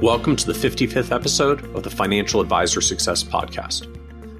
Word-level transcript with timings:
Welcome 0.00 0.36
to 0.36 0.46
the 0.46 0.52
55th 0.52 1.12
episode 1.12 1.64
of 1.76 1.82
the 1.84 1.88
Financial 1.88 2.40
Advisor 2.40 2.80
Success 2.80 3.22
Podcast. 3.22 3.88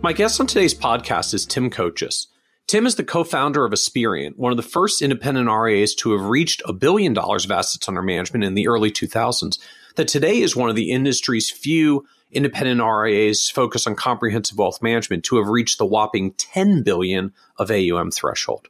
My 0.03 0.13
guest 0.13 0.41
on 0.41 0.47
today's 0.47 0.75
podcast 0.75 1.33
is 1.33 1.47
Tim 1.47 1.71
Kochis. 1.71 2.27
Tim 2.67 2.87
is 2.87 2.97
the 2.97 3.05
co 3.05 3.25
founder 3.25 3.65
of 3.65 3.73
Aspiriant, 3.73 4.37
one 4.37 4.53
of 4.53 4.57
the 4.57 4.63
first 4.63 5.01
independent 5.01 5.49
RIAs 5.49 5.95
to 5.97 6.13
have 6.13 6.27
reached 6.27 6.61
a 6.67 6.73
billion 6.73 7.15
dollars 7.15 7.45
of 7.45 7.53
assets 7.53 7.89
under 7.89 8.03
management 8.03 8.45
in 8.45 8.55
the 8.55 8.67
early 8.67 8.91
2000s, 8.91 9.59
that 9.95 10.09
today 10.09 10.41
is 10.41 10.57
one 10.57 10.69
of 10.69 10.77
the 10.77 10.91
industry's 10.91 11.51
few 11.51 12.05
independent 12.33 12.83
RIAs 12.83 13.49
focused 13.49 13.87
on 13.87 13.95
comprehensive 13.95 14.59
wealth 14.59 14.83
management 14.83 15.25
to 15.25 15.37
have 15.37 15.49
reached 15.49 15.79
the 15.79 15.87
whopping 15.87 16.33
10 16.33 16.83
billion 16.83 17.33
of 17.59 17.71
AUM 17.71 18.11
threshold. 18.11 18.69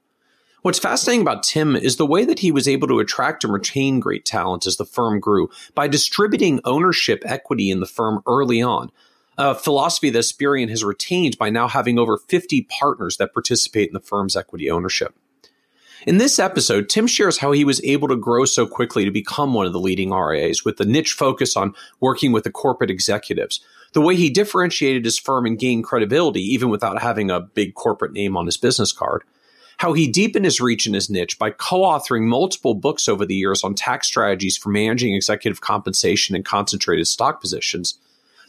What's 0.64 0.78
fascinating 0.78 1.20
about 1.20 1.42
Tim 1.42 1.76
is 1.76 1.96
the 1.96 2.06
way 2.06 2.24
that 2.24 2.38
he 2.38 2.50
was 2.50 2.66
able 2.66 2.88
to 2.88 2.98
attract 2.98 3.44
and 3.44 3.52
retain 3.52 4.00
great 4.00 4.24
talent 4.24 4.66
as 4.66 4.78
the 4.78 4.86
firm 4.86 5.20
grew 5.20 5.50
by 5.74 5.88
distributing 5.88 6.58
ownership 6.64 7.22
equity 7.26 7.70
in 7.70 7.80
the 7.80 7.86
firm 7.86 8.22
early 8.26 8.62
on. 8.62 8.90
A 9.36 9.54
philosophy 9.54 10.08
that 10.08 10.20
Aspiriant 10.20 10.70
has 10.70 10.82
retained 10.82 11.36
by 11.36 11.50
now 11.50 11.68
having 11.68 11.98
over 11.98 12.16
50 12.16 12.62
partners 12.62 13.18
that 13.18 13.34
participate 13.34 13.88
in 13.88 13.92
the 13.92 14.00
firm's 14.00 14.36
equity 14.36 14.70
ownership. 14.70 15.14
In 16.06 16.16
this 16.16 16.38
episode, 16.38 16.88
Tim 16.88 17.06
shares 17.06 17.36
how 17.36 17.52
he 17.52 17.66
was 17.66 17.84
able 17.84 18.08
to 18.08 18.16
grow 18.16 18.46
so 18.46 18.66
quickly 18.66 19.04
to 19.04 19.10
become 19.10 19.52
one 19.52 19.66
of 19.66 19.74
the 19.74 19.78
leading 19.78 20.12
RIAs 20.12 20.64
with 20.64 20.78
the 20.78 20.86
niche 20.86 21.12
focus 21.12 21.58
on 21.58 21.74
working 22.00 22.32
with 22.32 22.44
the 22.44 22.50
corporate 22.50 22.90
executives, 22.90 23.60
the 23.92 24.00
way 24.00 24.16
he 24.16 24.30
differentiated 24.30 25.04
his 25.04 25.18
firm 25.18 25.44
and 25.44 25.58
gained 25.58 25.84
credibility 25.84 26.40
even 26.40 26.70
without 26.70 27.02
having 27.02 27.30
a 27.30 27.38
big 27.38 27.74
corporate 27.74 28.14
name 28.14 28.34
on 28.34 28.46
his 28.46 28.56
business 28.56 28.92
card, 28.92 29.24
how 29.78 29.92
he 29.92 30.06
deepened 30.06 30.44
his 30.44 30.60
reach 30.60 30.86
in 30.86 30.94
his 30.94 31.10
niche 31.10 31.38
by 31.38 31.50
co 31.50 31.82
authoring 31.82 32.22
multiple 32.22 32.74
books 32.74 33.08
over 33.08 33.26
the 33.26 33.34
years 33.34 33.64
on 33.64 33.74
tax 33.74 34.06
strategies 34.06 34.56
for 34.56 34.70
managing 34.70 35.14
executive 35.14 35.60
compensation 35.60 36.34
and 36.34 36.44
concentrated 36.44 37.06
stock 37.06 37.40
positions. 37.40 37.98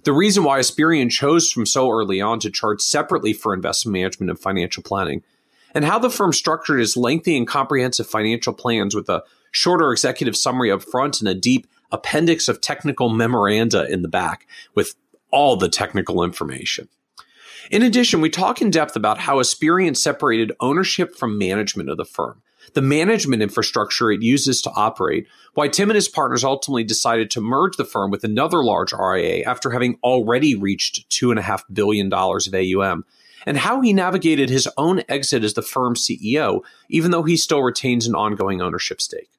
The 0.03 0.13
reason 0.13 0.43
why 0.43 0.59
Aspiriant 0.59 1.11
chose 1.11 1.51
from 1.51 1.65
so 1.65 1.89
early 1.89 2.21
on 2.21 2.39
to 2.41 2.51
charge 2.51 2.81
separately 2.81 3.33
for 3.33 3.53
investment 3.53 3.93
management 3.93 4.29
and 4.29 4.39
financial 4.39 4.83
planning, 4.83 5.23
and 5.73 5.83
how 5.83 5.97
the 5.97 6.11
firm 6.11 6.31
structured 6.31 6.79
its 6.79 6.95
lengthy 6.95 7.35
and 7.35 7.47
comprehensive 7.47 8.07
financial 8.07 8.53
plans 8.53 8.93
with 8.93 9.09
a 9.09 9.23
shorter 9.51 9.91
executive 9.91 10.35
summary 10.35 10.71
up 10.71 10.83
front 10.83 11.19
and 11.19 11.27
a 11.27 11.33
deep 11.33 11.65
appendix 11.91 12.47
of 12.47 12.61
technical 12.61 13.09
memoranda 13.09 13.91
in 13.91 14.03
the 14.03 14.07
back 14.07 14.47
with 14.75 14.95
all 15.31 15.55
the 15.55 15.69
technical 15.69 16.23
information. 16.23 16.87
In 17.71 17.81
addition, 17.81 18.21
we 18.21 18.29
talk 18.29 18.61
in 18.61 18.69
depth 18.69 18.95
about 18.95 19.17
how 19.17 19.39
Aspiriant 19.39 19.97
separated 19.97 20.51
ownership 20.59 21.15
from 21.15 21.37
management 21.37 21.89
of 21.89 21.97
the 21.97 22.05
firm, 22.05 22.41
the 22.73 22.81
management 22.81 23.41
infrastructure 23.41 24.11
it 24.11 24.21
uses 24.21 24.61
to 24.61 24.71
operate, 24.71 25.27
why 25.55 25.67
Tim 25.67 25.89
and 25.89 25.95
his 25.95 26.07
partners 26.07 26.43
ultimately 26.43 26.83
decided 26.83 27.31
to 27.31 27.41
merge 27.41 27.77
the 27.77 27.85
firm 27.85 28.11
with 28.11 28.23
another 28.23 28.63
large 28.63 28.93
RIA 28.93 29.43
after 29.45 29.71
having 29.71 29.97
already 30.03 30.55
reached 30.55 31.09
$2.5 31.09 31.63
billion 31.73 32.13
of 32.13 32.53
AUM, 32.53 33.03
and 33.47 33.57
how 33.57 33.81
he 33.81 33.93
navigated 33.93 34.49
his 34.49 34.67
own 34.77 35.01
exit 35.09 35.43
as 35.43 35.55
the 35.55 35.61
firm's 35.61 36.05
CEO, 36.05 36.61
even 36.89 37.11
though 37.11 37.23
he 37.23 37.37
still 37.37 37.63
retains 37.63 38.05
an 38.05 38.15
ongoing 38.15 38.61
ownership 38.61 39.01
stake. 39.01 39.29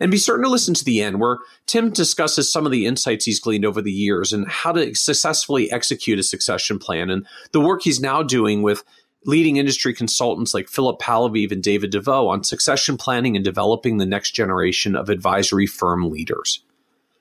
And 0.00 0.10
be 0.10 0.16
certain 0.16 0.44
to 0.44 0.50
listen 0.50 0.72
to 0.74 0.84
the 0.84 1.02
end, 1.02 1.20
where 1.20 1.38
Tim 1.66 1.90
discusses 1.90 2.50
some 2.50 2.64
of 2.64 2.72
the 2.72 2.86
insights 2.86 3.26
he's 3.26 3.38
gleaned 3.38 3.66
over 3.66 3.82
the 3.82 3.92
years 3.92 4.32
and 4.32 4.48
how 4.48 4.72
to 4.72 4.94
successfully 4.94 5.70
execute 5.70 6.18
a 6.18 6.22
succession 6.22 6.78
plan 6.78 7.10
and 7.10 7.26
the 7.52 7.60
work 7.60 7.82
he's 7.82 8.00
now 8.00 8.22
doing 8.22 8.62
with 8.62 8.82
leading 9.26 9.56
industry 9.56 9.92
consultants 9.92 10.54
like 10.54 10.68
Philip 10.68 11.00
Palaveev 11.00 11.52
and 11.52 11.62
David 11.62 11.90
DeVoe 11.90 12.28
on 12.28 12.42
succession 12.42 12.96
planning 12.96 13.36
and 13.36 13.44
developing 13.44 13.98
the 13.98 14.06
next 14.06 14.30
generation 14.30 14.96
of 14.96 15.10
advisory 15.10 15.66
firm 15.66 16.08
leaders. 16.10 16.64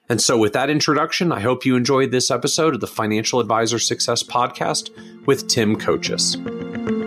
And 0.08 0.20
so, 0.20 0.38
with 0.38 0.54
that 0.54 0.72
introduction, 0.72 1.32
I 1.32 1.42
hope 1.42 1.66
you 1.66 1.76
enjoyed 1.76 2.12
this 2.12 2.32
episode 2.32 2.74
of 2.74 2.82
the 2.82 2.88
Financial 2.88 3.40
Advisor 3.40 3.78
Success 3.78 4.24
Podcast 4.24 4.90
with 5.28 5.48
Tim 5.48 5.76
Kochis. 5.76 6.99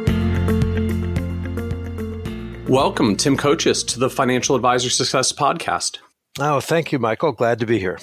Welcome, 2.73 3.17
Tim 3.17 3.37
Kochis, 3.37 3.87
to 3.89 3.99
the 3.99 4.09
Financial 4.09 4.57
Advisor 4.57 4.89
Success 4.89 5.31
Podcast. 5.31 5.99
Oh, 6.41 6.59
thank 6.59 6.91
you, 6.91 6.99
Michael. 6.99 7.33
Glad 7.33 7.59
to 7.59 7.67
be 7.67 7.79
here. 7.79 7.99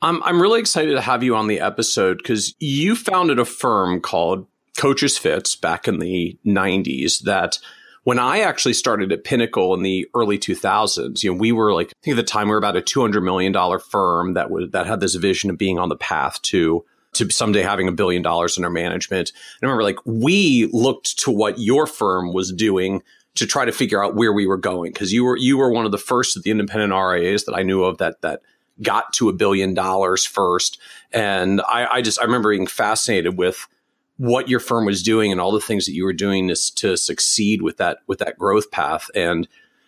I'm, 0.00 0.22
I'm 0.22 0.40
really 0.40 0.60
excited 0.60 0.92
to 0.92 1.00
have 1.00 1.24
you 1.24 1.34
on 1.34 1.48
the 1.48 1.58
episode 1.58 2.18
because 2.18 2.54
you 2.60 2.94
founded 2.94 3.40
a 3.40 3.44
firm 3.44 4.00
called 4.00 4.46
Kochis 4.78 5.18
Fitz 5.18 5.56
back 5.56 5.88
in 5.88 5.98
the 5.98 6.38
90s 6.46 7.22
that 7.24 7.58
when 8.04 8.20
I 8.20 8.38
actually 8.42 8.74
started 8.74 9.10
at 9.10 9.24
Pinnacle 9.24 9.74
in 9.74 9.82
the 9.82 10.06
early 10.14 10.38
2000s, 10.38 11.24
you 11.24 11.32
know, 11.32 11.38
we 11.40 11.50
were 11.50 11.74
like, 11.74 11.88
I 11.88 11.98
think 12.04 12.16
at 12.16 12.24
the 12.24 12.30
time 12.30 12.46
we 12.46 12.52
were 12.52 12.58
about 12.58 12.76
a 12.76 12.80
$200 12.80 13.24
million 13.24 13.52
firm 13.80 14.34
that 14.34 14.52
was, 14.52 14.70
that 14.70 14.86
had 14.86 15.00
this 15.00 15.16
vision 15.16 15.50
of 15.50 15.58
being 15.58 15.80
on 15.80 15.88
the 15.88 15.96
path 15.96 16.40
to 16.42 16.84
to 17.14 17.28
someday 17.30 17.62
having 17.62 17.88
a 17.88 17.92
billion 17.92 18.22
dollars 18.22 18.58
in 18.58 18.64
our 18.64 18.70
management. 18.70 19.30
And 19.30 19.68
I 19.68 19.72
remember 19.72 19.82
like 19.82 19.98
we 20.04 20.68
looked 20.72 21.18
to 21.20 21.30
what 21.30 21.58
your 21.58 21.86
firm 21.86 22.32
was 22.32 22.52
doing 22.52 23.02
to 23.38 23.46
try 23.46 23.64
to 23.64 23.72
figure 23.72 24.02
out 24.02 24.14
where 24.14 24.32
we 24.32 24.46
were 24.46 24.56
going 24.56 24.92
because 24.92 25.12
you 25.12 25.24
were 25.24 25.36
you 25.36 25.56
were 25.56 25.70
one 25.70 25.86
of 25.86 25.92
the 25.92 25.98
first 25.98 26.36
of 26.36 26.42
the 26.42 26.50
independent 26.50 26.92
RIAs 26.92 27.44
that 27.44 27.54
I 27.54 27.62
knew 27.62 27.84
of 27.84 27.98
that 27.98 28.20
that 28.22 28.40
got 28.82 29.12
to 29.14 29.28
a 29.28 29.32
billion 29.32 29.74
dollars 29.74 30.24
first, 30.24 30.78
and 31.12 31.60
I, 31.62 31.86
I 31.94 32.02
just 32.02 32.20
I 32.20 32.24
remember 32.24 32.50
being 32.50 32.66
fascinated 32.66 33.36
with 33.36 33.66
what 34.16 34.48
your 34.48 34.60
firm 34.60 34.84
was 34.84 35.02
doing 35.02 35.30
and 35.30 35.40
all 35.40 35.52
the 35.52 35.60
things 35.60 35.86
that 35.86 35.92
you 35.92 36.04
were 36.04 36.12
doing 36.12 36.48
to, 36.48 36.74
to 36.74 36.96
succeed 36.96 37.62
with 37.62 37.76
that 37.76 37.98
with 38.06 38.18
that 38.18 38.36
growth 38.36 38.70
path 38.72 39.08
and 39.14 39.46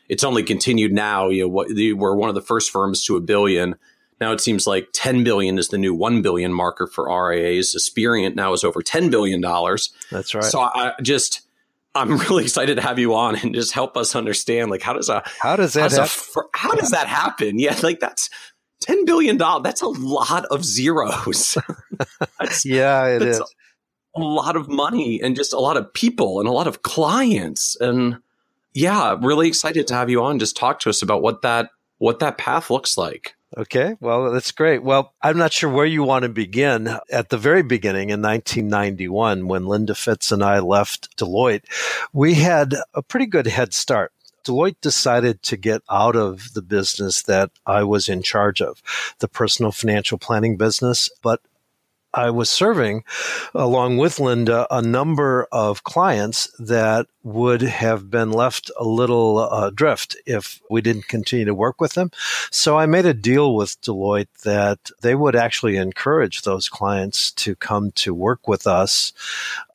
it's 0.09 0.22
only 0.22 0.44
continued 0.44 0.93
now 0.93 1.28
you 1.28 1.43
know 1.43 1.49
what 1.49 1.69
you 1.71 1.97
were 1.97 2.15
one 2.15 2.28
of 2.28 2.37
the 2.37 2.41
first 2.41 2.71
firms 2.71 3.05
to 3.05 3.16
a 3.16 3.21
billion 3.21 3.75
now 4.21 4.33
it 4.33 4.41
seems 4.41 4.66
like 4.66 4.89
10 4.93 5.25
billion 5.25 5.59
is 5.59 5.69
the 5.69 5.78
new 5.78 5.94
1 5.94 6.21
billion 6.22 6.53
marker 6.53 6.87
for 6.87 7.06
RIAs. 7.09 7.75
Aspiriant 7.75 8.37
now 8.37 8.53
is 8.53 8.65
over 8.65 8.83
10 8.83 9.10
billion 9.10 9.41
dollars. 9.41 9.91
That's 10.10 10.34
right. 10.34 10.44
So 10.44 10.60
I 10.60 10.94
just 11.03 11.41
I'm 11.95 12.17
really 12.19 12.45
excited 12.45 12.77
to 12.77 12.83
have 12.83 12.99
you 12.99 13.15
on 13.15 13.37
and 13.37 13.55
just 13.55 13.73
help 13.73 13.97
us 13.97 14.15
understand 14.15 14.71
like 14.71 14.83
how 14.83 14.93
does 14.93 15.09
a 15.09 15.23
how 15.41 15.56
does 15.56 15.75
that 15.75 15.93
how 15.93 16.05
does, 16.05 16.37
a, 16.37 16.41
how 16.55 16.75
does 16.75 16.91
that 16.91 17.06
happen? 17.06 17.59
Yeah, 17.59 17.78
like 17.83 18.01
that's 18.01 18.31
ten 18.81 19.05
billion 19.05 19.37
dollars. 19.37 19.65
That's 19.65 19.83
a 19.83 19.89
lot 19.89 20.45
of 20.47 20.65
zeros. 20.65 21.56
yeah, 22.65 23.06
it 23.06 23.23
is 23.23 23.41
a, 23.41 23.45
a 24.17 24.21
lot 24.21 24.56
of 24.56 24.69
money 24.69 25.21
and 25.23 25.37
just 25.37 25.53
a 25.53 25.59
lot 25.59 25.77
of 25.77 25.93
people 25.93 26.41
and 26.41 26.49
a 26.49 26.53
lot 26.53 26.67
of 26.67 26.83
clients 26.83 27.77
and 27.81 28.19
yeah, 28.72 29.17
really 29.21 29.49
excited 29.49 29.87
to 29.89 29.95
have 29.95 30.11
you 30.11 30.22
on. 30.22 30.39
Just 30.39 30.57
talk 30.57 30.78
to 30.81 30.91
us 30.91 31.03
about 31.03 31.22
what 31.22 31.43
that 31.43 31.71
what 31.99 32.21
that 32.21 32.39
path 32.39 32.71
looks 32.71 32.97
like. 32.97 33.34
Okay, 33.56 33.97
well, 34.00 34.31
that's 34.31 34.53
great. 34.53 34.84
Well, 34.84 35.12
I'm 35.22 35.37
not 35.37 35.53
sure 35.53 35.69
where 35.69 35.87
you 35.87 36.05
want 36.05 36.22
to 36.22 36.28
begin. 36.28 36.97
At 37.11 37.31
the 37.31 37.38
very 37.38 37.65
beginning 37.65 38.11
in 38.11 38.22
1991, 38.22 39.49
when 39.49 39.66
Linda 39.66 39.97
Fitz 39.97 40.31
and 40.31 40.43
I 40.44 40.61
left 40.61 41.16
Deloitte, 41.16 41.65
we 42.12 42.34
had 42.34 42.77
a 42.94 43.03
pretty 43.03 43.27
good 43.27 43.49
head 43.49 43.75
start. 43.75 44.12
Deloitte 44.44 44.81
decided 44.81 45.43
to 45.43 45.56
get 45.56 45.83
out 45.91 46.15
of 46.15 46.55
the 46.55 46.62
business 46.62 47.22
that 47.22 47.50
I 47.66 47.83
was 47.83 48.09
in 48.09 48.22
charge 48.22 48.62
of, 48.62 48.83
the 49.19 49.28
personal 49.28 49.72
financial 49.72 50.16
planning 50.16 50.56
business, 50.56 51.10
but 51.21 51.41
I 52.12 52.31
was 52.31 52.51
serving, 52.51 53.04
along 53.54 53.98
with 53.98 54.18
Linda, 54.18 54.66
a 54.71 54.83
number 54.83 55.47
of 55.53 55.84
clients 55.84 56.51
that 56.59 57.07
would 57.22 57.62
have 57.62 58.10
been 58.10 58.33
left 58.33 58.71
a 58.78 58.84
little 58.84 59.39
uh, 59.39 59.68
adrift 59.68 60.16
if 60.27 60.60
we 60.71 60.80
didn't 60.80 61.09
continue 61.09 61.45
to 61.45 61.54
work 61.54 61.80
with 61.80 61.92
them. 61.92 62.10
So 62.51 62.78
I 62.78 62.86
made 62.86 63.07
a 63.07 63.15
deal 63.15 63.54
with 63.54 63.80
Deloitte 63.83 64.28
that 64.42 64.91
they 65.03 65.15
would 65.15 65.36
actually 65.36 65.77
encourage 65.77 66.42
those 66.42 66.68
clients 66.68 67.30
to 67.33 67.54
come 67.54 67.92
to 67.92 68.15
work 68.15 68.48
with 68.48 68.66
us. 68.66 69.13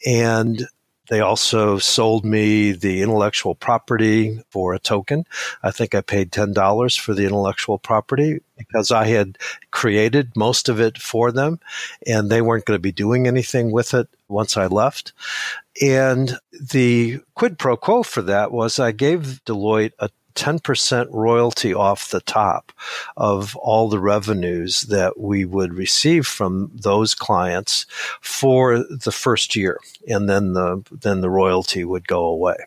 And 0.05 0.67
they 1.09 1.19
also 1.19 1.77
sold 1.77 2.25
me 2.25 2.71
the 2.71 3.01
intellectual 3.01 3.55
property 3.55 4.41
for 4.49 4.73
a 4.73 4.79
token. 4.79 5.25
I 5.63 5.71
think 5.71 5.93
I 5.93 6.01
paid 6.01 6.31
$10 6.31 6.99
for 6.99 7.13
the 7.13 7.25
intellectual 7.25 7.77
property 7.77 8.41
because 8.57 8.91
I 8.91 9.05
had 9.05 9.37
created 9.71 10.35
most 10.35 10.69
of 10.69 10.79
it 10.79 10.97
for 10.97 11.31
them 11.31 11.59
and 12.07 12.29
they 12.29 12.41
weren't 12.41 12.65
going 12.65 12.77
to 12.77 12.81
be 12.81 12.91
doing 12.91 13.27
anything 13.27 13.71
with 13.71 13.93
it 13.93 14.07
once 14.27 14.57
I 14.57 14.67
left. 14.67 15.13
And 15.81 16.37
the 16.51 17.19
quid 17.35 17.59
pro 17.59 17.77
quo 17.77 18.03
for 18.03 18.21
that 18.23 18.51
was 18.51 18.79
I 18.79 18.91
gave 18.91 19.41
Deloitte 19.45 19.93
a 19.99 20.09
10% 20.35 21.07
royalty 21.11 21.73
off 21.73 22.09
the 22.09 22.21
top 22.21 22.71
of 23.17 23.55
all 23.57 23.89
the 23.89 23.99
revenues 23.99 24.81
that 24.83 25.19
we 25.19 25.45
would 25.45 25.73
receive 25.73 26.27
from 26.27 26.71
those 26.73 27.15
clients 27.15 27.85
for 28.21 28.79
the 28.89 29.11
first 29.11 29.55
year. 29.55 29.79
And 30.07 30.29
then 30.29 30.53
the, 30.53 30.83
then 30.91 31.21
the 31.21 31.29
royalty 31.29 31.83
would 31.83 32.07
go 32.07 32.25
away. 32.25 32.57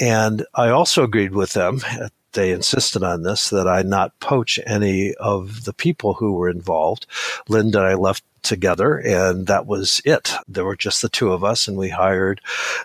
And 0.00 0.44
I 0.54 0.70
also 0.70 1.04
agreed 1.04 1.34
with 1.34 1.52
them 1.52 1.80
they 2.34 2.50
insisted 2.50 3.02
on 3.02 3.22
this 3.22 3.50
that 3.50 3.66
I 3.66 3.82
not 3.82 4.18
poach 4.20 4.60
any 4.66 5.14
of 5.14 5.64
the 5.64 5.72
people 5.72 6.14
who 6.14 6.32
were 6.32 6.50
involved. 6.50 7.06
Linda 7.48 7.78
and 7.78 7.86
I 7.88 7.94
left 7.94 8.24
together 8.42 8.98
and 8.98 9.46
that 9.46 9.66
was 9.66 10.02
it. 10.04 10.34
There 10.46 10.64
were 10.64 10.76
just 10.76 11.00
the 11.00 11.08
two 11.08 11.32
of 11.32 11.42
us 11.42 11.66
and 11.66 11.76
we 11.76 11.88
hired 11.88 12.40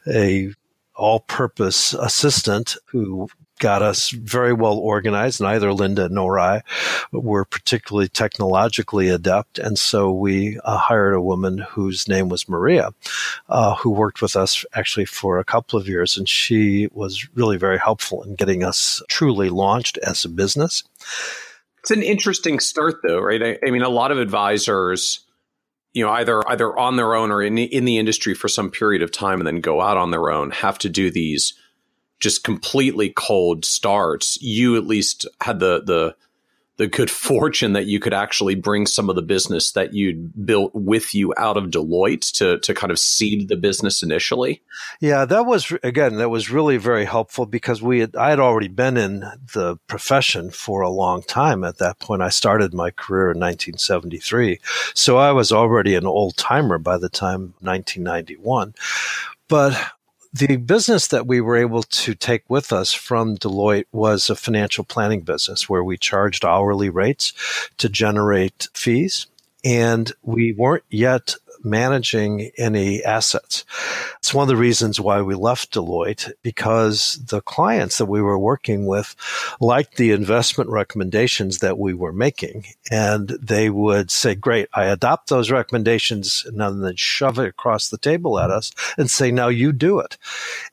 a 0.07 0.53
all 0.95 1.21
purpose 1.21 1.93
assistant 1.93 2.75
who 2.85 3.29
got 3.59 3.81
us 3.81 4.09
very 4.09 4.53
well 4.53 4.77
organized. 4.77 5.41
Neither 5.41 5.71
Linda 5.71 6.09
nor 6.09 6.39
I 6.39 6.63
were 7.11 7.45
particularly 7.45 8.07
technologically 8.07 9.09
adept. 9.09 9.59
And 9.59 9.77
so 9.77 10.11
we 10.11 10.59
uh, 10.63 10.77
hired 10.77 11.13
a 11.13 11.21
woman 11.21 11.59
whose 11.59 12.07
name 12.07 12.29
was 12.29 12.49
Maria, 12.49 12.91
uh, 13.49 13.75
who 13.75 13.91
worked 13.91 14.21
with 14.21 14.35
us 14.35 14.65
actually 14.73 15.05
for 15.05 15.37
a 15.37 15.45
couple 15.45 15.77
of 15.77 15.87
years. 15.87 16.17
And 16.17 16.27
she 16.27 16.87
was 16.93 17.27
really 17.35 17.57
very 17.57 17.77
helpful 17.77 18.23
in 18.23 18.35
getting 18.35 18.63
us 18.63 19.01
truly 19.09 19.49
launched 19.49 19.97
as 19.99 20.25
a 20.25 20.29
business. 20.29 20.83
It's 21.79 21.91
an 21.91 22.03
interesting 22.03 22.59
start, 22.59 22.95
though, 23.03 23.19
right? 23.19 23.41
I, 23.41 23.59
I 23.65 23.71
mean, 23.71 23.83
a 23.83 23.89
lot 23.89 24.11
of 24.11 24.17
advisors 24.17 25.25
you 25.93 26.05
know 26.05 26.11
either 26.11 26.47
either 26.47 26.77
on 26.77 26.97
their 26.97 27.15
own 27.15 27.31
or 27.31 27.41
in 27.41 27.57
in 27.57 27.83
the 27.85 27.97
industry 27.97 28.35
for 28.35 28.47
some 28.47 28.69
period 28.69 29.01
of 29.01 29.11
time 29.11 29.39
and 29.39 29.47
then 29.47 29.59
go 29.59 29.81
out 29.81 29.97
on 29.97 30.11
their 30.11 30.29
own 30.29 30.51
have 30.51 30.77
to 30.77 30.87
do 30.87 31.09
these 31.09 31.53
just 32.19 32.43
completely 32.43 33.09
cold 33.09 33.65
starts 33.65 34.41
you 34.41 34.75
at 34.75 34.85
least 34.85 35.25
had 35.41 35.59
the 35.59 35.81
the 35.83 36.15
the 36.79 36.87
good 36.87 37.11
fortune 37.29 37.73
that 37.73 37.85
you 37.85 37.99
could 37.99 38.13
actually 38.13 38.55
bring 38.55 38.87
some 38.87 39.09
of 39.09 39.15
the 39.15 39.21
business 39.21 39.73
that 39.73 39.93
you'd 39.93 40.45
built 40.45 40.73
with 40.73 41.13
you 41.13 41.33
out 41.37 41.57
of 41.57 41.65
Deloitte 41.65 42.31
to 42.33 42.57
to 42.59 42.73
kind 42.73 42.89
of 42.89 42.97
seed 42.97 43.49
the 43.49 43.55
business 43.55 44.01
initially. 44.01 44.63
Yeah, 44.99 45.25
that 45.25 45.45
was 45.45 45.71
again 45.83 46.15
that 46.15 46.29
was 46.29 46.49
really 46.49 46.77
very 46.77 47.05
helpful 47.05 47.45
because 47.45 47.81
we 47.81 47.99
had 47.99 48.15
I 48.15 48.31
had 48.31 48.39
already 48.39 48.69
been 48.69 48.97
in 48.97 49.19
the 49.53 49.77
profession 49.87 50.49
for 50.49 50.81
a 50.81 50.89
long 50.89 51.21
time 51.21 51.63
at 51.63 51.77
that 51.77 51.99
point. 51.99 52.23
I 52.23 52.29
started 52.29 52.73
my 52.73 52.89
career 52.89 53.31
in 53.31 53.39
1973, 53.39 54.59
so 54.95 55.17
I 55.17 55.33
was 55.33 55.51
already 55.51 55.95
an 55.95 56.07
old 56.07 56.37
timer 56.37 56.77
by 56.77 56.97
the 56.97 57.09
time 57.09 57.53
1991. 57.59 58.73
But 59.49 59.91
the 60.33 60.57
business 60.57 61.07
that 61.07 61.25
we 61.25 61.41
were 61.41 61.57
able 61.57 61.83
to 61.83 62.13
take 62.13 62.43
with 62.47 62.71
us 62.71 62.93
from 62.93 63.37
Deloitte 63.37 63.87
was 63.91 64.29
a 64.29 64.35
financial 64.35 64.83
planning 64.83 65.21
business 65.21 65.67
where 65.67 65.83
we 65.83 65.97
charged 65.97 66.45
hourly 66.45 66.89
rates 66.89 67.33
to 67.77 67.89
generate 67.89 68.67
fees. 68.73 69.27
And 69.65 70.11
we 70.21 70.53
weren't 70.53 70.85
yet 70.89 71.35
managing 71.63 72.51
any 72.57 73.03
assets. 73.03 73.65
It's 74.17 74.33
one 74.33 74.43
of 74.43 74.47
the 74.49 74.55
reasons 74.55 74.99
why 74.99 75.21
we 75.21 75.35
left 75.35 75.73
Deloitte 75.73 76.31
because 76.41 77.19
the 77.27 77.41
clients 77.41 77.97
that 77.97 78.05
we 78.05 78.21
were 78.21 78.39
working 78.39 78.85
with 78.85 79.15
liked 79.59 79.97
the 79.97 80.11
investment 80.11 80.69
recommendations 80.69 81.59
that 81.59 81.77
we 81.77 81.93
were 81.93 82.13
making. 82.13 82.65
And 82.91 83.29
they 83.29 83.69
would 83.69 84.11
say, 84.11 84.35
great, 84.35 84.69
I 84.73 84.85
adopt 84.85 85.29
those 85.29 85.51
recommendations 85.51 86.45
and 86.45 86.59
then 86.59 86.95
shove 86.95 87.39
it 87.39 87.47
across 87.47 87.89
the 87.89 87.97
table 87.97 88.39
at 88.39 88.51
us 88.51 88.71
and 88.97 89.09
say, 89.09 89.31
now 89.31 89.47
you 89.47 89.71
do 89.71 89.99
it. 89.99 90.17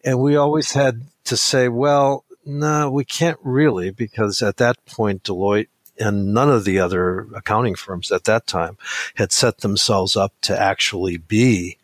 And 0.04 0.20
we 0.20 0.36
always 0.36 0.72
had 0.72 1.02
to 1.24 1.36
say, 1.36 1.68
well, 1.68 2.24
no, 2.44 2.90
we 2.90 3.04
can't 3.04 3.38
really 3.42 3.90
because 3.90 4.40
at 4.42 4.58
that 4.58 4.76
point, 4.86 5.24
Deloitte 5.24 5.68
and 5.98 6.34
none 6.34 6.50
of 6.50 6.64
the 6.64 6.78
other 6.78 7.26
accounting 7.34 7.74
firms 7.74 8.10
at 8.10 8.24
that 8.24 8.46
time 8.46 8.76
had 9.14 9.32
set 9.32 9.58
themselves 9.58 10.16
up 10.16 10.32
to 10.42 10.58
actually 10.58 11.16
be 11.16 11.78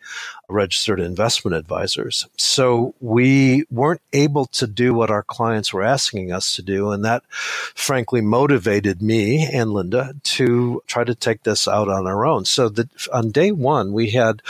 registered 0.49 0.99
investment 0.99 1.55
advisors. 1.55 2.27
So 2.37 2.93
we 2.99 3.65
weren't 3.71 4.01
able 4.11 4.45
to 4.47 4.67
do 4.67 4.93
what 4.93 5.09
our 5.09 5.23
clients 5.23 5.73
were 5.73 5.83
asking 5.83 6.31
us 6.31 6.55
to 6.55 6.61
do. 6.61 6.91
And 6.91 7.03
that 7.05 7.23
frankly 7.29 8.21
motivated 8.21 9.01
me 9.01 9.47
and 9.51 9.71
Linda 9.71 10.13
to 10.23 10.83
try 10.85 11.03
to 11.03 11.15
take 11.15 11.43
this 11.43 11.67
out 11.67 11.89
on 11.89 12.05
our 12.05 12.25
own. 12.25 12.45
So 12.45 12.69
that 12.69 12.89
on 13.11 13.31
day 13.31 13.51
one, 13.51 13.93
we 13.93 14.11
had, 14.11 14.41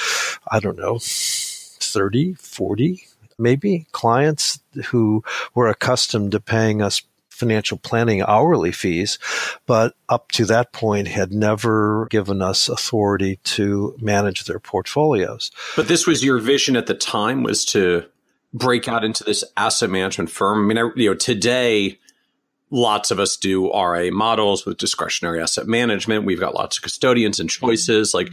I 0.52 0.60
don't 0.60 0.78
know, 0.78 0.98
30, 1.00 2.34
40 2.34 3.06
maybe 3.40 3.86
clients 3.92 4.60
who 4.86 5.24
were 5.56 5.68
accustomed 5.68 6.32
to 6.32 6.40
paying 6.40 6.82
us 6.82 7.02
financial 7.34 7.78
planning 7.78 8.22
hourly 8.22 8.72
fees, 8.72 9.18
but 9.66 9.96
up 10.08 10.32
to 10.32 10.46
that 10.46 10.72
point 10.72 11.08
had 11.08 11.34
never 11.34 12.08
given 12.10 12.42
us 12.42 12.70
authority 12.70 13.40
to 13.44 13.96
manage 14.00 14.46
their 14.46 14.60
portfolios. 14.60 15.52
But 15.76 15.88
this 15.88 16.06
was 16.06 16.24
your 16.24 16.40
vision 16.40 16.76
at 16.76 16.88
the 16.88 16.94
time 16.94 17.44
was 17.44 17.66
to 17.66 18.06
break 18.54 18.88
out 18.88 19.04
into 19.04 19.24
this 19.24 19.44
asset 19.58 19.90
management 19.90 20.30
firm. 20.30 20.64
I 20.64 20.68
mean, 20.68 20.78
I, 20.78 20.90
you 20.96 21.10
know, 21.10 21.16
today 21.16 21.98
lots 22.70 23.12
of 23.12 23.20
us 23.20 23.36
do 23.38 23.72
RA 23.72 24.10
models 24.12 24.66
with 24.66 24.78
discretionary 24.78 25.42
asset 25.42 25.68
management. 25.68 26.26
We've 26.26 26.40
got 26.40 26.56
lots 26.56 26.78
of 26.78 26.84
custodians 26.84 27.40
and 27.40 27.50
choices. 27.50 28.14
Like 28.14 28.32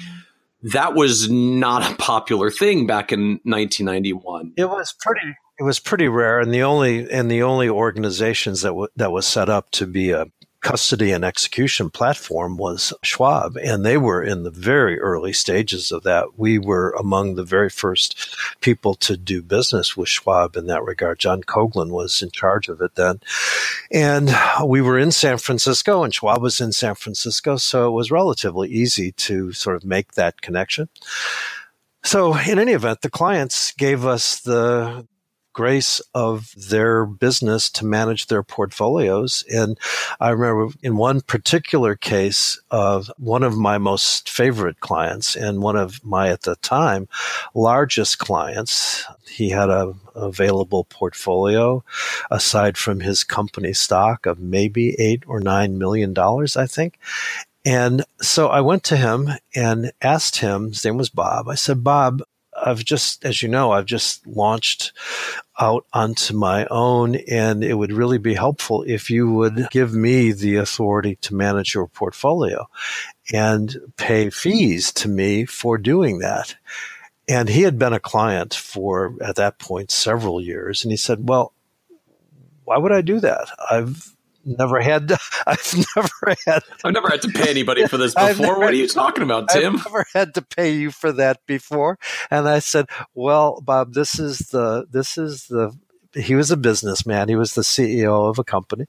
that 0.62 0.94
was 0.94 1.31
not 1.31 1.91
a 1.91 1.94
popular 1.97 2.50
thing 2.50 2.87
back 2.87 3.12
in 3.12 3.41
1991. 3.44 4.55
It 4.56 4.67
was 4.67 4.94
pretty 5.00 5.37
it 5.61 5.65
was 5.65 5.79
pretty 5.79 6.09
rare, 6.09 6.41
and 6.41 6.55
the 6.55 6.62
only 6.62 7.11
and 7.11 7.31
the 7.31 7.43
only 7.43 7.69
organizations 7.69 8.62
that 8.62 8.71
w- 8.71 8.89
that 8.97 9.12
was 9.12 9.27
set 9.27 9.51
up 9.51 9.71
to 9.73 9.87
be 9.87 10.11
a 10.11 10.27
custody 10.62 11.12
and 11.12 11.23
execution 11.23 11.91
platform 11.91 12.57
was 12.57 12.95
Schwab, 13.03 13.59
and 13.59 13.85
they 13.85 13.99
were 13.99 14.23
in 14.23 14.43
the 14.43 14.51
very 14.51 14.99
early 14.99 15.35
stages 15.35 15.93
of 15.93 16.03
that. 16.05 16.39
We 16.39 16.59
were 16.59 16.93
among 16.99 17.35
the 17.35 17.45
very 17.45 17.69
first 17.69 18.35
people 18.62 18.95
to 18.95 19.19
do 19.19 19.43
business 19.43 19.99
with 19.99 20.09
Schwab 20.09 20.57
in 20.57 20.67
that 20.69 20.83
regard. 20.83 21.19
John 21.19 21.43
Coghlan 21.43 21.91
was 21.91 22.23
in 22.23 22.31
charge 22.31 22.69
of 22.69 22.81
it 22.81 22.95
then. 22.95 23.21
And 23.93 24.31
we 24.65 24.81
were 24.81 24.99
in 24.99 25.12
San 25.12 25.37
Francisco, 25.37 26.03
and 26.03 26.15
Schwab 26.15 26.41
was 26.41 26.59
in 26.59 26.73
San 26.73 26.95
Francisco, 26.95 27.59
so 27.59 27.89
it 27.89 27.93
was 27.93 28.11
relatively 28.11 28.71
easy 28.71 29.12
to 29.12 29.53
sort 29.53 29.77
of 29.77 29.85
make 29.85 30.12
that 30.12 30.41
connection. 30.41 30.89
So, 32.03 32.35
in 32.35 32.59
any 32.59 32.73
event, 32.73 33.03
the 33.03 33.11
clients 33.11 33.73
gave 33.73 34.07
us 34.07 34.41
the 34.41 35.07
grace 35.52 36.00
of 36.14 36.52
their 36.56 37.05
business 37.05 37.70
to 37.70 37.85
manage 37.85 38.26
their 38.26 38.43
portfolios. 38.43 39.44
And 39.52 39.79
I 40.20 40.31
remember 40.31 40.75
in 40.82 40.97
one 40.97 41.20
particular 41.20 41.94
case 41.94 42.61
of 42.70 43.11
one 43.19 43.43
of 43.43 43.56
my 43.56 43.79
most 43.79 44.29
favorite 44.29 44.81
clients 44.81 45.37
and 45.37 45.62
one 45.62 45.76
of 45.76 46.05
my, 46.05 46.29
at 46.29 46.43
the 46.43 46.56
time, 46.56 47.09
largest 47.54 48.19
clients. 48.19 49.04
He 49.28 49.50
had 49.50 49.71
a 49.71 49.95
available 50.14 50.85
portfolio 50.85 51.85
aside 52.30 52.76
from 52.76 53.00
his 53.00 53.25
company 53.25 53.73
stock 53.73 54.26
of 54.26 54.38
maybe 54.38 54.95
eight 54.99 55.23
or 55.26 55.40
nine 55.40 55.78
million 55.78 56.12
dollars, 56.12 56.57
I 56.57 56.66
think. 56.66 56.99
And 57.64 58.04
so 58.21 58.49
I 58.49 58.61
went 58.61 58.85
to 58.85 58.97
him 58.97 59.30
and 59.54 59.92
asked 60.00 60.37
him, 60.37 60.69
his 60.69 60.85
name 60.85 60.97
was 60.97 61.11
Bob. 61.11 61.49
I 61.49 61.54
said, 61.54 61.85
Bob, 61.85 62.23
I've 62.64 62.85
just, 62.85 63.25
as 63.25 63.43
you 63.43 63.49
know, 63.49 63.73
I've 63.73 63.87
just 63.87 64.26
launched 64.26 64.93
out 65.59 65.87
onto 65.93 66.35
my 66.35 66.67
own, 66.71 67.17
and 67.17 67.62
it 67.62 67.75
would 67.75 67.93
really 67.93 68.19
be 68.19 68.35
helpful 68.35 68.85
if 68.87 69.11
you 69.11 69.31
would 69.33 69.69
give 69.71 69.93
me 69.93 70.33
the 70.33 70.57
authority 70.57 71.17
to 71.23 71.35
manage 71.35 71.75
your 71.75 71.87
portfolio 71.87 72.69
and 73.33 73.76
pay 73.97 74.31
fees 74.31 74.93
to 74.93 75.09
me 75.09 75.45
for 75.45 75.79
doing 75.79 76.19
that. 76.19 76.57
And 77.29 77.49
he 77.49 77.62
had 77.62 77.79
been 77.79 77.93
a 77.93 78.00
client 78.00 78.55
for, 78.55 79.14
at 79.23 79.37
that 79.37 79.59
point, 79.59 79.90
several 79.90 80.40
years. 80.40 80.83
And 80.83 80.90
he 80.90 80.97
said, 80.97 81.29
Well, 81.29 81.52
why 82.64 82.79
would 82.79 82.93
I 82.93 83.02
do 83.02 83.21
that? 83.21 83.49
I've 83.71 84.17
never 84.44 84.80
had 84.80 85.09
to, 85.09 85.18
I've 85.47 85.87
never 85.97 86.37
had 86.47 86.62
I've 86.85 86.92
never 86.92 87.09
had 87.09 87.23
to 87.23 87.28
pay 87.28 87.50
anybody 87.50 87.87
for 87.87 87.97
this 87.97 88.14
before. 88.14 88.47
Never, 88.47 88.59
what 88.59 88.70
are 88.70 88.76
you 88.76 88.88
talking 88.88 89.23
about, 89.23 89.49
Tim? 89.49 89.76
I've 89.76 89.85
never 89.85 90.06
had 90.12 90.35
to 90.35 90.42
pay 90.42 90.73
you 90.73 90.90
for 90.90 91.12
that 91.12 91.44
before. 91.47 91.99
And 92.30 92.49
I 92.49 92.59
said, 92.59 92.87
"Well, 93.14 93.61
Bob, 93.61 93.94
this 93.94 94.18
is 94.18 94.38
the 94.38 94.87
this 94.90 95.18
is 95.18 95.47
the 95.47 95.73
he 96.14 96.35
was 96.35 96.50
a 96.50 96.56
businessman. 96.56 97.28
He 97.28 97.37
was 97.37 97.54
the 97.54 97.62
CEO 97.62 98.28
of 98.28 98.38
a 98.38 98.44
company. 98.44 98.87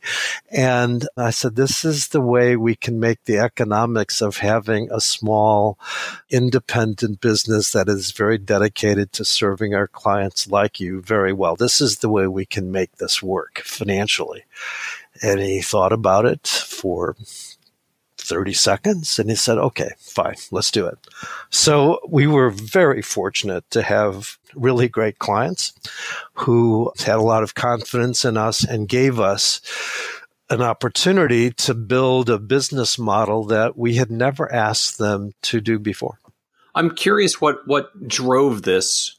And 0.50 1.08
I 1.15 1.29
said, 1.29 1.55
this 1.55 1.86
is 1.86 2.08
the 2.08 2.22
way 2.22 2.55
we 2.55 2.75
can 2.75 3.00
make 3.00 3.25
the 3.25 3.38
economics 3.38 4.22
of 4.22 4.38
having 4.38 4.89
a 4.91 5.00
small 5.00 5.77
independent 6.29 7.22
business 7.22 7.72
that 7.74 7.88
is 7.88 8.12
very 8.12 8.38
dedicated 8.38 9.12
to 9.13 9.25
serving 9.25 9.75
our 9.75 9.88
clients 9.88 10.50
like 10.50 10.79
you 10.79 11.01
very 11.01 11.34
well. 11.34 11.55
This 11.55 11.79
is 11.79 11.98
the 11.98 12.10
way 12.10 12.27
we 12.27 12.46
can 12.46 12.72
make 12.72 12.96
this 12.96 13.22
work 13.22 13.60
financially. 13.60 14.46
And 15.22 15.40
he 15.40 15.62
thought 15.62 15.94
about 15.94 16.25
it 16.25 16.48
for 16.48 17.16
30 18.18 18.54
seconds. 18.54 19.20
And 19.20 19.30
he 19.30 19.36
said, 19.36 19.58
okay, 19.58 19.92
fine, 20.00 20.36
let's 20.51 20.72
do 20.72 20.86
it. 20.88 20.98
So 21.50 22.00
we 22.08 22.28
were 22.28 22.50
very 22.50 23.01
fortunate 23.01 23.70
to 23.72 23.82
have 23.82 24.38
really 24.56 24.88
great 24.88 25.20
clients 25.20 25.74
who 26.34 26.92
had 27.00 27.18
a 27.18 27.22
lot 27.22 27.44
of 27.44 27.56
confidence 27.56 28.25
in 28.25 28.38
us 28.38 28.63
and 28.63 28.88
gave 28.88 29.20
us 29.20 29.62
an 30.50 30.62
opportunity 30.62 31.51
to 31.51 31.74
build 31.74 32.30
a 32.30 32.38
business 32.38 33.00
model 33.00 33.46
that 33.46 33.78
we 33.78 33.96
had 33.96 34.12
never 34.12 34.51
asked 34.51 34.98
them 34.98 35.32
to 35.42 35.62
do 35.62 35.80
before. 35.80 36.20
I'm 36.75 36.94
curious 36.94 37.40
what 37.40 37.68
what 37.68 38.08
drove 38.08 38.63
this 38.63 39.18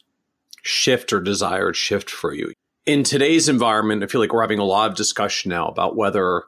shift 0.62 1.12
or 1.12 1.21
desired 1.21 1.76
shift 1.76 2.11
for 2.11 2.35
you. 2.35 2.52
In 2.84 3.04
today's 3.04 3.48
environment, 3.48 4.02
I 4.02 4.06
feel 4.06 4.20
like 4.20 4.32
we're 4.32 4.40
having 4.40 4.58
a 4.58 4.64
lot 4.64 4.90
of 4.90 4.96
discussion 4.96 5.50
now 5.50 5.68
about 5.68 5.94
whether 5.96 6.44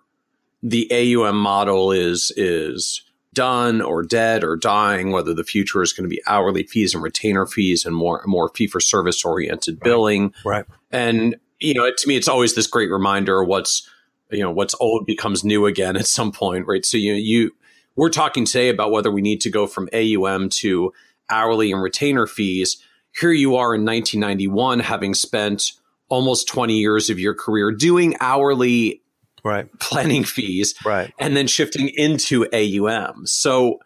the 0.62 0.90
AUM 0.90 1.38
model 1.38 1.92
is 1.92 2.32
is 2.36 3.02
done 3.32 3.80
or 3.80 4.02
dead 4.02 4.42
or 4.42 4.56
dying, 4.56 5.10
whether 5.10 5.34
the 5.34 5.44
future 5.44 5.82
is 5.82 5.92
going 5.92 6.08
to 6.08 6.08
be 6.08 6.22
hourly 6.26 6.64
fees 6.64 6.94
and 6.94 7.02
retainer 7.02 7.46
fees 7.46 7.84
and 7.84 7.94
more 7.94 8.22
more 8.26 8.48
fee 8.48 8.66
for 8.66 8.80
service 8.80 9.24
oriented 9.24 9.78
billing. 9.80 10.32
Right. 10.44 10.64
And 10.90 11.36
you 11.60 11.74
know, 11.74 11.90
to 11.90 12.08
me, 12.08 12.16
it's 12.16 12.28
always 12.28 12.54
this 12.54 12.66
great 12.66 12.90
reminder: 12.90 13.44
what's 13.44 13.88
you 14.30 14.40
know, 14.40 14.50
what's 14.50 14.74
old 14.80 15.06
becomes 15.06 15.44
new 15.44 15.66
again 15.66 15.96
at 15.96 16.06
some 16.06 16.32
point, 16.32 16.66
right? 16.66 16.84
So 16.84 16.96
you 16.96 17.12
you 17.14 17.54
we're 17.96 18.10
talking 18.10 18.44
today 18.44 18.70
about 18.70 18.90
whether 18.90 19.10
we 19.10 19.22
need 19.22 19.40
to 19.42 19.50
go 19.50 19.66
from 19.66 19.88
AUM 19.92 20.48
to 20.48 20.92
hourly 21.30 21.70
and 21.70 21.82
retainer 21.82 22.26
fees. 22.26 22.82
Here 23.20 23.30
you 23.30 23.54
are 23.54 23.76
in 23.76 23.84
1991, 23.84 24.80
having 24.80 25.14
spent 25.14 25.74
almost 26.08 26.48
20 26.48 26.78
years 26.78 27.10
of 27.10 27.18
your 27.18 27.34
career 27.34 27.70
doing 27.70 28.16
hourly 28.20 29.02
right. 29.44 29.66
planning 29.78 30.24
fees, 30.24 30.74
right. 30.84 31.12
and 31.18 31.36
then 31.36 31.46
shifting 31.46 31.88
into 31.88 32.46
AUM. 32.52 33.26
So, 33.26 33.80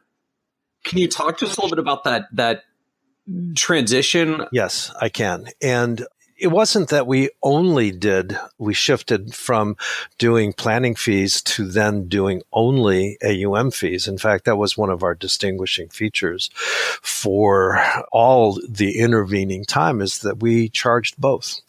can 0.84 0.98
you 0.98 1.08
talk 1.08 1.38
to 1.38 1.46
us 1.46 1.56
a 1.56 1.60
little 1.60 1.76
bit 1.76 1.80
about 1.80 2.04
that 2.04 2.26
that 2.32 2.62
transition? 3.54 4.46
Yes, 4.52 4.92
I 5.00 5.08
can. 5.08 5.46
And 5.60 6.06
it 6.38 6.48
wasn't 6.48 6.90
that 6.90 7.08
we 7.08 7.30
only 7.42 7.90
did, 7.90 8.38
we 8.58 8.72
shifted 8.72 9.34
from 9.34 9.76
doing 10.18 10.52
planning 10.52 10.94
fees 10.94 11.42
to 11.42 11.66
then 11.66 12.06
doing 12.08 12.42
only 12.52 13.18
AUM 13.24 13.72
fees. 13.72 14.06
In 14.06 14.18
fact, 14.18 14.44
that 14.44 14.56
was 14.56 14.78
one 14.78 14.88
of 14.88 15.02
our 15.02 15.16
distinguishing 15.16 15.88
features 15.88 16.48
for 16.54 17.80
all 18.12 18.60
the 18.68 19.00
intervening 19.00 19.64
time 19.64 20.00
is 20.00 20.20
that 20.20 20.40
we 20.40 20.68
charged 20.68 21.20
both. 21.20 21.60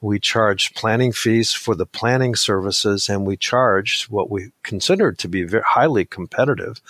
We 0.00 0.18
charge 0.18 0.74
planning 0.74 1.12
fees 1.12 1.52
for 1.52 1.74
the 1.74 1.86
planning 1.86 2.34
services 2.34 3.08
and 3.08 3.26
we 3.26 3.36
charge 3.36 4.04
what 4.04 4.30
we 4.30 4.52
considered 4.62 5.18
to 5.18 5.28
be 5.28 5.44
very 5.44 5.62
highly 5.66 6.04
competitive 6.04 6.80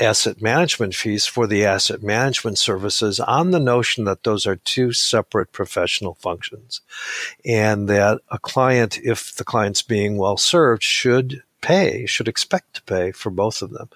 asset 0.00 0.40
management 0.40 0.94
fees 0.94 1.26
for 1.26 1.46
the 1.46 1.64
asset 1.64 2.02
management 2.02 2.58
services 2.58 3.20
on 3.20 3.50
the 3.50 3.60
notion 3.60 4.04
that 4.04 4.24
those 4.24 4.46
are 4.46 4.56
two 4.56 4.92
separate 4.92 5.52
professional 5.52 6.14
functions 6.14 6.80
and 7.44 7.88
that 7.88 8.20
a 8.30 8.38
client, 8.38 8.98
if 9.02 9.34
the 9.36 9.44
client's 9.44 9.82
being 9.82 10.16
well 10.16 10.36
served, 10.36 10.82
should 10.82 11.42
pay, 11.60 12.06
should 12.06 12.28
expect 12.28 12.74
to 12.74 12.82
pay 12.82 13.12
for 13.12 13.30
both 13.30 13.62
of 13.62 13.70
them. 13.70 13.88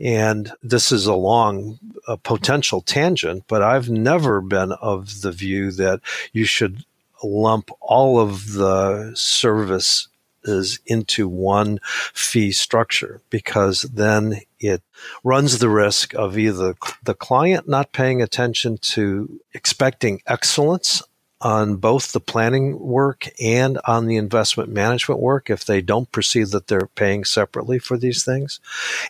And 0.00 0.52
this 0.62 0.92
is 0.92 1.06
a 1.06 1.14
long 1.14 1.78
a 2.08 2.16
potential 2.16 2.80
tangent, 2.80 3.44
but 3.48 3.62
I've 3.62 3.88
never 3.88 4.40
been 4.40 4.72
of 4.72 5.22
the 5.22 5.32
view 5.32 5.70
that 5.72 6.00
you 6.32 6.44
should 6.44 6.84
lump 7.26 7.70
all 7.80 8.20
of 8.20 8.52
the 8.52 9.12
service 9.14 10.08
is 10.44 10.78
into 10.86 11.28
one 11.28 11.80
fee 12.14 12.52
structure 12.52 13.20
because 13.30 13.82
then 13.82 14.40
it 14.60 14.82
runs 15.24 15.58
the 15.58 15.68
risk 15.68 16.14
of 16.14 16.38
either 16.38 16.74
the 17.02 17.14
client 17.14 17.68
not 17.68 17.92
paying 17.92 18.22
attention 18.22 18.78
to 18.78 19.40
expecting 19.52 20.22
excellence 20.26 21.02
on 21.40 21.76
both 21.76 22.12
the 22.12 22.20
planning 22.20 22.78
work 22.78 23.28
and 23.40 23.78
on 23.84 24.06
the 24.06 24.16
investment 24.16 24.70
management 24.70 25.20
work 25.20 25.50
if 25.50 25.64
they 25.64 25.82
don't 25.82 26.10
perceive 26.10 26.50
that 26.50 26.66
they're 26.66 26.88
paying 26.94 27.24
separately 27.24 27.78
for 27.78 27.98
these 27.98 28.24
things. 28.24 28.58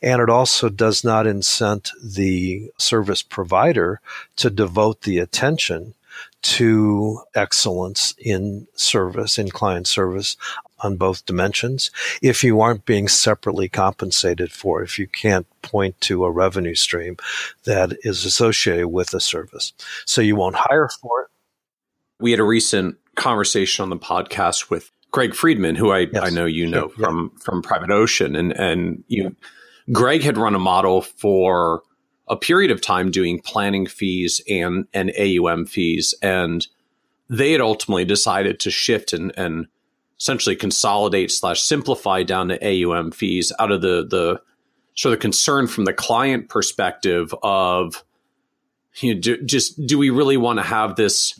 And 0.02 0.20
it 0.20 0.28
also 0.28 0.68
does 0.68 1.04
not 1.04 1.26
incent 1.26 1.92
the 2.02 2.73
service 2.78 3.23
provider 3.23 4.00
to 4.37 4.50
devote 4.50 5.02
the 5.02 5.18
attention 5.18 5.94
to 6.42 7.20
excellence 7.35 8.14
in 8.18 8.66
service, 8.75 9.38
in 9.38 9.50
client 9.50 9.87
service 9.87 10.37
on 10.80 10.96
both 10.96 11.25
dimensions 11.25 11.90
if 12.23 12.44
you 12.44 12.61
aren't 12.61 12.85
being 12.85 13.08
separately 13.08 13.68
compensated 13.68 14.52
for, 14.52 14.82
if 14.82 14.99
you 14.99 15.06
can't 15.06 15.46
point 15.62 15.99
to 16.02 16.25
a 16.25 16.30
revenue 16.30 16.75
stream 16.75 17.16
that 17.64 17.96
is 18.02 18.25
associated 18.25 18.88
with 18.88 19.14
a 19.14 19.20
service. 19.20 19.73
So 20.04 20.20
you 20.20 20.37
won't 20.37 20.56
hire 20.56 20.88
for 21.00 21.23
it. 21.23 21.28
We 22.20 22.30
had 22.30 22.40
a 22.40 22.44
recent 22.44 22.96
conversation 23.14 23.82
on 23.82 23.90
the 23.90 23.96
podcast 23.96 24.70
with 24.70 24.90
Greg 25.11 25.35
Friedman, 25.35 25.76
who 25.76 25.90
I, 25.90 26.00
yes. 26.12 26.23
I 26.23 26.30
know 26.30 26.44
you 26.46 26.66
know 26.66 26.88
sure. 26.88 27.06
from 27.06 27.30
yeah. 27.32 27.42
from 27.42 27.62
Private 27.62 27.90
Ocean, 27.90 28.37
and 28.37 28.52
and 28.52 29.04
you, 29.08 29.35
Greg 29.92 30.23
had 30.23 30.37
run 30.37 30.54
a 30.54 30.58
model 30.58 31.02
for 31.02 31.82
a 32.28 32.37
period 32.37 32.71
of 32.71 32.80
time 32.80 33.11
doing 33.11 33.40
planning 33.40 33.87
fees 33.87 34.40
and 34.49 34.87
and 34.92 35.12
AUM 35.18 35.66
fees, 35.66 36.14
and 36.23 36.66
they 37.28 37.52
had 37.52 37.61
ultimately 37.61 38.04
decided 38.04 38.61
to 38.61 38.71
shift 38.71 39.12
and 39.12 39.33
and 39.37 39.66
essentially 40.18 40.56
consolidate 40.56 41.30
slash 41.30 41.62
simplify 41.62 42.23
down 42.23 42.49
to 42.49 42.64
AUM 42.64 43.11
fees 43.11 43.52
out 43.59 43.71
of 43.71 43.83
the 43.83 44.06
the 44.06 44.40
sort 44.95 45.12
of 45.12 45.21
concern 45.21 45.66
from 45.66 45.85
the 45.85 45.92
client 45.92 46.49
perspective 46.49 47.35
of 47.42 48.02
you 48.97 49.14
know, 49.14 49.21
do, 49.21 49.42
just 49.42 49.87
do 49.87 49.99
we 49.99 50.11
really 50.11 50.38
want 50.38 50.59
to 50.59 50.64
have 50.64 50.97
this 50.97 51.38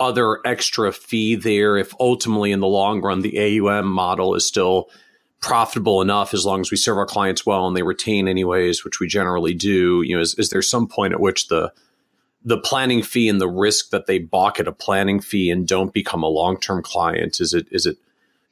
other 0.00 0.40
extra 0.44 0.92
fee 0.92 1.36
there 1.36 1.76
if 1.76 1.94
ultimately 2.00 2.50
in 2.50 2.60
the 2.60 2.66
long 2.66 3.00
run 3.00 3.20
the 3.20 3.60
AUM 3.60 3.86
model 3.86 4.34
is 4.34 4.44
still 4.44 4.90
profitable 5.40 6.02
enough 6.02 6.34
as 6.34 6.44
long 6.44 6.60
as 6.60 6.70
we 6.70 6.76
serve 6.76 6.98
our 6.98 7.06
clients 7.06 7.46
well 7.46 7.66
and 7.66 7.76
they 7.76 7.82
retain 7.82 8.28
anyways, 8.28 8.84
which 8.84 9.00
we 9.00 9.06
generally 9.06 9.54
do. 9.54 10.02
You 10.02 10.16
know, 10.16 10.22
is, 10.22 10.34
is 10.34 10.50
there 10.50 10.62
some 10.62 10.86
point 10.86 11.14
at 11.14 11.20
which 11.20 11.48
the 11.48 11.72
the 12.42 12.58
planning 12.58 13.02
fee 13.02 13.28
and 13.28 13.40
the 13.40 13.48
risk 13.48 13.90
that 13.90 14.06
they 14.06 14.18
balk 14.18 14.58
at 14.58 14.68
a 14.68 14.72
planning 14.72 15.20
fee 15.20 15.50
and 15.50 15.68
don't 15.68 15.92
become 15.92 16.22
a 16.22 16.28
long 16.28 16.58
term 16.58 16.82
client 16.82 17.40
is 17.40 17.52
it 17.52 17.66
is 17.70 17.86
it 17.86 17.98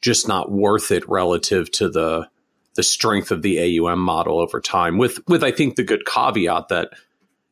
just 0.01 0.29
not 0.29 0.51
worth 0.51 0.91
it 0.91 1.09
relative 1.09 1.71
to 1.71 1.89
the 1.89 2.29
the 2.75 2.83
strength 2.83 3.31
of 3.31 3.43
the 3.43 3.81
AUM 3.81 3.99
model 3.99 4.39
over 4.39 4.61
time 4.61 4.99
with 4.99 5.27
with 5.27 5.43
I 5.43 5.51
think 5.51 5.77
the 5.77 5.83
good 5.83 6.07
caveat 6.07 6.69
that 6.69 6.91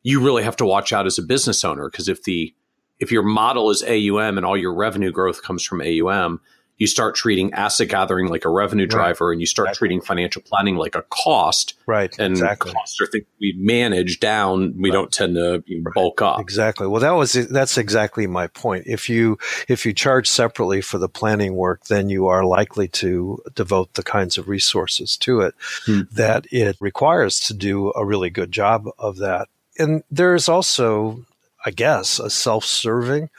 you 0.03 0.21
really 0.21 0.43
have 0.43 0.55
to 0.57 0.65
watch 0.65 0.93
out 0.93 1.05
as 1.05 1.17
a 1.17 1.23
business 1.23 1.65
owner 1.65 1.89
because 1.89 2.07
if 2.07 2.23
the 2.23 2.53
if 2.99 3.11
your 3.11 3.23
model 3.23 3.69
is 3.69 3.83
AUM 3.83 4.37
and 4.37 4.45
all 4.45 4.57
your 4.57 4.73
revenue 4.73 5.11
growth 5.11 5.43
comes 5.43 5.63
from 5.63 5.81
AUM, 5.81 6.39
you 6.77 6.87
start 6.87 7.15
treating 7.15 7.53
asset 7.53 7.89
gathering 7.89 8.27
like 8.27 8.45
a 8.45 8.49
revenue 8.49 8.85
driver 8.85 9.27
right. 9.27 9.33
and 9.33 9.41
you 9.41 9.47
start 9.47 9.69
exactly. 9.69 9.87
treating 9.87 10.01
financial 10.01 10.41
planning 10.43 10.75
like 10.75 10.95
a 10.95 11.01
cost. 11.03 11.73
Right. 11.85 12.13
And 12.19 12.33
exactly. 12.33 12.71
costs 12.71 13.01
are 13.01 13.07
things 13.07 13.25
we 13.39 13.55
manage 13.57 14.19
down. 14.19 14.75
We 14.77 14.89
right. 14.89 14.95
don't 14.95 15.11
tend 15.11 15.35
to 15.35 15.63
right. 15.67 15.93
bulk 15.93 16.21
up. 16.21 16.39
Exactly. 16.39 16.87
Well, 16.87 17.01
that 17.01 17.11
was, 17.11 17.33
that's 17.33 17.77
exactly 17.77 18.27
my 18.27 18.47
point. 18.47 18.85
If 18.87 19.09
you, 19.09 19.37
if 19.67 19.85
you 19.85 19.93
charge 19.93 20.29
separately 20.29 20.81
for 20.81 20.97
the 20.97 21.09
planning 21.09 21.55
work, 21.55 21.85
then 21.85 22.09
you 22.09 22.27
are 22.27 22.45
likely 22.45 22.87
to 22.89 23.41
devote 23.55 23.93
the 23.93 24.03
kinds 24.03 24.37
of 24.37 24.47
resources 24.47 25.17
to 25.17 25.41
it 25.41 25.55
hmm. 25.85 26.01
that 26.11 26.45
it 26.51 26.77
requires 26.79 27.39
to 27.41 27.53
do 27.53 27.91
a 27.95 28.05
really 28.05 28.29
good 28.29 28.51
job 28.51 28.85
of 28.99 29.17
that. 29.17 29.47
And 29.79 30.03
there's 30.09 30.49
also 30.49 31.25
I 31.67 31.71
guess, 31.71 32.17
a 32.17 32.29
self 32.29 32.63
serving 32.63 33.29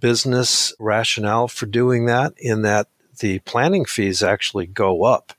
business 0.00 0.74
rationale 0.78 1.48
for 1.48 1.64
doing 1.64 2.04
that, 2.04 2.34
in 2.36 2.60
that 2.60 2.88
the 3.20 3.38
planning 3.38 3.86
fees 3.86 4.22
actually 4.22 4.66
go 4.66 5.04
up 5.04 5.32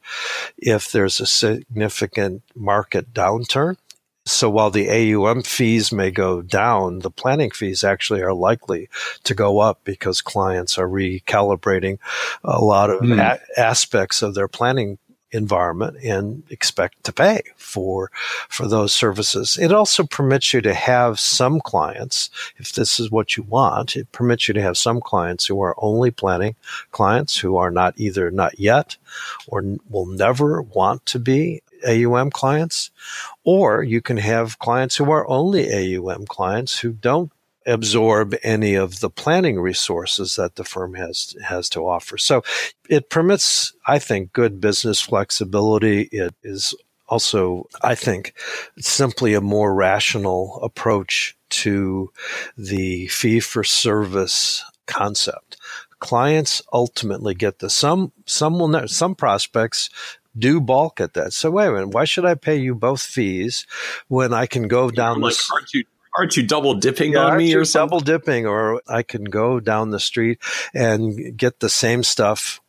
if 0.57 0.91
there's 0.91 1.19
a 1.19 1.27
significant 1.27 2.41
market 2.55 3.13
downturn. 3.13 3.77
So 4.25 4.49
while 4.49 4.71
the 4.71 4.89
AUM 4.89 5.43
fees 5.43 5.91
may 5.91 6.09
go 6.09 6.41
down, 6.41 6.99
the 6.99 7.11
planning 7.11 7.51
fees 7.51 7.83
actually 7.83 8.23
are 8.23 8.33
likely 8.33 8.89
to 9.23 9.35
go 9.35 9.59
up 9.59 9.81
because 9.83 10.21
clients 10.21 10.79
are 10.79 10.87
recalibrating 10.87 11.99
a 12.43 12.59
lot 12.59 12.89
of 12.89 13.01
mm. 13.01 13.19
a- 13.19 13.59
aspects 13.59 14.23
of 14.23 14.33
their 14.33 14.47
planning 14.47 14.97
environment 15.31 15.97
and 16.03 16.43
expect 16.49 17.03
to 17.03 17.13
pay 17.13 17.41
for 17.55 18.11
for 18.49 18.67
those 18.67 18.93
services. 18.93 19.57
It 19.57 19.71
also 19.71 20.03
permits 20.03 20.53
you 20.53 20.61
to 20.61 20.73
have 20.73 21.19
some 21.19 21.59
clients, 21.61 22.29
if 22.57 22.73
this 22.73 22.99
is 22.99 23.11
what 23.11 23.37
you 23.37 23.43
want, 23.43 23.95
it 23.95 24.11
permits 24.11 24.47
you 24.47 24.53
to 24.53 24.61
have 24.61 24.77
some 24.77 25.01
clients 25.01 25.45
who 25.45 25.61
are 25.61 25.75
only 25.77 26.11
planning 26.11 26.55
clients 26.91 27.37
who 27.37 27.57
are 27.57 27.71
not 27.71 27.93
either 27.97 28.31
not 28.31 28.59
yet 28.59 28.97
or 29.47 29.63
will 29.89 30.05
never 30.05 30.61
want 30.61 31.05
to 31.07 31.19
be 31.19 31.61
AUM 31.87 32.29
clients, 32.29 32.91
or 33.43 33.83
you 33.83 34.01
can 34.01 34.17
have 34.17 34.59
clients 34.59 34.97
who 34.97 35.09
are 35.11 35.27
only 35.27 35.97
AUM 35.97 36.25
clients 36.27 36.79
who 36.79 36.91
don't 36.91 37.31
absorb 37.65 38.35
any 38.43 38.75
of 38.75 38.99
the 38.99 39.09
planning 39.09 39.59
resources 39.59 40.35
that 40.35 40.55
the 40.55 40.63
firm 40.63 40.95
has 40.95 41.35
has 41.43 41.69
to 41.69 41.87
offer. 41.87 42.17
So 42.17 42.43
it 42.89 43.09
permits, 43.09 43.73
I 43.87 43.99
think, 43.99 44.33
good 44.33 44.59
business 44.59 45.01
flexibility. 45.01 46.09
It 46.11 46.33
is 46.43 46.75
also, 47.07 47.67
I 47.81 47.95
think, 47.95 48.33
simply 48.79 49.33
a 49.33 49.41
more 49.41 49.73
rational 49.73 50.59
approach 50.63 51.37
to 51.49 52.11
the 52.57 53.07
fee 53.07 53.41
for 53.41 53.63
service 53.63 54.63
concept. 54.87 55.57
Clients 55.99 56.61
ultimately 56.73 57.35
get 57.35 57.59
the 57.59 57.69
some 57.69 58.11
some 58.25 58.57
will 58.57 58.69
know 58.69 58.87
some 58.87 59.13
prospects 59.13 59.89
do 60.37 60.61
balk 60.61 61.01
at 61.01 61.13
that. 61.13 61.33
So 61.33 61.51
wait 61.51 61.67
a 61.67 61.71
minute, 61.73 61.89
why 61.89 62.05
should 62.05 62.25
I 62.25 62.35
pay 62.35 62.55
you 62.55 62.73
both 62.73 63.01
fees 63.01 63.67
when 64.07 64.33
I 64.33 64.45
can 64.45 64.67
go 64.67 64.89
down 64.89 65.19
like, 65.19 65.33
the 65.33 65.43
aren't 65.53 65.73
you 65.73 65.83
aren't 66.17 66.35
you 66.37 66.43
double 66.43 66.73
dipping 66.75 67.13
yeah, 67.13 67.25
on 67.25 67.37
me 67.37 67.53
or 67.55 67.63
double 67.63 67.99
dipping 67.99 68.45
or 68.45 68.81
I 68.87 69.03
can 69.03 69.25
go 69.25 69.59
down 69.59 69.91
the 69.91 69.99
street 69.99 70.39
and 70.73 71.37
get 71.37 71.59
the 71.59 71.69
same 71.69 72.03
stuff 72.03 72.61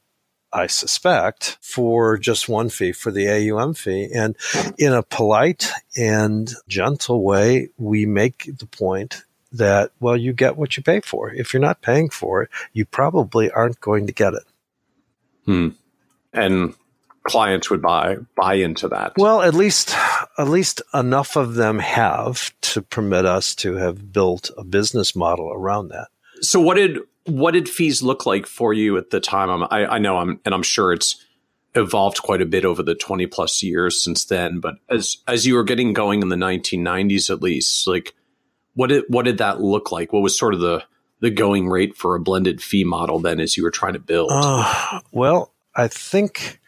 I 0.52 0.66
suspect, 0.66 1.56
for 1.62 2.18
just 2.18 2.48
one 2.48 2.68
fee, 2.68 2.92
for 2.92 3.10
the 3.10 3.26
AUM 3.28 3.72
fee. 3.74 4.10
And 4.14 4.36
in 4.76 4.92
a 4.92 5.02
polite 5.02 5.70
and 5.96 6.52
gentle 6.68 7.22
way, 7.22 7.70
we 7.78 8.04
make 8.04 8.50
the 8.58 8.66
point 8.66 9.24
that, 9.52 9.92
well, 9.98 10.16
you 10.16 10.32
get 10.32 10.56
what 10.56 10.76
you 10.76 10.82
pay 10.82 11.00
for. 11.00 11.32
If 11.32 11.52
you're 11.52 11.62
not 11.62 11.80
paying 11.80 12.10
for 12.10 12.42
it, 12.42 12.50
you 12.72 12.84
probably 12.84 13.50
aren't 13.50 13.80
going 13.80 14.06
to 14.06 14.12
get 14.12 14.34
it. 14.34 14.44
Hmm. 15.46 15.68
And 16.34 16.74
clients 17.24 17.70
would 17.70 17.82
buy 17.82 18.16
buy 18.36 18.54
into 18.54 18.88
that. 18.88 19.12
Well, 19.16 19.42
at 19.42 19.54
least 19.54 19.94
at 20.38 20.48
least 20.48 20.82
enough 20.92 21.36
of 21.36 21.54
them 21.54 21.78
have 21.78 22.52
to 22.62 22.82
permit 22.82 23.26
us 23.26 23.54
to 23.56 23.74
have 23.74 24.12
built 24.12 24.50
a 24.56 24.64
business 24.64 25.14
model 25.14 25.52
around 25.52 25.88
that. 25.88 26.08
So 26.40 26.60
what 26.60 26.74
did 26.74 26.98
what 27.24 27.52
did 27.52 27.68
fees 27.68 28.02
look 28.02 28.26
like 28.26 28.46
for 28.46 28.72
you 28.72 28.96
at 28.96 29.10
the 29.10 29.20
time? 29.20 29.48
I'm, 29.48 29.62
I, 29.70 29.94
I 29.94 29.98
know 29.98 30.18
I'm, 30.18 30.40
and 30.44 30.54
I'm 30.54 30.62
sure 30.62 30.92
it's 30.92 31.24
evolved 31.74 32.22
quite 32.22 32.42
a 32.42 32.46
bit 32.46 32.64
over 32.64 32.82
the 32.82 32.94
20 32.94 33.26
plus 33.28 33.62
years 33.62 34.02
since 34.02 34.24
then. 34.24 34.60
But 34.60 34.76
as 34.88 35.18
as 35.28 35.46
you 35.46 35.54
were 35.54 35.64
getting 35.64 35.92
going 35.92 36.22
in 36.22 36.28
the 36.28 36.36
1990s, 36.36 37.30
at 37.30 37.42
least, 37.42 37.86
like 37.86 38.14
what 38.74 38.88
did 38.88 39.04
what 39.08 39.24
did 39.24 39.38
that 39.38 39.60
look 39.60 39.92
like? 39.92 40.12
What 40.12 40.22
was 40.22 40.36
sort 40.36 40.54
of 40.54 40.60
the 40.60 40.84
the 41.20 41.30
going 41.30 41.68
rate 41.68 41.96
for 41.96 42.14
a 42.14 42.20
blended 42.20 42.60
fee 42.60 42.84
model 42.84 43.20
then 43.20 43.38
as 43.38 43.56
you 43.56 43.62
were 43.62 43.70
trying 43.70 43.92
to 43.92 44.00
build? 44.00 44.30
Uh, 44.32 45.00
well, 45.12 45.52
I 45.74 45.88
think 45.88 46.60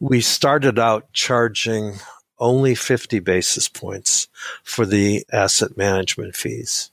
we 0.00 0.20
started 0.20 0.78
out 0.78 1.12
charging 1.12 1.94
only 2.38 2.74
50 2.74 3.18
basis 3.20 3.68
points 3.68 4.28
for 4.62 4.84
the 4.84 5.24
asset 5.32 5.76
management 5.76 6.36
fees 6.36 6.90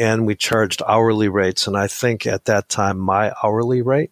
and 0.00 0.26
we 0.26 0.34
charged 0.34 0.80
hourly 0.88 1.28
rates. 1.28 1.66
And 1.66 1.76
I 1.76 1.86
think 1.86 2.26
at 2.26 2.46
that 2.46 2.70
time, 2.70 2.98
my 2.98 3.32
hourly 3.44 3.82
rate 3.82 4.10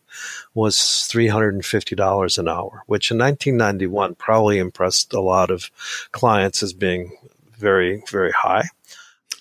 was 0.52 0.76
$350 0.76 2.38
an 2.38 2.48
hour, 2.48 2.82
which 2.86 3.10
in 3.10 3.16
1991 3.16 4.14
probably 4.16 4.58
impressed 4.58 5.14
a 5.14 5.20
lot 5.20 5.50
of 5.50 5.70
clients 6.12 6.62
as 6.62 6.74
being 6.74 7.16
very, 7.56 8.02
very 8.10 8.32
high. 8.32 8.68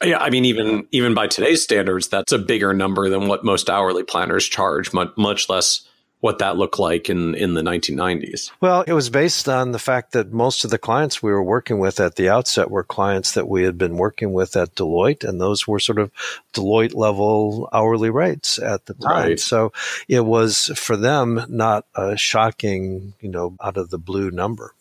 Yeah, 0.01 0.19
I 0.19 0.29
mean, 0.29 0.45
even 0.45 0.87
even 0.91 1.15
by 1.15 1.27
today's 1.27 1.63
standards, 1.63 2.07
that's 2.07 2.31
a 2.31 2.37
bigger 2.37 2.71
number 2.71 3.09
than 3.09 3.27
what 3.27 3.43
most 3.43 3.67
hourly 3.67 4.03
planners 4.03 4.45
charge. 4.45 4.93
Much 4.93 5.09
much 5.17 5.49
less 5.49 5.87
what 6.19 6.39
that 6.39 6.57
looked 6.57 6.79
like 6.79 7.09
in, 7.09 7.35
in 7.35 7.53
the 7.53 7.61
1990s? 7.61 8.51
Well, 8.59 8.81
it 8.81 8.93
was 8.93 9.09
based 9.09 9.47
on 9.47 9.71
the 9.71 9.79
fact 9.79 10.13
that 10.13 10.31
most 10.31 10.63
of 10.63 10.71
the 10.71 10.77
clients 10.77 11.21
we 11.21 11.31
were 11.31 11.43
working 11.43 11.79
with 11.79 11.99
at 11.99 12.15
the 12.15 12.29
outset 12.29 12.71
were 12.71 12.83
clients 12.83 13.33
that 13.33 13.47
we 13.47 13.63
had 13.63 13.77
been 13.77 13.97
working 13.97 14.33
with 14.33 14.55
at 14.55 14.75
Deloitte, 14.75 15.23
and 15.23 15.39
those 15.39 15.67
were 15.67 15.79
sort 15.79 15.99
of 15.99 16.11
Deloitte 16.53 16.95
level 16.95 17.69
hourly 17.71 18.09
rates 18.09 18.57
at 18.57 18.85
the 18.87 18.95
time. 18.95 19.29
Right. 19.29 19.39
So 19.39 19.73
it 20.07 20.25
was 20.25 20.71
for 20.75 20.97
them 20.97 21.45
not 21.49 21.85
a 21.95 22.17
shocking, 22.17 23.13
you 23.21 23.29
know, 23.29 23.55
out 23.61 23.77
of 23.77 23.89
the 23.89 23.99
blue 23.99 24.31
number. 24.31 24.73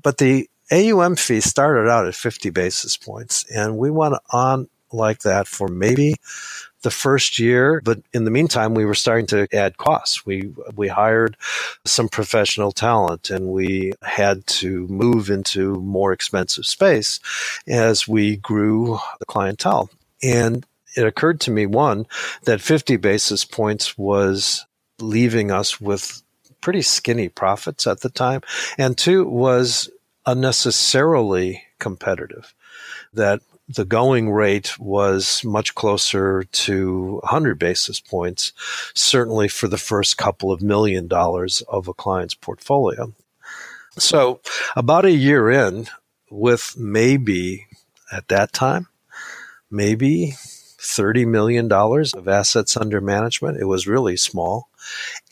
But 0.00 0.18
the 0.18 0.48
AUM 0.70 1.16
fee 1.16 1.40
started 1.40 1.90
out 1.90 2.06
at 2.06 2.14
50 2.14 2.50
basis 2.50 2.96
points, 2.96 3.44
and 3.50 3.76
we 3.76 3.90
went 3.90 4.14
on 4.30 4.68
like 4.92 5.20
that 5.20 5.46
for 5.46 5.68
maybe 5.68 6.14
the 6.82 6.90
first 6.90 7.38
year, 7.38 7.80
but 7.84 8.00
in 8.12 8.24
the 8.24 8.30
meantime, 8.30 8.74
we 8.74 8.84
were 8.84 8.94
starting 8.94 9.26
to 9.28 9.48
add 9.52 9.78
costs. 9.78 10.26
We 10.26 10.52
we 10.74 10.88
hired 10.88 11.36
some 11.84 12.08
professional 12.08 12.72
talent, 12.72 13.30
and 13.30 13.48
we 13.48 13.92
had 14.02 14.46
to 14.48 14.86
move 14.88 15.30
into 15.30 15.76
more 15.76 16.12
expensive 16.12 16.66
space 16.66 17.20
as 17.66 18.06
we 18.06 18.36
grew 18.36 18.98
the 19.18 19.26
clientele. 19.26 19.90
And 20.22 20.66
it 20.96 21.06
occurred 21.06 21.40
to 21.42 21.50
me 21.50 21.66
one 21.66 22.06
that 22.44 22.60
50 22.60 22.96
basis 22.96 23.44
points 23.44 23.96
was 23.96 24.66
leaving 25.00 25.50
us 25.50 25.80
with 25.80 26.22
pretty 26.60 26.82
skinny 26.82 27.28
profits 27.28 27.86
at 27.86 28.00
the 28.00 28.10
time, 28.10 28.42
and 28.78 28.96
two 28.98 29.24
was 29.24 29.90
unnecessarily 30.26 31.62
competitive. 31.78 32.54
That 33.14 33.40
the 33.68 33.84
going 33.84 34.30
rate 34.30 34.78
was 34.78 35.44
much 35.44 35.74
closer 35.74 36.44
to 36.44 37.20
100 37.22 37.58
basis 37.58 38.00
points, 38.00 38.52
certainly 38.94 39.48
for 39.48 39.68
the 39.68 39.78
first 39.78 40.18
couple 40.18 40.50
of 40.50 40.62
million 40.62 41.08
dollars 41.08 41.62
of 41.68 41.88
a 41.88 41.94
client's 41.94 42.34
portfolio. 42.34 43.12
So, 43.98 44.40
about 44.74 45.04
a 45.04 45.12
year 45.12 45.50
in, 45.50 45.86
with 46.30 46.74
maybe 46.78 47.66
at 48.10 48.28
that 48.28 48.52
time, 48.52 48.88
maybe 49.70 50.34
$30 50.36 51.26
million 51.26 51.70
of 51.70 52.28
assets 52.28 52.76
under 52.76 53.00
management, 53.00 53.60
it 53.60 53.66
was 53.66 53.86
really 53.86 54.16
small, 54.16 54.68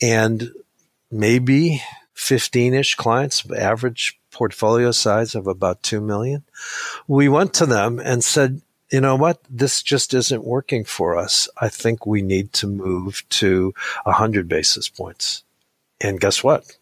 and 0.01 0.51
maybe 1.11 1.81
15 2.13 2.73
ish 2.73 2.95
clients, 2.95 3.49
average 3.51 4.20
portfolio 4.41 4.89
size 4.89 5.35
of 5.35 5.45
about 5.45 5.83
2 5.83 6.01
million. 6.01 6.43
We 7.07 7.29
went 7.29 7.53
to 7.53 7.67
them 7.67 7.99
and 7.99 8.23
said, 8.23 8.63
you 8.91 8.99
know 8.99 9.15
what? 9.15 9.39
This 9.47 9.83
just 9.83 10.15
isn't 10.15 10.43
working 10.43 10.83
for 10.83 11.15
us. 11.15 11.47
I 11.59 11.69
think 11.69 12.07
we 12.07 12.23
need 12.23 12.51
to 12.53 12.65
move 12.65 13.23
to 13.41 13.71
100 14.05 14.47
basis 14.47 14.89
points. 14.89 15.43
And 16.01 16.19
guess 16.19 16.43
what? 16.43 16.75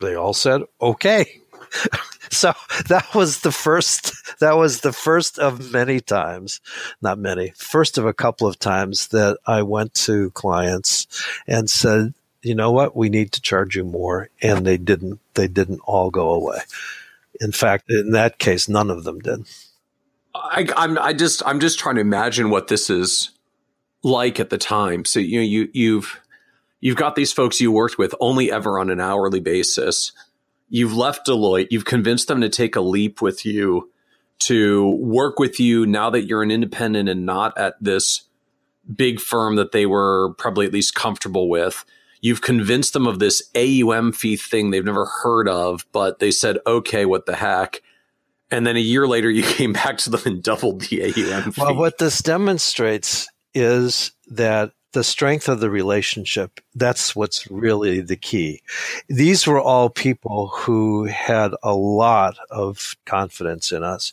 They 0.00 0.14
all 0.14 0.32
said, 0.32 0.62
okay. 0.80 1.42
so 2.30 2.54
that 2.88 3.14
was 3.14 3.42
the 3.42 3.52
first 3.52 4.14
that 4.40 4.56
was 4.56 4.80
the 4.80 4.92
first 4.92 5.38
of 5.38 5.70
many 5.70 6.00
times 6.00 6.62
not 7.02 7.18
many 7.18 7.52
first 7.56 7.98
of 7.98 8.06
a 8.06 8.14
couple 8.14 8.46
of 8.46 8.58
times 8.58 9.08
that 9.08 9.36
i 9.46 9.60
went 9.60 9.92
to 9.92 10.30
clients 10.30 11.06
and 11.46 11.68
said 11.68 12.14
you 12.42 12.54
know 12.54 12.70
what, 12.70 12.96
we 12.96 13.08
need 13.08 13.32
to 13.32 13.40
charge 13.40 13.76
you 13.76 13.84
more, 13.84 14.30
and 14.42 14.66
they 14.66 14.76
didn't. 14.76 15.20
They 15.34 15.48
didn't 15.48 15.80
all 15.84 16.10
go 16.10 16.30
away. 16.30 16.60
In 17.40 17.52
fact, 17.52 17.84
in 17.88 18.12
that 18.12 18.38
case, 18.38 18.68
none 18.68 18.90
of 18.90 19.04
them 19.04 19.18
did. 19.20 19.46
I, 20.34 20.68
I'm 20.76 20.98
I 20.98 21.12
just 21.12 21.42
I'm 21.46 21.60
just 21.60 21.78
trying 21.78 21.96
to 21.96 22.00
imagine 22.00 22.50
what 22.50 22.68
this 22.68 22.90
is 22.90 23.30
like 24.02 24.38
at 24.38 24.50
the 24.50 24.58
time. 24.58 25.04
So 25.04 25.20
you 25.20 25.38
know 25.38 25.44
you 25.44 25.68
you've 25.72 26.20
you've 26.80 26.96
got 26.96 27.16
these 27.16 27.32
folks 27.32 27.60
you 27.60 27.72
worked 27.72 27.98
with 27.98 28.14
only 28.20 28.52
ever 28.52 28.78
on 28.78 28.90
an 28.90 29.00
hourly 29.00 29.40
basis. 29.40 30.12
You've 30.68 30.94
left 30.94 31.26
Deloitte. 31.26 31.68
You've 31.70 31.86
convinced 31.86 32.28
them 32.28 32.40
to 32.42 32.48
take 32.48 32.76
a 32.76 32.80
leap 32.80 33.22
with 33.22 33.44
you 33.44 33.90
to 34.40 34.90
work 35.00 35.38
with 35.38 35.58
you 35.58 35.86
now 35.86 36.10
that 36.10 36.26
you're 36.26 36.42
an 36.42 36.50
independent 36.50 37.08
and 37.08 37.26
not 37.26 37.56
at 37.58 37.74
this 37.80 38.22
big 38.94 39.20
firm 39.20 39.56
that 39.56 39.72
they 39.72 39.86
were 39.86 40.34
probably 40.34 40.66
at 40.66 40.72
least 40.72 40.94
comfortable 40.94 41.48
with. 41.48 41.84
You've 42.20 42.42
convinced 42.42 42.92
them 42.92 43.06
of 43.06 43.18
this 43.18 43.42
AUM 43.54 44.12
fee 44.12 44.36
thing 44.36 44.70
they've 44.70 44.84
never 44.84 45.06
heard 45.06 45.48
of, 45.48 45.86
but 45.92 46.18
they 46.18 46.30
said, 46.30 46.58
okay, 46.66 47.04
what 47.06 47.26
the 47.26 47.36
heck? 47.36 47.82
And 48.50 48.66
then 48.66 48.76
a 48.76 48.80
year 48.80 49.06
later, 49.06 49.30
you 49.30 49.42
came 49.56 49.72
back 49.72 49.98
to 49.98 50.10
them 50.10 50.20
and 50.24 50.42
doubled 50.42 50.82
the 50.82 51.04
AUM 51.04 51.52
fee. 51.52 51.62
Well, 51.62 51.76
what 51.76 51.98
this 51.98 52.20
demonstrates 52.20 53.28
is 53.54 54.12
that 54.28 54.72
the 54.92 55.04
strength 55.04 55.48
of 55.48 55.60
the 55.60 55.70
relationship 55.70 56.60
that's 56.78 57.16
what's 57.16 57.50
really 57.50 58.00
the 58.00 58.16
key. 58.16 58.62
These 59.08 59.46
were 59.46 59.60
all 59.60 59.90
people 59.90 60.48
who 60.48 61.04
had 61.04 61.52
a 61.62 61.74
lot 61.74 62.36
of 62.50 62.96
confidence 63.04 63.72
in 63.72 63.82
us 63.82 64.12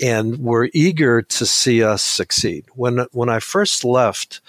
and 0.00 0.38
were 0.38 0.70
eager 0.72 1.22
to 1.22 1.46
see 1.46 1.82
us 1.82 2.02
succeed. 2.02 2.64
When 2.74 3.06
when 3.12 3.28
i 3.28 3.40
first 3.40 3.84
left 3.84 4.40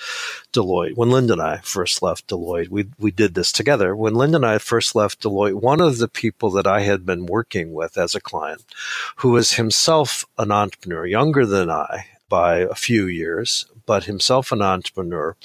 deloitte 0.53 0.95
when 0.95 1.11
linda 1.11 1.33
and 1.33 1.41
i 1.41 1.57
first 1.57 2.01
left 2.01 2.27
deloitte 2.27 2.69
we 2.69 2.87
we 2.97 3.11
did 3.11 3.35
this 3.35 3.51
together. 3.51 3.95
When 3.95 4.15
linda 4.15 4.37
and 4.37 4.45
i 4.45 4.57
first 4.57 4.95
left 4.95 5.21
deloitte 5.21 5.61
one 5.61 5.81
of 5.81 5.97
the 5.97 6.07
people 6.07 6.49
that 6.51 6.67
i 6.67 6.81
had 6.81 7.05
been 7.05 7.25
working 7.25 7.73
with 7.73 7.97
as 7.97 8.15
a 8.15 8.21
client 8.21 8.63
who 9.17 9.31
was 9.31 9.53
himself 9.53 10.25
an 10.37 10.51
entrepreneur 10.51 11.05
younger 11.05 11.45
than 11.45 11.69
i 11.69 12.05
by 12.29 12.59
a 12.59 12.75
few 12.75 13.07
years, 13.07 13.65
but 13.85 14.05
himself 14.05 14.51
an 14.51 14.61
entrepreneur, 14.61 15.35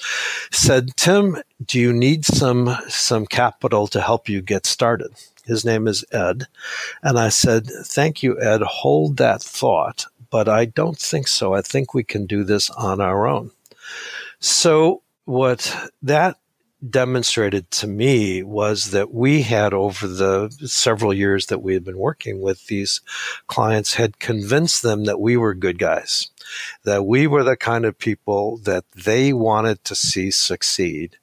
said, 0.52 0.96
Tim, 0.96 1.38
do 1.64 1.80
you 1.80 1.92
need 1.92 2.24
some, 2.24 2.76
some 2.88 3.26
capital 3.26 3.86
to 3.88 4.00
help 4.00 4.28
you 4.28 4.42
get 4.42 4.66
started? 4.66 5.12
His 5.44 5.64
name 5.64 5.88
is 5.88 6.04
Ed. 6.12 6.46
And 7.02 7.18
I 7.18 7.28
said, 7.28 7.66
Thank 7.66 8.22
you, 8.22 8.40
Ed. 8.40 8.62
Hold 8.62 9.16
that 9.18 9.42
thought. 9.42 10.06
But 10.30 10.48
I 10.48 10.64
don't 10.64 10.98
think 10.98 11.28
so. 11.28 11.54
I 11.54 11.60
think 11.60 11.94
we 11.94 12.02
can 12.02 12.26
do 12.26 12.44
this 12.44 12.70
on 12.70 13.00
our 13.00 13.26
own. 13.26 13.50
So, 14.40 15.02
what 15.26 15.90
that 16.02 16.38
demonstrated 16.90 17.70
to 17.70 17.86
me 17.86 18.42
was 18.42 18.90
that 18.90 19.12
we 19.12 19.42
had 19.42 19.72
over 19.72 20.06
the 20.06 20.50
several 20.66 21.14
years 21.14 21.46
that 21.46 21.62
we 21.62 21.74
had 21.74 21.84
been 21.84 21.98
working 21.98 22.40
with 22.40 22.66
these 22.66 23.00
clients 23.46 23.94
had 23.94 24.18
convinced 24.18 24.82
them 24.82 25.04
that 25.04 25.20
we 25.20 25.36
were 25.36 25.54
good 25.54 25.78
guys, 25.78 26.30
that 26.84 27.04
we 27.04 27.26
were 27.26 27.44
the 27.44 27.56
kind 27.56 27.84
of 27.84 27.98
people 27.98 28.58
that 28.58 28.84
they 28.92 29.32
wanted 29.32 29.84
to 29.84 29.94
see 29.94 30.30
succeed. 30.30 31.16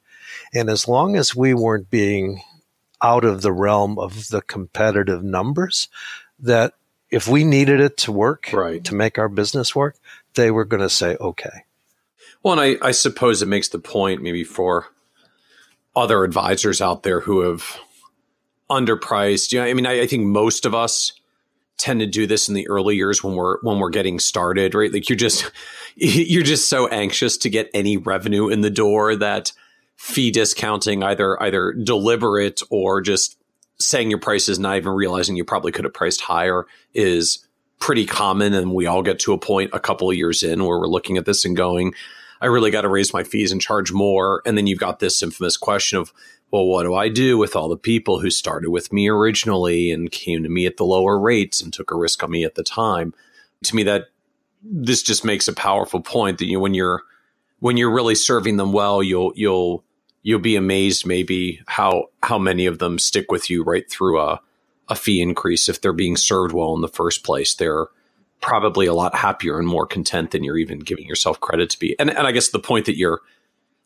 And 0.54 0.68
as 0.68 0.88
long 0.88 1.16
as 1.16 1.36
we 1.36 1.54
weren't 1.54 1.90
being 1.90 2.42
out 3.02 3.24
of 3.24 3.42
the 3.42 3.52
realm 3.52 3.98
of 3.98 4.28
the 4.28 4.42
competitive 4.42 5.22
numbers, 5.22 5.88
that 6.40 6.74
if 7.10 7.28
we 7.28 7.44
needed 7.44 7.80
it 7.80 7.96
to 7.98 8.12
work, 8.12 8.50
right. 8.52 8.82
to 8.84 8.94
make 8.94 9.18
our 9.18 9.28
business 9.28 9.76
work, 9.76 9.96
they 10.34 10.50
were 10.50 10.64
going 10.64 10.82
to 10.82 10.88
say, 10.88 11.16
okay. 11.20 11.64
Well, 12.42 12.58
and 12.58 12.78
I, 12.82 12.88
I 12.88 12.90
suppose 12.92 13.42
it 13.42 13.48
makes 13.48 13.68
the 13.68 13.78
point 13.78 14.22
maybe 14.22 14.44
for 14.44 14.88
other 15.94 16.24
advisors 16.24 16.80
out 16.80 17.02
there 17.02 17.20
who 17.20 17.40
have 17.40 17.78
underpriced. 18.70 19.52
You 19.52 19.60
know, 19.60 19.66
I 19.66 19.74
mean, 19.74 19.86
I, 19.86 20.02
I, 20.02 20.06
think 20.06 20.24
most 20.24 20.64
of 20.64 20.74
us 20.74 21.12
tend 21.76 22.00
to 22.00 22.06
do 22.06 22.26
this 22.26 22.48
in 22.48 22.54
the 22.54 22.68
early 22.68 22.96
years 22.96 23.22
when 23.22 23.34
we're 23.34 23.58
when 23.62 23.78
we're 23.78 23.90
getting 23.90 24.18
started, 24.18 24.74
right? 24.74 24.92
Like 24.92 25.08
you're 25.08 25.16
just 25.16 25.50
you're 25.96 26.42
just 26.42 26.68
so 26.68 26.88
anxious 26.88 27.36
to 27.38 27.50
get 27.50 27.70
any 27.74 27.96
revenue 27.96 28.48
in 28.48 28.60
the 28.60 28.70
door 28.70 29.16
that 29.16 29.52
fee 29.96 30.30
discounting, 30.30 31.02
either 31.02 31.40
either 31.42 31.72
deliberate 31.72 32.62
or 32.70 33.00
just 33.00 33.36
saying 33.78 34.10
your 34.10 34.20
price 34.20 34.48
is 34.48 34.58
not 34.58 34.76
even 34.76 34.92
realizing 34.92 35.36
you 35.36 35.44
probably 35.44 35.72
could 35.72 35.84
have 35.84 35.94
priced 35.94 36.20
higher, 36.20 36.66
is 36.94 37.46
pretty 37.78 38.06
common. 38.06 38.54
And 38.54 38.72
we 38.72 38.86
all 38.86 39.02
get 39.02 39.18
to 39.20 39.32
a 39.32 39.38
point 39.38 39.70
a 39.72 39.80
couple 39.80 40.08
of 40.08 40.16
years 40.16 40.42
in 40.42 40.64
where 40.64 40.78
we're 40.78 40.86
looking 40.86 41.16
at 41.16 41.24
this 41.24 41.44
and 41.44 41.56
going, 41.56 41.94
I 42.42 42.46
really 42.46 42.72
got 42.72 42.80
to 42.80 42.88
raise 42.88 43.12
my 43.12 43.22
fees 43.22 43.52
and 43.52 43.60
charge 43.60 43.92
more. 43.92 44.42
And 44.44 44.58
then 44.58 44.66
you've 44.66 44.80
got 44.80 44.98
this 44.98 45.22
infamous 45.22 45.56
question 45.56 45.98
of, 45.98 46.12
well, 46.50 46.66
what 46.66 46.82
do 46.82 46.92
I 46.92 47.08
do 47.08 47.38
with 47.38 47.54
all 47.54 47.68
the 47.68 47.76
people 47.76 48.18
who 48.18 48.30
started 48.30 48.70
with 48.70 48.92
me 48.92 49.08
originally 49.08 49.92
and 49.92 50.10
came 50.10 50.42
to 50.42 50.48
me 50.48 50.66
at 50.66 50.76
the 50.76 50.84
lower 50.84 51.18
rates 51.18 51.62
and 51.62 51.72
took 51.72 51.92
a 51.92 51.96
risk 51.96 52.22
on 52.24 52.32
me 52.32 52.44
at 52.44 52.56
the 52.56 52.64
time? 52.64 53.14
To 53.64 53.76
me, 53.76 53.84
that 53.84 54.06
this 54.60 55.04
just 55.04 55.24
makes 55.24 55.46
a 55.46 55.52
powerful 55.52 56.00
point 56.00 56.38
that 56.38 56.46
you 56.46 56.58
when 56.58 56.74
you're 56.74 57.02
when 57.60 57.76
you're 57.76 57.94
really 57.94 58.16
serving 58.16 58.56
them 58.56 58.72
well, 58.72 59.04
you'll 59.04 59.32
you'll 59.36 59.84
you'll 60.24 60.40
be 60.40 60.56
amazed 60.56 61.06
maybe 61.06 61.62
how 61.66 62.06
how 62.24 62.38
many 62.38 62.66
of 62.66 62.80
them 62.80 62.98
stick 62.98 63.30
with 63.30 63.50
you 63.50 63.62
right 63.62 63.88
through 63.88 64.20
a 64.20 64.40
a 64.88 64.96
fee 64.96 65.22
increase 65.22 65.68
if 65.68 65.80
they're 65.80 65.92
being 65.92 66.16
served 66.16 66.52
well 66.52 66.74
in 66.74 66.80
the 66.80 66.88
first 66.88 67.22
place. 67.22 67.54
They're 67.54 67.86
probably 68.42 68.86
a 68.86 68.94
lot 68.94 69.14
happier 69.14 69.58
and 69.58 69.66
more 69.66 69.86
content 69.86 70.32
than 70.32 70.44
you're 70.44 70.58
even 70.58 70.80
giving 70.80 71.06
yourself 71.06 71.40
credit 71.40 71.70
to 71.70 71.78
be. 71.78 71.96
And, 71.98 72.10
and 72.10 72.26
I 72.26 72.32
guess 72.32 72.50
the 72.50 72.58
point 72.58 72.86
that 72.86 72.98
you're 72.98 73.22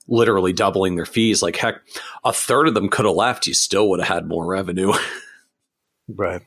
literally 0.08 0.52
doubling 0.52 0.96
their 0.96 1.06
fees, 1.06 1.42
like 1.42 1.56
heck, 1.56 1.76
a 2.24 2.32
third 2.32 2.66
of 2.66 2.74
them 2.74 2.88
could 2.88 3.04
have 3.04 3.14
left, 3.14 3.46
you 3.46 3.54
still 3.54 3.88
would 3.90 4.00
have 4.00 4.08
had 4.08 4.26
more 4.26 4.44
revenue. 4.44 4.92
right. 6.08 6.42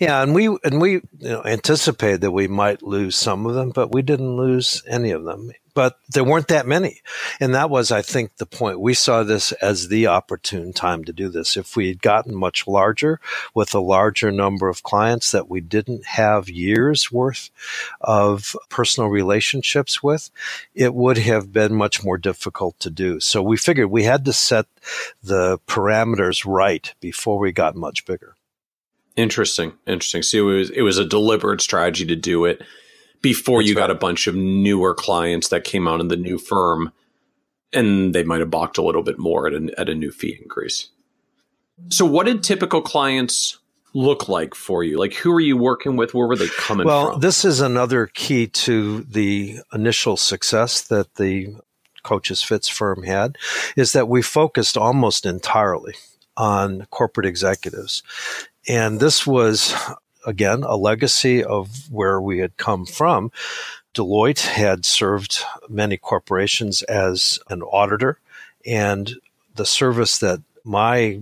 Yeah, 0.00 0.22
and 0.22 0.34
we 0.34 0.46
and 0.64 0.80
we 0.80 0.92
you 0.92 1.02
know, 1.18 1.44
anticipated 1.44 2.22
that 2.22 2.30
we 2.30 2.48
might 2.48 2.82
lose 2.82 3.16
some 3.16 3.46
of 3.46 3.54
them, 3.54 3.70
but 3.70 3.92
we 3.92 4.02
didn't 4.02 4.36
lose 4.36 4.82
any 4.88 5.10
of 5.10 5.24
them 5.24 5.52
but 5.74 5.98
there 6.08 6.24
weren't 6.24 6.48
that 6.48 6.66
many. 6.66 7.00
And 7.40 7.54
that 7.54 7.70
was, 7.70 7.90
I 7.90 8.02
think, 8.02 8.36
the 8.36 8.46
point. 8.46 8.80
We 8.80 8.94
saw 8.94 9.22
this 9.22 9.52
as 9.52 9.88
the 9.88 10.06
opportune 10.06 10.72
time 10.72 11.04
to 11.04 11.12
do 11.12 11.28
this. 11.28 11.56
If 11.56 11.76
we 11.76 11.88
had 11.88 12.02
gotten 12.02 12.34
much 12.34 12.66
larger 12.66 13.20
with 13.54 13.74
a 13.74 13.80
larger 13.80 14.30
number 14.30 14.68
of 14.68 14.82
clients 14.82 15.30
that 15.30 15.48
we 15.48 15.60
didn't 15.60 16.04
have 16.06 16.48
years 16.48 17.10
worth 17.10 17.50
of 18.00 18.56
personal 18.68 19.08
relationships 19.08 20.02
with, 20.02 20.30
it 20.74 20.94
would 20.94 21.18
have 21.18 21.52
been 21.52 21.74
much 21.74 22.04
more 22.04 22.18
difficult 22.18 22.78
to 22.80 22.90
do. 22.90 23.20
So 23.20 23.42
we 23.42 23.56
figured 23.56 23.90
we 23.90 24.04
had 24.04 24.24
to 24.26 24.32
set 24.32 24.66
the 25.22 25.58
parameters 25.66 26.44
right 26.46 26.92
before 27.00 27.38
we 27.38 27.52
got 27.52 27.76
much 27.76 28.04
bigger. 28.04 28.36
Interesting. 29.16 29.72
Interesting. 29.86 30.22
So 30.22 30.48
it 30.50 30.54
was, 30.54 30.70
it 30.70 30.82
was 30.82 30.98
a 30.98 31.04
deliberate 31.04 31.60
strategy 31.60 32.06
to 32.06 32.16
do 32.16 32.44
it 32.44 32.62
before 33.20 33.60
That's 33.60 33.70
you 33.70 33.76
right. 33.76 33.82
got 33.82 33.90
a 33.90 33.94
bunch 33.94 34.26
of 34.26 34.34
newer 34.34 34.94
clients 34.94 35.48
that 35.48 35.64
came 35.64 35.86
out 35.86 36.00
in 36.00 36.08
the 36.08 36.16
new 36.16 36.38
firm 36.38 36.92
and 37.72 38.14
they 38.14 38.22
might 38.22 38.40
have 38.40 38.50
balked 38.50 38.78
a 38.78 38.82
little 38.82 39.02
bit 39.02 39.18
more 39.18 39.46
at 39.46 39.54
a, 39.54 39.72
at 39.78 39.88
a 39.88 39.94
new 39.94 40.10
fee 40.10 40.38
increase. 40.40 40.88
So 41.88 42.04
what 42.04 42.26
did 42.26 42.42
typical 42.42 42.82
clients 42.82 43.58
look 43.94 44.28
like 44.28 44.54
for 44.54 44.82
you? 44.84 44.98
Like 44.98 45.14
who 45.14 45.32
are 45.32 45.40
you 45.40 45.56
working 45.56 45.96
with? 45.96 46.14
Where 46.14 46.26
were 46.26 46.36
they 46.36 46.48
coming 46.48 46.86
well, 46.86 47.04
from? 47.04 47.10
Well, 47.12 47.18
this 47.18 47.44
is 47.44 47.60
another 47.60 48.06
key 48.06 48.46
to 48.48 49.02
the 49.02 49.58
initial 49.72 50.16
success 50.16 50.82
that 50.82 51.14
the 51.14 51.54
Kochis 52.04 52.44
Fitz 52.44 52.68
firm 52.68 53.04
had 53.04 53.38
is 53.76 53.92
that 53.92 54.08
we 54.08 54.22
focused 54.22 54.76
almost 54.76 55.24
entirely 55.24 55.94
on 56.36 56.86
corporate 56.90 57.26
executives. 57.26 58.02
And 58.68 59.00
this 59.00 59.26
was 59.26 59.74
again, 60.24 60.62
a 60.62 60.76
legacy 60.76 61.42
of 61.42 61.90
where 61.90 62.20
we 62.20 62.38
had 62.38 62.56
come 62.56 62.86
from. 62.86 63.30
Deloitte 63.94 64.40
had 64.40 64.84
served 64.84 65.42
many 65.68 65.96
corporations 65.96 66.82
as 66.82 67.38
an 67.48 67.62
auditor, 67.62 68.18
and 68.64 69.14
the 69.54 69.66
service 69.66 70.18
that 70.18 70.40
my 70.64 71.20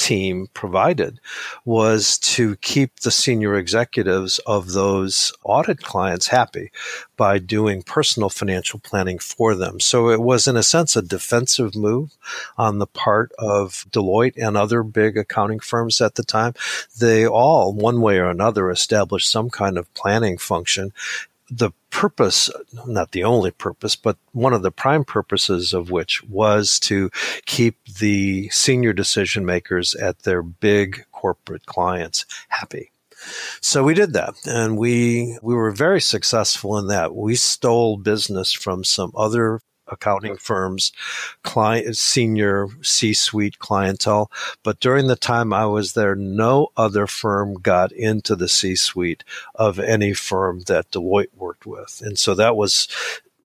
team 0.00 0.48
provided 0.54 1.20
was 1.66 2.18
to 2.18 2.56
keep 2.56 3.00
the 3.00 3.10
senior 3.10 3.54
executives 3.54 4.38
of 4.46 4.72
those 4.72 5.30
audit 5.44 5.82
clients 5.82 6.28
happy 6.28 6.72
by 7.18 7.38
doing 7.38 7.82
personal 7.82 8.30
financial 8.30 8.80
planning 8.80 9.18
for 9.18 9.54
them. 9.54 9.78
So 9.78 10.08
it 10.08 10.22
was, 10.22 10.48
in 10.48 10.56
a 10.56 10.62
sense, 10.62 10.96
a 10.96 11.02
defensive 11.02 11.76
move 11.76 12.16
on 12.56 12.78
the 12.78 12.86
part 12.86 13.30
of 13.38 13.84
Deloitte 13.90 14.42
and 14.42 14.56
other 14.56 14.82
big 14.82 15.18
accounting 15.18 15.60
firms 15.60 16.00
at 16.00 16.14
the 16.14 16.22
time. 16.24 16.54
They 16.98 17.26
all, 17.26 17.74
one 17.74 18.00
way 18.00 18.16
or 18.18 18.30
another, 18.30 18.70
established 18.70 19.30
some 19.30 19.50
kind 19.50 19.76
of 19.76 19.92
planning 19.92 20.38
function 20.38 20.94
the 21.50 21.72
purpose, 21.90 22.50
not 22.86 23.12
the 23.12 23.24
only 23.24 23.50
purpose, 23.50 23.96
but 23.96 24.16
one 24.32 24.52
of 24.52 24.62
the 24.62 24.70
prime 24.70 25.04
purposes 25.04 25.72
of 25.72 25.90
which 25.90 26.22
was 26.24 26.78
to 26.80 27.10
keep 27.46 27.76
the 27.98 28.48
senior 28.50 28.92
decision 28.92 29.44
makers 29.44 29.94
at 29.94 30.20
their 30.20 30.42
big 30.42 31.04
corporate 31.12 31.66
clients 31.66 32.24
happy. 32.48 32.90
So 33.60 33.84
we 33.84 33.94
did 33.94 34.14
that 34.14 34.34
and 34.46 34.78
we, 34.78 35.38
we 35.42 35.54
were 35.54 35.72
very 35.72 36.00
successful 36.00 36.78
in 36.78 36.86
that. 36.86 37.14
We 37.14 37.34
stole 37.34 37.98
business 37.98 38.52
from 38.52 38.84
some 38.84 39.12
other 39.14 39.60
accounting 39.90 40.36
firms, 40.36 40.92
client, 41.42 41.96
senior 41.96 42.68
C-suite 42.82 43.58
clientele. 43.58 44.30
But 44.62 44.80
during 44.80 45.06
the 45.06 45.16
time 45.16 45.52
I 45.52 45.66
was 45.66 45.94
there, 45.94 46.14
no 46.14 46.68
other 46.76 47.06
firm 47.06 47.54
got 47.54 47.92
into 47.92 48.36
the 48.36 48.48
C-suite 48.48 49.24
of 49.54 49.78
any 49.78 50.14
firm 50.14 50.60
that 50.66 50.90
Deloitte 50.90 51.34
worked 51.36 51.66
with. 51.66 52.02
And 52.04 52.18
so 52.18 52.34
that 52.34 52.56
was 52.56 52.88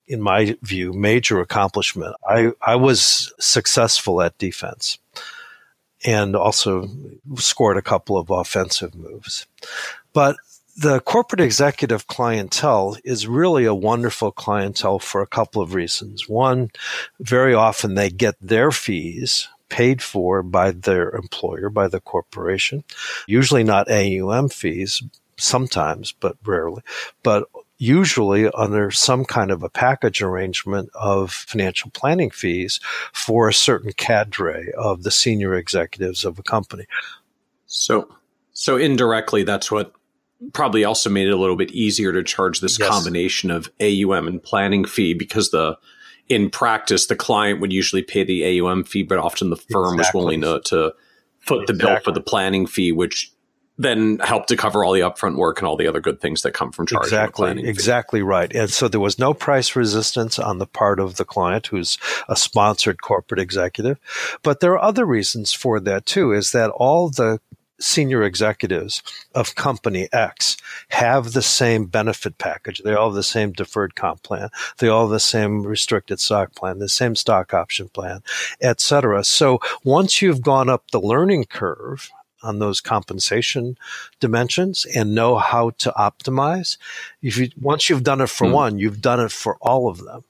in 0.08 0.22
my 0.22 0.56
view, 0.62 0.94
major 0.94 1.40
accomplishment. 1.40 2.16
I, 2.28 2.52
I 2.62 2.76
was 2.76 3.34
successful 3.40 4.22
at 4.22 4.38
defense 4.38 5.00
and 6.06 6.36
also 6.36 6.88
scored 7.36 7.78
a 7.78 7.82
couple 7.82 8.18
of 8.18 8.30
offensive 8.30 8.94
moves. 8.94 9.48
But 10.14 10.36
the 10.76 11.00
corporate 11.02 11.42
executive 11.42 12.08
clientele 12.08 12.98
is 13.04 13.28
really 13.28 13.66
a 13.66 13.74
wonderful 13.74 14.32
clientele 14.32 15.00
for 15.00 15.22
a 15.22 15.28
couple 15.28 15.62
of 15.62 15.74
reasons. 15.74 16.28
One, 16.28 16.70
very 17.20 17.54
often 17.54 17.96
they 17.96 18.10
get 18.10 18.36
their 18.42 18.72
fees 18.72 19.48
paid 19.70 20.02
for 20.02 20.44
by 20.44 20.72
their 20.72 21.10
employer, 21.12 21.70
by 21.70 21.88
the 21.88 22.00
corporation, 22.00 22.84
usually 23.26 23.64
not 23.64 23.90
AUM 23.90 24.50
fees, 24.50 25.02
sometimes, 25.38 26.12
but 26.12 26.38
rarely, 26.46 26.82
but 27.24 27.48
usually 27.78 28.50
under 28.52 28.92
some 28.92 29.26
kind 29.26 29.52
of 29.52 29.64
a 29.64 29.70
package 29.70 30.22
arrangement 30.22 30.90
of 30.94 31.32
financial 31.32 31.90
planning 31.92 32.30
fees 32.30 32.80
for 33.12 33.48
a 33.48 33.54
certain 33.54 33.92
cadre 33.94 34.72
of 34.78 35.04
the 35.04 35.12
senior 35.12 35.56
executives 35.56 36.24
of 36.24 36.40
a 36.40 36.44
company. 36.44 36.86
So, 37.66 38.16
so 38.54 38.78
indirectly, 38.78 39.44
that's 39.44 39.70
what 39.72 39.94
probably 40.54 40.84
also 40.84 41.10
made 41.10 41.28
it 41.28 41.34
a 41.34 41.38
little 41.38 41.56
bit 41.56 41.72
easier 41.72 42.12
to 42.14 42.24
charge 42.24 42.60
this 42.60 42.80
yes. 42.80 42.90
combination 42.90 43.52
of 43.52 43.70
AUM 43.82 44.28
and 44.28 44.42
planning 44.42 44.86
fee 44.86 45.14
because 45.14 45.52
the 45.52 45.78
in 46.28 46.50
practice 46.50 47.08
the 47.08 47.16
client 47.16 47.62
would 47.62 47.72
usually 47.72 48.02
pay 48.02 48.24
the 48.24 48.60
AUM 48.60 48.84
fee, 48.84 49.04
but 49.04 49.18
often 49.18 49.50
the 49.50 49.56
firm 49.56 49.96
exactly. 49.96 50.20
was 50.20 50.26
willing 50.26 50.42
to, 50.42 50.62
to 50.66 50.94
foot 51.40 51.62
exactly. 51.62 51.66
the 51.66 51.74
bill 51.74 52.00
for 52.00 52.12
the 52.12 52.22
planning 52.22 52.66
fee, 52.66 52.92
which 52.92 53.32
then 53.78 54.20
helped 54.20 54.48
to 54.50 54.56
cover 54.56 54.84
all 54.84 54.94
the 54.94 55.02
upfront 55.02 55.36
work 55.36 55.60
and 55.60 55.68
all 55.68 55.76
the 55.76 55.88
other 55.88 56.00
good 56.00 56.22
things 56.22 56.42
that 56.44 56.54
come 56.54 56.72
from 56.72 56.88
charging 56.88 57.08
exactly 57.08 57.68
exactly 57.68 58.22
right 58.22 58.56
and 58.56 58.70
so 58.70 58.88
there 58.88 59.02
was 59.02 59.20
no 59.20 59.34
price 59.34 59.76
resistance 59.76 60.40
on 60.40 60.60
the 60.60 60.66
part 60.66 61.00
of 61.00 61.18
the 61.18 61.26
client 61.26 61.68
who's 61.68 61.98
a 62.30 62.36
sponsored 62.36 63.02
corporate 63.02 63.40
executive 63.40 64.00
but 64.44 64.60
there 64.62 64.72
are 64.72 64.82
other 64.82 65.06
reasons 65.06 65.52
for 65.52 65.80
that 65.80 66.06
too 66.06 66.32
is 66.32 66.54
that 66.54 66.70
all 66.70 67.10
the 67.10 67.40
senior 67.80 68.24
executives 68.24 69.04
of 69.34 69.56
company 69.56 70.08
X 70.12 70.58
have 70.90 71.34
the 71.34 71.42
same 71.42 71.86
benefit 71.86 72.38
package. 72.38 72.82
They 72.84 72.94
all 72.94 73.10
have 73.10 73.16
the 73.16 73.24
same 73.24 73.52
deferred 73.52 73.96
comp 73.96 74.24
plan. 74.24 74.50
They 74.78 74.88
all 74.88 75.04
have 75.04 75.12
the 75.12 75.20
same 75.20 75.64
restricted 75.64 76.20
stock 76.20 76.56
plan, 76.56 76.80
the 76.80 76.90
same 76.90 77.16
stock 77.16 77.54
option 77.54 77.90
plan, 77.90 78.24
etc. 78.62 79.24
So 79.24 79.60
once 79.84 80.22
you've 80.22 80.42
gone 80.42 80.70
up 80.70 80.92
the 80.92 81.02
learning 81.02 81.46
curve 81.46 82.12
on 82.44 82.60
those 82.60 82.80
compensation 82.80 83.78
dimensions 84.20 84.86
and 84.86 85.16
know 85.16 85.38
how 85.38 85.72
to 85.72 85.92
optimize, 85.98 86.78
if 87.22 87.38
you, 87.38 87.50
once 87.60 87.90
you've 87.90 88.04
done 88.04 88.22
it 88.22 88.30
for 88.30 88.48
hmm. 88.48 88.54
one, 88.54 88.80
you've 88.80 89.02
done 89.02 89.20
it 89.20 89.32
for 89.32 89.58
all 89.62 89.90
of 89.90 90.04
them. 90.04 90.24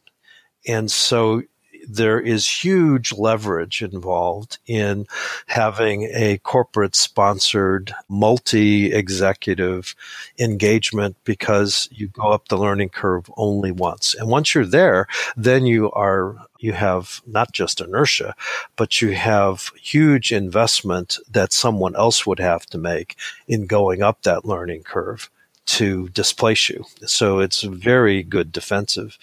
And 0.67 0.89
so 0.89 1.43
there 1.88 2.19
is 2.19 2.63
huge 2.63 3.13
leverage 3.13 3.82
involved 3.82 4.58
in 4.65 5.08
having 5.48 6.04
a 6.13 6.38
corporate 6.39 6.95
sponsored 6.95 7.93
multi 8.10 8.93
executive 8.93 9.95
engagement 10.39 11.15
because 11.24 11.88
you 11.91 12.08
go 12.08 12.32
up 12.32 12.48
the 12.48 12.58
learning 12.58 12.89
curve 12.89 13.30
only 13.38 13.71
once. 13.71 14.15
And 14.15 14.30
once 14.30 14.54
you're 14.54 14.65
there, 14.65 15.08
then 15.36 15.65
you 15.65 15.91
are 15.91 16.36
you 16.60 16.74
have 16.74 17.21
not 17.28 17.52
just 17.52 17.82
inertia, 17.82 18.36
but 18.76 19.02
you 19.02 19.13
have 19.13 19.71
huge 19.80 20.32
investment 20.32 21.19
that 21.30 21.54
someone 21.54 21.95
else 21.95 22.26
would 22.26 22.39
have 22.39 22.65
to 22.67 22.78
make 22.78 23.15
in 23.48 23.67
going 23.67 24.02
up 24.02 24.24
that 24.24 24.45
learning 24.45 24.84
curve 24.84 25.30
to 25.65 26.10
displace 26.10 26.69
you. 26.69 26.86
So 27.06 27.39
it's 27.39 27.63
a 27.63 27.69
very 27.69 28.24
good 28.24 28.52
defensive 28.52 29.17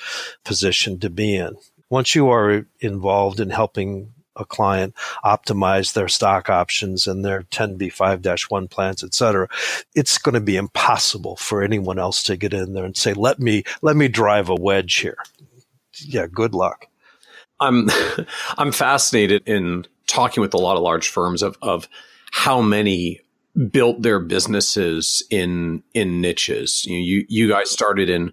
position 0.44 0.98
to 1.01 1.11
be 1.11 1.37
in 1.37 1.57
once 1.92 2.14
you 2.14 2.31
are 2.31 2.66
involved 2.81 3.38
in 3.38 3.50
helping 3.50 4.14
a 4.35 4.46
client 4.46 4.94
optimize 5.26 5.92
their 5.92 6.09
stock 6.09 6.48
options 6.48 7.07
and 7.07 7.22
their 7.22 7.42
10b5-1 7.42 8.70
plans 8.70 9.05
et 9.05 9.12
cetera 9.12 9.46
it's 9.94 10.16
going 10.16 10.35
to 10.35 10.40
be 10.40 10.57
impossible 10.57 11.37
for 11.37 11.62
anyone 11.62 11.98
else 11.98 12.22
to 12.22 12.35
get 12.35 12.55
in 12.55 12.72
there 12.72 12.87
and 12.87 12.96
say 12.96 13.12
let 13.12 13.38
me 13.38 13.62
let 13.83 13.94
me 13.94 14.09
drive 14.09 14.48
a 14.48 14.55
wedge 14.55 14.96
here. 14.96 15.18
Yeah 16.00 16.26
good 16.26 16.55
luck. 16.55 16.87
I'm 17.61 17.90
i'm 18.59 18.72
fascinated 18.72 19.42
in 19.46 19.87
talking 20.07 20.40
with 20.40 20.55
a 20.55 20.59
lot 20.59 20.76
of 20.78 20.83
large 20.83 21.09
firms 21.09 21.42
of 21.42 21.59
of 21.61 21.88
how 22.33 22.62
many 22.62 23.20
built 23.70 24.00
their 24.00 24.18
businesses 24.18 25.22
in 25.28 25.83
in 25.92 26.22
niches. 26.22 26.87
You 26.87 26.98
you, 26.98 27.26
you 27.28 27.48
guys 27.48 27.70
started 27.70 28.09
in 28.09 28.33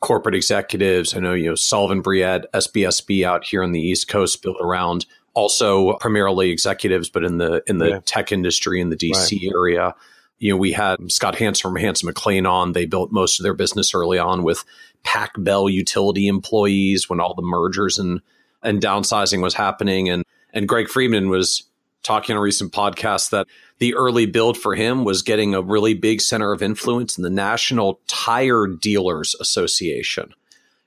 corporate 0.00 0.34
executives. 0.34 1.14
I 1.14 1.20
know, 1.20 1.34
you 1.34 1.48
know, 1.48 1.54
Sullivan 1.54 2.02
Bruyette, 2.02 2.44
SBSB 2.54 3.24
out 3.24 3.44
here 3.44 3.62
on 3.62 3.72
the 3.72 3.80
East 3.80 4.08
Coast 4.08 4.42
built 4.42 4.56
around 4.60 5.06
also 5.34 5.94
primarily 5.94 6.50
executives, 6.50 7.08
but 7.08 7.24
in 7.24 7.38
the 7.38 7.62
in 7.66 7.78
the 7.78 7.88
yeah. 7.88 8.00
tech 8.04 8.32
industry 8.32 8.80
in 8.80 8.90
the 8.90 8.96
DC 8.96 9.14
right. 9.14 9.52
area. 9.54 9.94
You 10.38 10.52
know, 10.52 10.56
we 10.56 10.72
had 10.72 11.10
Scott 11.10 11.36
Hanson 11.36 11.70
from 11.70 11.76
Hanson 11.76 12.08
McClain 12.08 12.48
on. 12.48 12.72
They 12.72 12.86
built 12.86 13.10
most 13.10 13.40
of 13.40 13.44
their 13.44 13.54
business 13.54 13.92
early 13.92 14.18
on 14.18 14.44
with 14.44 14.64
Pac 15.02 15.32
Bell 15.36 15.68
utility 15.68 16.28
employees 16.28 17.08
when 17.08 17.20
all 17.20 17.34
the 17.34 17.42
mergers 17.42 17.98
and 17.98 18.20
and 18.62 18.80
downsizing 18.80 19.42
was 19.42 19.54
happening. 19.54 20.08
And 20.08 20.24
and 20.52 20.68
Greg 20.68 20.88
Friedman 20.88 21.28
was 21.28 21.64
talking 22.02 22.34
on 22.34 22.38
a 22.38 22.42
recent 22.42 22.72
podcast 22.72 23.30
that 23.30 23.46
the 23.78 23.94
early 23.94 24.26
build 24.26 24.56
for 24.56 24.74
him 24.74 25.04
was 25.04 25.22
getting 25.22 25.54
a 25.54 25.62
really 25.62 25.94
big 25.94 26.20
center 26.20 26.52
of 26.52 26.62
influence 26.62 27.16
in 27.16 27.22
the 27.22 27.30
National 27.30 28.00
Tire 28.06 28.66
Dealers 28.66 29.34
Association. 29.40 30.34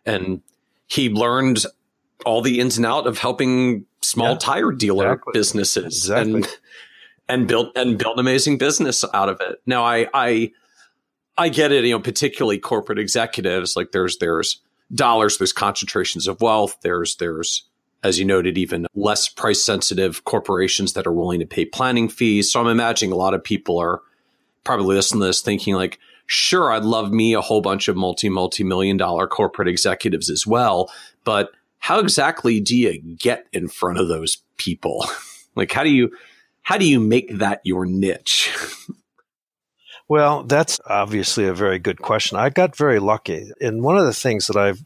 And 0.06 0.42
he 0.88 1.10
learned 1.10 1.66
all 2.26 2.42
the 2.42 2.60
ins 2.60 2.78
and 2.78 2.86
out 2.86 3.08
of 3.08 3.18
helping 3.18 3.86
small 4.02 4.32
yeah, 4.32 4.38
tire 4.38 4.72
dealer 4.72 5.14
exactly. 5.14 5.32
businesses 5.34 5.98
exactly. 5.98 6.34
and 6.34 6.58
and 7.30 7.48
built 7.48 7.78
and 7.78 7.98
built 7.98 8.16
an 8.16 8.20
amazing 8.20 8.58
business 8.58 9.06
out 9.14 9.30
of 9.30 9.40
it. 9.42 9.62
Now 9.66 9.84
I 9.84 10.08
I 10.14 10.52
I 11.38 11.50
get 11.50 11.72
it, 11.72 11.86
you 11.86 11.92
know, 11.92 12.00
particularly 12.00 12.60
corporate 12.60 13.00
executives, 13.00 13.76
like 13.76 13.92
there's 13.92 14.18
there's 14.18 14.62
dollars, 14.94 15.38
there's 15.38 15.54
concentrations 15.54 16.28
of 16.28 16.42
wealth, 16.42 16.78
there's 16.82 17.16
there's 17.16 17.64
as 18.04 18.18
you 18.18 18.26
noted, 18.26 18.58
even 18.58 18.88
less 18.96 19.30
price 19.30 19.64
sensitive 19.64 20.24
corporations 20.24 20.94
that 20.94 21.06
are 21.06 21.12
willing 21.12 21.40
to 21.40 21.46
pay 21.46 21.66
planning 21.66 22.10
fees. 22.10 22.52
So 22.52 22.60
I'm 22.60 22.68
imagining 22.68 23.12
a 23.12 23.18
lot 23.18 23.34
of 23.34 23.44
people 23.44 23.78
are 23.78 24.02
probably 24.64 24.96
listening 24.96 25.22
to 25.22 25.28
this 25.28 25.42
thinking 25.42 25.76
like, 25.76 26.00
sure, 26.26 26.72
I'd 26.72 26.84
love 26.84 27.12
me 27.12 27.34
a 27.34 27.42
whole 27.42 27.62
bunch 27.62 27.88
of 27.88 27.96
multi, 27.96 28.30
multi 28.30 28.64
million 28.64 28.98
dollar 28.98 29.28
corporate 29.28 29.68
executives 29.68 30.30
as 30.30 30.48
well. 30.48 30.92
But 31.24 31.52
how 31.80 32.00
exactly 32.00 32.60
do 32.60 32.76
you 32.78 33.00
get 33.00 33.48
in 33.52 33.68
front 33.68 34.00
of 34.00 34.08
those 34.08 34.38
people? 34.58 35.06
like, 35.56 35.72
how 35.72 35.84
do 35.84 35.90
you, 35.90 36.12
how 36.64 36.78
do 36.78 36.88
you 36.88 37.00
make 37.00 37.38
that 37.38 37.62
your 37.64 37.86
niche? 37.86 38.52
Well, 40.12 40.44
that's 40.44 40.82
obviously 40.86 41.46
a 41.48 41.54
very 41.54 41.80
good 41.80 42.02
question. 42.02 42.38
I 42.38 42.50
got 42.50 42.76
very 42.76 43.00
lucky. 43.00 43.50
And 43.62 43.82
one 43.82 43.98
of 43.98 44.06
the 44.06 44.14
things 44.14 44.48
that 44.48 44.58
I've, 44.58 44.84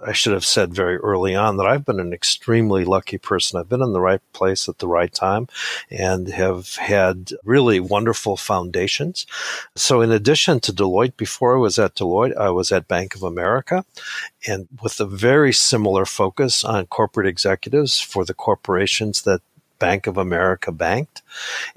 I 0.00 0.12
should 0.12 0.32
have 0.32 0.44
said 0.44 0.72
very 0.72 0.96
early 0.98 1.34
on 1.34 1.56
that 1.56 1.66
I've 1.66 1.84
been 1.84 1.98
an 1.98 2.12
extremely 2.12 2.84
lucky 2.84 3.18
person. 3.18 3.58
I've 3.58 3.68
been 3.68 3.82
in 3.82 3.92
the 3.92 4.00
right 4.00 4.20
place 4.32 4.68
at 4.68 4.78
the 4.78 4.86
right 4.86 5.12
time 5.12 5.48
and 5.90 6.28
have 6.28 6.76
had 6.76 7.32
really 7.42 7.80
wonderful 7.80 8.36
foundations. 8.36 9.26
So 9.74 10.02
in 10.02 10.12
addition 10.12 10.60
to 10.60 10.72
Deloitte, 10.72 11.16
before 11.16 11.56
I 11.56 11.58
was 11.58 11.76
at 11.80 11.96
Deloitte, 11.96 12.36
I 12.36 12.50
was 12.50 12.70
at 12.70 12.86
Bank 12.86 13.16
of 13.16 13.24
America 13.24 13.84
and 14.46 14.68
with 14.80 15.00
a 15.00 15.04
very 15.04 15.52
similar 15.52 16.04
focus 16.04 16.62
on 16.62 16.86
corporate 16.86 17.26
executives 17.26 18.00
for 18.00 18.24
the 18.24 18.34
corporations 18.34 19.22
that 19.22 19.42
Bank 19.80 20.06
of 20.06 20.16
America 20.16 20.70
banked. 20.70 21.22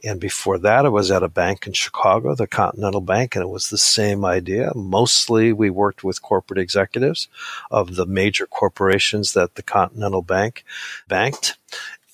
And 0.04 0.20
before 0.20 0.60
that, 0.60 0.86
I 0.86 0.90
was 0.90 1.10
at 1.10 1.24
a 1.24 1.28
bank 1.30 1.66
in 1.66 1.74
Chicago, 1.74 2.36
the 2.36 2.46
Continental 2.46 3.02
Bank, 3.02 3.36
and 3.36 3.44
it 3.44 3.50
was 3.50 3.70
the 3.70 3.78
same 3.80 4.24
idea. 4.24 4.72
Mostly 4.76 5.52
we 5.52 5.72
worked 5.72 6.04
with 6.04 6.22
corporate 6.22 6.60
executives 6.60 7.28
of 7.72 7.96
the 7.96 8.06
major 8.06 8.46
corporations 8.46 9.34
that 9.34 9.56
the 9.56 9.64
Continental 9.64 10.22
Bank 10.22 10.64
banked. 11.08 11.58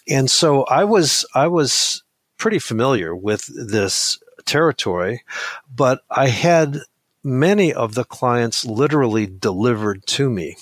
And 0.08 0.32
so 0.32 0.63
I 0.63 0.86
was, 0.86 1.25
I 1.36 1.47
was 1.47 2.04
pretty 2.38 2.60
familiar 2.60 3.13
with 3.13 3.47
this 3.47 4.17
territory, 4.45 5.23
but 5.75 6.04
I 6.10 6.30
had 6.30 6.80
many 7.23 7.73
of 7.73 7.95
the 7.95 8.03
clients 8.03 8.65
literally 8.65 9.25
delivered 9.25 10.05
to 10.08 10.29
me 10.29 10.55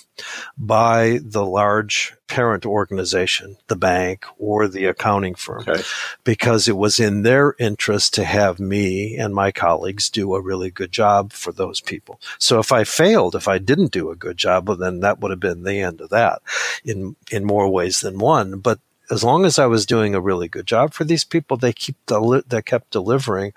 by 0.57 1.19
the 1.23 1.45
large 1.45 2.15
parent 2.27 2.65
organization, 2.65 3.57
the 3.67 3.75
bank 3.75 4.25
or 4.37 4.67
the 4.67 4.85
accounting 4.85 5.35
firm, 5.35 5.61
okay. 5.67 5.81
because 6.23 6.67
it 6.67 6.75
was 6.75 6.99
in 6.99 7.21
their 7.21 7.55
interest 7.59 8.15
to 8.15 8.23
have 8.23 8.59
me 8.59 9.15
and 9.15 9.33
my 9.33 9.51
colleagues 9.51 10.09
do 10.09 10.33
a 10.33 10.41
really 10.41 10.71
good 10.71 10.91
job 10.91 11.31
for 11.31 11.51
those 11.51 11.79
people. 11.79 12.19
So 12.39 12.59
if 12.59 12.71
I 12.71 12.83
failed, 12.83 13.35
if 13.35 13.47
I 13.47 13.59
didn't 13.59 13.91
do 13.91 14.09
a 14.09 14.15
good 14.15 14.37
job, 14.37 14.67
well, 14.67 14.77
then 14.77 15.01
that 15.01 15.19
would 15.19 15.31
have 15.31 15.39
been 15.39 15.63
the 15.63 15.79
end 15.81 16.01
of 16.01 16.09
that 16.09 16.41
in, 16.83 17.15
in 17.31 17.45
more 17.45 17.69
ways 17.69 18.01
than 18.01 18.17
one. 18.17 18.59
But 18.59 18.79
as 19.09 19.23
long 19.23 19.45
as 19.45 19.57
I 19.57 19.65
was 19.65 19.85
doing 19.85 20.15
a 20.15 20.21
really 20.21 20.47
good 20.47 20.65
job 20.65 20.93
for 20.93 21.03
these 21.03 21.23
people, 21.23 21.57
they 21.57 21.73
keep 21.73 21.95
deli- 22.05 22.43
they 22.47 22.61
kept 22.61 22.91
delivering 22.91 23.53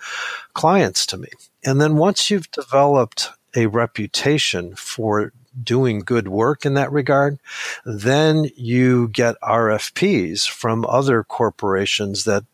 clients 0.54 1.06
to 1.06 1.16
me. 1.16 1.28
And 1.64 1.80
then 1.80 1.96
once 1.96 2.30
you've 2.30 2.50
developed 2.50 3.30
a 3.56 3.66
reputation 3.66 4.74
for 4.76 5.32
doing 5.62 6.00
good 6.00 6.28
work 6.28 6.64
in 6.64 6.74
that 6.74 6.92
regard, 6.92 7.38
then 7.84 8.50
you 8.56 9.08
get 9.08 9.40
RFPs 9.42 10.48
from 10.48 10.86
other 10.86 11.24
corporations 11.24 12.24
that 12.24 12.44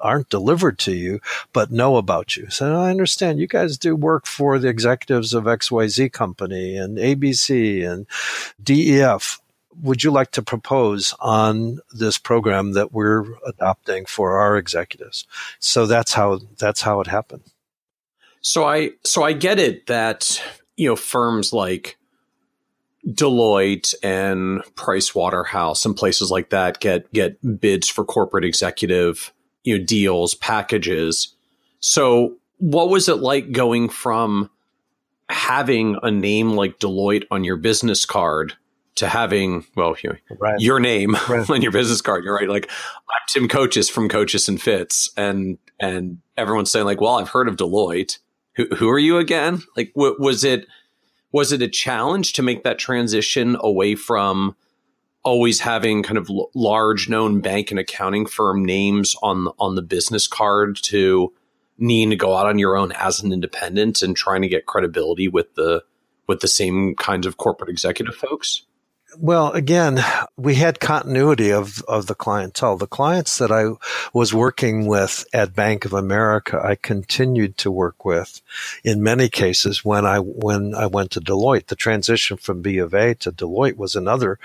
aren't 0.00 0.28
delivered 0.28 0.78
to 0.78 0.92
you, 0.92 1.20
but 1.52 1.70
know 1.70 1.96
about 1.96 2.36
you. 2.36 2.48
So 2.50 2.76
I 2.76 2.90
understand 2.90 3.40
you 3.40 3.46
guys 3.46 3.76
do 3.78 3.94
work 3.96 4.26
for 4.26 4.58
the 4.58 4.68
executives 4.68 5.34
of 5.34 5.44
XYZ 5.44 6.12
company 6.12 6.76
and 6.76 6.98
ABC 6.98 7.88
and 7.88 8.06
DEF. 8.62 9.40
Would 9.82 10.02
you 10.02 10.10
like 10.10 10.32
to 10.32 10.42
propose 10.42 11.14
on 11.20 11.78
this 11.92 12.18
program 12.18 12.72
that 12.72 12.92
we're 12.92 13.24
adopting 13.46 14.06
for 14.06 14.38
our 14.38 14.56
executives? 14.56 15.26
So 15.60 15.86
that's 15.86 16.14
how, 16.14 16.40
that's 16.58 16.82
how 16.82 17.00
it 17.00 17.06
happened. 17.06 17.42
So 18.40 18.64
I 18.64 18.92
so 19.04 19.22
I 19.22 19.32
get 19.32 19.58
it 19.58 19.86
that 19.86 20.42
you 20.76 20.88
know 20.88 20.96
firms 20.96 21.52
like 21.52 21.98
Deloitte 23.06 23.94
and 24.02 24.62
Price 24.74 25.14
Waterhouse 25.14 25.84
and 25.84 25.96
places 25.96 26.30
like 26.30 26.50
that 26.50 26.80
get 26.80 27.12
get 27.12 27.60
bids 27.60 27.88
for 27.88 28.04
corporate 28.04 28.44
executive 28.44 29.32
you 29.64 29.78
know 29.78 29.84
deals 29.84 30.34
packages. 30.34 31.34
So 31.80 32.36
what 32.58 32.88
was 32.88 33.08
it 33.08 33.16
like 33.16 33.52
going 33.52 33.88
from 33.88 34.50
having 35.28 35.98
a 36.02 36.10
name 36.10 36.52
like 36.52 36.78
Deloitte 36.78 37.24
on 37.30 37.44
your 37.44 37.56
business 37.56 38.06
card 38.06 38.54
to 38.98 39.08
having 39.08 39.64
well 39.76 39.96
you 40.02 40.10
know, 40.10 40.36
right. 40.38 40.60
your 40.60 40.78
name 40.80 41.16
right. 41.28 41.48
on 41.50 41.62
your 41.62 41.72
business 41.72 42.00
card 42.00 42.24
you're 42.24 42.34
right 42.34 42.48
like 42.48 42.70
i'm 43.10 43.26
tim 43.28 43.48
Kochis 43.48 43.90
from 43.90 44.08
Kochis 44.08 44.48
and 44.48 44.60
Fitz 44.60 45.10
and 45.16 45.58
and 45.80 46.18
everyone's 46.36 46.70
saying 46.70 46.86
like 46.86 47.00
well 47.00 47.18
i've 47.18 47.30
heard 47.30 47.48
of 47.48 47.56
deloitte 47.56 48.18
who, 48.58 48.66
who 48.74 48.90
are 48.90 48.98
you 48.98 49.18
again? 49.18 49.62
Like, 49.76 49.94
w- 49.94 50.16
was 50.18 50.44
it 50.44 50.66
was 51.30 51.52
it 51.52 51.62
a 51.62 51.68
challenge 51.68 52.34
to 52.34 52.42
make 52.42 52.64
that 52.64 52.78
transition 52.78 53.56
away 53.60 53.94
from 53.94 54.56
always 55.22 55.60
having 55.60 56.02
kind 56.02 56.18
of 56.18 56.28
l- 56.28 56.50
large 56.54 57.08
known 57.08 57.40
bank 57.40 57.70
and 57.70 57.78
accounting 57.78 58.26
firm 58.26 58.64
names 58.64 59.14
on 59.22 59.46
on 59.58 59.76
the 59.76 59.82
business 59.82 60.26
card 60.26 60.76
to 60.76 61.32
needing 61.78 62.10
to 62.10 62.16
go 62.16 62.34
out 62.34 62.46
on 62.46 62.58
your 62.58 62.76
own 62.76 62.90
as 62.92 63.22
an 63.22 63.32
independent 63.32 64.02
and 64.02 64.16
trying 64.16 64.42
to 64.42 64.48
get 64.48 64.66
credibility 64.66 65.28
with 65.28 65.54
the 65.54 65.84
with 66.26 66.40
the 66.40 66.48
same 66.48 66.96
kinds 66.96 67.26
of 67.26 67.36
corporate 67.36 67.70
executive 67.70 68.16
folks? 68.16 68.62
Well, 69.16 69.52
again, 69.52 70.04
we 70.36 70.56
had 70.56 70.80
continuity 70.80 71.50
of, 71.50 71.82
of 71.88 72.06
the 72.06 72.14
clientele. 72.14 72.76
The 72.76 72.86
clients 72.86 73.38
that 73.38 73.50
I 73.50 73.70
was 74.12 74.34
working 74.34 74.86
with 74.86 75.24
at 75.32 75.54
Bank 75.54 75.86
of 75.86 75.94
America, 75.94 76.60
I 76.62 76.74
continued 76.74 77.56
to 77.58 77.70
work 77.70 78.04
with 78.04 78.42
in 78.84 79.02
many 79.02 79.30
cases 79.30 79.82
when 79.82 80.04
I, 80.04 80.18
when 80.18 80.74
I 80.74 80.86
went 80.86 81.10
to 81.12 81.22
Deloitte. 81.22 81.68
The 81.68 81.74
transition 81.74 82.36
from 82.36 82.60
B 82.60 82.76
of 82.76 82.92
A 82.92 83.14
to 83.14 83.32
Deloitte 83.32 83.78
was 83.78 83.96
another 83.96 84.38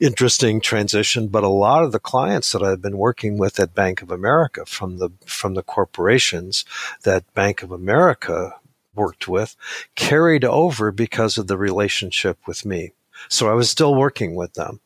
interesting 0.00 0.60
transition, 0.60 1.28
but 1.28 1.42
a 1.42 1.48
lot 1.48 1.82
of 1.82 1.92
the 1.92 1.98
clients 1.98 2.52
that 2.52 2.62
I've 2.62 2.82
been 2.82 2.98
working 2.98 3.38
with 3.38 3.58
at 3.58 3.74
Bank 3.74 4.02
of 4.02 4.10
America 4.10 4.66
from 4.66 4.98
the, 4.98 5.08
from 5.24 5.54
the 5.54 5.62
corporations 5.62 6.66
that 7.04 7.32
Bank 7.32 7.62
of 7.62 7.72
America 7.72 8.54
worked 8.94 9.28
with 9.28 9.56
carried 9.94 10.44
over 10.44 10.92
because 10.92 11.38
of 11.38 11.46
the 11.46 11.56
relationship 11.56 12.36
with 12.46 12.66
me. 12.66 12.92
So 13.28 13.50
I 13.50 13.54
was 13.54 13.70
still 13.70 13.94
working 13.94 14.34
with 14.34 14.54
them. 14.54 14.80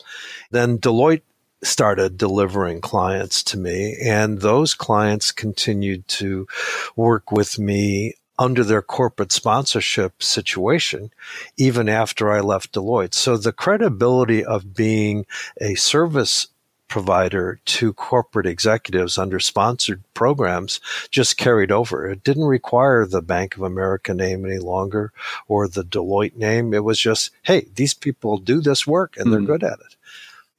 Then 0.50 0.78
Deloitte 0.78 1.22
started 1.62 2.18
delivering 2.18 2.80
clients 2.80 3.42
to 3.42 3.58
me 3.58 3.96
and 4.04 4.40
those 4.40 4.74
clients 4.74 5.32
continued 5.32 6.06
to 6.06 6.46
work 6.94 7.32
with 7.32 7.58
me 7.58 8.14
under 8.38 8.64
their 8.64 8.82
corporate 8.82 9.32
sponsorship 9.32 10.22
situation, 10.22 11.10
even 11.56 11.88
after 11.88 12.30
I 12.30 12.40
left 12.40 12.72
Deloitte. 12.74 13.14
So 13.14 13.36
the 13.36 13.52
credibility 13.52 14.44
of 14.44 14.74
being 14.74 15.24
a 15.60 15.74
service 15.76 16.48
provider 16.94 17.58
to 17.64 17.92
corporate 17.92 18.46
executives 18.46 19.18
under 19.18 19.40
sponsored 19.40 20.00
programs 20.14 20.80
just 21.10 21.36
carried 21.36 21.72
over. 21.72 22.08
It 22.08 22.22
didn't 22.22 22.44
require 22.44 23.04
the 23.04 23.20
Bank 23.20 23.56
of 23.56 23.62
America 23.62 24.14
name 24.14 24.44
any 24.44 24.60
longer 24.60 25.12
or 25.48 25.66
the 25.66 25.82
Deloitte 25.82 26.36
name. 26.36 26.72
It 26.72 26.84
was 26.84 27.00
just, 27.00 27.32
hey, 27.42 27.66
these 27.74 27.94
people 27.94 28.38
do 28.38 28.60
this 28.60 28.86
work 28.86 29.16
and 29.16 29.32
they're 29.32 29.40
mm-hmm. 29.40 29.46
good 29.46 29.64
at 29.64 29.80
it. 29.80 29.96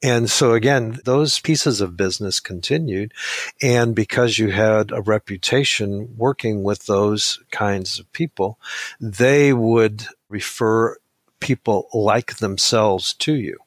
And 0.04 0.30
so 0.30 0.52
again, 0.52 1.00
those 1.06 1.39
pieces 1.39 1.80
of 1.80 1.95
business 1.95 2.41
continued. 2.41 3.13
And 3.62 3.95
because 3.95 4.38
you 4.38 4.50
had 4.50 4.91
a 4.91 5.00
reputation 5.00 6.15
working 6.17 6.63
with 6.63 6.86
those 6.86 7.39
kinds 7.50 7.98
of 7.98 8.12
people, 8.12 8.60
they 9.00 9.54
would 9.54 10.04
refer 10.28 10.98
people 11.39 11.88
like 11.93 12.39
themselves 12.39 13.13
to 13.13 13.34
you. 13.36 13.58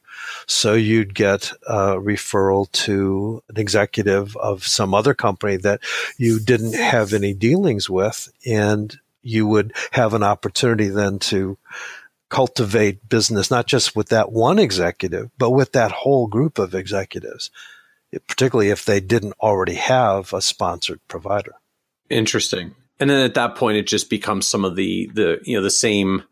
So 0.47 0.75
you'd 0.75 1.15
get 1.15 1.53
a 1.67 1.97
referral 1.97 2.71
to 2.73 3.43
an 3.49 3.59
executive 3.59 4.37
of 4.37 4.67
some 4.67 4.95
other 4.95 5.15
company 5.15 5.57
that 5.59 5.81
you 6.17 6.39
didn't 6.41 6.75
have 6.75 7.13
any 7.13 7.35
dealings 7.35 7.89
with. 7.89 8.29
And 8.47 8.99
you 9.23 9.47
would 9.47 9.73
have 9.93 10.15
an 10.15 10.23
opportunity 10.23 10.89
then 10.89 11.19
to 11.19 11.59
cultivate 12.29 13.09
business, 13.09 13.51
not 13.51 13.67
just 13.67 13.97
with 13.97 14.09
that 14.11 14.31
one 14.31 14.59
executive, 14.59 15.31
but 15.39 15.51
with 15.51 15.73
that 15.73 15.91
whole 15.91 16.27
group 16.27 16.59
of 16.59 16.75
executives, 16.75 17.51
particularly 18.27 18.71
if 18.71 18.85
they 18.85 19.01
didn't 19.01 19.35
already 19.41 19.75
have 19.75 20.33
a 20.33 20.43
sponsored 20.43 21.01
provider. 21.09 21.55
Interesting. 22.11 22.75
And 23.01 23.09
then 23.11 23.25
at 23.25 23.35
that 23.35 23.55
point, 23.55 23.77
it 23.77 23.87
just 23.87 24.11
becomes 24.11 24.47
some 24.47 24.65
of 24.65 24.77
the, 24.77 25.11
the, 25.15 25.41
you 25.45 25.57
know, 25.57 25.63
the 25.63 25.71
same 25.71 26.25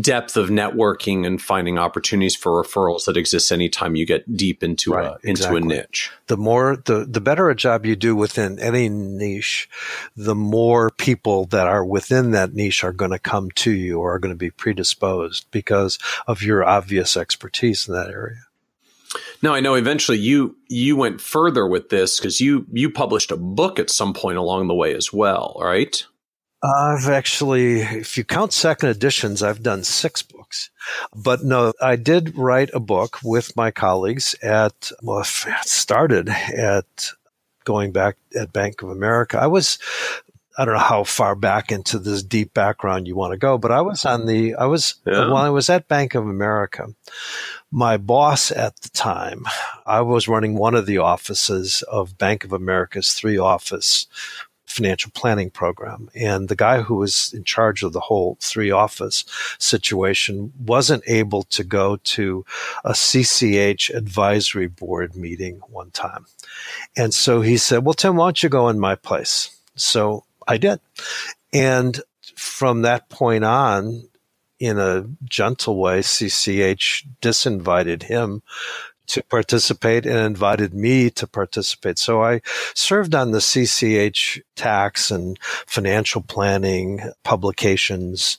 depth 0.00 0.36
of 0.36 0.48
networking 0.48 1.26
and 1.26 1.40
finding 1.40 1.78
opportunities 1.78 2.34
for 2.34 2.62
referrals 2.62 3.04
that 3.04 3.16
exists 3.16 3.52
anytime 3.52 3.94
you 3.94 4.04
get 4.04 4.36
deep 4.36 4.62
into 4.64 4.92
right, 4.92 5.12
a 5.12 5.18
exactly. 5.22 5.58
into 5.58 5.74
a 5.74 5.78
niche. 5.78 6.10
The 6.26 6.36
more 6.36 6.76
the 6.76 7.04
the 7.04 7.20
better 7.20 7.48
a 7.48 7.54
job 7.54 7.86
you 7.86 7.94
do 7.94 8.16
within 8.16 8.58
any 8.58 8.88
niche, 8.88 9.68
the 10.16 10.34
more 10.34 10.90
people 10.90 11.46
that 11.46 11.68
are 11.68 11.84
within 11.84 12.32
that 12.32 12.52
niche 12.52 12.82
are 12.82 12.92
going 12.92 13.12
to 13.12 13.18
come 13.18 13.50
to 13.52 13.70
you 13.70 14.00
or 14.00 14.14
are 14.14 14.18
going 14.18 14.34
to 14.34 14.38
be 14.38 14.50
predisposed 14.50 15.46
because 15.50 15.98
of 16.26 16.42
your 16.42 16.64
obvious 16.64 17.16
expertise 17.16 17.88
in 17.88 17.94
that 17.94 18.10
area. 18.10 18.46
Now 19.40 19.54
I 19.54 19.60
know 19.60 19.74
eventually 19.74 20.18
you 20.18 20.56
you 20.68 20.96
went 20.96 21.20
further 21.20 21.66
with 21.66 21.90
this 21.90 22.18
because 22.18 22.40
you 22.40 22.66
you 22.72 22.90
published 22.90 23.30
a 23.30 23.36
book 23.36 23.78
at 23.78 23.90
some 23.90 24.14
point 24.14 24.36
along 24.36 24.66
the 24.66 24.74
way 24.74 24.94
as 24.94 25.12
well, 25.12 25.56
right? 25.60 26.04
I've 26.62 27.08
actually, 27.08 27.80
if 27.80 28.16
you 28.16 28.24
count 28.24 28.52
second 28.52 28.88
editions, 28.88 29.42
I've 29.42 29.62
done 29.62 29.84
six 29.84 30.22
books. 30.22 30.70
But 31.14 31.44
no, 31.44 31.72
I 31.82 31.96
did 31.96 32.36
write 32.36 32.70
a 32.72 32.80
book 32.80 33.18
with 33.22 33.56
my 33.56 33.70
colleagues 33.70 34.34
at, 34.42 34.90
well, 35.02 35.20
it 35.20 35.28
started 35.64 36.28
at 36.28 37.10
going 37.64 37.92
back 37.92 38.16
at 38.34 38.52
Bank 38.52 38.82
of 38.82 38.88
America. 38.88 39.38
I 39.38 39.48
was, 39.48 39.78
I 40.56 40.64
don't 40.64 40.74
know 40.74 40.80
how 40.80 41.04
far 41.04 41.34
back 41.34 41.70
into 41.70 41.98
this 41.98 42.22
deep 42.22 42.54
background 42.54 43.06
you 43.06 43.16
want 43.16 43.32
to 43.32 43.38
go, 43.38 43.58
but 43.58 43.72
I 43.72 43.82
was 43.82 44.04
on 44.06 44.26
the, 44.26 44.54
I 44.54 44.64
was, 44.66 44.94
yeah. 45.06 45.28
while 45.28 45.44
I 45.44 45.50
was 45.50 45.68
at 45.68 45.88
Bank 45.88 46.14
of 46.14 46.26
America, 46.26 46.88
my 47.70 47.96
boss 47.96 48.50
at 48.50 48.80
the 48.80 48.88
time, 48.90 49.44
I 49.84 50.00
was 50.00 50.28
running 50.28 50.56
one 50.56 50.74
of 50.74 50.86
the 50.86 50.98
offices 50.98 51.82
of 51.82 52.16
Bank 52.16 52.44
of 52.44 52.52
America's 52.52 53.12
three 53.12 53.36
office 53.36 54.06
financial 54.66 55.10
planning 55.14 55.50
program. 55.50 56.10
And 56.14 56.48
the 56.48 56.56
guy 56.56 56.82
who 56.82 56.96
was 56.96 57.32
in 57.32 57.44
charge 57.44 57.82
of 57.82 57.92
the 57.92 58.00
whole 58.00 58.36
three 58.40 58.70
office 58.70 59.24
situation 59.58 60.52
wasn't 60.58 61.04
able 61.06 61.44
to 61.44 61.64
go 61.64 61.96
to 61.96 62.44
a 62.84 62.92
CCH 62.92 63.94
advisory 63.94 64.66
board 64.66 65.16
meeting 65.16 65.60
one 65.68 65.90
time. 65.92 66.26
And 66.96 67.14
so 67.14 67.40
he 67.40 67.56
said, 67.56 67.84
well, 67.84 67.94
Tim, 67.94 68.16
why 68.16 68.26
don't 68.26 68.42
you 68.42 68.48
go 68.48 68.68
in 68.68 68.78
my 68.78 68.96
place? 68.96 69.56
So 69.76 70.24
I 70.46 70.58
did. 70.58 70.80
And 71.52 72.00
from 72.34 72.82
that 72.82 73.08
point 73.08 73.44
on, 73.44 74.08
in 74.58 74.78
a 74.78 75.06
gentle 75.24 75.78
way, 75.78 76.00
CCH 76.00 77.06
disinvited 77.20 78.04
him 78.04 78.42
to 79.06 79.22
participate 79.22 80.06
and 80.06 80.18
invited 80.18 80.74
me 80.74 81.10
to 81.10 81.26
participate. 81.26 81.98
So 81.98 82.22
I 82.22 82.40
served 82.74 83.14
on 83.14 83.30
the 83.30 83.38
CCH 83.38 84.42
tax 84.54 85.10
and 85.10 85.38
financial 85.66 86.22
planning 86.22 87.00
publications 87.22 88.38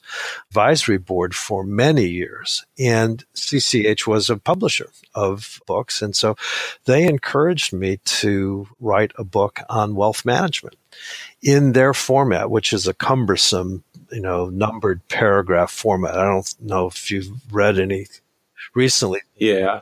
advisory 0.49 0.97
board 0.97 1.35
for 1.35 1.63
many 1.63 2.05
years. 2.05 2.65
And 2.79 3.23
CCH 3.35 4.07
was 4.07 4.29
a 4.29 4.37
publisher 4.37 4.89
of 5.13 5.59
books. 5.67 6.01
And 6.01 6.15
so 6.15 6.35
they 6.85 7.07
encouraged 7.07 7.73
me 7.73 7.99
to 8.05 8.67
write 8.79 9.11
a 9.17 9.23
book 9.23 9.59
on 9.69 9.95
wealth 9.95 10.25
management 10.25 10.75
in 11.41 11.73
their 11.73 11.93
format, 11.93 12.49
which 12.49 12.73
is 12.73 12.87
a 12.87 12.93
cumbersome, 12.93 13.83
you 14.11 14.21
know, 14.21 14.49
numbered 14.49 15.07
paragraph 15.07 15.71
format. 15.71 16.17
I 16.17 16.23
don't 16.23 16.53
know 16.61 16.87
if 16.87 17.11
you've 17.11 17.31
read 17.51 17.79
any 17.79 18.07
recently. 18.73 19.21
Yeah. 19.35 19.81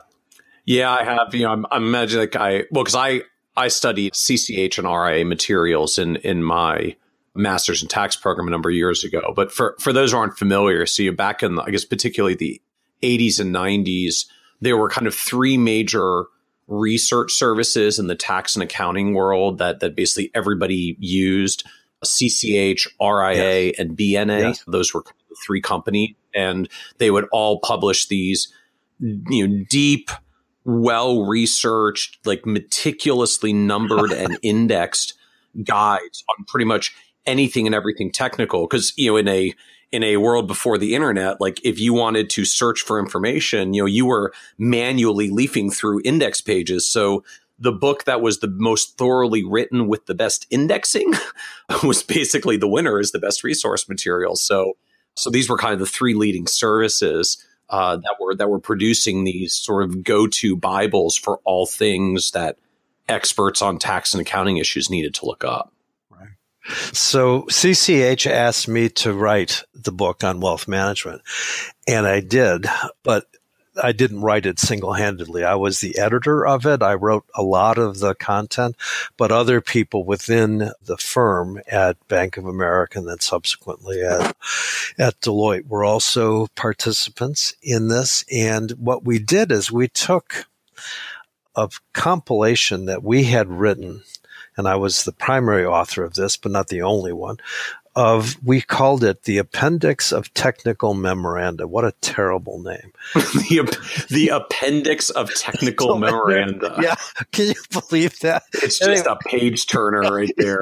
Yeah, 0.66 0.90
I 0.90 1.04
have. 1.04 1.34
You 1.34 1.44
know, 1.44 1.52
I'm, 1.52 1.66
I'm 1.70 1.84
imagining 1.84 2.22
like 2.24 2.36
I 2.36 2.64
well 2.70 2.84
because 2.84 2.96
I 2.96 3.22
I 3.56 3.68
studied 3.68 4.12
CCH 4.12 4.78
and 4.78 4.86
RIA 4.86 5.24
materials 5.24 5.98
in 5.98 6.16
in 6.16 6.42
my 6.42 6.96
master's 7.34 7.82
in 7.82 7.88
tax 7.88 8.16
program 8.16 8.48
a 8.48 8.50
number 8.50 8.68
of 8.68 8.74
years 8.74 9.04
ago. 9.04 9.32
But 9.34 9.52
for 9.52 9.76
for 9.80 9.92
those 9.92 10.12
who 10.12 10.18
aren't 10.18 10.36
familiar, 10.36 10.84
so 10.86 11.02
you 11.02 11.12
back 11.12 11.42
in 11.42 11.58
I 11.58 11.70
guess 11.70 11.84
particularly 11.84 12.34
the 12.34 12.60
80s 13.02 13.40
and 13.40 13.54
90s, 13.54 14.26
there 14.60 14.76
were 14.76 14.88
kind 14.88 15.06
of 15.06 15.14
three 15.14 15.56
major 15.56 16.24
research 16.66 17.32
services 17.32 17.98
in 17.98 18.08
the 18.08 18.16
tax 18.16 18.56
and 18.56 18.62
accounting 18.62 19.14
world 19.14 19.58
that 19.58 19.80
that 19.80 19.94
basically 19.94 20.30
everybody 20.34 20.96
used 20.98 21.64
CCH, 22.04 22.86
RIA, 23.00 23.66
yes. 23.66 23.74
and 23.78 23.96
BNA. 23.96 24.40
Yes. 24.40 24.64
Those 24.66 24.92
were 24.92 25.04
three 25.46 25.60
companies, 25.60 26.14
and 26.34 26.68
they 26.98 27.10
would 27.10 27.26
all 27.30 27.60
publish 27.60 28.08
these 28.08 28.52
you 29.00 29.46
know 29.46 29.64
deep 29.68 30.10
well 30.66 31.24
researched, 31.24 32.18
like 32.26 32.44
meticulously 32.44 33.52
numbered 33.52 34.12
and 34.12 34.38
indexed 34.42 35.14
guides 35.64 36.24
on 36.28 36.44
pretty 36.44 36.64
much 36.64 36.94
anything 37.24 37.66
and 37.66 37.74
everything 37.74 38.10
technical. 38.10 38.66
Cause, 38.66 38.92
you 38.96 39.10
know, 39.10 39.16
in 39.16 39.28
a, 39.28 39.54
in 39.92 40.02
a 40.02 40.16
world 40.16 40.48
before 40.48 40.76
the 40.76 40.94
internet, 40.94 41.40
like 41.40 41.64
if 41.64 41.78
you 41.78 41.94
wanted 41.94 42.28
to 42.30 42.44
search 42.44 42.82
for 42.82 42.98
information, 42.98 43.72
you 43.72 43.82
know, 43.82 43.86
you 43.86 44.06
were 44.06 44.32
manually 44.58 45.30
leafing 45.30 45.70
through 45.70 46.02
index 46.04 46.40
pages. 46.40 46.90
So 46.90 47.24
the 47.58 47.72
book 47.72 48.04
that 48.04 48.20
was 48.20 48.40
the 48.40 48.50
most 48.50 48.98
thoroughly 48.98 49.44
written 49.44 49.86
with 49.86 50.06
the 50.06 50.14
best 50.14 50.46
indexing 50.50 51.14
was 51.84 52.02
basically 52.02 52.56
the 52.56 52.68
winner 52.68 52.98
is 52.98 53.12
the 53.12 53.20
best 53.20 53.44
resource 53.44 53.88
material. 53.88 54.34
So, 54.34 54.74
so 55.14 55.30
these 55.30 55.48
were 55.48 55.56
kind 55.56 55.72
of 55.72 55.78
the 55.78 55.86
three 55.86 56.14
leading 56.14 56.48
services 56.48 57.42
uh, 57.68 57.96
that 57.96 58.16
were 58.20 58.34
that 58.34 58.48
were 58.48 58.60
producing 58.60 59.24
these 59.24 59.54
sort 59.54 59.84
of 59.84 60.04
go-to 60.04 60.56
Bibles 60.56 61.16
for 61.16 61.40
all 61.44 61.66
things 61.66 62.30
that 62.32 62.58
experts 63.08 63.62
on 63.62 63.78
tax 63.78 64.14
and 64.14 64.20
accounting 64.20 64.56
issues 64.58 64.90
needed 64.90 65.14
to 65.14 65.26
look 65.26 65.44
up. 65.44 65.72
Right. 66.10 66.28
So 66.92 67.42
CCH 67.42 68.30
asked 68.30 68.68
me 68.68 68.88
to 68.90 69.12
write 69.12 69.62
the 69.74 69.92
book 69.92 70.24
on 70.24 70.40
wealth 70.40 70.68
management, 70.68 71.22
and 71.88 72.06
I 72.06 72.20
did. 72.20 72.66
But 73.02 73.26
I 73.82 73.92
didn't 73.92 74.22
write 74.22 74.46
it 74.46 74.58
single 74.58 74.94
handedly. 74.94 75.44
I 75.44 75.54
was 75.54 75.80
the 75.80 75.98
editor 75.98 76.46
of 76.46 76.66
it. 76.66 76.82
I 76.82 76.94
wrote 76.94 77.24
a 77.34 77.42
lot 77.42 77.78
of 77.78 77.98
the 77.98 78.14
content, 78.14 78.76
but 79.16 79.32
other 79.32 79.60
people 79.60 80.04
within 80.04 80.70
the 80.82 80.96
firm 80.96 81.60
at 81.70 81.96
Bank 82.08 82.36
of 82.36 82.46
America 82.46 82.98
and 82.98 83.08
then 83.08 83.20
subsequently 83.20 84.02
at, 84.02 84.36
at 84.98 85.20
Deloitte 85.20 85.68
were 85.68 85.84
also 85.84 86.46
participants 86.56 87.54
in 87.62 87.88
this. 87.88 88.24
And 88.32 88.70
what 88.72 89.04
we 89.04 89.18
did 89.18 89.52
is 89.52 89.70
we 89.70 89.88
took 89.88 90.46
a 91.54 91.68
compilation 91.92 92.86
that 92.86 93.02
we 93.02 93.24
had 93.24 93.48
written 93.48 94.02
and 94.56 94.66
I 94.66 94.76
was 94.76 95.04
the 95.04 95.12
primary 95.12 95.66
author 95.66 96.02
of 96.02 96.14
this, 96.14 96.36
but 96.36 96.50
not 96.50 96.68
the 96.68 96.82
only 96.82 97.12
one, 97.12 97.36
of 97.96 98.36
we 98.44 98.60
called 98.60 99.02
it 99.02 99.22
the 99.22 99.38
appendix 99.38 100.12
of 100.12 100.32
technical 100.34 100.92
memoranda. 100.92 101.66
What 101.66 101.86
a 101.86 101.92
terrible 102.00 102.60
name. 102.60 102.92
The, 103.46 104.06
the 104.10 104.28
appendix 104.28 105.08
of 105.10 105.32
technical 105.34 105.92
oh, 105.92 105.98
memoranda. 105.98 106.78
yeah. 106.82 106.96
Can 107.32 107.48
you 107.48 107.80
believe 107.80 108.18
that? 108.20 108.42
It's 108.52 108.78
just 108.78 109.06
a 109.06 109.16
page 109.16 109.66
turner 109.66 110.00
right 110.00 110.32
there. 110.36 110.60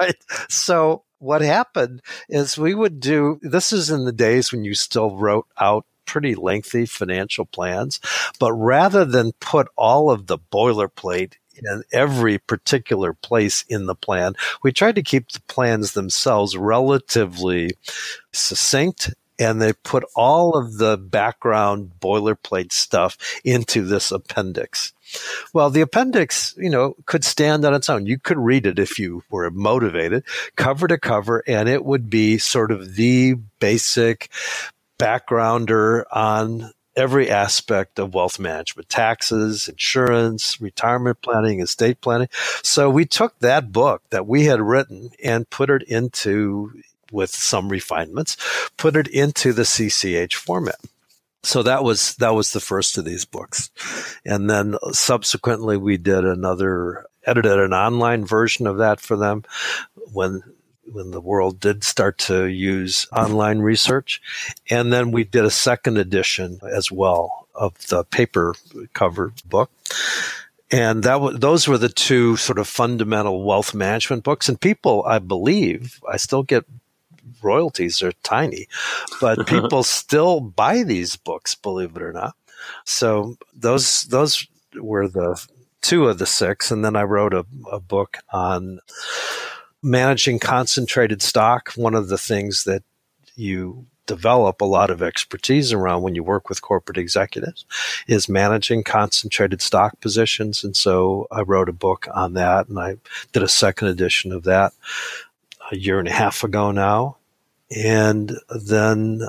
right. 0.00 0.16
So 0.48 1.04
what 1.18 1.40
happened 1.40 2.02
is 2.28 2.58
we 2.58 2.74
would 2.74 3.00
do 3.00 3.38
this 3.42 3.72
is 3.72 3.90
in 3.90 4.04
the 4.04 4.12
days 4.12 4.52
when 4.52 4.64
you 4.64 4.74
still 4.74 5.16
wrote 5.16 5.46
out 5.58 5.86
pretty 6.04 6.34
lengthy 6.34 6.84
financial 6.84 7.46
plans 7.46 7.98
but 8.38 8.52
rather 8.52 9.06
than 9.06 9.32
put 9.40 9.68
all 9.76 10.10
of 10.10 10.26
the 10.26 10.38
boilerplate 10.38 11.34
in 11.56 11.82
every 11.92 12.38
particular 12.38 13.12
place 13.12 13.64
in 13.68 13.86
the 13.86 13.94
plan. 13.94 14.34
We 14.62 14.72
tried 14.72 14.96
to 14.96 15.02
keep 15.02 15.30
the 15.30 15.40
plans 15.42 15.92
themselves 15.92 16.56
relatively 16.56 17.70
succinct 18.32 19.14
and 19.38 19.60
they 19.60 19.72
put 19.72 20.04
all 20.14 20.56
of 20.56 20.78
the 20.78 20.96
background 20.96 21.92
boilerplate 22.00 22.72
stuff 22.72 23.16
into 23.44 23.82
this 23.82 24.12
appendix. 24.12 24.92
Well, 25.52 25.70
the 25.70 25.80
appendix, 25.80 26.54
you 26.56 26.70
know, 26.70 26.94
could 27.06 27.24
stand 27.24 27.64
on 27.64 27.74
its 27.74 27.88
own. 27.88 28.06
You 28.06 28.18
could 28.18 28.38
read 28.38 28.66
it 28.66 28.78
if 28.78 28.98
you 28.98 29.22
were 29.30 29.50
motivated, 29.50 30.24
cover 30.56 30.86
to 30.88 30.98
cover, 30.98 31.42
and 31.46 31.68
it 31.68 31.84
would 31.84 32.08
be 32.08 32.38
sort 32.38 32.70
of 32.70 32.94
the 32.94 33.34
basic 33.58 34.30
backgrounder 34.98 36.04
on 36.12 36.72
every 36.96 37.30
aspect 37.30 37.98
of 37.98 38.14
wealth 38.14 38.38
management 38.38 38.88
taxes, 38.88 39.68
insurance, 39.68 40.60
retirement 40.60 41.20
planning, 41.22 41.60
estate 41.60 42.00
planning. 42.00 42.28
So 42.62 42.90
we 42.90 43.04
took 43.04 43.38
that 43.40 43.72
book 43.72 44.02
that 44.10 44.26
we 44.26 44.44
had 44.44 44.60
written 44.60 45.10
and 45.22 45.48
put 45.50 45.70
it 45.70 45.82
into, 45.82 46.72
with 47.10 47.30
some 47.30 47.68
refinements, 47.68 48.36
put 48.76 48.96
it 48.96 49.08
into 49.08 49.52
the 49.52 49.62
CCH 49.62 50.34
format. 50.34 50.78
So 51.42 51.62
that 51.62 51.84
was 51.84 52.14
that 52.16 52.34
was 52.34 52.52
the 52.52 52.60
first 52.60 52.96
of 52.96 53.04
these 53.04 53.26
books, 53.26 53.70
and 54.24 54.48
then 54.48 54.76
subsequently 54.92 55.76
we 55.76 55.98
did 55.98 56.24
another 56.24 57.04
edited 57.26 57.58
an 57.58 57.74
online 57.74 58.24
version 58.24 58.66
of 58.66 58.78
that 58.78 58.98
for 58.98 59.16
them 59.16 59.44
when 60.12 60.42
when 60.86 61.10
the 61.10 61.20
world 61.20 61.60
did 61.60 61.84
start 61.84 62.18
to 62.18 62.46
use 62.46 63.06
online 63.12 63.60
research. 63.60 64.20
And 64.70 64.92
then 64.92 65.10
we 65.10 65.24
did 65.24 65.44
a 65.44 65.50
second 65.50 65.98
edition 65.98 66.60
as 66.70 66.90
well 66.90 67.48
of 67.54 67.74
the 67.88 68.04
paper 68.04 68.54
cover 68.92 69.32
book. 69.44 69.70
And 70.70 71.02
that 71.04 71.14
w- 71.14 71.38
those 71.38 71.68
were 71.68 71.78
the 71.78 71.88
two 71.88 72.36
sort 72.36 72.58
of 72.58 72.66
fundamental 72.66 73.44
wealth 73.44 73.74
management 73.74 74.24
books. 74.24 74.48
And 74.48 74.60
people, 74.60 75.04
I 75.06 75.18
believe, 75.18 76.00
I 76.10 76.16
still 76.16 76.42
get 76.42 76.64
royalties 77.42 78.02
are 78.02 78.12
tiny, 78.22 78.68
but 79.20 79.46
people 79.46 79.82
still 79.82 80.40
buy 80.40 80.82
these 80.82 81.16
books, 81.16 81.54
believe 81.54 81.96
it 81.96 82.02
or 82.02 82.12
not. 82.12 82.34
So 82.84 83.36
those 83.54 84.04
those 84.04 84.46
were 84.74 85.06
the 85.06 85.40
two 85.82 86.08
of 86.08 86.18
the 86.18 86.26
six, 86.26 86.70
and 86.70 86.84
then 86.84 86.96
I 86.96 87.02
wrote 87.02 87.34
a, 87.34 87.44
a 87.70 87.78
book 87.78 88.16
on 88.32 88.80
managing 89.84 90.38
concentrated 90.38 91.22
stock, 91.22 91.72
one 91.76 91.94
of 91.94 92.08
the 92.08 92.18
things 92.18 92.64
that 92.64 92.82
you 93.36 93.86
develop 94.06 94.60
a 94.60 94.66
lot 94.66 94.90
of 94.90 95.02
expertise 95.02 95.72
around 95.72 96.02
when 96.02 96.14
you 96.14 96.22
work 96.22 96.48
with 96.48 96.62
corporate 96.62 96.98
executives 96.98 97.64
is 98.06 98.28
managing 98.28 98.82
concentrated 98.82 99.62
stock 99.62 99.98
positions. 100.00 100.64
And 100.64 100.76
so 100.76 101.26
I 101.30 101.40
wrote 101.42 101.68
a 101.68 101.72
book 101.72 102.06
on 102.14 102.34
that 102.34 102.68
and 102.68 102.78
I 102.78 102.96
did 103.32 103.42
a 103.42 103.48
second 103.48 103.88
edition 103.88 104.32
of 104.32 104.44
that 104.44 104.72
a 105.70 105.76
year 105.76 105.98
and 105.98 106.08
a 106.08 106.12
half 106.12 106.44
ago 106.44 106.70
now. 106.70 107.16
And 107.74 108.38
then 108.50 109.22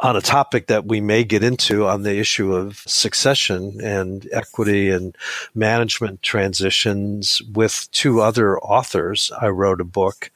on 0.00 0.16
a 0.16 0.20
topic 0.20 0.68
that 0.68 0.86
we 0.86 1.00
may 1.00 1.24
get 1.24 1.42
into 1.42 1.86
on 1.86 2.02
the 2.02 2.18
issue 2.18 2.54
of 2.54 2.78
succession 2.86 3.80
and 3.82 4.28
equity 4.32 4.90
and 4.90 5.16
management 5.54 6.22
transitions 6.22 7.42
with 7.52 7.88
two 7.90 8.20
other 8.20 8.58
authors. 8.60 9.32
I 9.40 9.48
wrote 9.48 9.80
a 9.80 9.84
book 9.84 10.30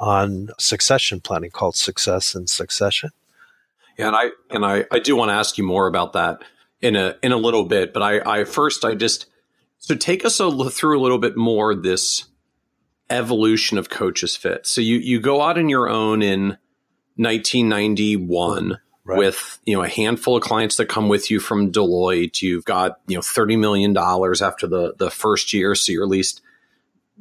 on 0.00 0.48
succession 0.58 1.20
planning 1.20 1.50
called 1.50 1.76
Success 1.76 2.34
and 2.34 2.50
Succession. 2.50 3.10
Yeah, 3.96 4.08
and 4.08 4.16
I 4.16 4.30
and 4.50 4.66
I, 4.66 4.84
I 4.90 4.98
do 4.98 5.14
want 5.14 5.28
to 5.28 5.34
ask 5.34 5.56
you 5.56 5.64
more 5.64 5.86
about 5.86 6.14
that 6.14 6.42
in 6.80 6.96
a 6.96 7.16
in 7.22 7.30
a 7.30 7.36
little 7.36 7.64
bit, 7.64 7.92
but 7.92 8.02
I, 8.02 8.40
I 8.40 8.44
first 8.44 8.84
I 8.84 8.96
just 8.96 9.26
so 9.78 9.94
take 9.94 10.24
us 10.24 10.40
a, 10.40 10.70
through 10.70 10.98
a 10.98 11.02
little 11.02 11.18
bit 11.18 11.36
more 11.36 11.74
this 11.76 12.24
evolution 13.08 13.78
of 13.78 13.88
Kochis 13.88 14.36
Fitz. 14.36 14.70
So 14.70 14.80
you 14.80 14.96
you 14.96 15.20
go 15.20 15.40
out 15.40 15.58
on 15.58 15.68
your 15.68 15.88
own 15.88 16.22
in 16.22 16.58
1991 17.16 18.80
right. 19.04 19.18
with 19.18 19.58
you 19.64 19.76
know 19.76 19.82
a 19.82 19.88
handful 19.88 20.36
of 20.36 20.42
clients 20.42 20.76
that 20.76 20.86
come 20.86 21.08
with 21.08 21.30
you 21.30 21.40
from 21.40 21.72
Deloitte. 21.72 22.42
You've 22.42 22.64
got 22.64 23.00
you 23.06 23.16
know 23.16 23.22
thirty 23.22 23.56
million 23.56 23.92
dollars 23.92 24.42
after 24.42 24.66
the 24.66 24.94
the 24.98 25.10
first 25.10 25.52
year, 25.52 25.74
so 25.74 25.92
you're 25.92 26.04
at 26.04 26.08
least 26.08 26.42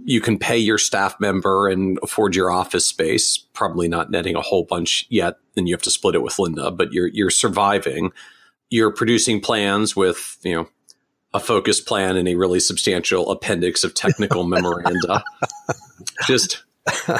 you 0.03 0.21
can 0.21 0.39
pay 0.39 0.57
your 0.57 0.77
staff 0.77 1.19
member 1.19 1.67
and 1.67 1.99
afford 2.01 2.36
your 2.36 2.49
office 2.51 2.86
space. 2.86 3.38
Probably 3.38 3.88
not 3.88 4.09
netting 4.09 4.36
a 4.36 4.41
whole 4.41 4.63
bunch 4.63 5.05
yet, 5.09 5.38
then 5.53 5.67
you 5.67 5.73
have 5.73 5.84
to 5.84 5.91
split 5.91 6.15
it 6.15 6.23
with 6.23 6.39
Linda, 6.39 6.71
but 6.71 6.93
you're 6.93 7.07
you're 7.07 7.29
surviving. 7.29 8.11
You're 8.69 8.91
producing 8.91 9.39
plans 9.39 9.95
with 9.95 10.38
you 10.43 10.55
know 10.55 10.69
a 11.34 11.39
focus 11.39 11.81
plan 11.81 12.15
and 12.15 12.27
a 12.27 12.36
really 12.36 12.59
substantial 12.59 13.31
appendix 13.31 13.84
of 13.84 13.93
technical 13.93 14.43
memoranda. 14.47 15.23
Just 16.27 16.63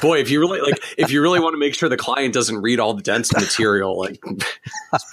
boy, 0.02 0.20
if 0.20 0.30
you 0.30 0.40
really 0.40 0.62
like, 0.62 0.82
if 0.98 1.12
you 1.12 1.22
really 1.22 1.40
want 1.40 1.54
to 1.54 1.58
make 1.58 1.74
sure 1.74 1.90
the 1.90 1.98
client 1.98 2.34
doesn't 2.34 2.62
read 2.62 2.80
all 2.80 2.94
the 2.94 3.02
dense 3.02 3.34
material, 3.34 3.98
like 3.98 4.22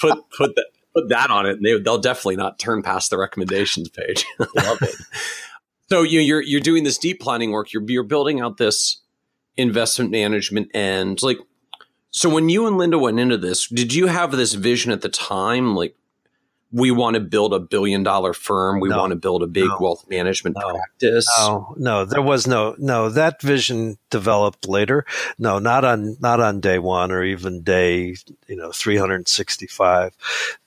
put 0.01 0.18
put 0.30 0.55
that 0.57 0.66
put 0.94 1.09
that 1.09 1.30
on 1.30 1.46
it, 1.46 1.57
and 1.57 1.64
they, 1.64 1.78
they'll 1.78 1.98
definitely 1.98 2.36
not 2.36 2.59
turn 2.59 2.82
past 2.82 3.11
the 3.11 3.18
recommendations 3.18 3.88
page. 3.88 4.26
Love 4.38 4.82
it. 4.82 4.94
So 5.88 6.03
you, 6.03 6.20
you're 6.20 6.42
you're 6.42 6.61
doing 6.61 6.84
this 6.84 6.98
deep 6.98 7.20
planning 7.20 7.51
work. 7.53 7.72
You're 7.72 7.82
you're 7.88 8.03
building 8.03 8.40
out 8.40 8.57
this 8.57 9.01
investment 9.57 10.11
management 10.11 10.70
and 10.74 11.20
like. 11.22 11.38
So 12.12 12.28
when 12.28 12.48
you 12.48 12.66
and 12.66 12.76
Linda 12.76 12.98
went 12.98 13.20
into 13.20 13.36
this, 13.36 13.68
did 13.68 13.94
you 13.94 14.09
have 14.09 14.32
this 14.32 14.55
vision 14.55 14.90
at 14.90 15.01
the 15.01 15.09
time, 15.09 15.76
like 15.76 15.94
we 16.73 16.91
want 16.91 17.14
to 17.14 17.21
build 17.21 17.53
a 17.53 17.59
billion 17.59 18.03
dollar 18.03 18.33
firm. 18.33 18.81
We 18.81 18.89
no, 18.89 18.99
want 18.99 19.11
to 19.11 19.16
build 19.16 19.43
a 19.43 19.47
big 19.47 19.66
no, 19.66 19.79
wealth 19.81 20.05
management 20.09 20.57
no, 20.59 20.71
practice. 20.71 21.27
No, 21.39 21.75
no, 21.77 22.05
there 22.05 22.23
was 22.23 22.47
no, 22.47 22.77
no, 22.79 23.09
that 23.09 23.43
vision 23.43 23.99
developed 24.09 24.68
later. 24.68 25.05
No, 25.39 25.59
not 25.59 25.85
on, 25.85 26.16
not 26.21 26.39
on 26.39 26.61
day 26.61 26.79
one 26.79 27.11
or 27.11 27.25
even 27.25 27.62
day, 27.62 28.14
you 28.47 28.57
know, 28.57 28.71
365. 28.71 30.14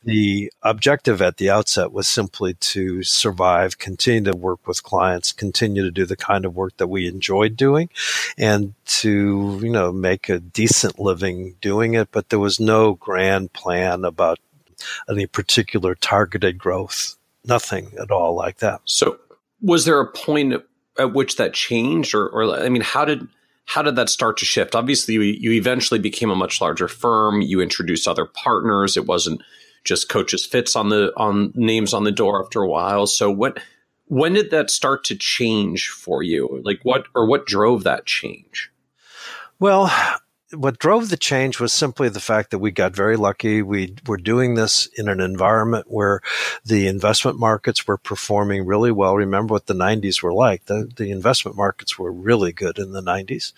The 0.04 0.52
objective 0.62 1.22
at 1.22 1.38
the 1.38 1.50
outset 1.50 1.94
was 1.94 2.08
simply 2.08 2.56
to 2.56 3.04
survive, 3.04 3.78
continue 3.78 4.32
to 4.32 4.38
work 4.38 4.68
with 4.68 4.84
clients, 4.84 5.32
continue 5.32 5.84
to 5.84 5.92
do 5.92 6.06
the 6.06 6.18
kind 6.18 6.44
of 6.44 6.56
work 6.56 6.76
that 6.78 6.88
we 6.88 7.08
enjoyed 7.08 7.56
doing 7.56 7.90
and 8.38 8.74
to, 8.86 9.60
you 9.64 9.70
know, 9.70 9.94
make 9.94 10.28
a 10.28 10.40
decent 10.40 11.00
living 11.00 11.56
doing 11.62 11.94
it. 11.94 12.10
But 12.12 12.28
there 12.28 12.40
was 12.40 12.60
no 12.60 12.96
grand 12.96 13.54
plan 13.54 14.04
about 14.04 14.40
any 15.10 15.26
particular 15.26 15.96
targeted 15.96 16.58
growth. 16.58 17.16
Nothing 17.46 17.92
at 18.02 18.12
all 18.12 18.36
like 18.36 18.58
that. 18.60 18.82
So, 18.86 19.20
was 19.62 19.86
there 19.86 20.00
a 20.00 20.12
point 20.12 20.54
at 20.98 21.14
which 21.14 21.38
that 21.38 21.54
changed, 21.54 22.14
or, 22.14 22.28
or 22.30 22.56
I 22.56 22.70
mean, 22.70 22.82
how 22.82 23.06
did 23.06 23.28
how 23.66 23.82
did 23.82 23.96
that 23.96 24.10
start 24.10 24.38
to 24.38 24.46
shift? 24.46 24.76
Obviously, 24.76 25.14
you, 25.16 25.22
you 25.22 25.52
eventually 25.52 26.00
became 26.00 26.30
a 26.30 26.36
much 26.36 26.60
larger 26.60 26.88
firm. 26.88 27.42
You 27.42 27.62
introduced 27.62 28.08
other 28.08 28.26
partners. 28.26 28.98
It 28.98 29.06
wasn't 29.06 29.42
just 29.84 30.10
Kochis 30.10 30.48
Fitz 30.48 30.76
on 30.76 30.90
the 30.90 31.12
on 31.18 31.52
names 31.56 31.94
on 31.94 32.04
the 32.04 32.12
door 32.12 32.44
after 32.44 32.62
a 32.62 32.68
while. 32.68 33.08
So 33.08 33.32
what 33.32 33.60
when 34.08 34.34
did 34.34 34.52
that 34.52 34.70
start 34.70 35.04
to 35.06 35.16
change 35.16 35.90
for 35.90 36.24
you? 36.24 36.62
Like 36.64 36.80
what 36.84 37.06
or 37.16 37.28
what 37.28 37.46
drove 37.46 37.84
that 37.84 38.06
change? 38.06 38.72
Well, 39.60 39.92
what 40.56 40.80
drove 40.80 41.10
the 41.10 41.18
change 41.18 41.60
was 41.60 41.74
simply 41.74 42.10
the 42.10 42.20
fact 42.20 42.52
that 42.52 42.60
we 42.60 42.72
got 42.72 42.96
very 42.96 43.18
lucky. 43.18 43.62
We 43.62 43.96
were 44.06 44.18
doing 44.18 44.56
this 44.56 44.88
in 44.98 45.10
an 45.10 45.20
environment 45.20 45.88
where 45.90 46.22
the 46.66 46.88
investment 46.88 47.40
markets 47.40 47.88
were 47.88 47.98
performing 47.98 48.66
really 48.66 48.92
well. 48.92 49.16
Remember 49.16 49.54
what 49.54 49.68
the 49.68 49.74
90s 49.74 50.22
were 50.22 50.34
like. 50.34 50.66
The, 50.66 50.90
the 50.96 51.12
investment 51.12 51.58
markets 51.58 51.98
were 51.98 52.12
really 52.12 52.52
good 52.52 52.78
in 52.78 52.92
the 52.92 53.02
90s. 53.02 53.54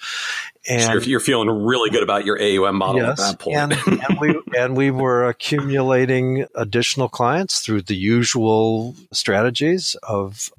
And 0.68 0.82
so 0.82 0.94
you're, 0.94 1.02
you're, 1.04 1.20
feeling 1.20 1.50
really 1.50 1.92
good 1.92 2.02
about 2.02 2.26
your 2.26 2.42
AUM 2.42 2.78
model 2.78 3.02
yes, 3.02 3.22
at 3.22 3.38
that 3.38 3.40
point. 3.40 3.58
and, 3.58 4.02
and, 4.02 4.20
we, 4.20 4.42
and 4.58 4.76
we 4.76 4.90
were 4.90 5.28
accumulating 5.28 6.48
additional 6.56 7.08
clients 7.08 7.60
through 7.60 7.84
the 7.84 7.96
usual 7.96 8.96
strategies 9.12 9.96
of 10.02 10.50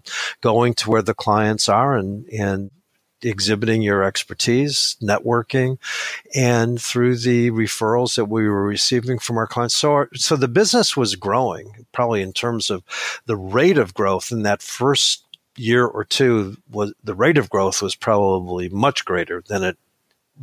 going 0.43 0.74
to 0.74 0.91
where 0.91 1.03
the 1.03 1.14
clients 1.14 1.68
are 1.68 1.97
and, 1.97 2.24
and 2.28 2.70
exhibiting 3.22 3.82
your 3.82 4.02
expertise, 4.02 4.96
networking, 5.02 5.78
and 6.34 6.80
through 6.80 7.16
the 7.16 7.50
referrals 7.50 8.16
that 8.16 8.26
we 8.26 8.48
were 8.48 8.64
receiving 8.64 9.18
from 9.18 9.38
our 9.38 9.46
clients. 9.46 9.74
So, 9.74 9.92
our, 9.92 10.08
so 10.14 10.36
the 10.36 10.48
business 10.48 10.96
was 10.96 11.16
growing, 11.16 11.86
probably 11.92 12.22
in 12.22 12.32
terms 12.32 12.70
of 12.70 12.82
the 13.26 13.36
rate 13.36 13.78
of 13.78 13.94
growth 13.94 14.30
in 14.30 14.42
that 14.42 14.62
first 14.62 15.24
year 15.56 15.86
or 15.86 16.04
two 16.04 16.56
was 16.70 16.92
the 17.02 17.14
rate 17.14 17.38
of 17.38 17.48
growth 17.48 17.80
was 17.80 17.96
probably 17.96 18.68
much 18.68 19.04
greater 19.04 19.42
than 19.48 19.62
it 19.62 19.78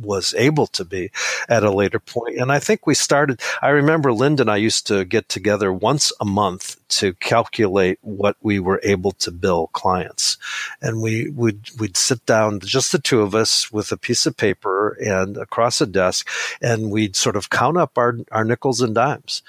was 0.00 0.34
able 0.36 0.66
to 0.68 0.84
be 0.84 1.10
at 1.48 1.62
a 1.62 1.70
later 1.70 1.98
point. 1.98 2.38
And 2.38 2.50
I 2.50 2.58
think 2.58 2.86
we 2.86 2.94
started, 2.94 3.40
I 3.62 3.68
remember 3.68 4.12
Linda 4.12 4.42
and 4.42 4.50
I 4.50 4.56
used 4.56 4.86
to 4.88 5.04
get 5.04 5.28
together 5.28 5.72
once 5.72 6.12
a 6.20 6.24
month 6.24 6.76
to 6.88 7.14
calculate 7.14 7.98
what 8.02 8.36
we 8.40 8.58
were 8.58 8.80
able 8.82 9.12
to 9.12 9.30
bill 9.30 9.68
clients. 9.68 10.36
And 10.80 11.00
we 11.00 11.30
would, 11.30 11.70
we'd 11.78 11.96
sit 11.96 12.24
down, 12.26 12.60
just 12.60 12.92
the 12.92 12.98
two 12.98 13.20
of 13.22 13.34
us 13.34 13.72
with 13.72 13.92
a 13.92 13.96
piece 13.96 14.26
of 14.26 14.36
paper 14.36 14.96
and 15.00 15.36
across 15.36 15.80
a 15.80 15.86
desk, 15.86 16.28
and 16.60 16.90
we'd 16.90 17.16
sort 17.16 17.36
of 17.36 17.50
count 17.50 17.76
up 17.76 17.96
our, 17.98 18.18
our 18.30 18.44
nickels 18.44 18.80
and 18.80 18.94
dimes 18.94 19.42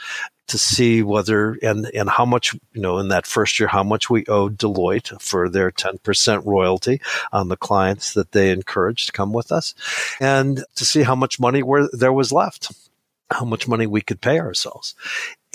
to 0.47 0.57
see 0.57 1.01
whether 1.01 1.57
and 1.61 1.85
and 1.93 2.09
how 2.09 2.25
much 2.25 2.53
you 2.73 2.81
know 2.81 2.97
in 2.99 3.07
that 3.09 3.25
first 3.25 3.59
year 3.59 3.67
how 3.67 3.83
much 3.83 4.09
we 4.09 4.25
owed 4.27 4.57
Deloitte 4.57 5.19
for 5.21 5.49
their 5.49 5.71
10% 5.71 6.45
royalty 6.45 7.01
on 7.31 7.47
the 7.47 7.57
clients 7.57 8.13
that 8.13 8.31
they 8.31 8.51
encouraged 8.51 9.07
to 9.07 9.11
come 9.11 9.33
with 9.33 9.51
us 9.51 9.73
and 10.19 10.63
to 10.75 10.85
see 10.85 11.03
how 11.03 11.15
much 11.15 11.39
money 11.39 11.63
where 11.63 11.87
there 11.91 12.13
was 12.13 12.31
left 12.31 12.71
how 13.31 13.45
much 13.45 13.67
money 13.67 13.87
we 13.87 14.01
could 14.01 14.21
pay 14.21 14.39
ourselves 14.39 14.95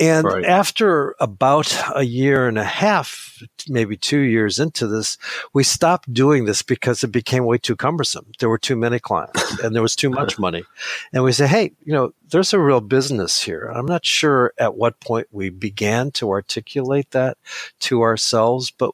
and 0.01 0.24
right. 0.24 0.44
after 0.46 1.14
about 1.20 1.76
a 1.94 2.05
year 2.05 2.48
and 2.48 2.59
a 2.59 2.64
half, 2.64 3.42
maybe 3.68 3.98
two 3.98 4.20
years 4.20 4.59
into 4.59 4.86
this, 4.86 5.18
we 5.53 5.62
stopped 5.62 6.12
doing 6.12 6.46
this 6.46 6.62
because 6.62 7.05
it 7.05 7.12
became 7.12 7.44
way 7.44 7.59
too 7.59 7.76
cumbersome. 7.76 8.26
There 8.38 8.48
were 8.48 8.59
too 8.59 8.76
many 8.76 8.98
clients 8.98 9.59
and 9.62 9.74
there 9.74 9.82
was 9.82 9.94
too 9.94 10.09
much 10.09 10.38
money. 10.38 10.64
And 11.12 11.22
we 11.22 11.32
said, 11.32 11.51
hey, 11.51 11.72
you 11.84 11.92
know, 11.92 12.14
there's 12.30 12.55
a 12.55 12.59
real 12.59 12.80
business 12.80 13.42
here. 13.42 13.70
I'm 13.74 13.84
not 13.84 14.07
sure 14.07 14.55
at 14.59 14.74
what 14.74 15.01
point 15.01 15.26
we 15.30 15.51
began 15.51 16.11
to 16.12 16.30
articulate 16.30 17.11
that 17.11 17.36
to 17.80 18.01
ourselves, 18.01 18.70
but 18.70 18.92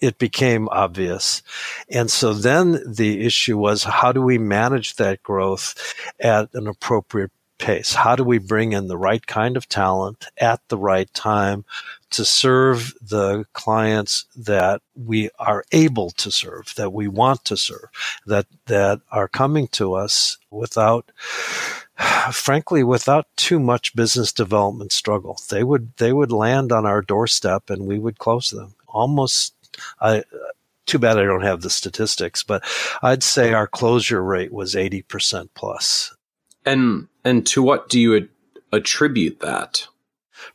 it 0.00 0.16
became 0.18 0.68
obvious. 0.70 1.42
And 1.90 2.10
so 2.10 2.32
then 2.32 2.80
the 2.86 3.26
issue 3.26 3.58
was 3.58 3.82
how 3.82 4.12
do 4.12 4.22
we 4.22 4.38
manage 4.38 4.94
that 4.94 5.22
growth 5.24 5.94
at 6.20 6.54
an 6.54 6.68
appropriate 6.68 7.32
pace? 7.60 7.94
How 7.94 8.16
do 8.16 8.24
we 8.24 8.38
bring 8.38 8.72
in 8.74 8.88
the 8.88 8.98
right 8.98 9.26
kind 9.26 9.56
of 9.56 9.68
talent 9.68 10.26
at 10.38 10.60
the 10.70 10.78
right 10.78 11.12
time 11.14 11.66
to 12.12 12.24
serve 12.26 12.94
the 13.02 13.46
clients 13.54 14.26
that 14.36 14.82
we 14.96 15.30
are 15.38 15.64
able 15.72 16.10
to 16.12 16.32
serve, 16.32 16.74
that 16.76 16.92
we 16.92 17.08
want 17.08 17.44
to 17.46 17.58
serve, 17.58 17.86
that, 18.26 18.46
that 18.66 19.02
are 19.12 19.28
coming 19.28 19.68
to 19.70 19.94
us 19.94 20.38
without, 20.50 21.12
frankly, 22.32 22.84
without 22.84 23.26
too 23.36 23.60
much 23.60 23.96
business 23.96 24.32
development 24.32 24.92
struggle. 24.92 25.38
They 25.50 25.64
would, 25.64 25.96
they 25.98 26.12
would 26.14 26.32
land 26.32 26.72
on 26.72 26.86
our 26.86 27.02
doorstep 27.02 27.70
and 27.70 27.86
we 27.86 28.00
would 28.00 28.18
close 28.18 28.50
them 28.50 28.74
almost, 28.88 29.54
I, 30.00 30.24
too 30.86 31.00
bad 31.00 31.18
I 31.18 31.24
don't 31.24 31.42
have 31.44 31.62
the 31.62 31.70
statistics, 31.70 32.42
but 32.44 32.64
I'd 33.02 33.24
say 33.24 33.52
our 33.54 33.68
closure 33.68 34.22
rate 34.24 34.52
was 34.52 34.74
80% 34.76 35.50
plus. 35.54 36.14
And 36.64 37.08
and 37.24 37.46
to 37.48 37.62
what 37.62 37.88
do 37.88 38.00
you 38.00 38.28
attribute 38.72 39.40
that? 39.40 39.86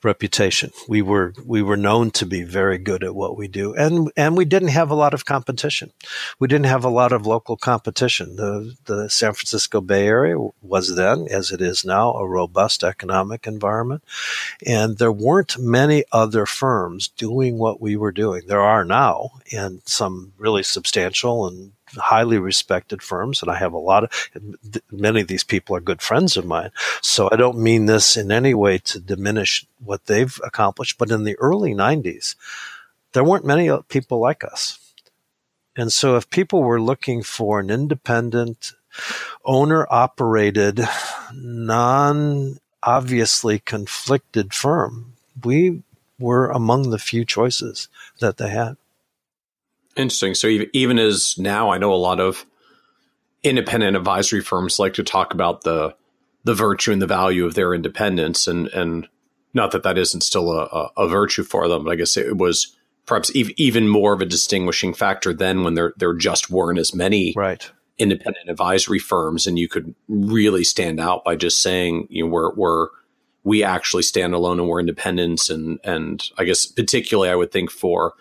reputation. 0.04 0.72
We 0.88 1.02
were 1.02 1.34
we 1.46 1.62
were 1.62 1.78
known 1.78 2.12
to 2.12 2.26
be 2.26 2.44
very 2.44 2.78
good 2.78 3.04
at 3.04 3.16
what 3.16 3.38
we 3.38 3.48
do, 3.48 3.74
and 3.76 4.12
and 4.16 4.38
we 4.38 4.46
didn't 4.46 4.70
have 4.70 4.90
a 4.90 4.96
lot 4.96 5.14
of 5.14 5.26
competition. 5.26 5.92
We 6.40 6.48
didn't 6.48 6.68
have 6.68 6.84
a 6.84 6.90
lot 6.90 7.12
of 7.12 7.26
local 7.26 7.58
competition. 7.58 8.36
The 8.36 8.76
the 8.86 9.10
San 9.10 9.34
Francisco 9.34 9.82
Bay 9.82 10.08
Area 10.08 10.38
was 10.62 10.96
then, 10.96 11.28
as 11.30 11.52
it 11.52 11.62
is 11.62 11.86
now, 11.86 12.14
a 12.14 12.28
robust 12.28 12.84
economic 12.84 13.48
environment, 13.48 14.04
and 14.66 14.98
there 14.98 15.12
weren't 15.12 15.58
many 15.58 16.04
other 16.12 16.46
firms 16.46 17.08
doing 17.08 17.58
what 17.58 17.82
we 17.82 17.96
were 17.96 18.12
doing. 18.12 18.44
There 18.48 18.62
are 18.62 18.86
now, 18.86 19.32
and 19.52 19.82
some 19.86 20.34
really 20.38 20.64
substantial 20.64 21.48
and 21.48 21.72
highly 21.98 22.38
respected 22.38 23.02
firms, 23.02 23.42
and 23.42 23.52
I 23.52 23.56
have 23.58 23.74
a 23.74 23.78
lot 23.78 24.04
of 24.04 24.32
many 24.92 25.22
of 25.22 25.28
these 25.28 25.44
people 25.44 25.76
are 25.76 25.82
good 25.82 26.02
friends 26.02 26.38
of 26.38 26.46
mine. 26.46 26.72
So 27.02 27.30
I 27.32 27.36
don't 27.36 27.58
mean 27.58 27.86
this 27.86 28.18
in 28.18 28.32
any 28.32 28.54
way 28.54 28.78
to 28.80 29.00
diminish 29.00 29.66
what 29.84 30.06
they've 30.06 30.40
accomplished, 30.44 30.98
but 30.98 31.12
in 31.12 31.24
the 31.24 31.38
early 31.40 31.74
'90s, 31.74 32.36
there 33.14 33.24
weren't 33.24 33.46
many 33.46 33.70
uh, 33.70 33.82
people 33.88 34.20
like 34.20 34.44
us. 34.44 34.80
And 35.76 35.92
so 35.92 36.16
if 36.16 36.30
people 36.30 36.64
were 36.64 36.82
looking 36.82 37.22
for 37.22 37.60
an 37.60 37.70
independent, 37.70 38.74
owner 39.44 39.86
operated, 39.90 40.82
non 41.34 42.60
obviously 42.82 43.60
conflicted 43.60 44.54
firm, 44.54 45.14
we 45.44 45.82
were 46.20 46.50
among 46.50 46.90
the 46.90 47.00
few 47.00 47.26
choices 47.26 47.90
that 48.20 48.38
they 48.38 48.50
had. 48.50 48.78
Interesting. 49.96 50.36
So 50.36 50.48
even 50.74 51.00
as 51.00 51.38
now, 51.38 51.70
I 51.70 51.78
know 51.78 51.94
a 51.94 51.96
lot 51.96 52.20
of 52.20 52.46
independent 53.44 53.96
advisory 53.96 54.42
firms 54.42 54.80
like 54.80 54.96
to 54.96 55.04
talk 55.04 55.34
about 55.34 55.62
the 55.62 55.96
the 56.44 56.54
virtue 56.54 56.92
and 56.92 57.02
the 57.02 57.08
value 57.08 57.46
of 57.46 57.56
their 57.56 57.74
independence, 57.74 58.48
and 58.48 58.68
and 58.68 59.08
not 59.54 59.72
that 59.72 59.84
that 59.84 59.98
isn't 59.98 60.22
still 60.22 60.52
a, 60.52 60.92
a, 60.98 61.08
virtue 61.08 61.44
for 61.44 61.68
them, 61.68 61.86
but 61.86 61.92
I 61.92 61.96
guess 61.96 62.18
it 62.18 62.38
was 62.38 62.76
perhaps 63.06 63.32
even 63.34 63.88
more 63.88 64.14
of 64.14 64.22
a 64.22 64.26
distinguishing 64.26 64.94
factor 64.94 65.34
then 65.34 65.64
when 65.64 65.76
there 65.76 65.94
there 65.98 66.14
just 66.14 66.50
weren't 66.50 66.80
as 66.80 66.94
many 66.94 67.34
right. 67.36 67.72
independent 67.98 68.50
advisory 68.50 69.00
firms, 69.00 69.48
and 69.48 69.58
you 69.58 69.70
could 69.70 69.96
really 70.10 70.64
stand 70.64 71.00
out 71.00 71.24
by 71.24 71.36
just 71.36 71.62
saying 71.62 72.08
you 72.10 72.26
know 72.26 72.30
we're 72.30 72.54
we're 72.54 72.88
we 73.44 73.64
actually 73.64 74.04
stand 74.04 74.34
alone 74.34 74.60
and 74.60 74.68
we're 74.68 74.80
independent, 74.82 75.50
and 75.50 75.80
and 75.84 76.30
I 76.38 76.44
guess 76.44 76.66
particularly 76.66 77.30
I 77.30 77.36
would 77.36 77.52
think 77.52 77.72
for 77.72 78.14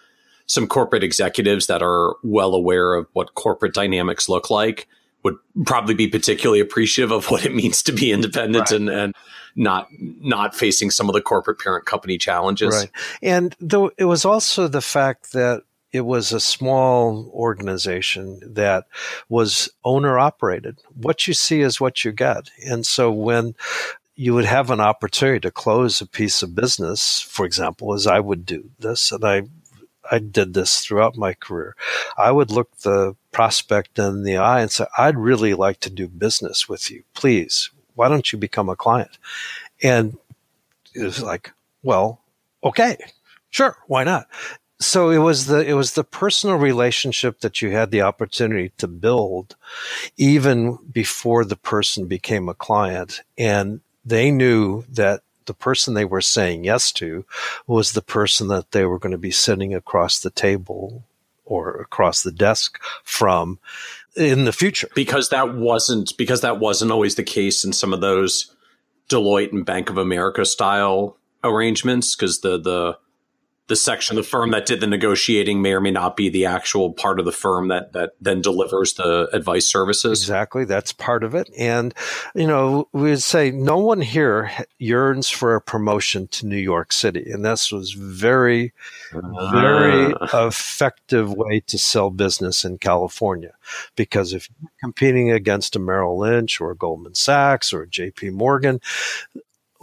some 0.47 0.67
corporate 0.67 1.03
executives 1.03 1.67
that 1.67 1.83
are 1.83 2.15
well 2.23 2.55
aware 2.55 2.95
of 2.95 3.07
what 3.13 3.35
corporate 3.35 3.75
dynamics 3.75 4.29
look 4.29 4.51
like 4.51 4.87
would 5.23 5.37
probably 5.65 5.95
be 5.95 6.07
particularly 6.07 6.61
appreciative 6.61 7.11
of 7.11 7.31
what 7.31 7.45
it 7.45 7.55
means 7.55 7.83
to 7.83 7.93
be 7.93 8.13
independent 8.13 8.71
right. 8.71 8.81
and, 8.81 8.91
and 8.91 9.15
not 9.57 9.89
not 9.99 10.55
facing 10.55 10.91
some 10.91 11.09
of 11.09 11.15
the 11.15 11.21
corporate 11.21 11.59
parent 11.59 11.87
company 11.87 12.19
challenges. 12.19 12.75
Right. 12.75 12.91
And 13.23 13.57
though 13.61 13.91
it 13.97 14.05
was 14.05 14.25
also 14.25 14.69
the 14.69 14.83
fact 14.83 15.33
that 15.33 15.63
it 15.93 16.05
was 16.05 16.33
a 16.33 16.41
small 16.41 17.31
organization 17.33 18.41
that 18.55 18.87
was 19.29 19.71
owner 19.85 20.19
operated. 20.19 20.81
What 20.93 21.29
you 21.29 21.35
see 21.35 21.61
is 21.61 21.81
what 21.81 22.05
you 22.05 22.11
get. 22.11 22.51
And 22.67 22.85
so 22.85 23.13
when 23.13 23.55
you 24.17 24.35
would 24.35 24.45
have 24.45 24.73
an 24.73 24.81
opportunity 24.81 25.39
to 25.41 25.53
close 25.53 26.01
a 26.01 26.07
piece 26.07 26.43
of 26.43 26.57
business, 26.57 27.21
for 27.21 27.47
example, 27.47 27.95
as 27.95 28.09
I 28.09 28.19
would 28.19 28.45
do 28.45 28.71
this, 28.81 29.13
and 29.13 29.25
I 29.25 29.43
I 30.11 30.19
did 30.19 30.55
this 30.55 30.81
throughout 30.81 31.17
my 31.17 31.35
career. 31.35 31.77
I 32.17 32.31
would 32.31 32.51
look 32.51 32.77
the 32.79 33.17
prospect 33.33 33.99
in 33.99 34.23
the 34.23 34.37
eye 34.37 34.61
and 34.61 34.71
say, 34.71 34.87
I'd 34.99 35.19
really 35.19 35.55
like 35.55 35.81
to 35.81 35.91
do 35.91 36.09
business 36.09 36.69
with 36.69 36.91
you. 36.91 37.05
Please, 37.15 37.71
why 37.95 38.09
don't 38.09 38.33
you 38.33 38.39
become 38.39 38.69
a 38.69 38.77
client? 38.77 39.19
And 39.83 40.17
it 40.95 41.03
was 41.03 41.23
like, 41.23 41.53
well, 41.83 42.21
okay, 42.63 42.97
sure, 43.51 43.77
why 43.87 44.05
not? 44.05 44.29
So 44.81 45.11
it 45.11 45.19
was 45.19 45.47
the 45.47 45.67
it 45.67 45.75
was 45.75 45.95
the 45.95 46.05
personal 46.05 46.57
relationship 46.57 47.41
that 47.41 47.63
you 47.63 47.71
had 47.71 47.91
the 47.91 48.03
opportunity 48.03 48.73
to 48.79 48.89
build 48.89 49.57
even 50.17 50.79
before 50.91 51.45
the 51.45 51.57
person 51.57 52.07
became 52.07 52.49
a 52.49 52.55
client 52.55 53.23
and 53.39 53.81
they 54.05 54.31
knew 54.31 54.85
that 54.91 55.23
the 55.47 55.55
person 55.55 55.95
they 55.95 56.05
were 56.05 56.21
saying 56.21 56.65
yes 56.65 56.93
to 56.93 57.25
was 57.67 57.93
the 57.93 58.03
person 58.03 58.49
that 58.49 58.73
they 58.73 58.85
were 58.85 58.99
going 58.99 59.13
to 59.13 59.19
be 59.19 59.31
sitting 59.31 59.75
across 59.75 60.21
the 60.21 60.31
table 60.31 61.05
or 61.45 61.81
across 61.81 62.23
the 62.23 62.33
desk 62.33 62.81
from 63.03 63.59
in 64.17 64.45
the 64.45 64.53
future. 64.53 64.89
Because 64.95 65.29
that 65.31 65.55
wasn't 65.55 66.17
because 66.17 66.41
that 66.41 66.61
wasn't 66.61 66.91
always 66.91 67.15
the 67.15 67.23
case 67.23 67.65
in 67.65 67.73
some 67.73 67.93
of 67.93 68.01
those 68.01 68.55
Deloitte 69.09 69.53
and 69.53 69.67
Bank 69.67 69.91
of 69.91 69.99
America 69.99 70.45
style 70.45 71.17
arrangements 71.43 72.17
because 72.17 72.41
the 72.41 72.59
the 72.59 72.99
the 73.67 73.77
section 73.77 74.19
of 74.19 74.25
the 74.25 74.29
firm 74.29 74.51
that 74.51 74.67
did 74.67 74.81
the 74.81 74.87
negotiating 74.87 75.63
may 75.63 75.73
or 75.73 75.81
may 75.81 75.91
not 75.91 76.17
be 76.17 76.29
the 76.29 76.45
actual 76.45 76.93
part 76.93 77.19
of 77.19 77.25
the 77.25 77.33
firm 77.33 77.69
that 77.69 77.93
that 77.93 78.13
then 78.21 78.43
delivers 78.43 78.95
the 78.95 79.29
advice 79.33 79.67
services. 79.67 80.21
Exactly, 80.21 80.65
that's 80.65 80.93
part 80.93 81.25
of 81.25 81.35
it. 81.35 81.49
And 81.57 81.95
you 82.35 82.47
know, 82.47 82.89
we 82.93 83.11
would 83.11 83.23
say 83.23 83.51
no 83.51 83.79
one 83.79 84.03
here 84.03 84.51
yearns 84.79 85.31
for 85.31 85.55
a 85.55 85.61
promotion 85.61 86.29
to 86.29 86.47
New 86.47 86.59
York 86.59 86.93
City, 86.93 87.31
and 87.31 87.45
this 87.45 87.73
was 87.73 87.93
very, 87.93 88.73
very 89.13 90.13
uh. 90.13 90.47
effective 90.47 91.33
way 91.33 91.61
to 91.61 91.79
sell 91.79 92.11
business 92.11 92.65
in 92.65 92.79
California. 92.79 93.53
Because 93.97 94.35
if 94.35 94.51
you're 94.61 94.71
competing 94.81 95.31
against 95.31 95.75
a 95.75 95.79
Merrill 95.79 96.19
Lynch 96.19 96.61
or 96.61 96.71
a 96.71 96.77
Goldman 96.77 97.15
Sachs 97.15 97.73
or 97.73 97.83
a 97.83 97.89
J.P. 97.89 98.31
Morgan, 98.31 98.81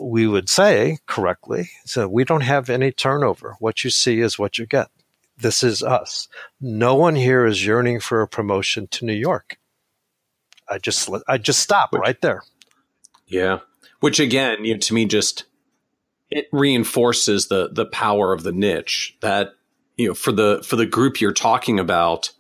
we 0.01 0.27
would 0.27 0.49
say 0.49 0.99
correctly, 1.05 1.69
so 1.85 2.07
we 2.07 2.23
don't 2.23 2.41
have 2.41 2.69
any 2.69 2.91
turnover. 2.91 3.55
What 3.59 3.83
you 3.83 3.89
see 3.89 4.19
is 4.19 4.39
what 4.39 4.57
you 4.57 4.65
get. 4.65 4.87
This 5.37 5.63
is 5.63 5.81
us. 5.81 6.27
No 6.59 6.95
one 6.95 7.15
here 7.15 7.45
is 7.45 7.65
yearning 7.65 7.99
for 7.99 8.21
a 8.21 8.27
promotion 8.27 8.87
to 8.87 9.05
New 9.05 9.13
York. 9.13 9.57
I 10.69 10.77
just 10.77 11.09
I 11.27 11.37
just 11.37 11.59
stop 11.59 11.91
Which, 11.91 12.01
right 12.01 12.21
there. 12.21 12.43
Yeah. 13.27 13.59
Which 13.99 14.19
again, 14.19 14.63
you 14.63 14.75
know, 14.75 14.79
to 14.79 14.93
me 14.93 15.05
just 15.05 15.45
it 16.29 16.47
reinforces 16.51 17.47
the 17.47 17.69
the 17.71 17.85
power 17.85 18.33
of 18.33 18.43
the 18.43 18.51
niche 18.51 19.17
that 19.21 19.53
you 19.97 20.07
know 20.07 20.13
for 20.13 20.31
the 20.31 20.63
for 20.65 20.75
the 20.75 20.85
group 20.85 21.19
you're 21.19 21.33
talking 21.33 21.79
about 21.79 22.31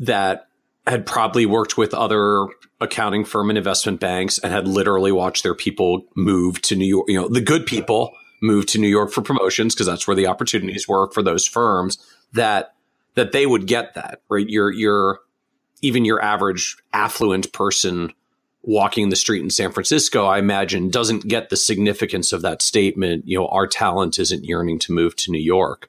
that 0.00 0.48
had 0.86 1.06
probably 1.06 1.46
worked 1.46 1.76
with 1.76 1.94
other 1.94 2.46
accounting 2.80 3.24
firm 3.24 3.50
and 3.50 3.58
investment 3.58 4.00
banks 4.00 4.38
and 4.38 4.52
had 4.52 4.66
literally 4.66 5.12
watched 5.12 5.42
their 5.42 5.54
people 5.54 6.04
move 6.16 6.60
to 6.62 6.74
New 6.74 6.86
York, 6.86 7.08
you 7.08 7.20
know, 7.20 7.28
the 7.28 7.40
good 7.40 7.66
people 7.66 8.12
move 8.40 8.66
to 8.66 8.78
New 8.78 8.88
York 8.88 9.12
for 9.12 9.22
promotions 9.22 9.74
because 9.74 9.86
that's 9.86 10.06
where 10.06 10.16
the 10.16 10.26
opportunities 10.26 10.88
were 10.88 11.10
for 11.12 11.22
those 11.22 11.46
firms 11.46 11.98
that 12.32 12.74
that 13.14 13.32
they 13.32 13.46
would 13.46 13.66
get 13.66 13.94
that, 13.94 14.20
right? 14.28 14.48
Your 14.48 14.72
your 14.72 15.20
even 15.80 16.04
your 16.04 16.22
average 16.22 16.76
affluent 16.92 17.52
person 17.52 18.12
walking 18.62 19.08
the 19.08 19.16
street 19.16 19.42
in 19.42 19.50
San 19.50 19.72
Francisco, 19.72 20.24
I 20.24 20.38
imagine, 20.38 20.88
doesn't 20.88 21.26
get 21.26 21.50
the 21.50 21.56
significance 21.56 22.32
of 22.32 22.42
that 22.42 22.62
statement, 22.62 23.26
you 23.26 23.38
know, 23.38 23.48
our 23.48 23.66
talent 23.66 24.18
isn't 24.18 24.44
yearning 24.44 24.78
to 24.80 24.92
move 24.92 25.16
to 25.16 25.32
New 25.32 25.40
York. 25.40 25.88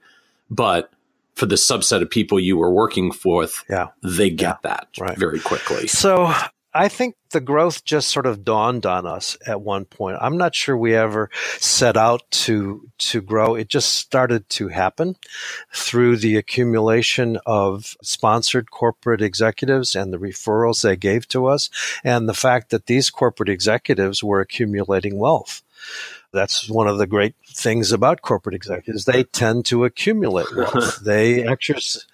But 0.49 0.91
for 1.35 1.45
the 1.45 1.55
subset 1.55 2.01
of 2.01 2.09
people 2.09 2.39
you 2.39 2.57
were 2.57 2.71
working 2.71 3.11
with, 3.25 3.63
yeah. 3.69 3.87
they 4.01 4.29
get 4.29 4.59
yeah. 4.63 4.69
that 4.69 4.87
right. 4.99 5.17
very 5.17 5.39
quickly. 5.39 5.87
So 5.87 6.33
I 6.75 6.87
think 6.87 7.15
the 7.29 7.39
growth 7.39 7.85
just 7.85 8.07
sort 8.07 8.25
of 8.25 8.43
dawned 8.43 8.85
on 8.85 9.05
us 9.05 9.37
at 9.45 9.61
one 9.61 9.85
point. 9.85 10.17
I'm 10.19 10.37
not 10.37 10.55
sure 10.55 10.75
we 10.75 10.95
ever 10.95 11.29
set 11.59 11.97
out 11.97 12.23
to 12.31 12.89
to 12.97 13.21
grow. 13.21 13.53
It 13.55 13.67
just 13.67 13.93
started 13.93 14.49
to 14.49 14.69
happen 14.69 15.15
through 15.73 16.17
the 16.17 16.35
accumulation 16.37 17.37
of 17.45 17.95
sponsored 18.01 18.71
corporate 18.71 19.21
executives 19.21 19.95
and 19.95 20.11
the 20.11 20.17
referrals 20.17 20.81
they 20.81 20.95
gave 20.95 21.27
to 21.29 21.45
us 21.45 21.69
and 22.03 22.27
the 22.27 22.33
fact 22.33 22.71
that 22.71 22.87
these 22.87 23.11
corporate 23.11 23.49
executives 23.49 24.23
were 24.23 24.39
accumulating 24.39 25.17
wealth. 25.19 25.61
That's 26.33 26.69
one 26.69 26.87
of 26.87 26.97
the 26.97 27.07
great 27.07 27.35
things 27.45 27.91
about 27.91 28.21
corporate 28.21 28.55
executives. 28.55 29.05
They 29.05 29.23
tend 29.23 29.65
to 29.67 29.85
accumulate 29.85 30.47
wealth. 30.55 30.99
they 31.03 31.45
exercise 31.47 32.05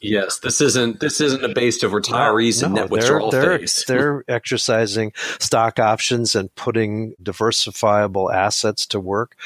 Yes, 0.00 0.38
this 0.38 0.62
isn't 0.62 1.00
this 1.00 1.20
isn't 1.20 1.44
a 1.44 1.48
base 1.50 1.82
of 1.82 1.92
retirees 1.92 2.62
no, 2.62 2.66
and 2.66 2.74
net 2.74 2.90
withdrawal 2.90 3.30
they're. 3.30 3.60
They're 3.86 4.24
exercising 4.28 5.12
stock 5.38 5.78
options 5.78 6.34
and 6.34 6.54
putting 6.54 7.14
diversifiable 7.22 8.32
assets 8.32 8.86
to 8.86 9.00
work. 9.00 9.36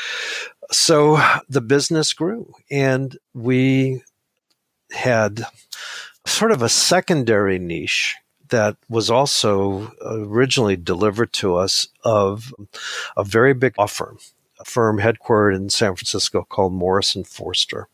So 0.70 1.20
the 1.48 1.60
business 1.60 2.12
grew, 2.12 2.54
and 2.70 3.18
we 3.34 4.02
had 4.92 5.44
sort 6.24 6.52
of 6.52 6.62
a 6.62 6.68
secondary 6.68 7.58
niche 7.58 8.14
that 8.48 8.76
was 8.88 9.10
also 9.10 9.92
originally 10.04 10.76
delivered 10.76 11.32
to 11.34 11.56
us 11.56 11.88
of 12.04 12.54
a 13.16 13.24
very 13.24 13.54
big 13.54 13.78
law 13.78 13.86
firm 13.86 14.18
a 14.60 14.64
firm 14.64 14.98
headquartered 14.98 15.56
in 15.56 15.68
San 15.68 15.96
Francisco 15.96 16.46
called 16.48 16.72
Morrison 16.72 17.24
Foerster. 17.24 17.88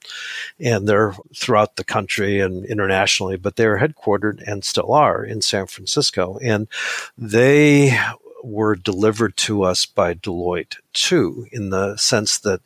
And 0.58 0.88
they're 0.88 1.14
throughout 1.34 1.76
the 1.76 1.84
country 1.84 2.40
and 2.40 2.64
internationally, 2.66 3.36
but 3.36 3.56
they're 3.56 3.78
headquartered 3.78 4.42
and 4.46 4.64
still 4.64 4.92
are 4.92 5.24
in 5.24 5.40
San 5.40 5.66
Francisco. 5.66 6.38
And 6.42 6.68
they 7.16 7.98
were 8.42 8.74
delivered 8.74 9.36
to 9.36 9.62
us 9.62 9.86
by 9.86 10.14
Deloitte 10.14 10.76
too, 10.92 11.46
in 11.52 11.70
the 11.70 11.96
sense 11.96 12.38
that 12.40 12.60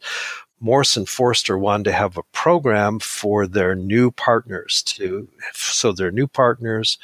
Morrison 0.65 1.05
Foerster 1.05 1.59
wanted 1.59 1.85
to 1.85 1.93
have 1.93 2.17
a 2.17 2.23
program 2.33 2.99
for 2.99 3.47
their 3.47 3.75
new 3.75 4.11
partners 4.11 4.83
to, 4.83 5.29
so 5.53 5.93
their 5.93 6.11
new 6.11 6.27
partners 6.27 6.97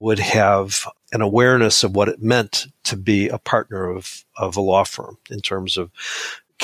would 0.00 0.18
have 0.18 0.86
an 1.12 1.20
awareness 1.20 1.84
of 1.84 1.94
what 1.94 2.08
it 2.08 2.22
meant 2.22 2.66
to 2.84 2.96
be 2.96 3.28
a 3.28 3.36
partner 3.36 3.90
of, 3.90 4.24
of 4.38 4.56
a 4.56 4.62
law 4.62 4.84
firm 4.84 5.18
in 5.28 5.40
terms 5.40 5.76
of 5.76 5.90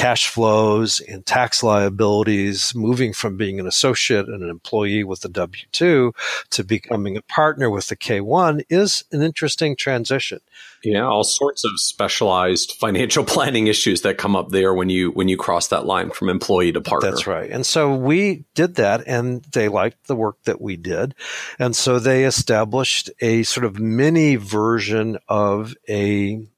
cash 0.00 0.28
flows 0.28 1.00
and 1.00 1.26
tax 1.26 1.62
liabilities, 1.62 2.74
moving 2.74 3.12
from 3.12 3.36
being 3.36 3.60
an 3.60 3.66
associate 3.66 4.26
and 4.28 4.42
an 4.42 4.48
employee 4.48 5.04
with 5.04 5.20
the 5.20 5.28
W 5.28 5.62
2 5.72 6.14
to 6.48 6.64
becoming 6.64 7.18
a 7.18 7.22
partner 7.22 7.68
with 7.68 7.88
the 7.88 7.96
K 7.96 8.22
1 8.22 8.62
is 8.70 9.04
an 9.12 9.20
interesting 9.20 9.76
transition. 9.76 10.40
Yeah, 10.82 11.02
all 11.02 11.22
sorts 11.22 11.66
of 11.66 11.72
specialized 11.78 12.72
financial 12.80 13.24
planning 13.34 13.66
issues 13.66 14.00
that 14.00 14.16
come 14.16 14.34
up 14.34 14.48
there 14.48 14.72
when 14.72 14.88
you 14.88 15.10
when 15.10 15.28
you 15.28 15.36
cross 15.36 15.68
that 15.68 15.84
line 15.84 16.08
from 16.08 16.30
employee 16.30 16.72
to 16.72 16.80
partner. 16.80 17.10
That's 17.10 17.26
right. 17.26 17.50
And 17.50 17.66
so 17.66 17.94
we 17.94 18.46
did 18.54 18.76
that 18.76 19.06
and 19.06 19.42
they 19.52 19.68
liked 19.68 20.06
the 20.06 20.16
work 20.16 20.42
that 20.44 20.62
we 20.62 20.76
did. 20.76 21.14
And 21.58 21.76
so 21.76 21.98
they 21.98 22.24
established 22.24 23.10
a 23.20 23.42
sort 23.42 23.66
of 23.66 23.78
mini 23.78 24.36
version 24.36 25.18
of 25.28 25.74
a 25.90 26.48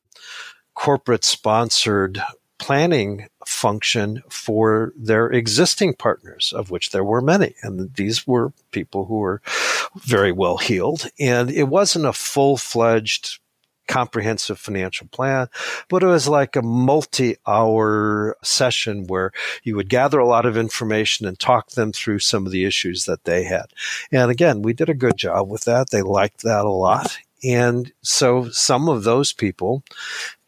corporate 0.75 1.25
sponsored 1.25 2.23
planning 2.63 3.27
function 3.45 4.23
for 4.31 4.93
their 4.97 5.27
existing 5.27 5.95
partners, 5.95 6.53
of 6.57 6.71
which 6.71 6.91
there 6.91 7.03
were 7.03 7.21
many. 7.21 7.57
And 7.63 7.93
these 7.95 8.25
were 8.25 8.53
people 8.71 9.07
who 9.07 9.19
were 9.19 9.43
very 9.97 10.31
well 10.31 10.59
heeled. 10.59 11.09
And 11.19 11.51
it 11.51 11.65
wasn't 11.65 12.07
a 12.07 12.13
full 12.13 12.57
fledged 12.57 13.41
comprehensive 13.89 14.61
financial 14.61 15.09
plan, 15.09 15.49
but 15.89 16.05
it 16.05 16.07
was 16.07 16.29
like 16.29 16.55
a 16.55 16.63
multi 16.63 17.35
hour 17.49 18.37
session 18.45 19.09
where 19.09 19.33
you 19.65 19.75
would 19.75 19.89
gather 19.89 20.21
a 20.21 20.27
lot 20.27 20.47
of 20.47 20.57
information 20.57 21.27
and 21.27 21.41
talk 21.41 21.71
them 21.71 21.91
through 21.91 22.21
some 22.21 22.47
of 22.47 22.53
the 22.53 22.65
issues 22.65 23.07
that 23.07 23.25
they 23.25 23.43
had. 23.43 23.67
And 24.13 24.31
again, 24.31 24.63
we 24.63 24.73
did 24.73 24.89
a 24.89 24.95
good 24.95 25.17
job 25.17 25.51
with 25.51 25.65
that. 25.65 25.91
They 25.91 26.03
liked 26.03 26.43
that 26.43 26.65
a 26.65 26.71
lot. 26.71 27.19
And 27.43 27.93
so 28.03 28.51
some 28.51 28.89
of 28.89 29.03
those 29.03 29.33
people 29.33 29.83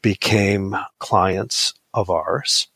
became 0.01 0.77
clients 1.01 1.75
of 1.95 2.11
ours. 2.11 2.69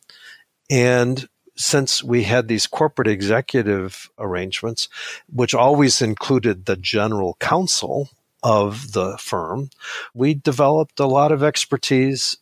And 0.71 1.29
since 1.57 2.03
we 2.05 2.23
had 2.23 2.49
these 2.49 2.66
corporate 2.66 3.09
executive 3.09 4.09
arrangements, 4.19 4.89
which 5.29 5.55
always 5.55 6.01
included 6.01 6.64
the 6.64 6.77
general 6.77 7.37
counsel 7.41 8.09
of 8.43 8.93
the 8.93 9.19
firm, 9.19 9.71
we 10.14 10.35
developed 10.35 11.01
a 11.01 11.07
lot 11.07 11.33
of 11.33 11.43
expertise 11.43 12.37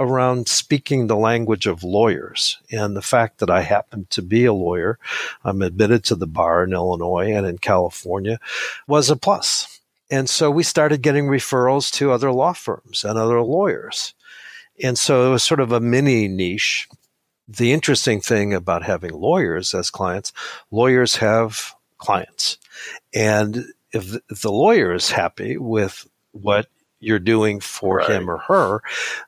around 0.00 0.48
speaking 0.48 1.06
the 1.06 1.16
language 1.16 1.66
of 1.66 1.84
lawyers. 1.84 2.58
And 2.70 2.96
the 2.96 3.02
fact 3.02 3.38
that 3.38 3.50
I 3.50 3.60
happen 3.60 4.06
to 4.10 4.22
be 4.22 4.46
a 4.46 4.54
lawyer, 4.54 4.98
I'm 5.44 5.60
admitted 5.60 6.02
to 6.04 6.14
the 6.14 6.26
bar 6.26 6.64
in 6.64 6.72
Illinois 6.72 7.34
and 7.34 7.46
in 7.46 7.58
California, 7.58 8.40
was 8.88 9.10
a 9.10 9.16
plus. 9.16 9.80
And 10.10 10.28
so 10.28 10.50
we 10.50 10.62
started 10.62 11.02
getting 11.02 11.26
referrals 11.26 11.92
to 11.94 12.10
other 12.10 12.32
law 12.32 12.52
firms 12.52 13.04
and 13.04 13.18
other 13.18 13.40
lawyers. 13.42 14.14
And 14.82 14.98
so 14.98 15.26
it 15.26 15.30
was 15.30 15.44
sort 15.44 15.60
of 15.60 15.72
a 15.72 15.80
mini 15.80 16.28
niche. 16.28 16.88
The 17.48 17.72
interesting 17.72 18.20
thing 18.20 18.54
about 18.54 18.84
having 18.84 19.12
lawyers 19.12 19.74
as 19.74 19.90
clients, 19.90 20.32
lawyers 20.70 21.16
have 21.16 21.74
clients. 21.98 22.58
And 23.12 23.66
if, 23.92 24.10
the 24.28 24.52
lawyer 24.52 24.94
is 24.94 25.10
happy 25.10 25.58
with 25.58 26.06
what 26.32 26.68
you're 27.02 27.18
doing 27.18 27.60
for 27.60 27.98
right. 27.98 28.10
him 28.10 28.30
or 28.30 28.38
her, 28.38 28.80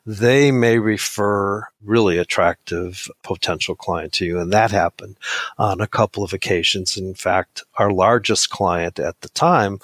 they 0.07 0.51
may 0.51 0.79
refer 0.79 1.67
really 1.83 2.19
attractive 2.19 3.09
potential 3.23 3.75
client 3.75 4.13
to 4.15 4.25
you. 4.25 4.39
And 4.39 4.53
that 4.53 4.71
happened 4.71 5.17
on 5.59 5.81
a 5.81 5.87
couple 5.87 6.23
of 6.23 6.33
occasions. 6.33 6.97
In 6.97 7.15
fact, 7.15 7.65
our 7.77 7.91
largest 7.91 8.51
client 8.51 8.99
at 8.99 9.21
the 9.21 9.29
time 9.31 9.81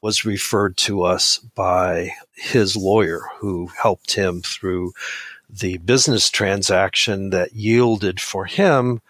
was 0.00 0.24
referred 0.24 0.76
to 0.78 1.02
us 1.02 1.38
by 1.38 2.12
his 2.34 2.76
lawyer 2.76 3.22
who 3.38 3.68
helped 3.82 4.14
him 4.14 4.42
through 4.42 4.92
the 5.48 5.78
business 5.78 6.30
transaction 6.30 7.30
that 7.30 7.54
yielded 7.54 8.20
for 8.20 8.44
him 8.44 9.00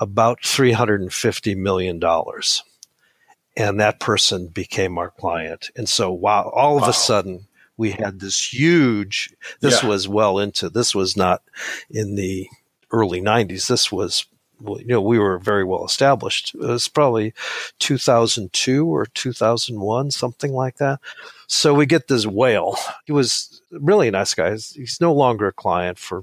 about 0.00 0.40
$350 0.40 1.56
million 1.56 2.00
and 3.56 3.80
that 3.80 4.00
person 4.00 4.48
became 4.48 4.98
our 4.98 5.10
client. 5.10 5.70
And 5.76 5.88
so, 5.88 6.10
wow, 6.10 6.50
all 6.54 6.76
of 6.76 6.82
wow. 6.82 6.88
a 6.88 6.92
sudden, 6.92 7.46
we 7.82 7.90
had 7.90 8.20
this 8.20 8.52
huge, 8.52 9.34
this 9.58 9.82
yeah. 9.82 9.88
was 9.88 10.06
well 10.06 10.38
into, 10.38 10.70
this 10.70 10.94
was 10.94 11.16
not 11.16 11.42
in 11.90 12.14
the 12.14 12.48
early 12.92 13.20
90s. 13.20 13.66
This 13.66 13.90
was 13.90 14.26
you 14.64 14.86
know, 14.86 15.00
we 15.00 15.18
were 15.18 15.40
very 15.40 15.64
well 15.64 15.84
established. 15.84 16.54
It 16.54 16.60
was 16.60 16.86
probably 16.86 17.34
2002 17.80 18.86
or 18.86 19.06
2001, 19.06 20.12
something 20.12 20.52
like 20.52 20.76
that. 20.76 21.00
So 21.48 21.74
we 21.74 21.84
get 21.84 22.06
this 22.06 22.28
whale. 22.28 22.76
He 23.04 23.10
was 23.10 23.60
really 23.72 24.06
a 24.06 24.12
nice 24.12 24.34
guy. 24.34 24.52
He's 24.52 24.98
no 25.00 25.12
longer 25.12 25.48
a 25.48 25.52
client 25.52 25.98
for 25.98 26.22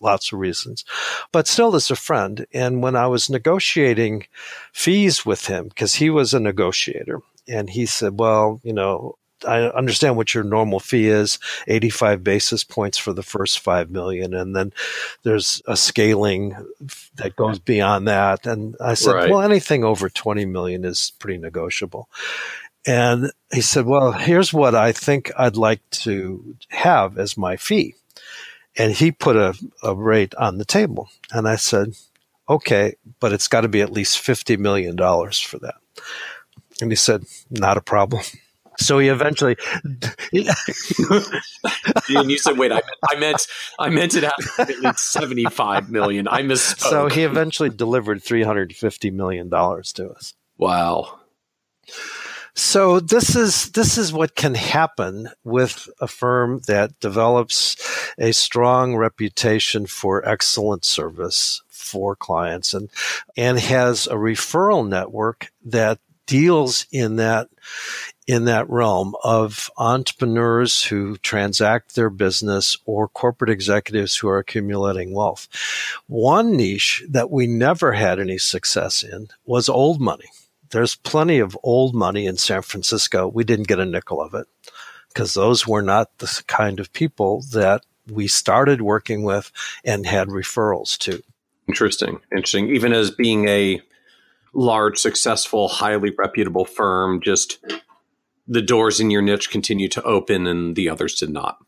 lots 0.00 0.32
of 0.32 0.38
reasons, 0.38 0.84
but 1.32 1.48
still 1.48 1.74
as 1.74 1.90
a 1.90 1.96
friend. 1.96 2.46
And 2.54 2.80
when 2.80 2.94
I 2.94 3.08
was 3.08 3.28
negotiating 3.28 4.28
fees 4.72 5.26
with 5.26 5.46
him, 5.46 5.66
because 5.66 5.94
he 5.94 6.10
was 6.10 6.32
a 6.32 6.38
negotiator, 6.38 7.22
and 7.48 7.70
he 7.70 7.86
said, 7.86 8.20
well, 8.20 8.60
you 8.62 8.72
know, 8.72 9.18
I 9.46 9.68
understand 9.68 10.16
what 10.16 10.34
your 10.34 10.44
normal 10.44 10.80
fee 10.80 11.08
is 11.08 11.38
85 11.66 12.24
basis 12.24 12.64
points 12.64 12.98
for 12.98 13.12
the 13.12 13.22
first 13.22 13.60
5 13.60 13.90
million 13.90 14.34
and 14.34 14.54
then 14.54 14.72
there's 15.22 15.62
a 15.66 15.76
scaling 15.76 16.56
that 17.16 17.36
goes 17.36 17.58
beyond 17.58 18.08
that. 18.08 18.46
And 18.46 18.76
I 18.80 18.94
said 18.94 19.14
right. 19.14 19.30
well 19.30 19.42
anything 19.42 19.84
over 19.84 20.08
20 20.08 20.46
million 20.46 20.84
is 20.84 21.12
pretty 21.18 21.38
negotiable. 21.38 22.08
And 22.86 23.30
he 23.52 23.60
said 23.60 23.86
well 23.86 24.12
here's 24.12 24.52
what 24.52 24.74
I 24.74 24.92
think 24.92 25.30
I'd 25.36 25.56
like 25.56 25.88
to 25.90 26.56
have 26.68 27.18
as 27.18 27.36
my 27.36 27.56
fee. 27.56 27.94
And 28.76 28.92
he 28.92 29.12
put 29.12 29.36
a, 29.36 29.54
a 29.82 29.94
rate 29.94 30.34
on 30.34 30.58
the 30.58 30.64
table. 30.64 31.08
And 31.32 31.48
I 31.48 31.56
said 31.56 31.94
okay 32.48 32.94
but 33.20 33.32
it's 33.32 33.48
got 33.48 33.62
to 33.62 33.68
be 33.68 33.80
at 33.80 33.92
least 33.92 34.18
50 34.18 34.56
million 34.56 34.96
dollars 34.96 35.40
for 35.40 35.58
that. 35.58 35.76
And 36.80 36.90
he 36.90 36.96
said 36.96 37.24
not 37.50 37.76
a 37.76 37.82
problem 37.82 38.22
so 38.78 38.98
he 38.98 39.08
eventually. 39.08 39.56
and 39.84 40.46
you 42.30 42.38
said, 42.38 42.58
"Wait, 42.58 42.72
I 42.72 42.80
meant, 42.80 42.86
I 43.10 43.16
meant, 43.16 43.46
I 43.78 43.88
meant 43.90 44.14
it 44.14 44.24
at 44.24 44.98
seventy-five 44.98 45.90
million. 45.90 46.28
I 46.28 46.42
misspoke." 46.42 46.90
So 46.90 47.08
he 47.08 47.22
eventually 47.22 47.70
delivered 47.70 48.22
three 48.22 48.42
hundred 48.42 48.74
fifty 48.74 49.10
million 49.10 49.48
dollars 49.48 49.92
to 49.94 50.10
us. 50.10 50.34
Wow. 50.58 51.18
So 52.56 53.00
this 53.00 53.34
is 53.34 53.72
this 53.72 53.98
is 53.98 54.12
what 54.12 54.36
can 54.36 54.54
happen 54.54 55.28
with 55.42 55.88
a 56.00 56.06
firm 56.06 56.60
that 56.68 56.98
develops 57.00 57.76
a 58.16 58.32
strong 58.32 58.94
reputation 58.94 59.86
for 59.86 60.26
excellent 60.26 60.84
service 60.84 61.62
for 61.68 62.14
clients 62.14 62.72
and 62.72 62.90
and 63.36 63.58
has 63.58 64.06
a 64.06 64.14
referral 64.14 64.88
network 64.88 65.50
that 65.64 65.98
deals 66.26 66.86
in 66.92 67.16
that 67.16 67.48
in 68.26 68.46
that 68.46 68.68
realm 68.70 69.14
of 69.22 69.70
entrepreneurs 69.76 70.84
who 70.84 71.16
transact 71.18 71.94
their 71.94 72.10
business 72.10 72.76
or 72.86 73.08
corporate 73.08 73.50
executives 73.50 74.16
who 74.16 74.28
are 74.28 74.38
accumulating 74.38 75.12
wealth. 75.12 75.48
One 76.06 76.56
niche 76.56 77.04
that 77.08 77.30
we 77.30 77.46
never 77.46 77.92
had 77.92 78.18
any 78.18 78.38
success 78.38 79.02
in 79.02 79.28
was 79.44 79.68
old 79.68 80.00
money. 80.00 80.30
There's 80.70 80.96
plenty 80.96 81.38
of 81.38 81.56
old 81.62 81.94
money 81.94 82.26
in 82.26 82.36
San 82.36 82.62
Francisco. 82.62 83.28
We 83.28 83.44
didn't 83.44 83.68
get 83.68 83.78
a 83.78 83.84
nickel 83.84 84.22
of 84.22 84.34
it 84.34 84.46
because 85.08 85.34
those 85.34 85.66
were 85.66 85.82
not 85.82 86.18
the 86.18 86.42
kind 86.46 86.80
of 86.80 86.92
people 86.92 87.42
that 87.52 87.84
we 88.10 88.26
started 88.26 88.82
working 88.82 89.22
with 89.22 89.52
and 89.84 90.06
had 90.06 90.28
referrals 90.28 90.98
to. 90.98 91.22
Interesting. 91.68 92.20
Interesting. 92.32 92.70
Even 92.70 92.92
as 92.92 93.10
being 93.10 93.48
a 93.48 93.80
large, 94.52 94.98
successful, 94.98 95.68
highly 95.68 96.10
reputable 96.16 96.64
firm, 96.64 97.20
just 97.20 97.58
the 98.46 98.62
doors 98.62 99.00
in 99.00 99.10
your 99.10 99.22
niche 99.22 99.50
continue 99.50 99.88
to 99.88 100.02
open 100.02 100.46
and 100.46 100.76
the 100.76 100.88
others 100.88 101.14
did 101.14 101.30
not. 101.30 101.58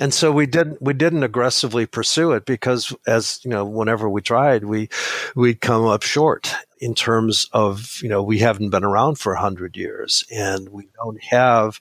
And 0.00 0.14
so 0.14 0.32
we 0.32 0.46
didn't 0.46 0.80
we 0.80 0.94
didn't 0.94 1.22
aggressively 1.22 1.84
pursue 1.84 2.32
it 2.32 2.46
because 2.46 2.96
as 3.06 3.40
you 3.44 3.50
know, 3.50 3.66
whenever 3.66 4.08
we 4.08 4.22
tried, 4.22 4.64
we 4.64 4.88
we'd 5.36 5.60
come 5.60 5.84
up 5.84 6.02
short 6.02 6.54
in 6.78 6.94
terms 6.94 7.48
of 7.52 8.00
you 8.02 8.08
know 8.08 8.22
we 8.22 8.38
haven't 8.38 8.70
been 8.70 8.84
around 8.84 9.18
for 9.18 9.34
a 9.34 9.40
hundred 9.40 9.76
years 9.76 10.24
and 10.30 10.70
we 10.70 10.88
don't 10.96 11.22
have 11.22 11.78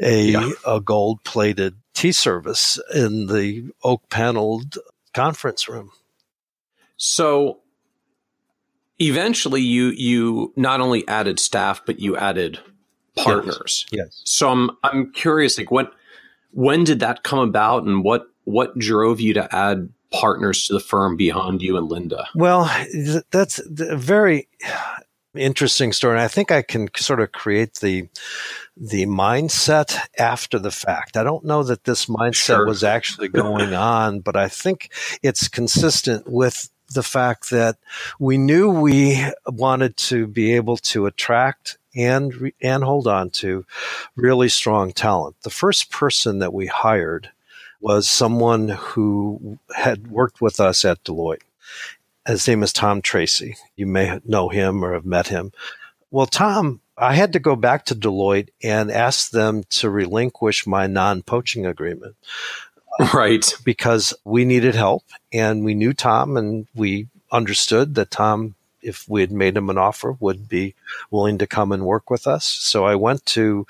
a 0.00 0.22
yeah. 0.22 0.50
a 0.66 0.80
gold 0.80 1.22
plated 1.22 1.74
tea 1.92 2.12
service 2.12 2.80
in 2.94 3.26
the 3.26 3.70
oak 3.84 4.08
paneled 4.08 4.78
conference 5.12 5.68
room. 5.68 5.90
So 6.96 7.60
eventually 8.98 9.60
you 9.60 9.88
you 9.88 10.54
not 10.56 10.80
only 10.80 11.06
added 11.08 11.38
staff 11.38 11.82
but 11.84 12.00
you 12.00 12.16
added 12.16 12.58
partners. 13.24 13.86
Yes. 13.90 14.04
yes. 14.06 14.22
So 14.24 14.50
I'm 14.50 14.70
I'm 14.82 15.12
curious, 15.12 15.58
like 15.58 15.70
what 15.70 15.92
when 16.52 16.84
did 16.84 17.00
that 17.00 17.22
come 17.22 17.40
about, 17.40 17.84
and 17.84 18.04
what 18.04 18.26
what 18.44 18.78
drove 18.78 19.20
you 19.20 19.34
to 19.34 19.54
add 19.54 19.88
partners 20.12 20.66
to 20.66 20.72
the 20.72 20.80
firm 20.80 21.16
beyond 21.16 21.62
you 21.62 21.76
and 21.76 21.88
Linda? 21.88 22.26
Well, 22.34 22.70
that's 23.30 23.58
a 23.58 23.96
very 23.96 24.48
interesting 25.34 25.92
story. 25.92 26.14
And 26.14 26.22
I 26.22 26.28
think 26.28 26.50
I 26.50 26.62
can 26.62 26.88
sort 26.96 27.20
of 27.20 27.32
create 27.32 27.74
the 27.74 28.08
the 28.76 29.06
mindset 29.06 29.98
after 30.18 30.58
the 30.58 30.70
fact. 30.70 31.16
I 31.16 31.22
don't 31.22 31.44
know 31.44 31.62
that 31.62 31.84
this 31.84 32.06
mindset 32.06 32.56
sure. 32.56 32.66
was 32.66 32.82
actually 32.82 33.28
going 33.28 33.74
on, 33.74 34.20
but 34.20 34.36
I 34.36 34.48
think 34.48 34.90
it's 35.22 35.48
consistent 35.48 36.28
with 36.28 36.70
the 36.92 37.02
fact 37.02 37.50
that 37.50 37.76
we 38.18 38.36
knew 38.36 38.68
we 38.68 39.24
wanted 39.46 39.96
to 39.96 40.26
be 40.26 40.54
able 40.54 40.76
to 40.76 41.06
attract 41.06 41.78
and 41.94 42.52
and 42.60 42.84
hold 42.84 43.06
on 43.06 43.30
to 43.30 43.64
really 44.16 44.48
strong 44.48 44.92
talent. 44.92 45.36
The 45.42 45.50
first 45.50 45.90
person 45.90 46.38
that 46.38 46.52
we 46.52 46.66
hired 46.66 47.30
was 47.80 48.08
someone 48.08 48.68
who 48.68 49.58
had 49.74 50.08
worked 50.08 50.40
with 50.40 50.60
us 50.60 50.84
at 50.84 51.02
Deloitte. 51.04 51.42
His 52.26 52.46
name 52.46 52.62
is 52.62 52.72
Tom 52.72 53.00
Tracy. 53.00 53.56
You 53.76 53.86
may 53.86 54.20
know 54.24 54.50
him 54.50 54.84
or 54.84 54.92
have 54.92 55.06
met 55.06 55.28
him. 55.28 55.52
Well, 56.10 56.26
Tom, 56.26 56.80
I 56.96 57.14
had 57.14 57.32
to 57.32 57.38
go 57.38 57.56
back 57.56 57.86
to 57.86 57.94
Deloitte 57.94 58.50
and 58.62 58.90
ask 58.90 59.30
them 59.30 59.64
to 59.70 59.88
relinquish 59.88 60.66
my 60.66 60.86
non 60.86 61.22
poaching 61.22 61.66
agreement. 61.66 62.16
Right. 63.14 63.54
Because 63.64 64.12
we 64.24 64.44
needed 64.44 64.74
help 64.74 65.04
and 65.32 65.64
we 65.64 65.72
knew 65.74 65.94
Tom 65.94 66.36
and 66.36 66.66
we 66.74 67.08
understood 67.32 67.94
that 67.94 68.10
Tom 68.10 68.56
if 68.82 69.08
we 69.08 69.20
had 69.20 69.32
made 69.32 69.56
him 69.56 69.70
an 69.70 69.78
offer, 69.78 70.16
would 70.20 70.48
be 70.48 70.74
willing 71.10 71.38
to 71.38 71.46
come 71.46 71.72
and 71.72 71.84
work 71.84 72.10
with 72.10 72.26
us. 72.26 72.44
So 72.44 72.84
I 72.84 72.94
went 72.94 73.26
to 73.26 73.66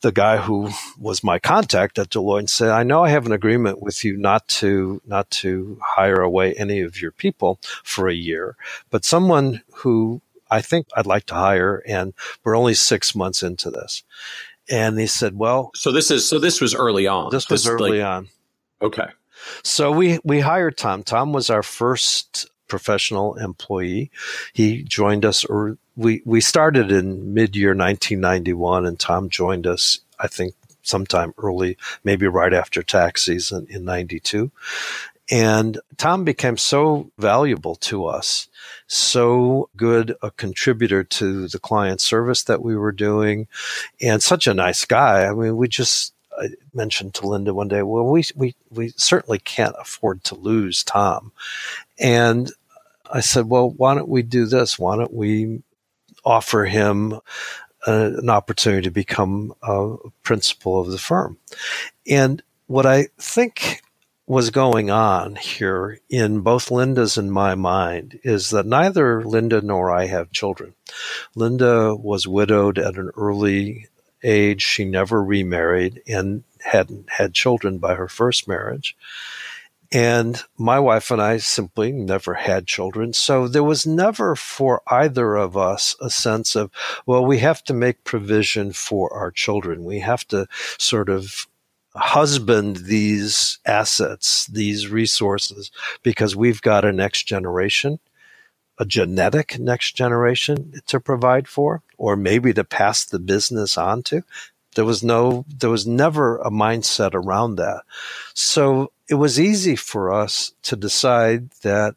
the 0.00 0.12
guy 0.12 0.36
who 0.38 0.70
was 0.98 1.24
my 1.24 1.38
contact 1.38 1.98
at 1.98 2.10
Deloitte 2.10 2.40
and 2.40 2.50
said, 2.50 2.68
I 2.68 2.82
know 2.82 3.04
I 3.04 3.10
have 3.10 3.26
an 3.26 3.32
agreement 3.32 3.80
with 3.80 4.04
you 4.04 4.16
not 4.16 4.46
to, 4.48 5.00
not 5.06 5.30
to 5.30 5.78
hire 5.82 6.20
away 6.20 6.54
any 6.54 6.80
of 6.80 7.00
your 7.00 7.12
people 7.12 7.58
for 7.82 8.08
a 8.08 8.14
year, 8.14 8.56
but 8.90 9.04
someone 9.04 9.62
who 9.72 10.20
I 10.50 10.60
think 10.60 10.86
I'd 10.94 11.06
like 11.06 11.24
to 11.26 11.34
hire. 11.34 11.82
And 11.86 12.12
we're 12.44 12.56
only 12.56 12.74
six 12.74 13.14
months 13.14 13.42
into 13.42 13.70
this. 13.70 14.02
And 14.70 14.98
he 14.98 15.06
said, 15.06 15.38
well, 15.38 15.70
so 15.74 15.90
this 15.90 16.10
is, 16.10 16.28
so 16.28 16.38
this 16.38 16.60
was 16.60 16.74
early 16.74 17.06
on. 17.06 17.30
This 17.30 17.48
was 17.48 17.64
this, 17.64 17.72
early 17.72 18.00
like, 18.00 18.06
on. 18.06 18.28
Okay. 18.80 19.08
So 19.64 19.90
we, 19.90 20.20
we 20.24 20.40
hired 20.40 20.76
Tom. 20.76 21.02
Tom 21.02 21.32
was 21.32 21.50
our 21.50 21.62
first 21.62 22.48
professional 22.72 23.34
employee. 23.34 24.10
He 24.54 24.82
joined 24.82 25.26
us, 25.26 25.44
or 25.44 25.76
we, 25.94 26.22
we 26.24 26.40
started 26.40 26.90
in 26.90 27.34
mid 27.34 27.54
year 27.54 27.74
1991, 27.74 28.86
and 28.86 28.98
Tom 28.98 29.28
joined 29.28 29.66
us, 29.66 30.00
I 30.18 30.26
think, 30.26 30.54
sometime 30.82 31.34
early, 31.36 31.76
maybe 32.02 32.26
right 32.26 32.54
after 32.54 32.82
tax 32.82 33.26
season 33.26 33.66
in 33.68 33.84
92. 33.84 34.50
And 35.30 35.78
Tom 35.98 36.24
became 36.24 36.56
so 36.56 37.10
valuable 37.18 37.74
to 37.90 38.06
us, 38.06 38.48
so 38.86 39.68
good 39.76 40.16
a 40.22 40.30
contributor 40.30 41.04
to 41.04 41.48
the 41.48 41.58
client 41.58 42.00
service 42.00 42.42
that 42.44 42.62
we 42.62 42.74
were 42.74 42.90
doing, 42.90 43.48
and 44.00 44.22
such 44.22 44.46
a 44.46 44.54
nice 44.54 44.86
guy. 44.86 45.26
I 45.26 45.34
mean, 45.34 45.58
we 45.58 45.68
just 45.68 46.14
I 46.38 46.48
mentioned 46.72 47.14
to 47.14 47.26
Linda 47.26 47.52
one 47.52 47.68
day, 47.68 47.82
well, 47.82 48.06
we, 48.06 48.24
we, 48.34 48.54
we 48.70 48.92
certainly 48.96 49.38
can't 49.38 49.74
afford 49.78 50.24
to 50.24 50.34
lose 50.34 50.82
Tom. 50.82 51.32
And 51.98 52.50
I 53.12 53.20
said, 53.20 53.48
well, 53.48 53.70
why 53.70 53.94
don't 53.94 54.08
we 54.08 54.22
do 54.22 54.46
this? 54.46 54.78
Why 54.78 54.96
don't 54.96 55.12
we 55.12 55.62
offer 56.24 56.64
him 56.64 57.20
a, 57.86 57.92
an 57.92 58.30
opportunity 58.30 58.82
to 58.82 58.90
become 58.90 59.52
a 59.62 59.96
principal 60.22 60.80
of 60.80 60.90
the 60.90 60.98
firm? 60.98 61.36
And 62.08 62.42
what 62.66 62.86
I 62.86 63.08
think 63.18 63.82
was 64.26 64.50
going 64.50 64.90
on 64.90 65.34
here 65.34 66.00
in 66.08 66.40
both 66.40 66.70
Linda's 66.70 67.18
and 67.18 67.30
my 67.30 67.54
mind 67.54 68.18
is 68.22 68.50
that 68.50 68.64
neither 68.64 69.22
Linda 69.22 69.60
nor 69.60 69.90
I 69.90 70.06
have 70.06 70.32
children. 70.32 70.74
Linda 71.34 71.94
was 71.94 72.26
widowed 72.26 72.78
at 72.78 72.96
an 72.96 73.10
early 73.16 73.88
age. 74.22 74.62
She 74.62 74.84
never 74.84 75.22
remarried 75.22 76.02
and 76.06 76.44
hadn't 76.60 77.10
had 77.10 77.34
children 77.34 77.78
by 77.78 77.94
her 77.94 78.08
first 78.08 78.46
marriage. 78.48 78.96
And 79.94 80.42
my 80.56 80.80
wife 80.80 81.10
and 81.10 81.20
I 81.20 81.36
simply 81.36 81.92
never 81.92 82.34
had 82.34 82.66
children. 82.66 83.12
So 83.12 83.46
there 83.46 83.62
was 83.62 83.86
never 83.86 84.34
for 84.34 84.80
either 84.88 85.36
of 85.36 85.54
us 85.56 85.94
a 86.00 86.08
sense 86.08 86.56
of, 86.56 86.70
well, 87.04 87.24
we 87.26 87.40
have 87.40 87.62
to 87.64 87.74
make 87.74 88.02
provision 88.04 88.72
for 88.72 89.12
our 89.12 89.30
children. 89.30 89.84
We 89.84 90.00
have 90.00 90.26
to 90.28 90.46
sort 90.78 91.10
of 91.10 91.46
husband 91.94 92.76
these 92.86 93.58
assets, 93.66 94.46
these 94.46 94.88
resources, 94.88 95.70
because 96.02 96.34
we've 96.34 96.62
got 96.62 96.86
a 96.86 96.92
next 96.92 97.24
generation. 97.24 97.98
a 98.78 98.84
genetic 98.84 99.58
next 99.58 99.94
generation 99.94 100.72
to 100.86 100.98
provide 100.98 101.46
for, 101.46 101.82
or 101.98 102.16
maybe 102.16 102.52
to 102.52 102.64
pass 102.64 103.04
the 103.04 103.18
business 103.18 103.78
on 103.78 104.02
to. 104.02 104.22
There 104.74 104.84
was 104.84 105.02
no, 105.02 105.44
there 105.48 105.70
was 105.70 105.86
never 105.86 106.38
a 106.38 106.50
mindset 106.50 107.14
around 107.14 107.56
that. 107.56 107.82
So 108.34 108.92
it 109.08 109.14
was 109.14 109.38
easy 109.38 109.76
for 109.76 110.12
us 110.12 110.52
to 110.62 110.76
decide 110.76 111.50
that 111.62 111.94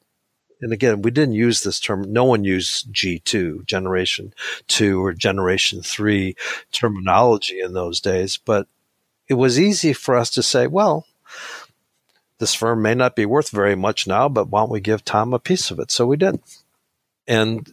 and 0.61 0.71
again, 0.71 1.01
we 1.01 1.11
didn't 1.11 1.35
use 1.35 1.61
this 1.61 1.79
term. 1.79 2.11
No 2.11 2.23
one 2.23 2.43
used 2.43 2.91
G2, 2.93 3.65
generation 3.65 4.33
two 4.67 5.03
or 5.03 5.13
generation 5.13 5.81
three 5.81 6.35
terminology 6.71 7.59
in 7.59 7.73
those 7.73 7.99
days, 7.99 8.37
but 8.37 8.67
it 9.27 9.35
was 9.35 9.59
easy 9.59 9.93
for 9.93 10.15
us 10.15 10.29
to 10.31 10.43
say, 10.43 10.67
well, 10.67 11.05
this 12.39 12.53
firm 12.53 12.81
may 12.81 12.95
not 12.95 13.15
be 13.15 13.25
worth 13.25 13.49
very 13.49 13.75
much 13.75 14.07
now, 14.07 14.29
but 14.29 14.49
why 14.49 14.61
don't 14.61 14.71
we 14.71 14.81
give 14.81 15.03
Tom 15.03 15.33
a 15.33 15.39
piece 15.39 15.71
of 15.71 15.79
it? 15.79 15.91
So 15.91 16.05
we 16.05 16.17
did. 16.17 16.39
And 17.27 17.71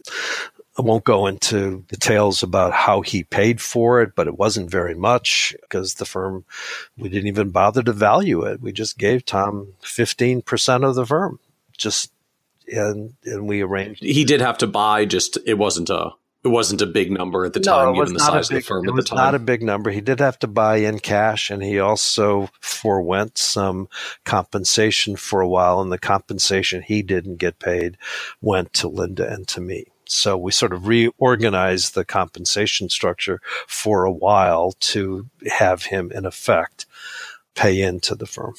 I 0.77 0.81
won't 0.81 1.03
go 1.03 1.27
into 1.27 1.85
details 1.87 2.41
about 2.41 2.73
how 2.73 3.01
he 3.01 3.23
paid 3.23 3.61
for 3.61 4.01
it, 4.01 4.15
but 4.15 4.27
it 4.27 4.37
wasn't 4.37 4.71
very 4.71 4.95
much 4.95 5.55
because 5.61 5.95
the 5.95 6.05
firm, 6.05 6.45
we 6.97 7.09
didn't 7.09 7.27
even 7.27 7.49
bother 7.49 7.83
to 7.83 7.93
value 7.93 8.41
it. 8.41 8.59
We 8.59 8.71
just 8.71 8.97
gave 8.97 9.23
Tom 9.23 9.73
15% 9.83 10.87
of 10.87 10.95
the 10.95 11.05
firm, 11.05 11.39
just, 11.77 12.11
and, 12.67 13.13
and 13.23 13.47
we 13.47 13.61
arranged. 13.61 14.01
He 14.01 14.23
did 14.23 14.41
have 14.41 14.57
to 14.59 14.67
buy, 14.67 15.05
just, 15.05 15.37
it 15.45 15.59
wasn't 15.59 15.91
a, 15.91 16.13
it 16.43 16.49
wasn't 16.49 16.81
a 16.81 16.87
big 16.87 17.09
number 17.09 17.45
at 17.45 17.53
the 17.53 17.59
time, 17.59 17.93
given 17.93 18.13
the 18.13 18.19
size 18.19 18.49
big, 18.49 18.57
of 18.57 18.63
the 18.63 18.67
firm 18.67 18.89
at 18.89 18.95
the 18.95 19.03
time. 19.03 19.17
Not 19.17 19.35
a 19.35 19.39
big 19.39 19.61
number. 19.61 19.91
He 19.91 20.01
did 20.01 20.19
have 20.19 20.37
to 20.39 20.47
buy 20.47 20.77
in 20.77 20.99
cash, 20.99 21.49
and 21.49 21.63
he 21.63 21.79
also 21.79 22.49
forewent 22.59 23.37
some 23.37 23.87
compensation 24.25 25.15
for 25.15 25.39
a 25.39 25.47
while. 25.47 25.79
And 25.79 25.89
the 25.89 25.97
compensation 25.97 26.81
he 26.81 27.01
didn't 27.01 27.37
get 27.37 27.59
paid 27.59 27.97
went 28.41 28.73
to 28.73 28.89
Linda 28.89 29.31
and 29.31 29.47
to 29.49 29.61
me. 29.61 29.85
So 30.13 30.37
we 30.37 30.51
sort 30.51 30.73
of 30.73 30.87
reorganized 30.87 31.95
the 31.95 32.05
compensation 32.05 32.89
structure 32.89 33.41
for 33.67 34.05
a 34.05 34.11
while 34.11 34.73
to 34.79 35.27
have 35.51 35.83
him, 35.83 36.11
in 36.11 36.25
effect, 36.25 36.85
pay 37.55 37.81
into 37.81 38.15
the 38.15 38.27
firm 38.27 38.55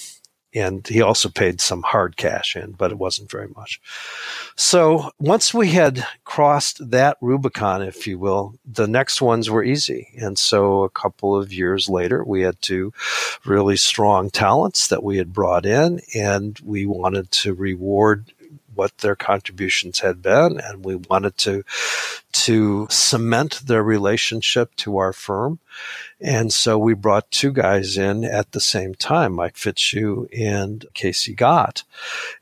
and 0.55 0.87
he 0.87 1.03
also 1.03 1.29
paid 1.29 1.61
some 1.61 1.83
hard 1.83 2.17
cash 2.17 2.55
in, 2.55 2.73
but 2.73 2.93
it 2.93 2.99
wasn't 2.99 3.31
very 3.31 3.49
much. 3.49 3.81
So 4.57 5.11
once 5.19 5.53
we 5.53 5.71
had 5.71 6.07
crossed 6.25 6.91
that 6.91 7.17
Rubicon, 7.21 7.83
if 7.83 8.07
you 8.07 8.19
will, 8.19 8.55
the 8.65 8.87
next 8.87 9.21
ones 9.21 9.51
were 9.51 9.65
easy. 9.65 10.11
And 10.17 10.39
so 10.39 10.85
a 10.85 10.91
couple 10.91 11.37
of 11.37 11.53
years 11.53 11.89
later, 11.89 12.23
we 12.25 12.43
had 12.43 12.63
two 12.63 12.93
really 13.45 13.77
strong 13.77 14.31
talents 14.31 14.87
that 14.89 15.03
we 15.03 15.17
had 15.17 15.33
brought 15.33 15.67
in, 15.67 16.01
and 16.15 16.59
we 16.63 16.87
wanted 16.87 17.31
to 17.33 17.53
reward 17.53 18.33
what 18.75 18.99
their 18.99 19.17
contributions 19.17 20.01
had 20.01 20.23
been, 20.23 20.61
and 20.61 20.85
we 20.85 20.97
wanted 20.97 21.37
to 21.39 21.65
to 22.33 22.87
cement 22.91 23.61
their 23.67 23.83
relationship 23.83 24.75
to 24.77 24.99
our 24.99 25.13
firm. 25.13 25.61
And 26.21 26.53
so 26.53 26.77
we 26.77 26.95
brought 26.95 27.31
two 27.31 27.53
guys 27.53 27.97
in 27.97 28.25
at 28.25 28.53
the 28.53 28.61
same 28.61 28.95
time, 28.95 29.35
Mike 29.35 29.57
Fitzhugh 29.57 30.27
and 30.37 30.85
Casey 30.95 31.35
Gott. 31.35 31.85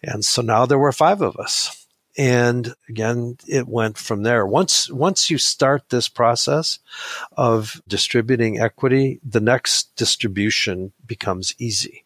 And 0.03 0.25
so 0.25 0.41
now 0.41 0.65
there 0.65 0.79
were 0.79 0.93
five 0.93 1.21
of 1.21 1.37
us. 1.37 1.87
And 2.17 2.75
again, 2.89 3.39
it 3.47 3.69
went 3.69 3.97
from 3.99 4.23
there. 4.23 4.47
Once, 4.47 4.91
once 4.91 5.31
you 5.31 5.39
start 5.39 5.89
this 5.89 6.09
process 6.09 6.79
of 7.37 7.83
distributing 7.89 8.61
equity, 8.61 9.21
the 9.23 9.41
next 9.41 9.95
distribution 9.97 10.93
becomes 11.07 11.55
easy 11.59 12.02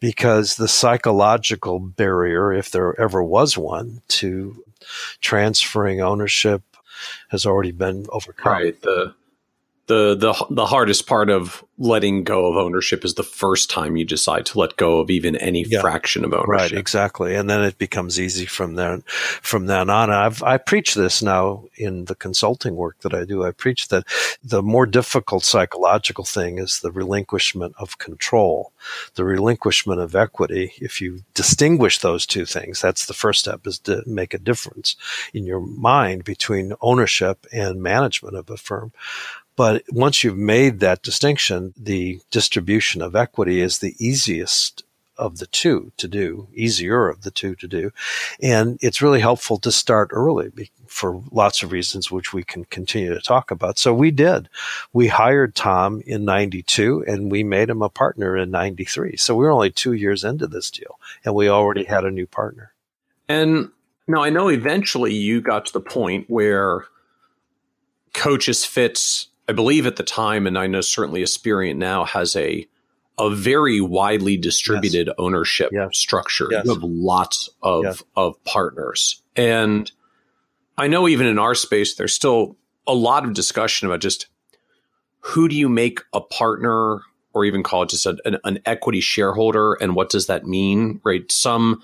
because 0.00 0.56
the 0.56 0.68
psychological 0.68 1.78
barrier, 1.78 2.52
if 2.52 2.70
there 2.70 2.98
ever 3.00 3.22
was 3.22 3.56
one, 3.56 4.02
to 4.08 4.64
transferring 5.20 6.00
ownership 6.00 6.62
has 7.28 7.46
already 7.46 7.72
been 7.72 8.06
overcome. 8.10 8.52
Right. 8.52 8.80
The 8.82 9.14
the 9.86 10.14
the 10.14 10.46
the 10.50 10.66
hardest 10.66 11.06
part 11.06 11.28
of 11.28 11.64
letting 11.76 12.24
go 12.24 12.46
of 12.46 12.56
ownership 12.56 13.04
is 13.04 13.14
the 13.14 13.22
first 13.22 13.68
time 13.68 13.96
you 13.96 14.04
decide 14.04 14.46
to 14.46 14.58
let 14.58 14.76
go 14.76 15.00
of 15.00 15.10
even 15.10 15.36
any 15.36 15.64
yeah, 15.64 15.80
fraction 15.80 16.24
of 16.24 16.32
ownership. 16.32 16.48
Right, 16.48 16.72
exactly, 16.72 17.34
and 17.34 17.50
then 17.50 17.62
it 17.62 17.76
becomes 17.76 18.18
easy 18.18 18.46
from 18.46 18.76
then 18.76 19.02
from 19.42 19.66
then 19.66 19.90
on. 19.90 20.10
I've 20.10 20.42
I 20.42 20.56
preach 20.56 20.94
this 20.94 21.22
now 21.22 21.64
in 21.76 22.06
the 22.06 22.14
consulting 22.14 22.76
work 22.76 23.00
that 23.00 23.12
I 23.12 23.24
do. 23.24 23.44
I 23.44 23.50
preach 23.50 23.88
that 23.88 24.04
the 24.42 24.62
more 24.62 24.86
difficult 24.86 25.44
psychological 25.44 26.24
thing 26.24 26.58
is 26.58 26.80
the 26.80 26.92
relinquishment 26.92 27.74
of 27.78 27.98
control, 27.98 28.72
the 29.16 29.24
relinquishment 29.24 30.00
of 30.00 30.14
equity. 30.14 30.72
If 30.80 31.00
you 31.02 31.24
distinguish 31.34 31.98
those 31.98 32.24
two 32.24 32.46
things, 32.46 32.80
that's 32.80 33.04
the 33.04 33.14
first 33.14 33.40
step 33.40 33.66
is 33.66 33.78
to 33.80 34.02
make 34.06 34.32
a 34.32 34.38
difference 34.38 34.96
in 35.34 35.44
your 35.44 35.60
mind 35.60 36.24
between 36.24 36.72
ownership 36.80 37.46
and 37.52 37.82
management 37.82 38.36
of 38.36 38.48
a 38.48 38.56
firm. 38.56 38.92
But 39.56 39.84
once 39.90 40.24
you've 40.24 40.36
made 40.36 40.80
that 40.80 41.02
distinction, 41.02 41.74
the 41.76 42.20
distribution 42.30 43.02
of 43.02 43.14
equity 43.14 43.60
is 43.60 43.78
the 43.78 43.94
easiest 43.98 44.82
of 45.16 45.38
the 45.38 45.46
two 45.46 45.92
to 45.96 46.08
do, 46.08 46.48
easier 46.54 47.08
of 47.08 47.22
the 47.22 47.30
two 47.30 47.54
to 47.56 47.68
do. 47.68 47.92
And 48.42 48.78
it's 48.80 49.00
really 49.00 49.20
helpful 49.20 49.58
to 49.58 49.70
start 49.70 50.08
early 50.12 50.50
for 50.86 51.22
lots 51.30 51.62
of 51.62 51.72
reasons, 51.72 52.10
which 52.10 52.32
we 52.32 52.42
can 52.42 52.64
continue 52.64 53.14
to 53.14 53.20
talk 53.20 53.50
about. 53.50 53.78
So 53.78 53.94
we 53.94 54.10
did. 54.10 54.48
We 54.92 55.08
hired 55.08 55.54
Tom 55.54 56.02
in 56.06 56.24
92 56.24 57.04
and 57.06 57.30
we 57.30 57.44
made 57.44 57.70
him 57.70 57.82
a 57.82 57.88
partner 57.88 58.36
in 58.36 58.50
93. 58.50 59.16
So 59.16 59.36
we 59.36 59.44
were 59.44 59.50
only 59.50 59.70
two 59.70 59.92
years 59.92 60.24
into 60.24 60.46
this 60.46 60.70
deal 60.70 60.98
and 61.24 61.34
we 61.34 61.48
already 61.48 61.84
had 61.84 62.04
a 62.04 62.10
new 62.10 62.26
partner. 62.26 62.72
And 63.28 63.70
now 64.06 64.22
I 64.22 64.30
know 64.30 64.48
eventually 64.48 65.14
you 65.14 65.40
got 65.40 65.66
to 65.66 65.72
the 65.72 65.80
point 65.80 66.28
where 66.28 66.86
Kochis 68.12 68.66
Fitz 68.66 69.28
I 69.48 69.52
believe 69.52 69.86
at 69.86 69.96
the 69.96 70.02
time, 70.02 70.46
and 70.46 70.58
I 70.58 70.66
know 70.66 70.80
certainly 70.80 71.22
Aspiriant 71.22 71.78
now 71.78 72.04
has 72.04 72.34
a 72.36 72.66
a 73.16 73.30
very 73.30 73.80
widely 73.80 74.36
distributed 74.36 75.06
yes. 75.06 75.14
ownership 75.18 75.70
yes. 75.72 75.90
structure. 75.92 76.48
Yes. 76.50 76.64
You 76.64 76.74
have 76.74 76.82
lots 76.82 77.48
of 77.62 78.02
of 78.16 78.42
partners, 78.44 79.22
and 79.36 79.90
I 80.76 80.88
know 80.88 81.08
even 81.08 81.26
in 81.26 81.38
our 81.38 81.54
space, 81.54 81.94
there's 81.94 82.14
still 82.14 82.56
a 82.86 82.94
lot 82.94 83.24
of 83.24 83.34
discussion 83.34 83.86
about 83.86 84.00
just 84.00 84.26
who 85.20 85.48
do 85.48 85.56
you 85.56 85.68
make 85.68 86.00
a 86.12 86.20
partner, 86.20 87.00
or 87.32 87.44
even 87.44 87.62
call 87.62 87.84
it 87.84 87.90
just 87.90 88.06
a, 88.06 88.16
an, 88.24 88.38
an 88.44 88.58
equity 88.66 89.00
shareholder, 89.00 89.74
and 89.74 89.94
what 89.94 90.10
does 90.10 90.26
that 90.26 90.46
mean? 90.46 91.00
Right? 91.04 91.30
Some 91.30 91.82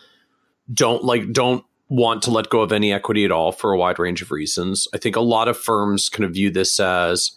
don't 0.73 1.05
like 1.05 1.33
don't 1.33 1.65
want 1.89 2.23
to 2.23 2.31
let 2.31 2.49
go 2.49 2.61
of 2.61 2.73
any 2.73 2.93
equity 2.93 3.25
at 3.25 3.33
all 3.33 3.53
for 3.53 3.73
a 3.73 3.79
wide 3.79 3.99
range 3.99 4.23
of 4.23 4.31
reasons. 4.31 4.89
I 4.95 4.99
think 4.99 5.17
a 5.17 5.21
lot 5.21 5.49
of 5.49 5.59
firms 5.59 6.09
kind 6.09 6.25
of 6.25 6.33
view 6.33 6.49
this 6.51 6.79
as 6.79 7.33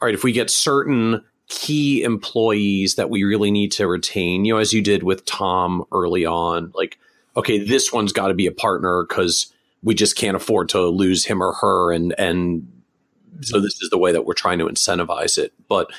all 0.00 0.06
right, 0.06 0.14
if 0.14 0.24
we 0.24 0.32
get 0.32 0.50
certain 0.50 1.22
key 1.48 2.02
employees 2.02 2.96
that 2.96 3.08
we 3.08 3.24
really 3.24 3.50
need 3.50 3.72
to 3.72 3.86
retain, 3.86 4.44
you 4.44 4.54
know, 4.54 4.58
as 4.58 4.72
you 4.72 4.82
did 4.82 5.02
with 5.02 5.24
Tom 5.24 5.84
early 5.92 6.26
on, 6.26 6.72
like, 6.74 6.98
okay, 7.36 7.58
this 7.58 7.92
one's 7.92 8.12
got 8.12 8.28
to 8.28 8.34
be 8.34 8.46
a 8.46 8.52
partner 8.52 9.04
because 9.08 9.52
we 9.82 9.94
just 9.94 10.16
can't 10.16 10.36
afford 10.36 10.68
to 10.70 10.86
lose 10.86 11.24
him 11.24 11.42
or 11.42 11.52
her. 11.54 11.92
And, 11.92 12.14
and 12.18 12.66
so 13.42 13.56
mm-hmm. 13.56 13.64
this 13.64 13.80
is 13.80 13.90
the 13.90 13.98
way 13.98 14.12
that 14.12 14.26
we're 14.26 14.34
trying 14.34 14.58
to 14.58 14.66
incentivize 14.66 15.38
it. 15.38 15.52
But 15.68 15.90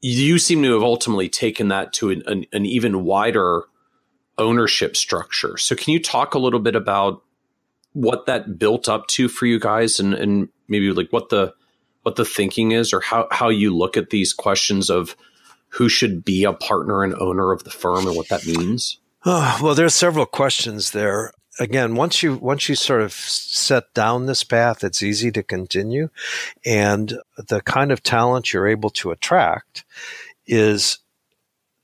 you 0.00 0.38
seem 0.38 0.62
to 0.62 0.72
have 0.72 0.82
ultimately 0.82 1.28
taken 1.28 1.68
that 1.68 1.92
to 1.94 2.10
an, 2.10 2.22
an, 2.26 2.46
an 2.52 2.66
even 2.66 3.04
wider 3.04 3.64
ownership 4.38 4.96
structure. 4.96 5.56
So 5.58 5.76
can 5.76 5.92
you 5.92 6.00
talk 6.00 6.34
a 6.34 6.38
little 6.38 6.60
bit 6.60 6.74
about 6.74 7.22
what 7.92 8.26
that 8.26 8.58
built 8.58 8.88
up 8.88 9.06
to 9.08 9.28
for 9.28 9.46
you 9.46 9.60
guys 9.60 10.00
and, 10.00 10.14
and 10.14 10.48
maybe 10.66 10.90
like 10.92 11.12
what 11.12 11.28
the, 11.28 11.54
what 12.02 12.16
the 12.16 12.24
thinking 12.24 12.72
is 12.72 12.92
or 12.92 13.00
how, 13.00 13.28
how 13.30 13.48
you 13.48 13.74
look 13.76 13.96
at 13.96 14.10
these 14.10 14.32
questions 14.32 14.90
of 14.90 15.16
who 15.68 15.88
should 15.88 16.24
be 16.24 16.44
a 16.44 16.52
partner 16.52 17.02
and 17.02 17.14
owner 17.14 17.52
of 17.52 17.64
the 17.64 17.70
firm 17.70 18.06
and 18.06 18.16
what 18.16 18.28
that 18.28 18.46
means? 18.46 18.98
Oh, 19.24 19.58
well, 19.62 19.74
there's 19.74 19.94
several 19.94 20.26
questions 20.26 20.90
there. 20.90 21.32
Again, 21.60 21.96
once 21.96 22.22
you 22.22 22.36
once 22.36 22.66
you 22.70 22.74
sort 22.74 23.02
of 23.02 23.12
set 23.12 23.92
down 23.92 24.24
this 24.24 24.42
path, 24.42 24.82
it's 24.82 25.02
easy 25.02 25.30
to 25.32 25.42
continue, 25.42 26.08
and 26.64 27.12
the 27.36 27.60
kind 27.60 27.92
of 27.92 28.02
talent 28.02 28.54
you're 28.54 28.66
able 28.66 28.88
to 28.90 29.10
attract 29.10 29.84
is 30.46 30.98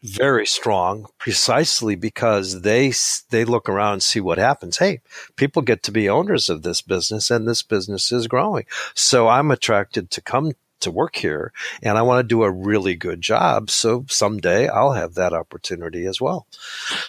very 0.03 0.47
strong 0.47 1.07
precisely 1.19 1.97
because 1.97 2.63
they 2.63 2.93
they 3.31 3.45
look 3.45 3.69
around 3.69 3.95
and 3.95 4.03
see 4.03 4.21
what 4.21 4.39
happens. 4.39 4.79
Hey 4.79 5.01
people 5.37 5.63
get 5.63 5.83
to 5.85 5.93
be 5.93 6.09
owners 6.09 6.49
of 6.49 6.63
this 6.63 6.83
business 6.83 7.31
and 7.31 7.49
this 7.49 7.63
business 7.63 8.13
is 8.13 8.27
growing. 8.27 8.65
So 8.95 9.29
i'm 9.29 9.51
attracted 9.51 10.11
to 10.13 10.21
come 10.21 10.53
to 10.81 10.91
work 10.93 11.17
here 11.17 11.53
and 11.83 11.99
i 11.99 12.03
want 12.03 12.23
to 12.23 12.29
do 12.29 12.45
a 12.45 12.51
really 12.51 12.95
good 12.95 13.21
job. 13.21 13.71
So 13.71 14.05
someday 14.09 14.69
i'll 14.69 14.93
have 14.93 15.15
that 15.15 15.33
opportunity 15.33 16.07
as 16.07 16.21
well. 16.21 16.47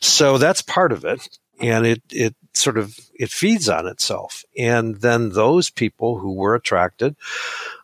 So 0.01 0.37
that's 0.37 0.61
part 0.61 0.91
of 0.91 1.05
it 1.05 1.37
and 1.59 1.85
it 1.85 2.01
it 2.11 2.35
sort 2.53 2.77
of 2.77 2.97
it 3.15 3.29
feeds 3.29 3.69
on 3.69 3.87
itself. 3.87 4.43
And 4.57 4.95
then 4.97 5.29
those 5.29 5.69
people 5.69 6.19
who 6.19 6.33
were 6.33 6.55
attracted 6.55 7.15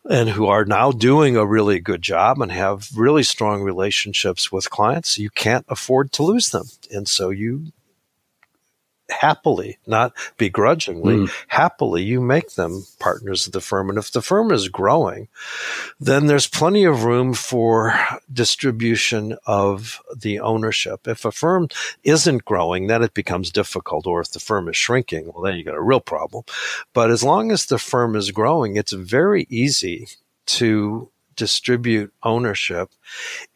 and 0.10 0.30
who 0.30 0.48
are 0.48 0.66
now 0.66 0.92
doing 0.92 1.36
a 1.36 1.46
really 1.46 1.80
good 1.80 2.02
job 2.02 2.42
and 2.42 2.52
have 2.52 2.90
really 2.96 3.24
strong 3.24 3.62
relationships 3.62 4.52
with 4.52 4.70
clients 4.70 5.18
you 5.18 5.30
can't 5.30 5.66
afford 5.70 6.12
to 6.14 6.24
lose 6.24 6.50
them. 6.50 6.66
And 6.92 7.08
so 7.08 7.30
you 7.30 7.72
happily, 9.10 9.78
not 9.86 10.14
begrudgingly, 10.38 11.16
mm. 11.16 11.32
happily, 11.48 12.04
you 12.04 12.20
make 12.20 12.52
them 12.56 12.86
partners 13.00 13.46
of 13.46 13.54
the 13.54 13.62
firm. 13.62 13.90
And 13.90 13.98
if 13.98 14.12
the 14.12 14.22
firm 14.22 14.52
is 14.52 14.70
growing, 14.70 15.28
then 16.00 16.28
there's 16.28 16.48
plenty 16.48 16.86
of 16.86 17.04
room 17.04 17.34
for 17.34 17.98
distribution 18.32 19.38
of 19.46 20.02
the 20.16 20.40
ownership. 20.40 21.08
If 21.08 21.26
a 21.26 21.32
firm 21.32 21.70
isn't 22.04 22.46
growing, 22.46 22.88
then 22.88 23.04
it 23.04 23.14
becomes 23.14 23.52
difficult. 23.52 24.08
Or 24.08 24.22
if 24.22 24.32
the 24.32 24.40
firm 24.40 24.68
is 24.68 24.78
shrinking, 24.78 25.32
well, 25.34 25.44
then 25.44 25.58
you 25.58 25.64
got 25.64 25.76
a 25.76 25.82
real 25.82 26.00
problem. 26.00 26.44
But 26.94 27.12
as 27.12 27.24
long 27.24 27.52
as 27.52 27.66
the 27.66 27.80
firm 27.80 28.16
is 28.16 28.32
growing, 28.32 28.76
it's 28.76 28.94
very 28.94 29.46
easy 29.50 30.08
to 30.48 31.10
distribute 31.36 32.14
ownership 32.24 32.90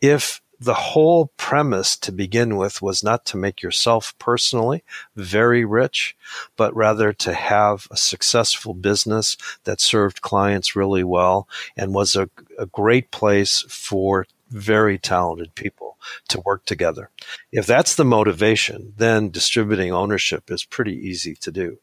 if 0.02 0.42
the 0.60 0.74
whole 0.74 1.32
premise 1.38 1.96
to 1.98 2.12
begin 2.12 2.58
with 2.58 2.82
was 2.82 3.04
not 3.04 3.26
to 3.26 3.38
make 3.38 3.62
yourself 3.62 4.14
personally 4.20 4.84
very 5.16 5.64
rich, 5.64 6.18
but 6.58 6.76
rather 6.76 7.14
to 7.14 7.34
have 7.34 7.88
a 7.92 7.98
successful 7.98 8.74
business 8.74 9.38
that 9.64 9.80
served 9.80 10.22
clients 10.22 10.76
really 10.76 11.04
well 11.04 11.48
and 11.78 11.94
was 11.94 12.16
a, 12.16 12.30
a 12.58 12.66
great 12.66 13.10
place 13.12 13.62
for 13.70 14.28
very 14.50 14.98
talented 14.98 15.54
people 15.56 15.98
to 16.28 16.42
work 16.42 16.66
together. 16.66 17.10
If 17.52 17.66
that's 17.66 17.96
the 17.96 18.06
motivation, 18.06 18.94
then 18.98 19.30
distributing 19.30 19.94
ownership 19.94 20.52
is 20.52 20.64
pretty 20.64 20.96
easy 20.96 21.36
to 21.36 21.52
do. 21.52 21.78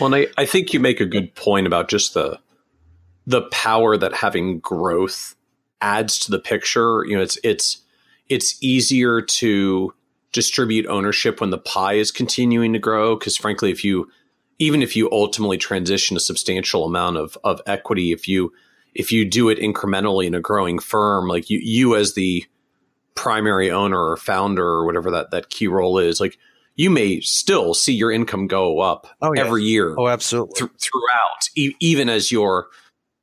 Well, 0.00 0.14
I, 0.14 0.28
I 0.38 0.46
think 0.46 0.72
you 0.72 0.80
make 0.80 1.00
a 1.00 1.06
good 1.06 1.34
point 1.34 1.66
about 1.66 1.88
just 1.88 2.14
the 2.14 2.38
the 3.24 3.42
power 3.42 3.96
that 3.96 4.14
having 4.14 4.58
growth 4.58 5.36
adds 5.80 6.18
to 6.20 6.30
the 6.30 6.38
picture. 6.38 7.04
You 7.06 7.16
know, 7.16 7.22
it's 7.22 7.38
it's 7.44 7.81
it's 8.32 8.56
easier 8.62 9.20
to 9.20 9.92
distribute 10.32 10.86
ownership 10.86 11.40
when 11.40 11.50
the 11.50 11.58
pie 11.58 11.94
is 11.94 12.10
continuing 12.10 12.72
to 12.72 12.78
grow. 12.78 13.16
Because 13.16 13.36
frankly, 13.36 13.70
if 13.70 13.84
you 13.84 14.10
even 14.58 14.82
if 14.82 14.96
you 14.96 15.10
ultimately 15.12 15.58
transition 15.58 16.16
a 16.16 16.20
substantial 16.20 16.84
amount 16.84 17.16
of 17.16 17.36
of 17.44 17.60
equity, 17.66 18.12
if 18.12 18.26
you 18.26 18.52
if 18.94 19.12
you 19.12 19.24
do 19.24 19.48
it 19.48 19.58
incrementally 19.58 20.26
in 20.26 20.34
a 20.34 20.40
growing 20.40 20.78
firm, 20.78 21.28
like 21.28 21.50
you 21.50 21.60
you 21.62 21.96
as 21.96 22.14
the 22.14 22.44
primary 23.14 23.70
owner 23.70 23.98
or 23.98 24.16
founder 24.16 24.64
or 24.64 24.86
whatever 24.86 25.10
that 25.10 25.30
that 25.30 25.50
key 25.50 25.68
role 25.68 25.98
is, 25.98 26.20
like 26.20 26.38
you 26.74 26.88
may 26.90 27.20
still 27.20 27.74
see 27.74 27.92
your 27.92 28.10
income 28.10 28.46
go 28.46 28.80
up 28.80 29.06
oh, 29.20 29.32
every 29.32 29.62
year. 29.64 29.94
Oh, 29.98 30.08
absolutely. 30.08 30.54
Th- 30.54 30.70
throughout, 30.78 31.48
e- 31.54 31.74
even 31.80 32.08
as 32.08 32.32
you're 32.32 32.68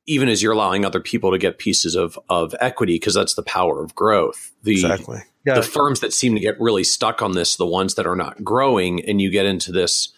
even 0.06 0.28
as 0.28 0.42
you're 0.42 0.52
allowing 0.52 0.84
other 0.84 1.00
people 1.00 1.30
to 1.30 1.38
get 1.38 1.58
pieces 1.58 1.94
of 1.94 2.18
of 2.28 2.54
equity 2.60 2.96
because 2.96 3.14
that's 3.14 3.34
the 3.34 3.42
power 3.42 3.82
of 3.82 3.94
growth. 3.94 4.52
The 4.62 4.72
exactly. 4.72 5.20
Yeah. 5.46 5.54
the 5.54 5.62
firms 5.62 6.00
that 6.00 6.12
seem 6.12 6.34
to 6.34 6.40
get 6.40 6.60
really 6.60 6.84
stuck 6.84 7.22
on 7.22 7.32
this, 7.32 7.56
the 7.56 7.66
ones 7.66 7.94
that 7.94 8.06
are 8.06 8.16
not 8.16 8.44
growing, 8.44 9.02
and 9.04 9.20
you 9.20 9.30
get 9.30 9.46
into 9.46 9.72
this 9.72 10.12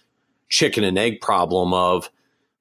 chicken 0.48 0.82
and 0.82 0.98
egg 0.98 1.20
problem 1.20 1.72
of 1.72 2.10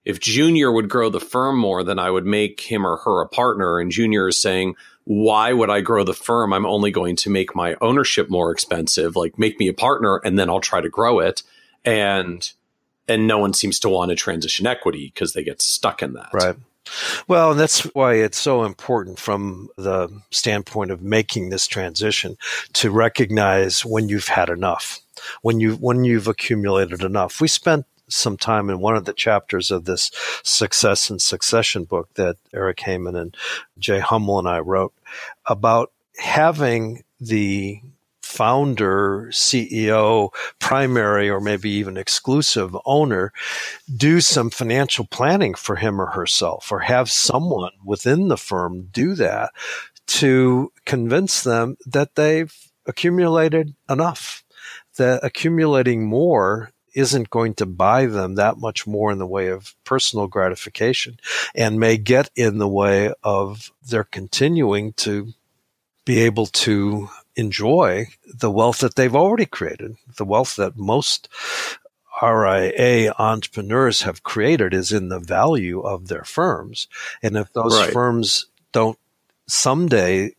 if 0.05 0.19
Junior 0.19 0.71
would 0.71 0.89
grow 0.89 1.09
the 1.09 1.19
firm 1.19 1.57
more, 1.57 1.83
then 1.83 1.99
I 1.99 2.09
would 2.09 2.25
make 2.25 2.61
him 2.61 2.85
or 2.85 2.97
her 2.97 3.21
a 3.21 3.27
partner. 3.27 3.79
And 3.79 3.91
Junior 3.91 4.27
is 4.27 4.41
saying, 4.41 4.75
why 5.03 5.53
would 5.53 5.69
I 5.69 5.81
grow 5.81 6.03
the 6.03 6.13
firm? 6.13 6.53
I'm 6.53 6.65
only 6.65 6.91
going 6.91 7.15
to 7.17 7.29
make 7.29 7.55
my 7.55 7.75
ownership 7.81 8.29
more 8.29 8.51
expensive. 8.51 9.15
Like 9.15 9.37
make 9.37 9.59
me 9.59 9.67
a 9.67 9.73
partner 9.73 10.17
and 10.23 10.37
then 10.37 10.49
I'll 10.49 10.61
try 10.61 10.81
to 10.81 10.89
grow 10.89 11.19
it. 11.19 11.43
And 11.83 12.49
and 13.07 13.27
no 13.27 13.39
one 13.39 13.53
seems 13.53 13.79
to 13.79 13.89
want 13.89 14.09
to 14.09 14.15
transition 14.15 14.67
equity 14.67 15.11
because 15.13 15.33
they 15.33 15.43
get 15.43 15.61
stuck 15.61 16.01
in 16.01 16.13
that. 16.13 16.29
Right. 16.31 16.55
Well, 17.27 17.51
and 17.51 17.59
that's 17.59 17.81
why 17.93 18.15
it's 18.15 18.37
so 18.37 18.63
important 18.63 19.19
from 19.19 19.69
the 19.77 20.09
standpoint 20.31 20.91
of 20.91 21.01
making 21.01 21.49
this 21.49 21.67
transition 21.67 22.37
to 22.73 22.91
recognize 22.91 23.85
when 23.85 24.09
you've 24.09 24.27
had 24.27 24.49
enough, 24.49 24.99
when 25.41 25.59
you 25.59 25.75
when 25.75 26.03
you've 26.03 26.27
accumulated 26.27 27.03
enough. 27.03 27.39
We 27.39 27.47
spent 27.47 27.85
some 28.07 28.37
time 28.37 28.69
in 28.69 28.79
one 28.79 28.95
of 28.95 29.05
the 29.05 29.13
chapters 29.13 29.71
of 29.71 29.85
this 29.85 30.11
success 30.43 31.09
and 31.09 31.21
succession 31.21 31.85
book 31.85 32.09
that 32.15 32.37
Eric 32.53 32.79
Hehman 32.79 33.19
and 33.19 33.35
Jay 33.79 33.99
Hummel 33.99 34.39
and 34.39 34.47
I 34.47 34.59
wrote 34.59 34.93
about 35.45 35.91
having 36.17 37.03
the 37.19 37.81
founder, 38.31 39.27
CEO, 39.31 40.29
primary, 40.59 41.29
or 41.29 41.41
maybe 41.41 41.69
even 41.69 41.97
exclusive 41.97 42.75
owner 42.85 43.33
do 43.95 44.21
some 44.21 44.49
financial 44.49 45.05
planning 45.05 45.53
for 45.53 45.75
him 45.75 45.99
or 45.99 46.07
herself, 46.07 46.71
or 46.71 46.79
have 46.79 47.11
someone 47.11 47.73
within 47.83 48.29
the 48.29 48.37
firm 48.37 48.87
do 48.91 49.15
that 49.15 49.51
to 50.07 50.71
convince 50.85 51.43
them 51.43 51.75
that 51.85 52.15
they've 52.15 52.53
accumulated 52.85 53.75
enough, 53.89 54.43
that 54.97 55.19
accumulating 55.23 56.05
more 56.05 56.71
isn't 56.93 57.29
going 57.29 57.53
to 57.55 57.65
buy 57.65 58.05
them 58.05 58.35
that 58.35 58.57
much 58.57 58.87
more 58.87 59.11
in 59.11 59.17
the 59.17 59.27
way 59.27 59.47
of 59.47 59.75
personal 59.83 60.27
gratification 60.27 61.17
and 61.55 61.79
may 61.79 61.97
get 61.97 62.29
in 62.35 62.57
the 62.57 62.67
way 62.67 63.13
of 63.23 63.71
their 63.89 64.03
continuing 64.03 64.93
to 64.93 65.33
be 66.05 66.19
able 66.19 66.47
to 66.47 67.09
enjoy 67.35 68.07
the 68.25 68.51
wealth 68.51 68.79
that 68.79 68.95
they've 68.95 69.15
already 69.15 69.45
created. 69.45 69.95
The 70.17 70.25
wealth 70.25 70.55
that 70.57 70.77
most 70.77 71.29
RIA 72.21 73.13
entrepreneurs 73.17 74.03
have 74.03 74.23
created 74.23 74.73
is 74.73 74.91
in 74.91 75.09
the 75.09 75.19
value 75.19 75.81
of 75.81 76.07
their 76.07 76.23
firms. 76.23 76.87
And 77.23 77.35
if 77.35 77.51
those 77.53 77.79
right. 77.79 77.91
firms 77.91 78.45
don't 78.71 78.99
someday 79.47 80.33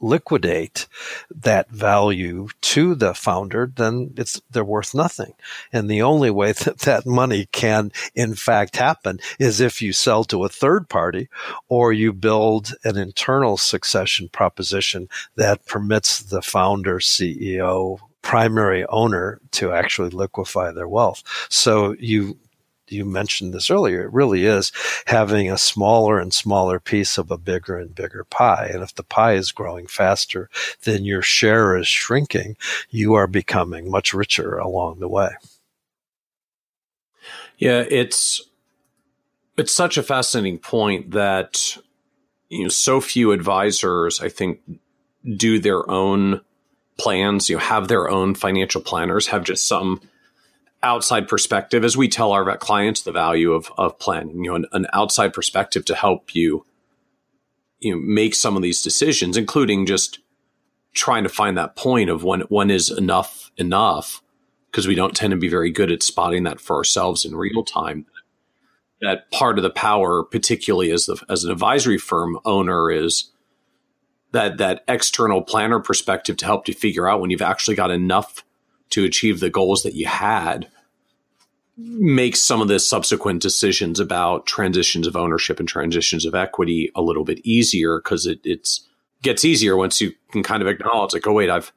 liquidate 0.00 0.86
that 1.30 1.70
value 1.70 2.48
to 2.60 2.94
the 2.94 3.14
founder, 3.14 3.70
then 3.74 4.12
it's 4.16 4.40
they're 4.50 4.64
worth 4.64 4.94
nothing. 4.94 5.32
And 5.72 5.88
the 5.88 6.02
only 6.02 6.30
way 6.30 6.52
that 6.64 6.80
that 6.80 7.06
money 7.06 7.48
can 7.52 7.92
in 8.14 8.34
fact 8.34 8.76
happen 8.76 9.18
is 9.38 9.60
if 9.60 9.80
you 9.80 9.92
sell 9.92 10.24
to 10.24 10.44
a 10.44 10.48
third 10.48 10.88
party 10.88 11.28
or 11.68 11.92
you 11.92 12.12
build 12.12 12.74
an 12.84 12.96
internal 12.96 13.56
succession 13.56 14.28
proposition 14.28 15.08
that 15.36 15.66
permits 15.66 16.20
the 16.20 16.42
founder, 16.42 16.98
CEO, 16.98 17.98
primary 18.22 18.84
owner 18.86 19.40
to 19.52 19.72
actually 19.72 20.10
liquefy 20.10 20.72
their 20.72 20.88
wealth. 20.88 21.22
So 21.48 21.94
you 21.98 22.36
you 22.88 23.04
mentioned 23.04 23.52
this 23.52 23.70
earlier. 23.70 24.02
It 24.02 24.12
really 24.12 24.44
is 24.44 24.72
having 25.06 25.50
a 25.50 25.58
smaller 25.58 26.18
and 26.18 26.32
smaller 26.32 26.78
piece 26.80 27.18
of 27.18 27.30
a 27.30 27.38
bigger 27.38 27.76
and 27.76 27.94
bigger 27.94 28.24
pie. 28.24 28.70
And 28.72 28.82
if 28.82 28.94
the 28.94 29.02
pie 29.02 29.34
is 29.34 29.52
growing 29.52 29.86
faster 29.86 30.48
than 30.84 31.04
your 31.04 31.22
share 31.22 31.76
is 31.76 31.88
shrinking, 31.88 32.56
you 32.90 33.14
are 33.14 33.26
becoming 33.26 33.90
much 33.90 34.14
richer 34.14 34.58
along 34.58 35.00
the 35.00 35.08
way. 35.08 35.30
Yeah, 37.58 37.84
it's 37.88 38.42
it's 39.56 39.72
such 39.72 39.96
a 39.96 40.02
fascinating 40.02 40.58
point 40.58 41.12
that 41.12 41.78
you 42.48 42.64
know 42.64 42.68
so 42.68 43.00
few 43.00 43.32
advisors 43.32 44.20
I 44.20 44.28
think 44.28 44.60
do 45.36 45.58
their 45.58 45.88
own 45.90 46.42
plans, 46.98 47.48
you 47.48 47.56
know, 47.56 47.60
have 47.60 47.88
their 47.88 48.08
own 48.08 48.34
financial 48.34 48.80
planners, 48.80 49.26
have 49.28 49.44
just 49.44 49.66
some 49.66 50.00
outside 50.86 51.28
perspective 51.28 51.84
as 51.84 51.96
we 51.96 52.08
tell 52.08 52.32
our 52.32 52.56
clients 52.56 53.02
the 53.02 53.12
value 53.12 53.52
of, 53.52 53.70
of 53.76 53.98
planning, 53.98 54.44
you 54.44 54.50
know, 54.50 54.56
an, 54.56 54.66
an 54.72 54.86
outside 54.92 55.32
perspective 55.32 55.84
to 55.84 55.94
help 55.94 56.34
you, 56.34 56.64
you 57.80 57.92
know, 57.92 58.00
make 58.00 58.34
some 58.34 58.56
of 58.56 58.62
these 58.62 58.82
decisions, 58.82 59.36
including 59.36 59.86
just 59.86 60.20
trying 60.94 61.24
to 61.24 61.28
find 61.28 61.58
that 61.58 61.76
point 61.76 62.08
of 62.08 62.24
when, 62.24 62.40
when 62.42 62.70
is 62.70 62.90
enough 62.90 63.50
enough 63.56 64.22
because 64.70 64.86
we 64.86 64.94
don't 64.94 65.16
tend 65.16 65.30
to 65.30 65.36
be 65.36 65.48
very 65.48 65.70
good 65.70 65.90
at 65.90 66.02
spotting 66.02 66.44
that 66.44 66.60
for 66.60 66.76
ourselves 66.76 67.24
in 67.24 67.34
real 67.34 67.64
time. 67.64 68.06
That 69.00 69.30
part 69.30 69.58
of 69.58 69.62
the 69.62 69.70
power, 69.70 70.22
particularly 70.22 70.90
as 70.90 71.06
the, 71.06 71.22
as 71.28 71.44
an 71.44 71.50
advisory 71.50 71.98
firm 71.98 72.38
owner 72.44 72.90
is 72.90 73.30
that, 74.32 74.58
that 74.58 74.84
external 74.88 75.42
planner 75.42 75.80
perspective 75.80 76.36
to 76.38 76.46
help 76.46 76.68
you 76.68 76.74
figure 76.74 77.08
out 77.08 77.20
when 77.20 77.30
you've 77.30 77.42
actually 77.42 77.76
got 77.76 77.90
enough 77.90 78.44
to 78.90 79.04
achieve 79.04 79.40
the 79.40 79.50
goals 79.50 79.82
that 79.82 79.94
you 79.94 80.06
had 80.06 80.68
makes 81.76 82.42
some 82.42 82.62
of 82.62 82.68
the 82.68 82.78
subsequent 82.78 83.42
decisions 83.42 84.00
about 84.00 84.46
transitions 84.46 85.06
of 85.06 85.16
ownership 85.16 85.60
and 85.60 85.68
transitions 85.68 86.24
of 86.24 86.34
equity 86.34 86.90
a 86.94 87.02
little 87.02 87.24
bit 87.24 87.38
easier 87.44 87.98
because 87.98 88.26
it 88.26 88.40
it's 88.44 88.86
gets 89.22 89.44
easier 89.44 89.76
once 89.76 90.00
you 90.00 90.12
can 90.30 90.42
kind 90.42 90.62
of 90.62 90.68
acknowledge 90.68 91.12
like 91.12 91.26
oh 91.26 91.32
wait 91.32 91.50
i've 91.50 91.72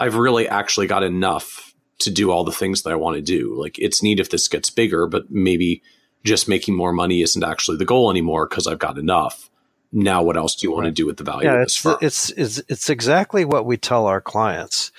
i've 0.00 0.14
really 0.14 0.48
actually 0.48 0.86
got 0.86 1.02
enough 1.02 1.74
to 1.98 2.10
do 2.10 2.30
all 2.30 2.44
the 2.44 2.52
things 2.52 2.82
that 2.82 2.92
i 2.92 2.96
want 2.96 3.16
to 3.16 3.22
do. 3.22 3.54
Like 3.54 3.78
it's 3.78 4.02
neat 4.02 4.20
if 4.20 4.30
this 4.30 4.48
gets 4.48 4.70
bigger 4.70 5.06
but 5.06 5.30
maybe 5.30 5.82
just 6.24 6.48
making 6.48 6.76
more 6.76 6.92
money 6.92 7.20
isn't 7.20 7.44
actually 7.44 7.76
the 7.76 7.84
goal 7.84 8.10
anymore 8.10 8.46
because 8.48 8.66
i've 8.66 8.78
got 8.78 8.98
enough. 8.98 9.50
Now 9.92 10.22
what 10.22 10.38
else 10.38 10.56
do 10.56 10.66
you 10.66 10.72
want 10.72 10.86
to 10.86 10.92
do 10.92 11.04
with 11.04 11.18
the 11.18 11.24
value 11.24 11.48
yeah, 11.48 11.56
of 11.56 11.66
this 11.66 11.72
it's, 11.72 11.76
firm? 11.76 11.98
It's, 12.00 12.30
it's, 12.30 12.62
it's 12.68 12.88
exactly 12.88 13.44
what 13.44 13.66
we 13.66 13.76
tell 13.76 14.06
our 14.06 14.22
clients 14.22 14.90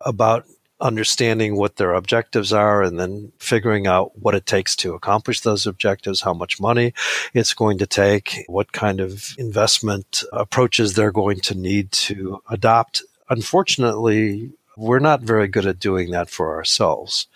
about 0.00 0.44
understanding 0.80 1.56
what 1.56 1.76
their 1.76 1.94
objectives 1.94 2.52
are 2.52 2.82
and 2.82 2.98
then 2.98 3.32
figuring 3.38 3.86
out 3.86 4.18
what 4.18 4.34
it 4.34 4.46
takes 4.46 4.74
to 4.76 4.94
accomplish 4.94 5.40
those 5.40 5.66
objectives, 5.66 6.22
how 6.22 6.34
much 6.34 6.60
money 6.60 6.92
it's 7.34 7.54
going 7.54 7.78
to 7.78 7.86
take, 7.86 8.44
what 8.46 8.72
kind 8.72 9.00
of 9.00 9.34
investment 9.38 10.24
approaches 10.32 10.94
they're 10.94 11.12
going 11.12 11.40
to 11.40 11.54
need 11.54 11.92
to 11.92 12.42
adopt. 12.50 13.02
Unfortunately, 13.28 14.50
we're 14.76 14.98
not 14.98 15.20
very 15.20 15.46
good 15.46 15.66
at 15.66 15.78
doing 15.78 16.10
that 16.10 16.30
for 16.30 16.56
ourselves. 16.56 17.26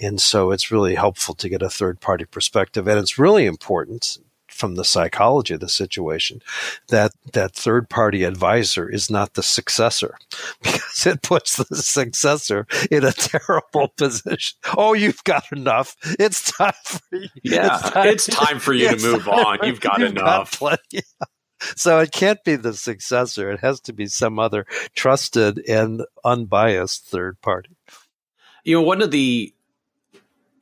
And 0.00 0.20
so 0.20 0.50
it's 0.50 0.72
really 0.72 0.96
helpful 0.96 1.34
to 1.36 1.48
get 1.48 1.62
a 1.62 1.70
third 1.70 2.00
party 2.00 2.24
perspective. 2.24 2.88
And 2.88 2.98
it's 2.98 3.18
really 3.18 3.46
important 3.46 4.18
from 4.48 4.74
the 4.74 4.84
psychology 4.84 5.54
of 5.54 5.60
the 5.60 5.68
situation 5.68 6.42
that 6.88 7.12
that 7.32 7.54
third 7.54 7.88
party 7.88 8.24
advisor 8.24 8.90
is 8.90 9.10
not 9.10 9.34
the 9.34 9.42
successor 9.42 10.18
because 10.62 10.89
it 11.06 11.22
puts 11.22 11.56
the 11.56 11.76
successor 11.76 12.66
in 12.90 13.04
a 13.04 13.12
terrible 13.12 13.88
position. 13.96 14.58
Oh, 14.76 14.92
you've 14.92 15.22
got 15.24 15.44
enough. 15.52 15.96
It's 16.18 16.50
time 16.52 16.72
for 16.84 17.00
you. 17.16 17.28
Yeah, 17.42 17.76
it's 17.76 17.90
time, 17.90 18.08
it's 18.08 18.26
time 18.30 18.58
for 18.58 18.72
you 18.72 18.96
to 18.96 19.02
move 19.02 19.28
on. 19.28 19.58
You've 19.62 19.80
got 19.80 20.00
you've 20.00 20.10
enough. 20.10 20.58
Got 20.58 20.84
so 21.76 21.98
it 21.98 22.12
can't 22.12 22.42
be 22.44 22.56
the 22.56 22.72
successor. 22.72 23.50
It 23.50 23.60
has 23.60 23.80
to 23.82 23.92
be 23.92 24.06
some 24.06 24.38
other 24.38 24.66
trusted 24.94 25.62
and 25.68 26.02
unbiased 26.24 27.06
third 27.06 27.40
party. 27.42 27.76
You 28.64 28.76
know, 28.76 28.82
one 28.82 29.02
of 29.02 29.10
the 29.10 29.54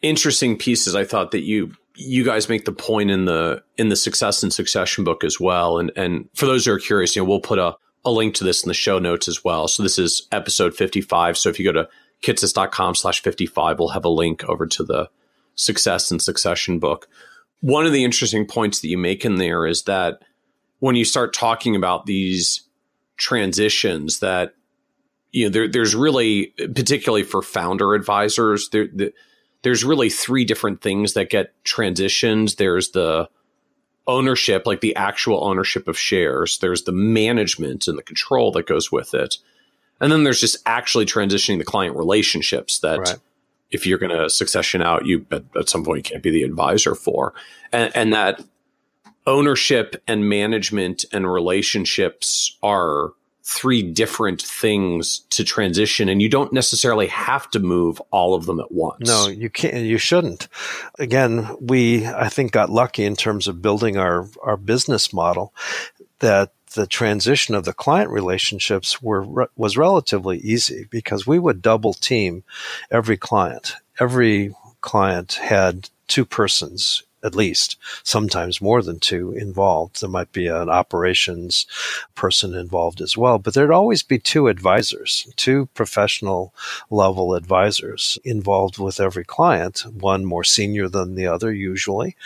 interesting 0.03 0.57
pieces 0.57 0.95
I 0.95 1.05
thought 1.05 1.31
that 1.33 1.43
you 1.43 1.73
you 1.95 2.25
guys 2.25 2.49
make 2.49 2.65
the 2.65 2.73
point 2.73 3.11
in 3.11 3.25
the 3.25 3.63
in 3.77 3.89
the 3.89 3.97
success 3.97 4.43
and 4.43 4.53
succession 4.53 5.05
book 5.05 5.25
as 5.25 5.41
well. 5.41 5.79
And 5.79 5.93
and 5.97 6.29
for 6.35 6.47
those 6.47 6.65
who 6.65 6.73
are 6.73 6.79
curious, 6.79 7.15
you 7.17 7.23
know, 7.23 7.29
we'll 7.29 7.41
put 7.41 7.59
a, 7.59 7.77
a 8.05 8.11
link 8.11 8.35
to 8.35 8.45
this 8.45 8.63
in 8.63 8.69
the 8.69 8.75
show 8.75 8.99
notes 8.99 9.29
as 9.29 9.45
well. 9.45 9.69
So 9.69 9.83
this 9.83 9.99
is 9.99 10.29
episode 10.33 10.75
55. 10.75 11.37
So 11.37 11.49
if 11.49 11.59
you 11.59 11.65
go 11.65 11.73
to 11.73 11.89
kitces.com 12.23 12.95
slash 12.95 13.23
55, 13.23 13.79
we'll 13.79 13.89
have 13.89 14.05
a 14.05 14.11
link 14.11 14.45
over 14.45 14.67
to 14.67 14.85
the 14.85 15.11
success 15.55 16.11
and 16.11 16.23
succession 16.23 16.79
book. 16.79 17.09
One 17.61 17.87
of 17.87 17.93
the 17.93 18.05
interesting 18.05 18.47
points 18.47 18.81
that 18.81 18.89
you 18.89 18.99
make 18.99 19.25
in 19.25 19.37
there 19.37 19.67
is 19.67 19.83
that 19.85 20.23
when 20.79 20.95
you 20.95 21.05
start 21.05 21.35
talking 21.35 21.75
about 21.75 22.07
these 22.07 22.63
transitions 23.17 24.21
that 24.21 24.55
you 25.33 25.45
know 25.45 25.51
there, 25.51 25.69
there's 25.69 25.95
really 25.95 26.55
particularly 26.75 27.25
for 27.25 27.43
founder 27.43 27.95
advisors 27.95 28.69
there 28.71 28.87
the, 28.95 29.13
there's 29.63 29.83
really 29.83 30.09
three 30.09 30.45
different 30.45 30.81
things 30.81 31.15
that 31.15 31.29
get 31.29 31.53
transitioned 31.65 32.55
there's 32.57 32.93
the 32.93 33.29
ownership 34.09 34.67
like 34.67 34.81
the 34.81 34.97
actual 34.97 35.45
ownership 35.45 35.87
of 35.87 35.99
shares 35.99 36.59
there's 36.59 36.83
the 36.83 36.93
management 36.93 37.87
and 37.87 37.97
the 37.97 38.03
control 38.03 38.51
that 38.51 38.67
goes 38.67 38.91
with 38.91 39.15
it 39.15 39.37
and 40.01 40.11
then 40.11 40.25
there's 40.25 40.41
just 40.41 40.57
actually 40.67 41.05
transitioning 41.05 41.59
the 41.59 41.65
client 41.65 41.97
relationships 41.97 42.81
that 42.81 42.99
right. 42.99 43.17
if 43.71 43.87
you're 43.87 43.99
going 43.99 44.17
to 44.17 44.31
succession 44.31 44.83
out 44.83 45.07
you 45.07 45.25
at, 45.31 45.45
at, 45.55 45.69
some 45.69 45.85
point 45.85 45.99
you 45.99 46.11
can't 46.11 46.23
be 46.23 46.31
the 46.31 46.43
advisor 46.43 46.95
for 46.95 47.35
and, 47.73 47.95
and 47.95 48.13
that 48.13 48.43
ownership 49.27 50.03
and 50.09 50.29
management 50.29 51.05
and 51.13 51.31
relationships 51.31 52.57
are 52.63 53.13
three 53.49 53.81
different 53.81 54.43
things 54.43 55.21
to 55.31 55.43
transition 55.43 56.11
and 56.11 56.21
you 56.21 56.29
don't 56.29 56.53
necessarily 56.53 57.07
have 57.07 57.51
to 57.51 57.59
move 57.59 58.01
all 58.11 58.35
of 58.35 58.45
them 58.45 58.61
at 58.61 58.71
once. 58.71 59.09
No, 59.09 59.27
you 59.27 59.49
can't 59.49 59.87
you 59.87 59.97
shouldn't. 59.97 60.49
Again, 60.99 61.49
we 61.59 62.07
I 62.07 62.29
think 62.29 62.53
got 62.53 62.69
lucky 62.69 63.05
in 63.07 63.17
terms 63.17 63.49
of 63.49 63.63
building 63.63 63.97
our 63.97 64.29
our 64.43 64.59
business 64.59 65.15
model 65.15 65.55
that 66.19 66.53
the 66.75 66.87
transition 66.87 67.55
of 67.55 67.65
the 67.65 67.73
client 67.73 68.11
relationships 68.11 69.01
were 69.01 69.49
was 69.57 69.79
relatively 69.79 70.37
easy 70.39 70.87
because 70.91 71.27
we 71.27 71.39
would 71.39 71.63
double 71.63 71.95
team 71.95 72.45
every 72.91 73.17
client. 73.17 73.77
Every 73.99 74.55
client 74.83 75.35
had 75.35 75.89
two 76.07 76.27
persons 76.27 77.03
at 77.23 77.35
least, 77.35 77.77
sometimes 78.03 78.61
more 78.61 78.83
than 78.83 79.01
two 79.01 79.33
involved. 79.33 80.01
There 80.01 80.09
might 80.09 80.33
be 80.33 80.47
an 80.47 80.69
operations 80.69 81.67
person 82.15 82.55
involved 82.55 83.01
as 83.01 83.17
well, 83.17 83.39
but 83.39 83.55
there'd 83.55 83.71
always 83.71 84.03
be 84.03 84.19
two 84.19 84.49
advisors, 84.49 85.29
two 85.37 85.67
professional 85.75 86.55
level 86.91 87.35
advisors 87.35 88.19
involved 88.25 88.79
with 88.79 89.01
every 89.01 89.25
client, 89.25 89.85
one 89.93 90.25
more 90.25 90.45
senior 90.45 90.89
than 90.89 91.15
the 91.15 91.27
other 91.27 91.53
usually. 91.53 92.17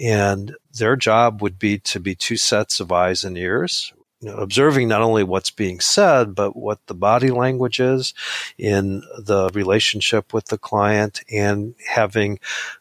And 0.00 0.56
their 0.72 0.96
job 0.96 1.42
would 1.42 1.58
be 1.58 1.78
to 1.78 2.00
be 2.00 2.14
two 2.14 2.36
sets 2.36 2.80
of 2.80 2.92
eyes 2.92 3.24
and 3.24 3.36
ears 3.36 3.92
you 4.20 4.30
know, 4.30 4.36
observing 4.38 4.88
not 4.88 5.02
only 5.02 5.22
what's 5.22 5.50
being 5.50 5.78
said, 5.80 6.34
but 6.34 6.56
what 6.56 6.78
the 6.86 6.94
body 6.94 7.30
language 7.30 7.80
is 7.80 8.14
in 8.56 9.02
the 9.18 9.50
relationship 9.52 10.32
with 10.32 10.46
the 10.46 10.58
client 10.58 11.22
and 11.30 11.74
having 11.86 12.38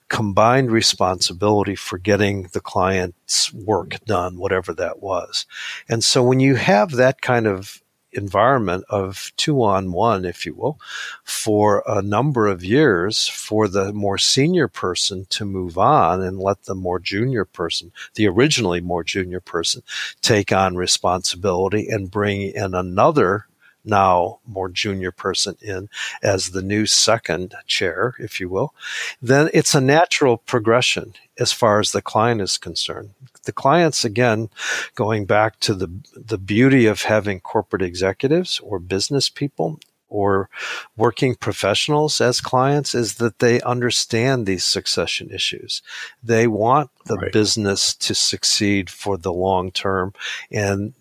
combined 0.07 0.71
responsibility 0.71 1.75
for 1.75 1.97
getting 1.97 2.43
the 2.53 2.61
client's 2.61 3.53
work 3.53 4.03
done, 4.05 4.37
whatever 4.37 4.73
that 4.73 5.01
was. 5.01 5.45
And 5.89 6.03
so 6.03 6.23
when 6.23 6.39
you 6.39 6.55
have 6.55 6.91
that 6.91 7.21
kind 7.21 7.47
of 7.47 7.81
environment 8.15 8.83
of 8.89 9.31
two 9.37 9.61
on 9.63 9.91
one, 9.91 10.25
if 10.25 10.45
you 10.45 10.53
will, 10.53 10.79
for 11.23 11.83
a 11.87 12.01
number 12.01 12.47
of 12.47 12.63
years 12.63 13.27
for 13.27 13.67
the 13.67 13.93
more 13.93 14.17
senior 14.17 14.67
person 14.67 15.25
to 15.29 15.45
move 15.45 15.77
on 15.77 16.21
and 16.21 16.39
let 16.39 16.63
the 16.63 16.75
more 16.75 16.99
junior 16.99 17.45
person, 17.45 17.91
the 18.15 18.27
originally 18.27 18.81
more 18.81 19.03
junior 19.03 19.39
person, 19.39 19.81
take 20.21 20.51
on 20.51 20.75
responsibility 20.75 21.87
and 21.89 22.11
bring 22.11 22.41
in 22.41 22.73
another 22.73 23.47
now 23.85 24.39
more 24.45 24.69
junior 24.69 25.11
person 25.11 25.55
in 25.61 25.89
as 26.23 26.49
the 26.49 26.61
new 26.61 26.85
second 26.85 27.55
chair, 27.67 28.15
if 28.19 28.39
you 28.39 28.49
will, 28.49 28.73
then 29.21 29.49
it's 29.53 29.75
a 29.75 29.81
natural 29.81 30.37
progression 30.37 31.13
as 31.39 31.51
far 31.51 31.79
as 31.79 31.91
the 31.91 32.01
client 32.01 32.41
is 32.41 32.57
concerned. 32.57 33.11
The 33.43 33.51
clients, 33.51 34.03
again, 34.03 34.49
going 34.95 35.25
back 35.25 35.59
to 35.61 35.73
the, 35.73 35.89
the 36.15 36.37
beauty 36.37 36.85
of 36.85 37.03
having 37.03 37.39
corporate 37.39 37.81
executives 37.81 38.59
or 38.59 38.79
business 38.79 39.29
people 39.29 39.79
or 40.07 40.49
working 40.95 41.35
professionals 41.35 42.21
as 42.21 42.39
clients 42.39 42.95
is 42.95 43.15
that 43.15 43.39
they 43.39 43.59
understand 43.61 44.45
these 44.45 44.63
succession 44.63 45.29
issues. 45.31 45.81
They 46.23 46.47
want 46.47 46.89
the 47.05 47.17
right. 47.17 47.31
business 47.33 47.93
to 47.95 48.15
succeed 48.15 48.89
for 48.89 49.17
the 49.17 49.33
long 49.33 49.71
term. 49.71 50.13
And 50.51 50.93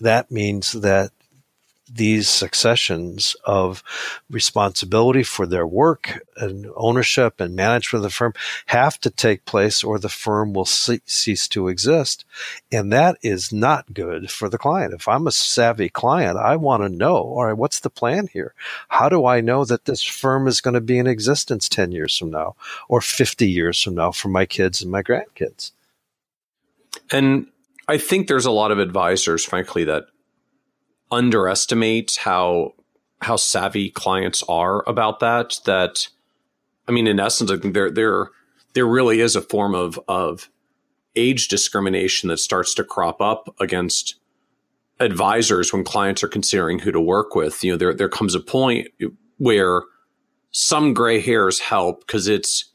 that 0.00 0.30
means 0.30 0.72
that 0.72 1.10
these 1.92 2.28
successions 2.28 3.34
of 3.44 3.82
responsibility 4.30 5.22
for 5.22 5.46
their 5.46 5.66
work 5.66 6.24
and 6.36 6.68
ownership 6.76 7.40
and 7.40 7.56
management 7.56 8.04
of 8.04 8.10
the 8.10 8.14
firm 8.14 8.32
have 8.66 8.98
to 9.00 9.10
take 9.10 9.44
place 9.44 9.82
or 9.82 9.98
the 9.98 10.08
firm 10.08 10.52
will 10.52 10.64
ce- 10.64 11.00
cease 11.04 11.48
to 11.48 11.68
exist. 11.68 12.24
And 12.70 12.92
that 12.92 13.16
is 13.22 13.52
not 13.52 13.92
good 13.92 14.30
for 14.30 14.48
the 14.48 14.58
client. 14.58 14.94
If 14.94 15.08
I'm 15.08 15.26
a 15.26 15.32
savvy 15.32 15.88
client, 15.88 16.38
I 16.38 16.56
want 16.56 16.82
to 16.82 16.88
know, 16.88 17.16
all 17.16 17.46
right, 17.46 17.56
what's 17.56 17.80
the 17.80 17.90
plan 17.90 18.28
here? 18.32 18.54
How 18.88 19.08
do 19.08 19.26
I 19.26 19.40
know 19.40 19.64
that 19.64 19.84
this 19.84 20.02
firm 20.02 20.46
is 20.46 20.60
going 20.60 20.74
to 20.74 20.80
be 20.80 20.98
in 20.98 21.06
existence 21.06 21.68
10 21.68 21.92
years 21.92 22.16
from 22.16 22.30
now 22.30 22.54
or 22.88 23.00
50 23.00 23.48
years 23.48 23.82
from 23.82 23.96
now 23.96 24.12
for 24.12 24.28
my 24.28 24.46
kids 24.46 24.80
and 24.82 24.90
my 24.90 25.02
grandkids? 25.02 25.72
And 27.10 27.48
I 27.88 27.98
think 27.98 28.28
there's 28.28 28.46
a 28.46 28.50
lot 28.52 28.70
of 28.70 28.78
advisors, 28.78 29.44
frankly, 29.44 29.84
that 29.84 30.06
underestimate 31.10 32.16
how 32.20 32.74
how 33.22 33.36
savvy 33.36 33.90
clients 33.90 34.42
are 34.48 34.88
about 34.88 35.20
that. 35.20 35.60
That 35.64 36.08
I 36.88 36.92
mean, 36.92 37.06
in 37.06 37.20
essence, 37.20 37.50
I 37.50 37.56
think 37.56 37.74
there 37.74 37.90
there 37.90 38.28
there 38.74 38.86
really 38.86 39.20
is 39.20 39.36
a 39.36 39.42
form 39.42 39.74
of 39.74 39.98
of 40.08 40.48
age 41.16 41.48
discrimination 41.48 42.28
that 42.28 42.38
starts 42.38 42.74
to 42.74 42.84
crop 42.84 43.20
up 43.20 43.54
against 43.60 44.16
advisors 45.00 45.72
when 45.72 45.82
clients 45.82 46.22
are 46.22 46.28
considering 46.28 46.78
who 46.78 46.92
to 46.92 47.00
work 47.00 47.34
with. 47.34 47.64
You 47.64 47.72
know, 47.72 47.76
there 47.76 47.94
there 47.94 48.08
comes 48.08 48.34
a 48.34 48.40
point 48.40 48.88
where 49.38 49.82
some 50.52 50.94
gray 50.94 51.20
hairs 51.20 51.60
help 51.60 52.06
because 52.06 52.28
it's 52.28 52.66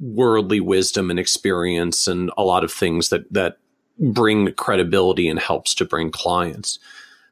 worldly 0.00 0.60
wisdom 0.60 1.10
and 1.10 1.18
experience 1.18 2.08
and 2.08 2.30
a 2.36 2.42
lot 2.42 2.64
of 2.64 2.72
things 2.72 3.08
that 3.08 3.32
that 3.32 3.58
bring 3.98 4.52
credibility 4.54 5.28
and 5.28 5.38
helps 5.38 5.74
to 5.76 5.84
bring 5.84 6.10
clients. 6.10 6.78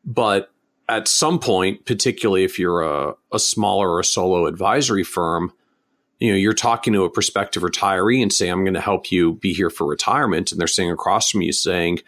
But 0.05 0.51
at 0.89 1.09
some 1.09 1.39
point, 1.39 1.87
particularly 1.87 2.45
if 2.45 2.59
you're 2.59 2.83
a, 2.83 3.15
a 3.33 3.39
smaller 3.39 3.91
or 3.91 4.01
a 4.01 4.05
solo 4.05 4.47
advisory 4.47 5.05
firm, 5.05 5.53
you 6.19 6.31
know, 6.31 6.37
you're 6.37 6.53
talking 6.53 6.93
to 6.93 7.05
a 7.05 7.11
prospective 7.11 7.63
retiree 7.63 8.23
and 8.23 8.33
say, 8.33 8.49
I'm 8.49 8.65
going 8.65 8.75
to 8.75 8.81
help 8.81 9.11
you 9.11 9.35
be 9.35 9.53
here 9.53 9.71
for 9.71 9.87
retirement. 9.87 10.53
And 10.53 10.61
they're 10.61 10.69
sitting 10.69 10.91
across 10.91 11.31
from 11.31 11.43
you 11.43 11.53
saying, 11.53 12.01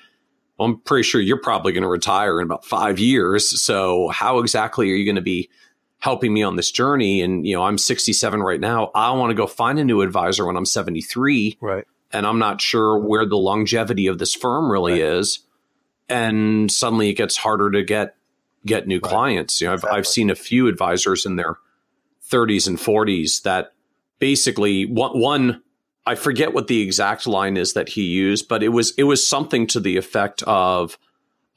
well, 0.58 0.68
I'm 0.68 0.80
pretty 0.80 1.02
sure 1.02 1.20
you're 1.20 1.40
probably 1.40 1.72
going 1.72 1.82
to 1.82 1.88
retire 1.88 2.38
in 2.40 2.44
about 2.44 2.64
five 2.64 2.98
years. 2.98 3.60
So 3.60 4.08
how 4.08 4.38
exactly 4.38 4.90
are 4.92 4.94
you 4.94 5.04
going 5.04 5.16
to 5.16 5.22
be 5.22 5.50
helping 5.98 6.32
me 6.32 6.42
on 6.42 6.54
this 6.54 6.70
journey? 6.70 7.22
And, 7.22 7.46
you 7.46 7.56
know, 7.56 7.64
I'm 7.64 7.78
67 7.78 8.40
right 8.40 8.60
now. 8.60 8.90
I 8.94 9.10
want 9.12 9.30
to 9.30 9.34
go 9.34 9.46
find 9.48 9.78
a 9.80 9.84
new 9.84 10.00
advisor 10.00 10.46
when 10.46 10.56
I'm 10.56 10.66
73. 10.66 11.58
Right. 11.60 11.84
And 12.12 12.24
I'm 12.24 12.38
not 12.38 12.60
sure 12.60 12.96
where 12.96 13.26
the 13.26 13.36
longevity 13.36 14.06
of 14.06 14.18
this 14.18 14.34
firm 14.34 14.70
really 14.70 14.92
right. 14.92 15.00
is 15.00 15.40
and 16.08 16.70
suddenly 16.70 17.08
it 17.08 17.14
gets 17.14 17.36
harder 17.36 17.70
to 17.70 17.82
get 17.82 18.16
get 18.66 18.86
new 18.86 18.96
right. 18.96 19.10
clients. 19.10 19.60
You 19.60 19.68
know, 19.68 19.74
exactly. 19.74 19.90
I've 19.90 19.98
I've 19.98 20.06
seen 20.06 20.30
a 20.30 20.34
few 20.34 20.68
advisors 20.68 21.26
in 21.26 21.36
their 21.36 21.56
30s 22.30 22.66
and 22.66 22.78
40s 22.78 23.42
that 23.42 23.72
basically 24.18 24.86
one, 24.86 25.18
one 25.18 25.62
I 26.06 26.14
forget 26.14 26.52
what 26.52 26.66
the 26.66 26.80
exact 26.80 27.26
line 27.26 27.56
is 27.56 27.72
that 27.74 27.90
he 27.90 28.02
used, 28.02 28.48
but 28.48 28.62
it 28.62 28.68
was 28.68 28.92
it 28.96 29.04
was 29.04 29.26
something 29.26 29.66
to 29.68 29.80
the 29.80 29.96
effect 29.96 30.42
of 30.44 30.98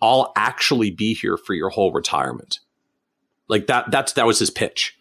I'll 0.02 0.32
actually 0.36 0.92
be 0.92 1.14
here 1.14 1.38
for 1.38 1.54
your 1.54 1.70
whole 1.70 1.92
retirement. 1.92 2.60
Like 3.48 3.68
that 3.68 3.92
that's 3.92 4.14
that 4.14 4.26
was 4.26 4.40
his 4.40 4.50
pitch. 4.50 4.94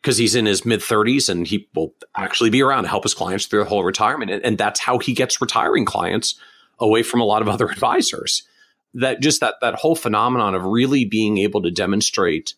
Because 0.00 0.16
he's 0.16 0.36
in 0.36 0.46
his 0.46 0.64
mid 0.64 0.78
30s 0.78 1.28
and 1.28 1.44
he 1.44 1.68
will 1.74 1.92
actually 2.16 2.50
be 2.50 2.62
around 2.62 2.84
to 2.84 2.88
help 2.88 3.02
his 3.02 3.14
clients 3.14 3.46
through 3.46 3.64
the 3.64 3.68
whole 3.68 3.82
retirement. 3.82 4.30
And, 4.30 4.44
and 4.44 4.56
that's 4.56 4.78
how 4.78 4.98
he 4.98 5.12
gets 5.12 5.40
retiring 5.40 5.84
clients 5.84 6.36
away 6.78 7.02
from 7.02 7.20
a 7.20 7.24
lot 7.24 7.42
of 7.42 7.48
other 7.48 7.68
advisors. 7.70 8.46
That 8.94 9.20
just 9.20 9.40
that 9.40 9.56
that 9.60 9.74
whole 9.74 9.94
phenomenon 9.94 10.54
of 10.54 10.64
really 10.64 11.04
being 11.04 11.38
able 11.38 11.62
to 11.62 11.70
demonstrate 11.70 12.54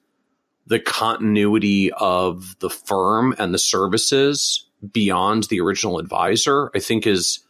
the 0.66 0.78
continuity 0.78 1.90
of 1.92 2.56
the 2.60 2.70
firm 2.70 3.34
and 3.38 3.52
the 3.52 3.58
services 3.58 4.66
beyond 4.92 5.44
the 5.44 5.60
original 5.60 5.98
advisor, 5.98 6.70
I 6.74 6.78
think 6.78 7.06
is 7.06 7.40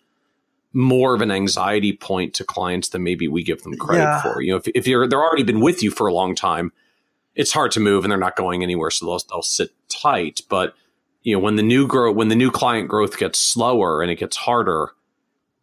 more 0.73 1.15
of 1.15 1.21
an 1.21 1.31
anxiety 1.31 1.93
point 1.93 2.35
to 2.35 2.45
clients 2.45 2.91
than 2.91 3.03
maybe 3.03 3.29
we 3.29 3.43
give 3.43 3.63
them 3.63 3.77
credit 3.77 4.03
yeah. 4.03 4.23
for. 4.23 4.41
You 4.41 4.53
know, 4.53 4.57
if, 4.57 4.69
if 4.69 4.87
you're 4.87 5.07
they're 5.07 5.23
already 5.23 5.43
been 5.43 5.61
with 5.61 5.83
you 5.83 5.91
for 5.91 6.07
a 6.07 6.15
long 6.15 6.35
time, 6.35 6.73
it's 7.35 7.53
hard 7.53 7.73
to 7.73 7.81
move 7.81 8.05
and 8.05 8.11
they're 8.11 8.19
not 8.19 8.37
going 8.37 8.63
anywhere, 8.63 8.91
so 8.91 9.07
they'll 9.07 9.21
they'll 9.31 9.43
sit 9.43 9.71
tight. 9.89 10.41
But 10.49 10.75
you 11.23 11.35
know, 11.35 11.41
when 11.41 11.57
the 11.57 11.63
new 11.63 11.87
grow 11.87 12.13
when 12.13 12.29
the 12.29 12.37
new 12.37 12.51
client 12.51 12.89
growth 12.89 13.19
gets 13.19 13.39
slower 13.39 14.03
and 14.03 14.11
it 14.11 14.17
gets 14.17 14.37
harder, 14.37 14.93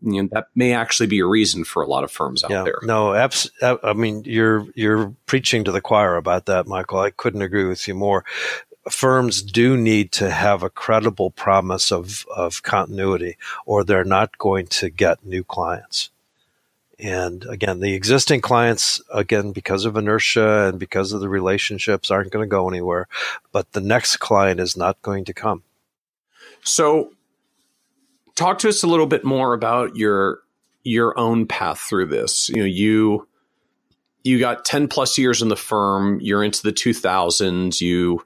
you 0.01 0.23
know, 0.23 0.29
that 0.31 0.47
may 0.55 0.73
actually 0.73 1.07
be 1.07 1.19
a 1.19 1.25
reason 1.25 1.63
for 1.63 1.81
a 1.81 1.87
lot 1.87 2.03
of 2.03 2.11
firms 2.11 2.43
out 2.43 2.51
yeah, 2.51 2.63
there. 2.63 2.79
No, 2.83 3.13
abs- 3.13 3.49
uh, 3.61 3.77
I 3.83 3.93
mean, 3.93 4.23
you're 4.25 4.67
you're 4.75 5.13
preaching 5.25 5.63
to 5.63 5.71
the 5.71 5.81
choir 5.81 6.15
about 6.15 6.45
that, 6.45 6.67
Michael. 6.67 6.99
I 6.99 7.09
couldn't 7.09 7.41
agree 7.41 7.65
with 7.65 7.87
you 7.87 7.95
more. 7.95 8.23
Firms 8.89 9.41
do 9.41 9.75
need 9.75 10.11
to 10.13 10.29
have 10.29 10.63
a 10.63 10.69
credible 10.69 11.31
promise 11.31 11.91
of, 11.91 12.25
of 12.33 12.63
continuity, 12.63 13.37
or 13.65 13.83
they're 13.83 14.05
not 14.05 14.37
going 14.37 14.67
to 14.67 14.89
get 14.89 15.25
new 15.25 15.43
clients. 15.43 16.09
And 16.99 17.45
again, 17.45 17.79
the 17.79 17.93
existing 17.93 18.41
clients, 18.41 19.01
again, 19.13 19.51
because 19.51 19.85
of 19.85 19.97
inertia 19.97 20.69
and 20.69 20.79
because 20.79 21.13
of 21.13 21.21
the 21.21 21.29
relationships, 21.29 22.09
aren't 22.09 22.31
going 22.31 22.43
to 22.43 22.49
go 22.49 22.67
anywhere. 22.67 23.07
But 23.51 23.73
the 23.73 23.81
next 23.81 24.17
client 24.17 24.59
is 24.59 24.75
not 24.75 25.01
going 25.01 25.25
to 25.25 25.33
come. 25.33 25.63
So, 26.63 27.13
talk 28.37 28.59
to 28.59 28.69
us 28.69 28.83
a 28.83 28.87
little 28.87 29.07
bit 29.07 29.25
more 29.25 29.53
about 29.53 29.97
your 29.97 30.39
your 30.83 31.19
own 31.19 31.45
path 31.45 31.79
through 31.79 32.07
this. 32.07 32.47
You 32.49 32.57
know, 32.57 32.65
you 32.65 33.27
you 34.23 34.39
got 34.39 34.63
10 34.63 34.87
plus 34.87 35.17
years 35.17 35.41
in 35.41 35.49
the 35.49 35.55
firm, 35.55 36.19
you're 36.21 36.43
into 36.43 36.61
the 36.61 36.73
2000s, 36.73 37.79
you 37.81 38.25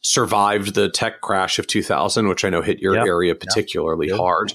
survived 0.00 0.74
the 0.74 0.88
tech 0.88 1.20
crash 1.20 1.58
of 1.58 1.66
2000, 1.66 2.28
which 2.28 2.44
I 2.44 2.50
know 2.50 2.62
hit 2.62 2.80
your 2.80 2.94
yep. 2.94 3.06
area 3.06 3.34
particularly 3.34 4.08
yep. 4.08 4.16
hard. 4.16 4.54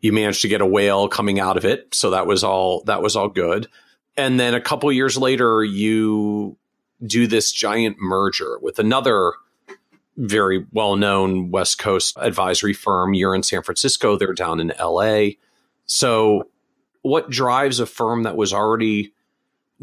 You 0.00 0.12
managed 0.12 0.42
to 0.42 0.48
get 0.48 0.60
a 0.60 0.66
whale 0.66 1.08
coming 1.08 1.40
out 1.40 1.56
of 1.56 1.64
it, 1.64 1.94
so 1.94 2.10
that 2.10 2.26
was 2.26 2.42
all 2.42 2.82
that 2.84 3.02
was 3.02 3.16
all 3.16 3.28
good. 3.28 3.68
And 4.16 4.38
then 4.38 4.54
a 4.54 4.60
couple 4.60 4.90
years 4.92 5.16
later 5.16 5.64
you 5.64 6.56
do 7.04 7.26
this 7.26 7.52
giant 7.52 7.96
merger 8.00 8.58
with 8.60 8.78
another 8.78 9.32
very 10.16 10.66
well 10.72 10.96
known 10.96 11.50
West 11.50 11.78
Coast 11.78 12.16
advisory 12.20 12.72
firm. 12.72 13.14
You're 13.14 13.34
in 13.34 13.42
San 13.42 13.62
Francisco, 13.62 14.16
they're 14.16 14.32
down 14.32 14.60
in 14.60 14.72
LA. 14.80 15.30
So, 15.86 16.48
what 17.02 17.30
drives 17.30 17.80
a 17.80 17.86
firm 17.86 18.22
that 18.22 18.36
was 18.36 18.52
already 18.52 19.12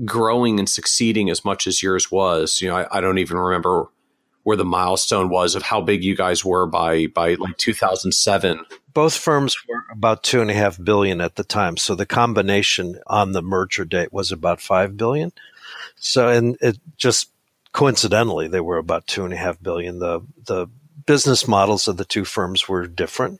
growing 0.06 0.58
and 0.58 0.68
succeeding 0.68 1.30
as 1.30 1.45
much 1.45 1.68
as 1.68 1.84
yours 1.84 2.10
was? 2.10 2.62
You 2.62 2.70
know, 2.70 2.78
I, 2.78 2.98
I 2.98 3.02
don't 3.02 3.20
even 3.20 3.38
remember 3.38 3.88
where 4.44 4.58
the 4.58 4.66
milestone 4.66 5.30
was 5.30 5.53
of 5.53 5.62
how 5.62 5.82
big 5.82 6.03
you 6.03 6.16
guys 6.16 6.44
were 6.44 6.66
by 6.66 7.08
by 7.08 7.36
like 7.36 7.58
2007. 7.58 8.66
Both 8.94 9.16
firms 9.16 9.56
were 9.68 9.84
about 9.91 10.24
two 10.24 10.41
and 10.41 10.52
a 10.52 10.53
half 10.53 10.84
billion 10.84 11.22
at 11.22 11.36
the 11.36 11.44
time, 11.44 11.78
so 11.78 11.95
the 11.95 12.06
combination 12.06 12.99
on 13.08 13.34
the 13.34 13.41
merger 13.41 13.86
date 13.86 14.12
was 14.12 14.32
about 14.32 14.62
five 14.62 14.98
billion. 14.98 15.32
So, 15.95 16.30
and 16.30 16.58
it 16.62 16.78
just 16.98 17.30
coincidentally, 17.73 18.48
they 18.48 18.61
were 18.61 18.77
about 18.77 19.07
two 19.07 19.26
and 19.26 19.34
a 19.34 19.38
half 19.38 19.61
billion. 19.61 19.99
The 19.99 20.22
the 20.45 20.68
business 21.06 21.48
models 21.48 21.88
of 21.88 21.98
the 21.98 22.06
two 22.06 22.26
firms 22.26 22.69
were 22.69 22.88
different 22.88 23.39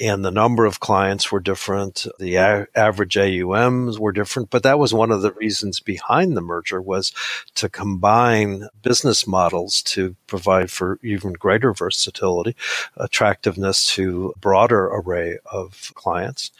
and 0.00 0.24
the 0.24 0.30
number 0.30 0.66
of 0.66 0.80
clients 0.80 1.32
were 1.32 1.40
different. 1.40 2.06
The 2.18 2.36
a- 2.36 2.66
average 2.76 3.16
AUMs 3.16 3.98
were 3.98 4.12
different, 4.12 4.50
but 4.50 4.64
that 4.64 4.78
was 4.78 4.94
one 4.94 5.10
of 5.10 5.22
the 5.22 5.32
reasons 5.32 5.80
behind 5.80 6.36
the 6.36 6.42
merger 6.42 6.82
was 6.82 7.12
to 7.56 7.68
combine 7.68 8.68
business 8.82 9.26
models 9.26 9.82
to 9.84 10.16
provide 10.26 10.70
for 10.70 10.98
even 11.02 11.32
greater 11.34 11.72
versatility, 11.72 12.56
attractiveness 12.96 13.84
to 13.94 14.34
a 14.36 14.38
broader 14.40 14.86
array 14.88 15.38
of 15.50 15.92
clients 15.94 16.52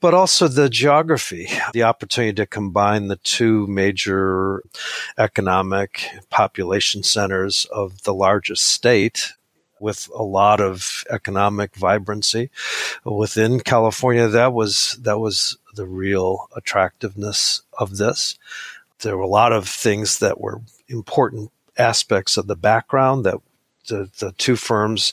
but 0.00 0.14
also 0.14 0.48
the 0.48 0.68
geography, 0.68 1.48
the 1.72 1.82
opportunity 1.82 2.32
to 2.34 2.46
combine 2.46 3.08
the 3.08 3.16
two 3.16 3.66
major 3.66 4.62
economic 5.18 6.08
population 6.30 7.02
centers 7.02 7.66
of 7.66 8.02
the 8.02 8.14
largest 8.14 8.64
state 8.64 9.32
with 9.78 10.10
a 10.14 10.22
lot 10.22 10.60
of 10.60 11.04
economic 11.10 11.74
vibrancy 11.74 12.50
within 13.04 13.60
California. 13.60 14.28
That 14.28 14.52
was 14.52 14.98
that 15.02 15.18
was 15.18 15.56
the 15.74 15.86
real 15.86 16.48
attractiveness 16.56 17.62
of 17.78 17.96
this. 17.96 18.38
There 19.00 19.16
were 19.16 19.22
a 19.22 19.28
lot 19.28 19.52
of 19.52 19.68
things 19.68 20.18
that 20.18 20.40
were 20.40 20.60
important 20.88 21.50
aspects 21.78 22.36
of 22.36 22.46
the 22.46 22.56
background 22.56 23.24
that 23.24 23.38
the, 23.90 24.10
the 24.18 24.32
two 24.32 24.56
firms, 24.56 25.12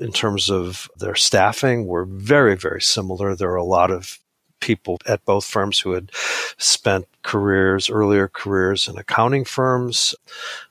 in 0.00 0.10
terms 0.10 0.50
of 0.50 0.88
their 0.96 1.14
staffing, 1.14 1.86
were 1.86 2.06
very, 2.06 2.56
very 2.56 2.80
similar. 2.80 3.36
There 3.36 3.50
are 3.50 3.56
a 3.56 3.64
lot 3.64 3.90
of 3.90 4.18
people 4.60 4.98
at 5.06 5.24
both 5.24 5.44
firms 5.44 5.78
who 5.78 5.92
had 5.92 6.10
spent 6.58 7.06
careers, 7.22 7.90
earlier 7.90 8.28
careers 8.28 8.86
in 8.86 8.96
accounting 8.96 9.44
firms. 9.44 10.14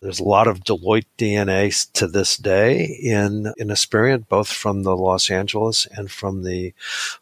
There's 0.02 0.20
a 0.20 0.24
lot 0.24 0.48
of 0.48 0.64
Deloitte 0.64 1.06
DNA 1.18 1.92
to 1.94 2.08
this 2.08 2.38
day 2.38 2.86
in, 3.02 3.52
in 3.58 3.70
Aspiriant, 3.70 4.30
both 4.30 4.48
from 4.48 4.84
the 4.84 4.96
Los 4.96 5.30
Angeles 5.30 5.88
and 5.98 6.10
from 6.10 6.44
the 6.44 6.74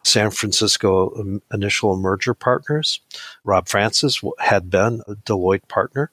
San 0.03 0.31
Francisco 0.31 1.13
um, 1.19 1.41
initial 1.53 1.95
merger 1.97 2.33
partners. 2.33 2.99
Rob 3.43 3.67
Francis 3.67 4.21
had 4.39 4.69
been 4.69 5.01
a 5.07 5.15
Deloitte 5.15 5.67
partner 5.67 6.11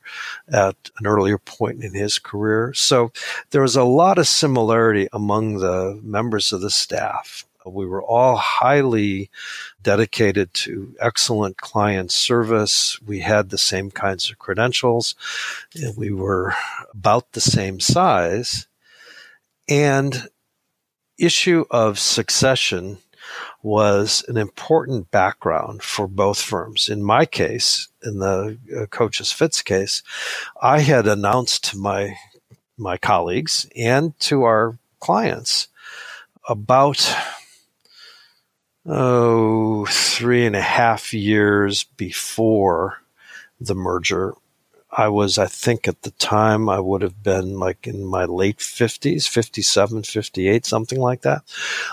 at 0.48 0.76
an 0.98 1.06
earlier 1.06 1.38
point 1.38 1.82
in 1.82 1.94
his 1.94 2.18
career. 2.18 2.72
So 2.74 3.12
there 3.50 3.62
was 3.62 3.76
a 3.76 3.84
lot 3.84 4.18
of 4.18 4.28
similarity 4.28 5.08
among 5.12 5.58
the 5.58 6.00
members 6.02 6.52
of 6.52 6.60
the 6.60 6.70
staff. 6.70 7.44
We 7.72 7.86
were 7.86 8.02
all 8.02 8.36
highly 8.36 9.30
dedicated 9.82 10.52
to 10.54 10.94
excellent 11.00 11.56
client 11.58 12.10
service. 12.10 13.00
We 13.02 13.20
had 13.20 13.50
the 13.50 13.58
same 13.58 13.90
kinds 13.90 14.30
of 14.30 14.38
credentials. 14.38 15.14
We 15.96 16.10
were 16.10 16.54
about 16.92 17.32
the 17.32 17.40
same 17.40 17.80
size. 17.80 18.66
And 19.68 20.28
issue 21.18 21.64
of 21.70 21.98
succession 21.98 22.98
was 23.62 24.24
an 24.28 24.36
important 24.36 25.10
background 25.10 25.82
for 25.82 26.06
both 26.06 26.40
firms. 26.40 26.88
In 26.88 27.02
my 27.02 27.26
case, 27.26 27.88
in 28.02 28.18
the 28.18 28.58
uh, 28.74 28.86
Kochis 28.86 29.32
Fitz 29.32 29.62
case, 29.62 30.02
I 30.62 30.80
had 30.80 31.06
announced 31.06 31.64
to 31.70 31.78
my 31.78 32.16
my 32.78 32.96
colleagues 32.96 33.68
and 33.76 34.18
to 34.20 34.44
our 34.44 34.78
clients 35.00 35.66
about 36.48 37.14
oh, 38.88 39.86
three 39.86 40.46
and 40.46 40.56
a 40.56 40.62
half 40.62 41.12
years 41.12 41.84
before 41.84 43.02
the 43.60 43.74
merger. 43.74 44.34
I 44.90 45.08
was, 45.08 45.36
I 45.36 45.46
think 45.46 45.86
at 45.86 46.02
the 46.02 46.12
time, 46.12 46.68
I 46.68 46.80
would 46.80 47.02
have 47.02 47.22
been 47.22 47.58
like 47.58 47.86
in 47.86 48.06
my 48.06 48.24
late 48.24 48.58
50s, 48.58 49.28
57, 49.28 50.02
58, 50.02 50.64
something 50.64 50.98
like 50.98 51.22
that. 51.22 51.42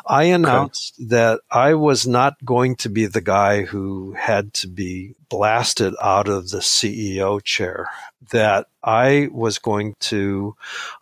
I 0.08 0.24
announced 0.24 0.96
okay. 0.98 1.10
that 1.10 1.42
I 1.52 1.74
was 1.74 2.08
not 2.08 2.44
going 2.46 2.78
to 2.78 2.90
be 2.90 3.06
the 3.06 3.22
guy 3.22 3.64
who 3.64 4.14
had 4.14 4.54
to 4.56 4.68
be 4.68 5.14
blasted 5.28 5.94
out 6.02 6.30
of 6.30 6.50
the 6.50 6.60
CEO 6.60 7.44
chair, 7.44 7.90
that 8.32 8.68
I 8.82 9.28
was 9.32 9.60
going 9.60 9.96
to 10.00 10.56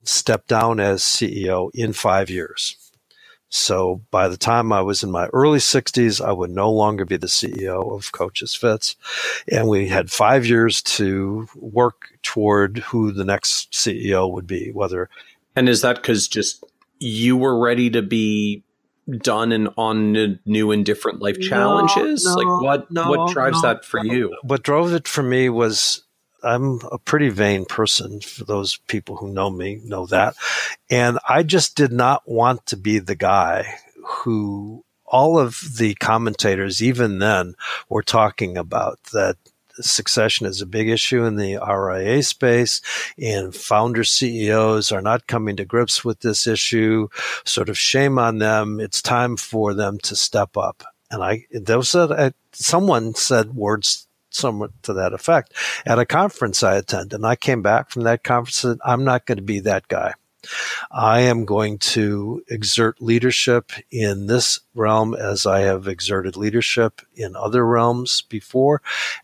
step 0.04 0.48
down 0.48 0.80
as 0.80 1.04
CEO 1.04 1.70
in 1.76 1.94
five 1.94 2.30
years. 2.32 2.83
So 3.54 4.02
by 4.10 4.30
the 4.30 4.38
time 4.38 4.74
I 4.74 4.82
was 4.82 5.04
in 5.04 5.12
my 5.12 5.28
early 5.28 5.60
60s, 5.60 6.26
I 6.26 6.32
would 6.32 6.50
no 6.50 6.72
longer 6.72 7.06
be 7.06 7.18
the 7.18 7.28
CEO 7.28 7.96
of 7.96 8.12
Kochis 8.12 8.58
Fitz. 8.58 8.96
And 9.48 9.68
we 9.68 9.88
had 9.88 10.10
five 10.10 10.48
years 10.48 10.82
to 10.82 11.48
work 11.56 12.18
toward 12.24 12.80
who 12.80 13.12
the 13.12 13.24
next 13.24 13.72
CEO 13.72 14.32
would 14.32 14.48
be, 14.48 14.72
whether. 14.72 15.08
And 15.56 15.70
is 15.70 15.82
that 15.82 15.98
because 15.98 16.28
just 16.28 16.64
you 16.98 17.38
were 17.38 17.60
ready 17.60 17.92
to 17.92 18.02
be 18.02 18.64
done 19.20 19.52
and 19.52 19.70
on 19.78 20.40
new 20.46 20.72
and 20.72 20.84
different 20.84 21.22
life 21.22 21.40
challenges? 21.40 22.26
No, 22.26 22.34
no, 22.34 22.38
like 22.38 22.64
what, 22.64 22.92
no, 22.92 23.08
what 23.08 23.34
drives 23.34 23.62
that 23.62 23.86
for 23.86 24.04
you? 24.04 24.36
What 24.42 24.64
drove 24.64 24.94
it 24.94 25.08
for 25.08 25.22
me 25.22 25.50
was 25.50 26.04
I'm 26.44 26.80
a 26.92 26.98
pretty 26.98 27.30
vain 27.30 27.66
person. 27.66 28.22
For 28.22 28.44
those 28.44 28.78
people 28.88 29.16
who 29.18 29.32
know 29.32 29.50
me, 29.50 29.80
know 29.84 30.06
that. 30.08 30.36
And 30.90 31.20
I 31.28 31.44
just 31.44 31.76
did 31.76 31.92
not 31.92 32.28
want 32.28 32.66
to 32.68 32.78
be 32.78 33.00
the 33.00 33.16
guy 33.16 33.76
who 34.06 34.84
all 35.06 35.38
of 35.40 35.78
the 35.78 35.94
commentators, 35.96 36.82
even 36.82 37.20
then, 37.20 37.56
were 37.88 38.02
talking 38.02 38.58
about 38.58 39.00
that 39.14 39.38
succession 39.76 40.46
is 40.46 40.62
a 40.62 40.66
big 40.66 40.90
issue 40.90 41.24
in 41.24 41.36
the 41.36 41.58
RIA 41.58 42.24
space, 42.24 42.82
and 43.18 43.56
founder 43.56 44.04
CEOs 44.04 44.92
are 44.92 45.02
not 45.02 45.28
coming 45.28 45.56
to 45.56 45.66
grips 45.66 46.04
with 46.04 46.20
this 46.20 46.48
issue. 46.48 47.08
Sort 47.44 47.70
of 47.70 47.78
shame 47.78 48.20
on 48.20 48.40
them. 48.40 48.80
It's 48.80 49.02
time 49.02 49.38
for 49.38 49.74
them 49.74 50.00
to 50.00 50.16
step 50.16 50.58
up. 50.58 50.84
And 51.10 51.24
I, 51.24 51.46
those 51.52 51.94
uh, 51.94 52.32
someone 52.54 53.14
said 53.14 53.56
words 53.56 54.08
somewhat 54.36 54.72
to 54.84 54.94
that 54.94 55.14
effect 55.14 55.54
at 55.86 56.00
a 56.00 56.06
conference 56.06 56.64
I 56.64 56.76
attended. 56.76 57.14
And 57.14 57.26
I 57.26 57.36
came 57.36 57.62
back 57.62 57.90
from 57.90 58.04
that 58.04 58.24
conference 58.24 58.64
and 58.64 58.82
I'm 58.86 59.04
not 59.04 59.26
going 59.26 59.38
to 59.38 59.44
be 59.44 59.60
that 59.62 59.88
guy. 59.88 60.14
I 60.92 61.22
am 61.22 61.46
going 61.46 61.78
to 61.80 62.44
exert 62.50 63.02
leadership 63.02 63.72
in 63.92 64.28
this 64.28 64.60
realm 64.76 65.14
as 65.16 65.46
I 65.46 65.62
have 65.62 65.88
exerted 65.88 66.36
leadership 66.36 67.02
in 67.16 67.36
other 67.36 67.66
realms 67.66 68.22
before. 68.24 68.82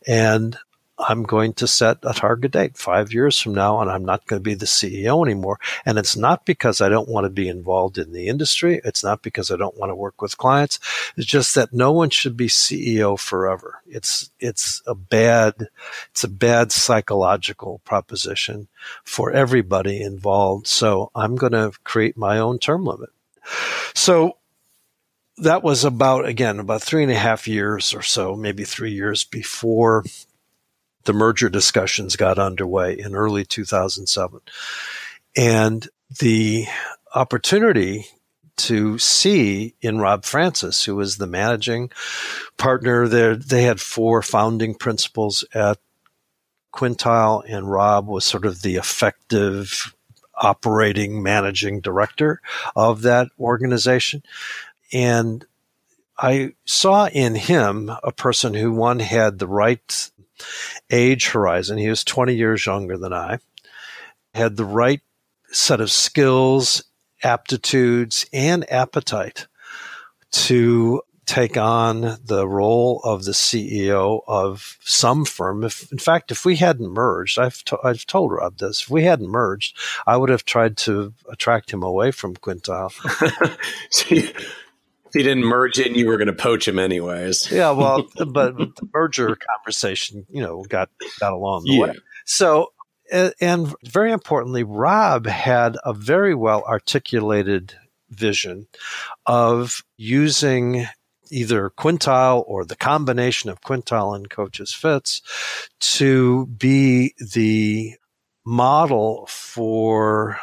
And 0.08 0.58
I'm 1.00 1.24
going 1.24 1.54
to 1.54 1.68
set 1.68 1.98
a 2.04 2.14
target 2.14 2.52
date 2.52 2.78
five 2.78 3.14
years 3.14 3.40
from 3.40 3.54
now, 3.56 3.80
and 3.80 3.90
I'm 3.90 4.04
not 4.04 4.26
going 4.28 4.40
to 4.40 4.44
be 4.44 4.54
the 4.54 4.66
CEO 4.66 5.26
anymore. 5.26 5.60
And 5.86 5.98
it's 5.98 6.18
not 6.18 6.46
because 6.46 6.82
I 6.82 6.90
don't 6.90 7.08
want 7.08 7.24
to 7.26 7.30
be 7.30 7.48
involved 7.48 7.98
in 7.98 8.12
the 8.12 8.28
industry. 8.28 8.82
It's 8.84 9.04
not 9.04 9.22
because 9.22 9.50
I 9.50 9.56
don't 9.56 9.78
want 9.78 9.92
to 9.92 9.96
work 9.96 10.22
with 10.22 10.38
clients. 10.38 10.80
It's 11.16 11.26
just 11.26 11.56
that 11.56 11.74
no 11.74 11.92
one 11.92 12.10
should 12.10 12.36
be 12.36 12.48
CEO 12.48 13.18
forever. 13.18 13.82
It's, 13.88 14.30
it's 14.40 14.82
a 14.86 14.94
bad, 14.94 15.70
it's 16.12 16.26
a 16.26 16.30
bad 16.30 16.72
psychological 16.74 17.80
proposition 17.86 18.68
for 19.06 19.32
everybody 19.32 20.02
involved. 20.02 20.68
So 20.68 21.12
I'm 21.16 21.38
going 21.38 21.54
to 21.54 21.72
create 21.86 22.18
my 22.18 22.40
own 22.40 22.60
term 22.60 22.84
limit. 22.84 23.10
So 23.96 24.38
that 25.38 25.64
was 25.64 25.86
about, 25.86 26.26
again, 26.26 26.60
about 26.60 26.84
three 26.84 27.04
and 27.04 27.12
a 27.12 27.16
half 27.16 27.48
years 27.48 27.94
or 27.94 28.02
so, 28.02 28.36
maybe 28.36 28.66
three 28.66 28.92
years 28.92 29.24
before 29.24 30.04
the 31.06 31.14
merger 31.14 31.50
discussions 31.50 32.16
got 32.16 32.40
underway 32.40 32.98
in 32.98 33.16
early 33.16 33.46
2007. 33.46 34.42
And 35.36 35.88
the 36.20 36.66
opportunity 37.14 38.06
to 38.58 38.98
see 38.98 39.76
in 39.82 40.00
Rob 40.00 40.26
Francis, 40.26 40.84
who 40.84 40.96
was 40.96 41.18
the 41.18 41.28
managing 41.28 41.92
partner 42.58 43.08
there, 43.08 43.36
they 43.36 43.64
had 43.64 43.80
four 43.80 44.22
founding 44.22 44.76
principals 44.76 45.46
at 45.54 45.78
Quintile, 46.74 47.44
and 47.48 47.72
Rob 47.72 48.08
was 48.08 48.26
sort 48.26 48.46
of 48.46 48.62
the 48.62 48.76
effective 48.76 49.96
operating 50.36 51.24
managing 51.24 51.82
director 51.82 52.42
of 52.76 53.02
that 53.02 53.28
organization. 53.40 54.24
And 54.92 55.46
I 56.18 56.54
saw 56.66 57.08
in 57.08 57.36
him 57.36 57.90
a 58.04 58.12
person 58.12 58.54
who 58.54 58.72
one 58.72 59.00
had 59.00 59.40
the 59.40 59.48
right 59.48 60.12
age 60.90 61.30
horizon. 61.30 61.78
He 61.78 61.90
was 61.90 62.04
20 62.04 62.36
years 62.36 62.66
younger 62.66 62.98
than 62.98 63.14
I, 63.14 63.40
had 64.34 64.58
the 64.58 64.66
right 64.66 65.02
set 65.52 65.82
of 65.82 65.92
skills, 65.92 66.84
aptitudes, 67.24 68.26
and 68.32 68.72
appetite 68.72 69.48
to 70.32 71.02
take 71.30 71.58
on 71.58 72.18
the 72.26 72.48
role 72.48 73.02
of 73.04 73.24
the 73.24 73.34
CEO 73.34 74.22
of 74.28 74.78
some 74.82 75.26
firm. 75.26 75.64
If, 75.64 75.92
in 75.92 76.00
fact, 76.00 76.32
if 76.32 76.44
we 76.44 76.56
hadn't 76.56 76.92
merged, 76.92 77.38
I've, 77.38 77.64
to, 77.66 77.78
I've 77.84 78.06
told 78.08 78.32
Rob 78.32 78.58
this, 78.58 78.82
if 78.82 78.90
we 78.90 79.04
hadn't 79.04 79.30
merged, 79.30 79.78
I 80.08 80.18
would 80.18 80.30
have 80.30 80.44
tried 80.44 80.76
to 80.78 81.14
attract 81.30 81.72
him 81.72 81.84
away 81.84 82.10
from 82.10 82.36
Quintile. 82.36 82.92
If 85.10 85.14
he 85.14 85.24
didn't 85.24 85.44
merge 85.44 85.80
in, 85.80 85.96
you 85.96 86.08
were 86.08 86.18
going 86.18 86.28
to 86.28 86.34
poach 86.34 86.68
him 86.68 86.80
anyways. 86.80 87.52
yeah, 87.52 87.72
well, 87.72 88.08
but 88.28 88.58
the 88.58 88.72
merger 88.94 89.36
conversation, 89.36 90.26
you 90.30 90.42
know, 90.42 90.64
got 90.64 90.90
got 91.20 91.34
along 91.34 91.64
the 91.66 91.74
yeah. 91.74 91.82
way. 91.82 91.98
So, 92.26 92.74
and 93.42 93.74
very 93.84 94.12
importantly, 94.12 94.64
Rob 94.64 95.26
had 95.26 95.78
a 95.84 95.94
very 95.94 96.36
well 96.36 96.64
articulated 96.64 97.74
vision 98.12 98.68
of 99.26 99.84
using 99.98 100.88
either 101.32 101.72
Quintile 101.72 102.44
or 102.48 102.66
the 102.66 102.76
combination 102.76 103.50
of 103.50 103.62
Quintile 103.62 104.16
and 104.16 104.30
Kochis 104.30 104.76
Fitz 104.76 105.22
to 105.80 106.48
be 106.48 107.14
the 107.34 107.96
model 108.46 109.28
for 109.28 110.40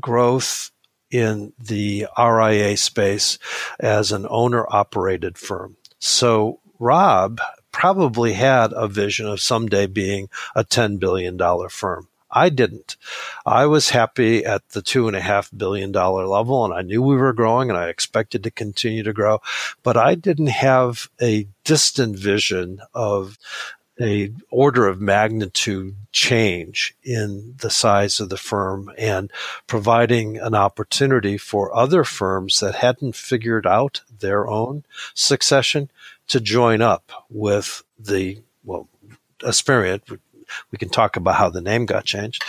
growth 0.00 0.70
in 1.10 1.52
the 1.58 2.06
RIA 2.18 2.76
space 2.76 3.38
as 3.78 4.12
an 4.12 4.26
owner 4.28 4.66
operated 4.68 5.38
firm. 5.38 5.76
So 5.98 6.60
Rob 6.78 7.40
probably 7.72 8.32
had 8.32 8.72
a 8.74 8.88
vision 8.88 9.26
of 9.26 9.40
someday 9.40 9.86
being 9.86 10.28
a 10.54 10.64
$10 10.64 10.98
billion 10.98 11.38
firm. 11.68 12.08
I 12.30 12.48
didn't. 12.48 12.96
I 13.46 13.66
was 13.66 13.90
happy 13.90 14.44
at 14.44 14.68
the 14.70 14.82
two 14.82 15.06
and 15.08 15.16
a 15.16 15.20
half 15.20 15.50
billion 15.56 15.92
dollar 15.92 16.26
level 16.26 16.64
and 16.64 16.74
I 16.74 16.82
knew 16.82 17.02
we 17.02 17.16
were 17.16 17.32
growing 17.32 17.70
and 17.70 17.78
I 17.78 17.88
expected 17.88 18.42
to 18.42 18.50
continue 18.50 19.02
to 19.04 19.12
grow, 19.12 19.40
but 19.82 19.96
I 19.96 20.16
didn't 20.16 20.48
have 20.48 21.08
a 21.20 21.48
distant 21.64 22.18
vision 22.18 22.80
of 22.92 23.38
a 24.00 24.32
order 24.50 24.86
of 24.86 25.00
magnitude 25.00 25.94
change 26.12 26.94
in 27.02 27.54
the 27.58 27.70
size 27.70 28.20
of 28.20 28.28
the 28.28 28.36
firm 28.36 28.90
and 28.98 29.30
providing 29.66 30.38
an 30.38 30.54
opportunity 30.54 31.38
for 31.38 31.74
other 31.74 32.04
firms 32.04 32.60
that 32.60 32.74
hadn't 32.76 33.16
figured 33.16 33.66
out 33.66 34.02
their 34.18 34.46
own 34.46 34.84
succession 35.14 35.90
to 36.28 36.40
join 36.40 36.82
up 36.82 37.10
with 37.30 37.82
the 37.98 38.38
well 38.64 38.88
Aspiriant 39.40 40.02
we 40.70 40.78
can 40.78 40.88
talk 40.88 41.16
about 41.16 41.36
how 41.36 41.50
the 41.50 41.60
name 41.60 41.86
got 41.86 42.04
changed 42.04 42.42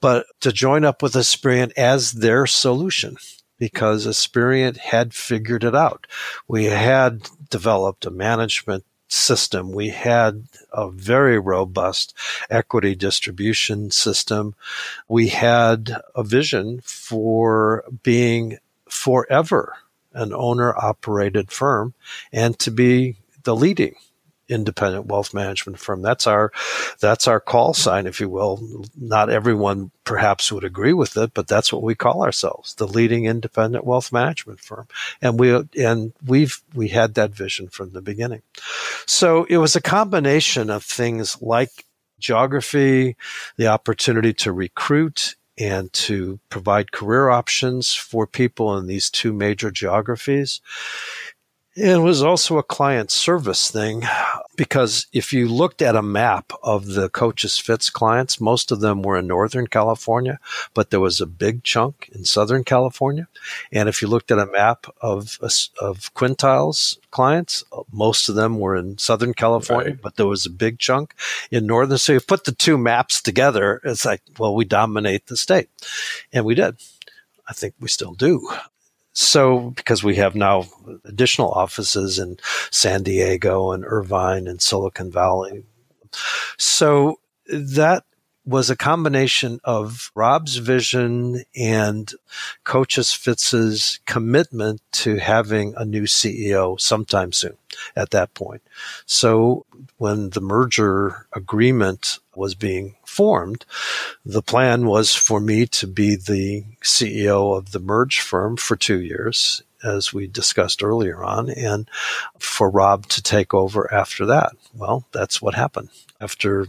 but 0.00 0.26
to 0.40 0.52
join 0.52 0.84
up 0.84 1.02
with 1.02 1.14
Aspiriant 1.14 1.72
as 1.76 2.12
their 2.12 2.46
solution 2.46 3.16
because 3.58 4.06
Aspiriant 4.06 4.76
had 4.78 5.12
figured 5.12 5.64
it 5.64 5.74
out. 5.74 6.06
We 6.46 6.66
had 6.66 7.28
developed 7.50 8.06
a 8.06 8.10
management 8.10 8.84
system. 9.08 9.72
We 9.72 9.88
had 9.88 10.44
a 10.72 10.90
very 10.90 11.38
robust 11.38 12.14
equity 12.50 12.94
distribution 12.94 13.90
system. 13.90 14.54
We 15.08 15.28
had 15.28 15.96
a 16.14 16.22
vision 16.22 16.80
for 16.84 17.84
being 18.02 18.58
forever 18.88 19.74
an 20.12 20.32
owner 20.32 20.74
operated 20.76 21.50
firm 21.50 21.94
and 22.32 22.58
to 22.58 22.70
be 22.70 23.16
the 23.44 23.54
leading 23.54 23.94
independent 24.48 25.06
wealth 25.06 25.34
management 25.34 25.78
firm. 25.78 26.02
That's 26.02 26.26
our 26.26 26.52
that's 27.00 27.28
our 27.28 27.40
call 27.40 27.74
sign, 27.74 28.06
if 28.06 28.20
you 28.20 28.28
will. 28.28 28.84
Not 28.96 29.30
everyone 29.30 29.90
perhaps 30.04 30.50
would 30.50 30.64
agree 30.64 30.92
with 30.92 31.16
it, 31.16 31.34
but 31.34 31.48
that's 31.48 31.72
what 31.72 31.82
we 31.82 31.94
call 31.94 32.22
ourselves, 32.22 32.74
the 32.74 32.86
leading 32.86 33.26
independent 33.26 33.84
wealth 33.84 34.12
management 34.12 34.60
firm. 34.60 34.88
And 35.20 35.38
we 35.38 35.54
and 35.78 36.12
we've 36.24 36.62
we 36.74 36.88
had 36.88 37.14
that 37.14 37.32
vision 37.32 37.68
from 37.68 37.92
the 37.92 38.02
beginning. 38.02 38.42
So 39.06 39.44
it 39.44 39.58
was 39.58 39.76
a 39.76 39.82
combination 39.82 40.70
of 40.70 40.84
things 40.84 41.40
like 41.42 41.84
geography, 42.18 43.16
the 43.56 43.68
opportunity 43.68 44.32
to 44.34 44.52
recruit 44.52 45.36
and 45.58 45.92
to 45.92 46.38
provide 46.50 46.92
career 46.92 47.30
options 47.30 47.92
for 47.92 48.26
people 48.26 48.76
in 48.76 48.86
these 48.86 49.10
two 49.10 49.32
major 49.32 49.70
geographies 49.70 50.60
it 51.78 52.00
was 52.00 52.22
also 52.22 52.58
a 52.58 52.62
client 52.62 53.10
service 53.12 53.70
thing 53.70 54.02
because 54.56 55.06
if 55.12 55.32
you 55.32 55.46
looked 55.46 55.80
at 55.80 55.94
a 55.94 56.02
map 56.02 56.52
of 56.60 56.86
the 56.86 57.08
Kochis 57.08 57.60
Fitz 57.60 57.88
clients, 57.88 58.40
most 58.40 58.72
of 58.72 58.80
them 58.80 59.02
were 59.02 59.16
in 59.16 59.28
Northern 59.28 59.68
California, 59.68 60.40
but 60.74 60.90
there 60.90 60.98
was 60.98 61.20
a 61.20 61.26
big 61.26 61.62
chunk 61.62 62.10
in 62.12 62.24
Southern 62.24 62.64
California. 62.64 63.28
And 63.70 63.88
if 63.88 64.02
you 64.02 64.08
looked 64.08 64.32
at 64.32 64.40
a 64.40 64.46
map 64.46 64.86
of, 65.00 65.38
of 65.80 66.12
Quintile's 66.14 66.98
clients, 67.12 67.62
most 67.92 68.28
of 68.28 68.34
them 68.34 68.58
were 68.58 68.74
in 68.74 68.98
Southern 68.98 69.32
California, 69.32 69.92
right. 69.92 70.02
but 70.02 70.16
there 70.16 70.26
was 70.26 70.46
a 70.46 70.50
big 70.50 70.80
chunk 70.80 71.14
in 71.52 71.66
Northern. 71.66 71.98
So 71.98 72.14
you 72.14 72.20
put 72.20 72.44
the 72.44 72.52
two 72.52 72.76
maps 72.76 73.22
together, 73.22 73.80
it's 73.84 74.04
like, 74.04 74.22
well, 74.36 74.54
we 74.54 74.64
dominate 74.64 75.26
the 75.26 75.36
state. 75.36 75.68
And 76.32 76.44
we 76.44 76.56
did. 76.56 76.76
I 77.46 77.52
think 77.52 77.74
we 77.78 77.88
still 77.88 78.14
do. 78.14 78.50
So, 79.20 79.70
because 79.70 80.04
we 80.04 80.14
have 80.14 80.36
now 80.36 80.66
additional 81.04 81.50
offices 81.50 82.20
in 82.20 82.38
San 82.70 83.02
Diego 83.02 83.72
and 83.72 83.84
Irvine 83.84 84.46
and 84.46 84.62
Silicon 84.62 85.10
Valley. 85.10 85.64
So 86.56 87.18
that 87.48 88.04
was 88.48 88.70
a 88.70 88.76
combination 88.76 89.60
of 89.62 90.10
Rob's 90.14 90.56
vision 90.56 91.44
and 91.54 92.10
Kochis 92.64 93.14
Fitz's 93.14 94.00
commitment 94.06 94.80
to 94.92 95.16
having 95.16 95.74
a 95.76 95.84
new 95.84 96.04
CEO 96.04 96.80
sometime 96.80 97.32
soon 97.32 97.58
at 97.94 98.10
that 98.10 98.32
point. 98.32 98.62
So 99.04 99.66
when 99.98 100.30
the 100.30 100.40
merger 100.40 101.26
agreement 101.34 102.20
was 102.34 102.54
being 102.54 102.94
formed, 103.04 103.66
the 104.24 104.42
plan 104.42 104.86
was 104.86 105.14
for 105.14 105.40
me 105.40 105.66
to 105.66 105.86
be 105.86 106.16
the 106.16 106.64
CEO 106.82 107.54
of 107.54 107.72
the 107.72 107.80
merge 107.80 108.20
firm 108.20 108.56
for 108.56 108.76
two 108.76 109.00
years 109.00 109.62
as 109.84 110.14
we 110.14 110.26
discussed 110.26 110.82
earlier 110.82 111.22
on, 111.22 111.50
and 111.50 111.88
for 112.38 112.68
Rob 112.70 113.06
to 113.08 113.22
take 113.22 113.52
over 113.54 113.92
after 113.92 114.26
that. 114.26 114.52
Well, 114.74 115.06
that's 115.12 115.40
what 115.40 115.54
happened. 115.54 115.90
After 116.20 116.66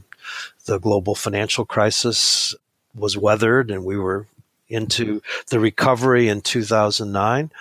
the 0.70 0.80
global 0.80 1.16
financial 1.16 1.66
crisis 1.66 2.56
was 2.94 3.18
weathered 3.18 3.72
and 3.72 3.84
we 3.84 3.98
were 3.98 4.28
into 4.68 5.06
mm-hmm. 5.06 5.40
the 5.50 5.60
recovery 5.60 6.28
in 6.28 6.42
2009. 6.42 7.52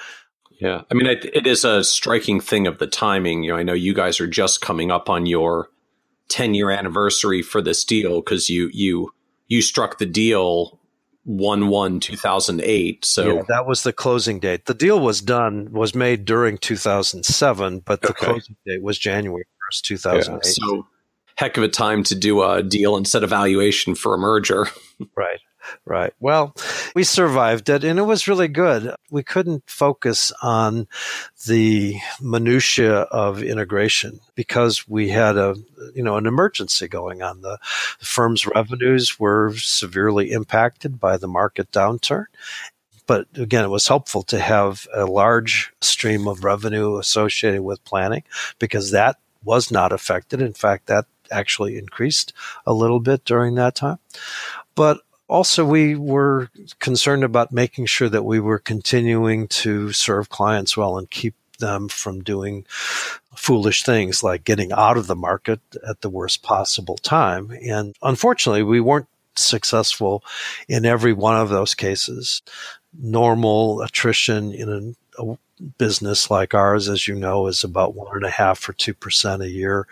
Yeah. 0.60 0.82
I 0.90 0.94
mean, 0.94 1.06
it, 1.06 1.24
it 1.24 1.46
is 1.46 1.64
a 1.64 1.82
striking 1.84 2.40
thing 2.40 2.66
of 2.66 2.78
the 2.78 2.86
timing. 2.86 3.44
You 3.44 3.52
know, 3.52 3.58
I 3.58 3.62
know 3.62 3.72
you 3.72 3.94
guys 3.94 4.20
are 4.20 4.26
just 4.26 4.60
coming 4.60 4.90
up 4.90 5.08
on 5.08 5.24
your 5.24 5.70
10 6.28 6.52
year 6.54 6.70
anniversary 6.70 7.42
for 7.42 7.62
this 7.62 7.84
deal 7.84 8.20
because 8.20 8.50
you, 8.50 8.68
you, 8.72 9.12
you 9.46 9.62
struck 9.62 9.98
the 9.98 10.06
deal 10.06 10.78
1 11.24 11.68
1 11.68 12.00
2008. 12.00 13.04
So 13.04 13.36
yeah, 13.36 13.42
that 13.48 13.66
was 13.66 13.84
the 13.84 13.92
closing 13.92 14.40
date. 14.40 14.66
The 14.66 14.74
deal 14.74 15.00
was 15.00 15.22
done, 15.22 15.72
was 15.72 15.94
made 15.94 16.24
during 16.24 16.58
2007, 16.58 17.80
but 17.80 18.02
the 18.02 18.10
okay. 18.10 18.26
closing 18.26 18.56
date 18.66 18.82
was 18.82 18.98
January 18.98 19.44
1st, 19.72 19.82
2008. 19.82 20.40
Yeah, 20.44 20.66
so 20.66 20.86
heck 21.38 21.56
of 21.56 21.62
a 21.62 21.68
time 21.68 22.02
to 22.02 22.16
do 22.16 22.42
a 22.42 22.64
deal 22.64 22.96
and 22.96 23.06
set 23.06 23.22
a 23.22 23.26
valuation 23.28 23.94
for 23.94 24.12
a 24.12 24.18
merger. 24.18 24.66
right. 25.16 25.38
Right. 25.84 26.12
Well, 26.18 26.54
we 26.96 27.04
survived 27.04 27.68
it 27.68 27.84
and 27.84 27.98
it 27.98 28.02
was 28.02 28.26
really 28.26 28.48
good. 28.48 28.94
We 29.10 29.22
couldn't 29.22 29.68
focus 29.70 30.32
on 30.42 30.88
the 31.46 31.96
minutia 32.20 33.00
of 33.02 33.42
integration 33.42 34.20
because 34.34 34.88
we 34.88 35.10
had 35.10 35.36
a 35.36 35.56
you 35.94 36.02
know 36.02 36.16
an 36.16 36.26
emergency 36.26 36.88
going 36.88 37.22
on. 37.22 37.42
The, 37.42 37.58
the 38.00 38.06
firm's 38.06 38.46
revenues 38.46 39.20
were 39.20 39.52
severely 39.56 40.32
impacted 40.32 40.98
by 40.98 41.18
the 41.18 41.28
market 41.28 41.70
downturn 41.70 42.26
but 43.06 43.26
again, 43.36 43.64
it 43.64 43.68
was 43.68 43.88
helpful 43.88 44.22
to 44.24 44.38
have 44.38 44.86
a 44.92 45.06
large 45.06 45.72
stream 45.80 46.28
of 46.28 46.44
revenue 46.44 46.98
associated 46.98 47.62
with 47.62 47.82
planning 47.84 48.22
because 48.58 48.90
that 48.90 49.16
was 49.42 49.70
not 49.70 49.92
affected. 49.92 50.42
In 50.42 50.52
fact, 50.52 50.86
that 50.86 51.06
actually 51.30 51.78
increased 51.78 52.32
a 52.66 52.72
little 52.72 53.00
bit 53.00 53.24
during 53.24 53.54
that 53.56 53.74
time. 53.74 53.98
But 54.74 55.00
also, 55.28 55.64
we 55.64 55.94
were 55.94 56.48
concerned 56.78 57.22
about 57.22 57.52
making 57.52 57.86
sure 57.86 58.08
that 58.08 58.24
we 58.24 58.40
were 58.40 58.58
continuing 58.58 59.46
to 59.48 59.92
serve 59.92 60.30
clients 60.30 60.76
well 60.76 60.96
and 60.96 61.10
keep 61.10 61.34
them 61.58 61.88
from 61.88 62.22
doing 62.22 62.64
foolish 63.36 63.82
things 63.82 64.22
like 64.22 64.44
getting 64.44 64.72
out 64.72 64.96
of 64.96 65.06
the 65.06 65.16
market 65.16 65.60
at 65.88 66.00
the 66.00 66.08
worst 66.08 66.42
possible 66.42 66.96
time. 66.96 67.50
And 67.62 67.94
unfortunately, 68.02 68.62
we 68.62 68.80
weren't 68.80 69.08
successful 69.36 70.24
in 70.66 70.84
every 70.84 71.12
one 71.12 71.36
of 71.36 71.48
those 71.48 71.74
cases. 71.74 72.42
Normal 72.98 73.82
attrition 73.82 74.52
in 74.52 74.96
a, 75.18 75.22
a 75.22 75.38
business 75.76 76.30
like 76.30 76.54
ours, 76.54 76.88
as 76.88 77.06
you 77.06 77.14
know, 77.14 77.46
is 77.46 77.64
about 77.64 77.94
one 77.94 78.16
and 78.16 78.24
a 78.24 78.30
half 78.30 78.66
or 78.68 78.72
two 78.72 78.94
percent 78.94 79.42
a 79.42 79.48
year 79.48 79.86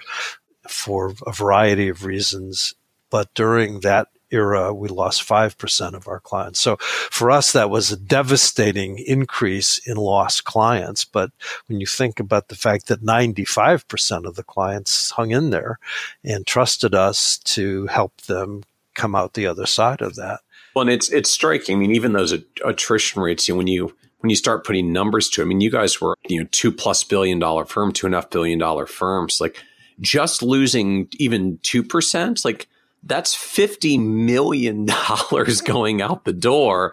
for 0.70 1.14
a 1.26 1.32
variety 1.32 1.88
of 1.88 2.04
reasons. 2.04 2.74
But 3.10 3.32
during 3.34 3.80
that 3.80 4.08
era, 4.30 4.74
we 4.74 4.88
lost 4.88 5.26
5% 5.26 5.94
of 5.94 6.08
our 6.08 6.20
clients. 6.20 6.60
So 6.60 6.76
for 6.80 7.30
us, 7.30 7.52
that 7.52 7.70
was 7.70 7.92
a 7.92 7.96
devastating 7.96 8.98
increase 8.98 9.78
in 9.86 9.96
lost 9.96 10.44
clients. 10.44 11.04
But 11.04 11.30
when 11.66 11.80
you 11.80 11.86
think 11.86 12.18
about 12.18 12.48
the 12.48 12.56
fact 12.56 12.88
that 12.88 13.02
95% 13.02 14.24
of 14.24 14.34
the 14.34 14.42
clients 14.42 15.10
hung 15.12 15.30
in 15.30 15.50
there 15.50 15.78
and 16.24 16.46
trusted 16.46 16.94
us 16.94 17.38
to 17.38 17.86
help 17.86 18.22
them 18.22 18.64
come 18.94 19.14
out 19.14 19.34
the 19.34 19.46
other 19.46 19.66
side 19.66 20.00
of 20.00 20.16
that. 20.16 20.40
Well, 20.74 20.82
and 20.82 20.90
it's, 20.90 21.10
it's 21.10 21.30
striking. 21.30 21.76
I 21.76 21.78
mean, 21.78 21.94
even 21.94 22.12
those 22.12 22.34
attrition 22.64 23.22
rates, 23.22 23.46
you 23.46 23.54
know, 23.54 23.58
when 23.58 23.66
you, 23.66 23.94
when 24.20 24.30
you 24.30 24.36
start 24.36 24.64
putting 24.64 24.92
numbers 24.92 25.28
to 25.30 25.42
it, 25.42 25.44
I 25.44 25.48
mean, 25.48 25.60
you 25.60 25.70
guys 25.70 26.00
were, 26.00 26.16
you 26.26 26.40
know, 26.40 26.48
two 26.50 26.72
plus 26.72 27.04
billion 27.04 27.38
dollar 27.38 27.64
firm, 27.64 27.92
two 27.92 28.06
and 28.06 28.14
a 28.14 28.18
half 28.18 28.30
billion 28.30 28.58
dollar 28.58 28.86
firms, 28.86 29.40
like 29.40 29.62
just 30.00 30.42
losing 30.42 31.08
even 31.18 31.58
2%, 31.58 32.44
like, 32.44 32.68
that's 33.02 33.36
$50 33.36 34.00
million 34.04 34.86
going 35.64 36.02
out 36.02 36.24
the 36.24 36.32
door 36.32 36.92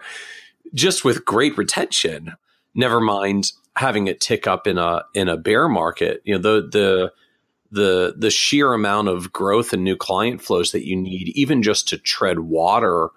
just 0.72 1.04
with 1.04 1.24
great 1.24 1.56
retention. 1.56 2.34
Never 2.74 3.00
mind 3.00 3.52
having 3.76 4.06
it 4.06 4.20
tick 4.20 4.46
up 4.46 4.66
in 4.66 4.78
a 4.78 5.04
in 5.14 5.28
a 5.28 5.36
bear 5.36 5.68
market. 5.68 6.22
You 6.24 6.34
know, 6.34 6.40
the 6.40 6.68
the 6.68 7.12
the 7.70 8.14
the 8.16 8.30
sheer 8.30 8.72
amount 8.72 9.08
of 9.08 9.32
growth 9.32 9.72
and 9.72 9.82
new 9.82 9.96
client 9.96 10.42
flows 10.42 10.72
that 10.72 10.86
you 10.86 10.96
need, 10.96 11.28
even 11.30 11.62
just 11.62 11.88
to 11.88 11.98
tread 11.98 12.40
water 12.40 13.08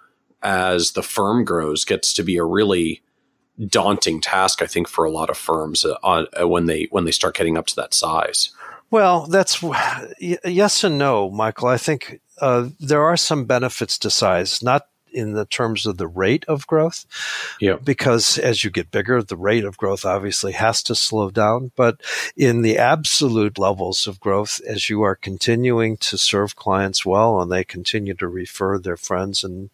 as 0.42 0.92
the 0.92 1.04
firm 1.04 1.44
grows, 1.44 1.86
gets 1.86 2.14
to 2.14 2.24
be 2.24 2.38
a 2.38 2.44
really 2.44 3.02
daunting 3.68 4.22
task. 4.22 4.62
I 4.62 4.68
think 4.68 4.88
for 4.88 5.06
a 5.06 5.12
lot 5.12 5.30
of 5.30 5.38
firms 5.38 5.86
uh, 5.86 5.96
uh, 6.04 6.48
when 6.48 6.66
they 6.66 6.88
when 6.92 7.06
they 7.06 7.12
start 7.12 7.36
getting 7.36 7.58
up 7.58 7.68
to 7.68 7.76
that 7.76 7.94
size. 7.94 8.52
Well, 8.90 9.28
that's 9.28 9.62
yes 10.20 10.84
and 10.84 10.98
no, 10.98 11.30
Michael. 11.30 11.68
I 11.68 11.78
think 11.78 12.22
uh, 12.42 12.70
there 12.80 13.04
are 13.04 13.18
some 13.18 13.46
benefits 13.46 13.98
to 14.00 14.10
size, 14.10 14.64
not 14.64 14.88
in 15.12 15.34
the 15.34 15.46
terms 15.46 15.86
of 15.86 15.98
the 15.98 16.08
rate 16.08 16.46
of 16.48 16.68
growth. 16.68 17.06
Yeah. 17.60 17.78
Because 17.84 18.38
as 18.38 18.64
you 18.64 18.70
get 18.70 18.92
bigger, 18.92 19.22
the 19.24 19.38
rate 19.38 19.66
of 19.66 19.78
growth 19.78 20.06
obviously 20.06 20.52
has 20.54 20.84
to 20.84 20.96
slow 20.96 21.32
down. 21.32 21.72
But 21.76 22.02
in 22.36 22.62
the 22.62 22.78
absolute 22.78 23.58
levels 23.58 24.06
of 24.08 24.20
growth, 24.20 24.62
as 24.68 24.90
you 24.90 25.02
are 25.02 25.16
continuing 25.16 25.98
to 25.98 26.18
serve 26.18 26.56
clients 26.56 27.06
well 27.06 27.42
and 27.42 27.52
they 27.52 27.64
continue 27.64 28.14
to 28.16 28.28
refer 28.28 28.78
their 28.78 28.98
friends 28.98 29.44
and, 29.44 29.70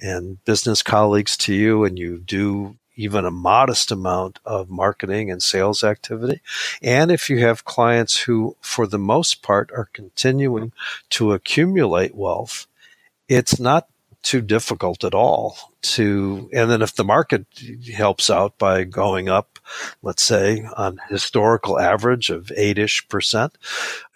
and 0.00 0.42
business 0.44 0.82
colleagues 0.82 1.36
to 1.38 1.54
you 1.54 1.84
and 1.84 1.98
you 1.98 2.18
do 2.18 2.76
even 2.96 3.24
a 3.24 3.30
modest 3.30 3.92
amount 3.92 4.38
of 4.44 4.70
marketing 4.70 5.30
and 5.30 5.42
sales 5.42 5.84
activity. 5.84 6.40
And 6.82 7.10
if 7.10 7.28
you 7.30 7.40
have 7.40 7.64
clients 7.64 8.20
who, 8.20 8.56
for 8.60 8.86
the 8.86 8.98
most 8.98 9.42
part, 9.42 9.70
are 9.72 9.90
continuing 9.92 10.72
to 11.10 11.32
accumulate 11.32 12.14
wealth, 12.14 12.66
it's 13.28 13.60
not 13.60 13.88
too 14.22 14.40
difficult 14.40 15.04
at 15.04 15.14
all 15.14 15.56
to, 15.82 16.50
and 16.52 16.68
then 16.68 16.82
if 16.82 16.96
the 16.96 17.04
market 17.04 17.46
helps 17.94 18.28
out 18.28 18.58
by 18.58 18.82
going 18.82 19.28
up, 19.28 19.60
let's 20.02 20.22
say 20.22 20.64
on 20.76 21.00
historical 21.08 21.78
average 21.78 22.28
of 22.28 22.50
eight 22.56 22.76
ish 22.76 23.06
percent, 23.08 23.56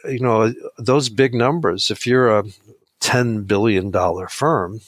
you 0.04 0.18
know, 0.18 0.52
those 0.78 1.08
big 1.10 1.32
numbers, 1.32 1.92
if 1.92 2.08
you're 2.08 2.38
a 2.38 2.44
$10 3.00 3.46
billion 3.46 3.92
firm, 4.28 4.80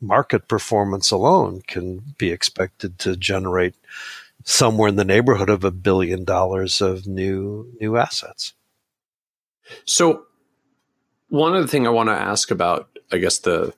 market 0.00 0.48
performance 0.48 1.10
alone 1.10 1.62
can 1.66 2.14
be 2.18 2.30
expected 2.30 2.98
to 2.98 3.16
generate 3.16 3.74
somewhere 4.44 4.88
in 4.88 4.96
the 4.96 5.04
neighborhood 5.04 5.50
of 5.50 5.64
a 5.64 5.70
billion 5.70 6.24
dollars 6.24 6.80
of 6.80 7.06
new 7.06 7.72
new 7.80 7.96
assets. 7.96 8.52
So 9.84 10.26
one 11.28 11.54
other 11.54 11.66
thing 11.66 11.86
I 11.86 11.90
want 11.90 12.08
to 12.08 12.14
ask 12.14 12.50
about, 12.50 12.88
I 13.10 13.18
guess 13.18 13.38
the 13.38 13.74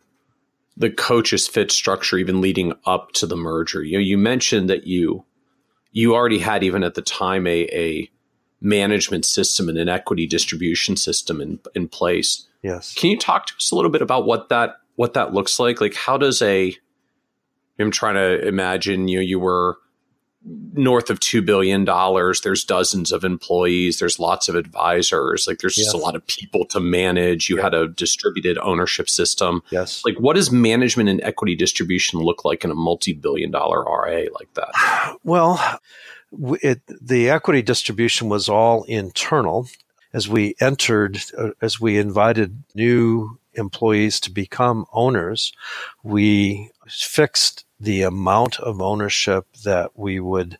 the 0.76 0.90
Kochis 0.90 1.48
Fitz 1.48 1.74
structure 1.74 2.18
even 2.18 2.40
leading 2.40 2.72
up 2.86 3.12
to 3.12 3.26
the 3.26 3.36
merger. 3.36 3.82
You 3.82 3.98
know, 3.98 4.02
you 4.02 4.18
mentioned 4.18 4.70
that 4.70 4.86
you 4.86 5.24
you 5.92 6.14
already 6.14 6.38
had 6.38 6.62
even 6.62 6.84
at 6.84 6.94
the 6.94 7.02
time 7.02 7.46
a, 7.46 7.68
a 7.72 8.10
management 8.60 9.24
system 9.24 9.68
and 9.68 9.78
an 9.78 9.88
equity 9.88 10.26
distribution 10.26 10.96
system 10.96 11.40
in 11.40 11.60
in 11.74 11.88
place. 11.88 12.46
Yes. 12.62 12.94
Can 12.94 13.10
you 13.10 13.18
talk 13.18 13.46
to 13.46 13.54
us 13.54 13.70
a 13.70 13.76
little 13.76 13.90
bit 13.90 14.02
about 14.02 14.26
what 14.26 14.48
that 14.48 14.76
what 14.98 15.14
that 15.14 15.32
looks 15.32 15.60
like. 15.60 15.80
Like, 15.80 15.94
how 15.94 16.18
does 16.18 16.42
a 16.42 16.76
I'm 17.78 17.92
trying 17.92 18.16
to 18.16 18.44
imagine, 18.44 19.06
you 19.06 19.18
know, 19.18 19.22
you 19.22 19.38
were 19.38 19.78
north 20.72 21.08
of 21.08 21.20
$2 21.20 21.46
billion. 21.46 21.84
There's 21.84 22.64
dozens 22.64 23.12
of 23.12 23.22
employees. 23.22 24.00
There's 24.00 24.18
lots 24.18 24.48
of 24.48 24.56
advisors. 24.56 25.46
Like 25.46 25.58
there's 25.58 25.76
just 25.76 25.94
a 25.94 25.98
lot 25.98 26.16
of 26.16 26.26
people 26.26 26.64
to 26.66 26.80
manage. 26.80 27.48
You 27.48 27.58
had 27.58 27.74
a 27.74 27.86
distributed 27.86 28.58
ownership 28.58 29.08
system. 29.08 29.62
Yes. 29.70 30.04
Like 30.04 30.18
what 30.18 30.34
does 30.34 30.50
management 30.50 31.08
and 31.08 31.20
equity 31.22 31.54
distribution 31.54 32.18
look 32.18 32.44
like 32.44 32.64
in 32.64 32.72
a 32.72 32.74
multi-billion 32.74 33.52
dollar 33.52 33.84
RA 33.84 34.24
like 34.32 34.52
that? 34.54 35.16
Well, 35.22 35.80
it, 36.62 36.80
the 37.00 37.30
equity 37.30 37.62
distribution 37.62 38.28
was 38.28 38.48
all 38.48 38.82
internal. 38.84 39.68
As 40.12 40.28
we 40.28 40.56
entered, 40.60 41.20
uh, 41.36 41.50
as 41.60 41.80
we 41.80 41.98
invited 41.98 42.64
new 42.74 43.38
employees 43.58 44.20
to 44.20 44.30
become 44.30 44.86
owners, 44.92 45.52
we 46.02 46.70
fixed 46.88 47.64
the 47.78 48.02
amount 48.02 48.58
of 48.60 48.80
ownership 48.80 49.46
that 49.64 49.98
we 49.98 50.18
would 50.18 50.58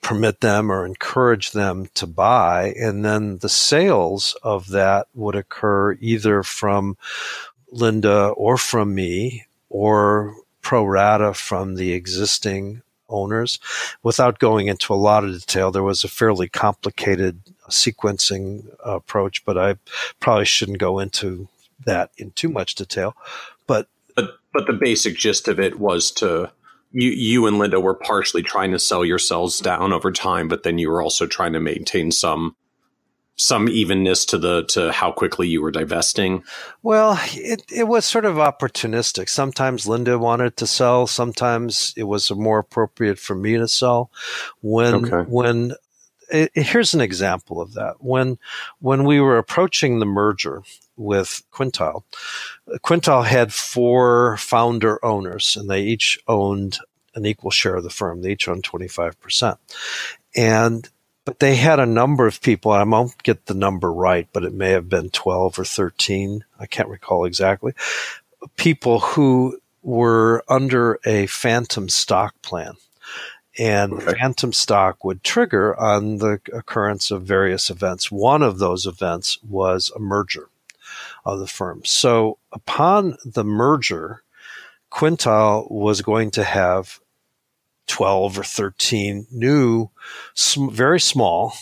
permit 0.00 0.40
them 0.40 0.70
or 0.70 0.86
encourage 0.86 1.52
them 1.52 1.88
to 1.94 2.06
buy. 2.06 2.74
And 2.78 3.04
then 3.04 3.38
the 3.38 3.48
sales 3.48 4.36
of 4.42 4.68
that 4.68 5.08
would 5.14 5.34
occur 5.34 5.94
either 5.94 6.42
from 6.42 6.96
Linda 7.72 8.28
or 8.28 8.56
from 8.56 8.94
me 8.94 9.46
or 9.70 10.36
pro 10.60 10.84
rata 10.84 11.34
from 11.34 11.74
the 11.74 11.92
existing 11.92 12.82
owners. 13.08 13.58
Without 14.02 14.38
going 14.38 14.66
into 14.68 14.92
a 14.92 14.96
lot 14.96 15.24
of 15.24 15.32
detail, 15.32 15.70
there 15.70 15.82
was 15.82 16.04
a 16.04 16.08
fairly 16.08 16.48
complicated 16.48 17.40
sequencing 17.68 18.64
approach, 18.84 19.44
but 19.44 19.58
I 19.58 19.76
probably 20.20 20.44
shouldn't 20.44 20.78
go 20.78 20.98
into 20.98 21.48
that 21.86 22.10
in 22.16 22.30
too 22.32 22.48
much 22.48 22.74
detail, 22.74 23.16
but 23.66 23.88
but 24.14 24.38
but 24.52 24.66
the 24.66 24.72
basic 24.72 25.16
gist 25.16 25.48
of 25.48 25.58
it 25.58 25.78
was 25.78 26.10
to 26.12 26.50
you 26.92 27.10
you 27.10 27.46
and 27.46 27.58
Linda 27.58 27.80
were 27.80 27.94
partially 27.94 28.42
trying 28.42 28.72
to 28.72 28.78
sell 28.78 29.04
yourselves 29.04 29.58
down 29.58 29.92
over 29.92 30.12
time, 30.12 30.48
but 30.48 30.62
then 30.62 30.78
you 30.78 30.90
were 30.90 31.02
also 31.02 31.26
trying 31.26 31.52
to 31.52 31.60
maintain 31.60 32.10
some 32.10 32.56
some 33.36 33.68
evenness 33.68 34.24
to 34.26 34.38
the 34.38 34.64
to 34.64 34.92
how 34.92 35.10
quickly 35.10 35.48
you 35.48 35.60
were 35.60 35.70
divesting? 35.70 36.44
Well, 36.82 37.18
it 37.32 37.62
it 37.70 37.88
was 37.88 38.04
sort 38.04 38.24
of 38.24 38.36
opportunistic. 38.36 39.28
Sometimes 39.28 39.86
Linda 39.86 40.18
wanted 40.18 40.56
to 40.58 40.66
sell, 40.66 41.06
sometimes 41.06 41.92
it 41.96 42.04
was 42.04 42.30
more 42.30 42.60
appropriate 42.60 43.18
for 43.18 43.34
me 43.34 43.56
to 43.56 43.68
sell. 43.68 44.10
When 44.60 45.06
okay. 45.06 45.28
when 45.28 45.74
it, 46.30 46.50
here's 46.54 46.94
an 46.94 47.00
example 47.00 47.60
of 47.60 47.74
that. 47.74 47.96
When 47.98 48.38
when 48.80 49.04
we 49.04 49.20
were 49.20 49.38
approaching 49.38 49.98
the 49.98 50.06
merger 50.06 50.62
with 50.96 51.42
Quintile, 51.52 52.04
Quintile 52.82 53.24
had 53.24 53.52
four 53.52 54.36
founder 54.36 55.04
owners, 55.04 55.56
and 55.56 55.68
they 55.68 55.82
each 55.82 56.18
owned 56.28 56.78
an 57.14 57.26
equal 57.26 57.50
share 57.50 57.76
of 57.76 57.84
the 57.84 57.90
firm. 57.90 58.22
They 58.22 58.32
each 58.32 58.48
owned 58.48 58.64
25%. 58.64 59.56
And 60.36 60.88
but 61.24 61.38
they 61.38 61.56
had 61.56 61.80
a 61.80 61.86
number 61.86 62.26
of 62.26 62.42
people. 62.42 62.72
I 62.72 62.82
won't 62.82 63.22
get 63.22 63.46
the 63.46 63.54
number 63.54 63.90
right, 63.90 64.28
but 64.32 64.44
it 64.44 64.52
may 64.52 64.70
have 64.70 64.88
been 64.90 65.08
12 65.10 65.58
or 65.58 65.64
13. 65.64 66.44
I 66.60 66.66
can't 66.66 66.88
recall 66.88 67.24
exactly. 67.24 67.72
People 68.56 69.00
who 69.00 69.58
were 69.82 70.44
under 70.48 70.98
a 71.06 71.26
phantom 71.26 71.88
stock 71.88 72.34
plan. 72.42 72.74
And 73.58 73.92
okay. 73.94 74.14
phantom 74.18 74.52
stock 74.52 75.04
would 75.04 75.22
trigger 75.22 75.78
on 75.78 76.18
the 76.18 76.40
occurrence 76.52 77.10
of 77.10 77.22
various 77.22 77.70
events. 77.70 78.10
One 78.10 78.42
of 78.42 78.58
those 78.58 78.86
events 78.86 79.38
was 79.42 79.92
a 79.94 80.00
merger 80.00 80.48
of 81.24 81.38
the 81.38 81.46
firms. 81.46 81.90
So 81.90 82.38
upon 82.52 83.16
the 83.24 83.44
merger, 83.44 84.22
Quintile 84.90 85.70
was 85.70 86.02
going 86.02 86.30
to 86.32 86.44
have 86.44 87.00
12 87.86 88.38
or 88.38 88.44
13 88.44 89.26
new, 89.30 89.90
sm- 90.34 90.70
very 90.70 91.00
small 91.00 91.54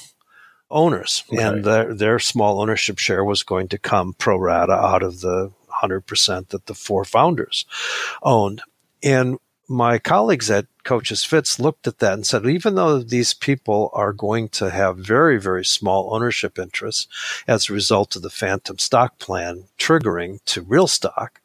owners. 0.70 1.24
Okay. 1.32 1.42
And 1.42 1.64
their, 1.64 1.94
their 1.94 2.18
small 2.18 2.60
ownership 2.60 2.98
share 2.98 3.24
was 3.24 3.42
going 3.42 3.68
to 3.68 3.78
come 3.78 4.14
pro 4.14 4.36
rata 4.36 4.72
out 4.72 5.02
of 5.02 5.20
the 5.20 5.52
100% 5.82 6.48
that 6.48 6.66
the 6.66 6.74
four 6.74 7.04
founders 7.04 7.64
owned. 8.22 8.62
And 9.02 9.38
my 9.72 9.98
colleagues 9.98 10.50
at 10.50 10.66
Kochis 10.84 11.26
Fitz 11.26 11.58
looked 11.58 11.86
at 11.86 11.98
that 12.00 12.12
and 12.12 12.26
said, 12.26 12.44
even 12.46 12.74
though 12.74 12.98
these 12.98 13.32
people 13.32 13.90
are 13.94 14.12
going 14.12 14.48
to 14.50 14.70
have 14.70 14.98
very, 14.98 15.40
very 15.40 15.64
small 15.64 16.14
ownership 16.14 16.58
interests 16.58 17.08
as 17.48 17.68
a 17.68 17.72
result 17.72 18.14
of 18.14 18.22
the 18.22 18.30
phantom 18.30 18.78
stock 18.78 19.18
plan 19.18 19.64
triggering 19.78 20.40
to 20.44 20.60
real 20.60 20.86
stock, 20.86 21.40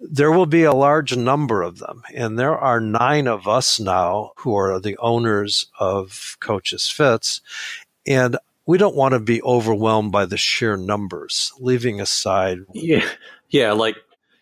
there 0.00 0.32
will 0.32 0.46
be 0.46 0.64
a 0.64 0.72
large 0.72 1.14
number 1.14 1.62
of 1.62 1.78
them. 1.78 2.02
And 2.14 2.38
there 2.38 2.56
are 2.56 2.80
nine 2.80 3.26
of 3.26 3.46
us 3.46 3.78
now 3.78 4.32
who 4.36 4.56
are 4.56 4.80
the 4.80 4.96
owners 4.96 5.66
of 5.78 6.38
Kochis 6.40 6.90
Fitz. 6.90 7.42
And 8.06 8.38
we 8.64 8.78
don't 8.78 8.96
want 8.96 9.12
to 9.12 9.20
be 9.20 9.42
overwhelmed 9.42 10.12
by 10.12 10.24
the 10.24 10.38
sheer 10.38 10.78
numbers, 10.78 11.52
leaving 11.58 12.00
aside. 12.00 12.60
Yeah. 12.72 13.06
Yeah. 13.50 13.72
Like 13.72 13.96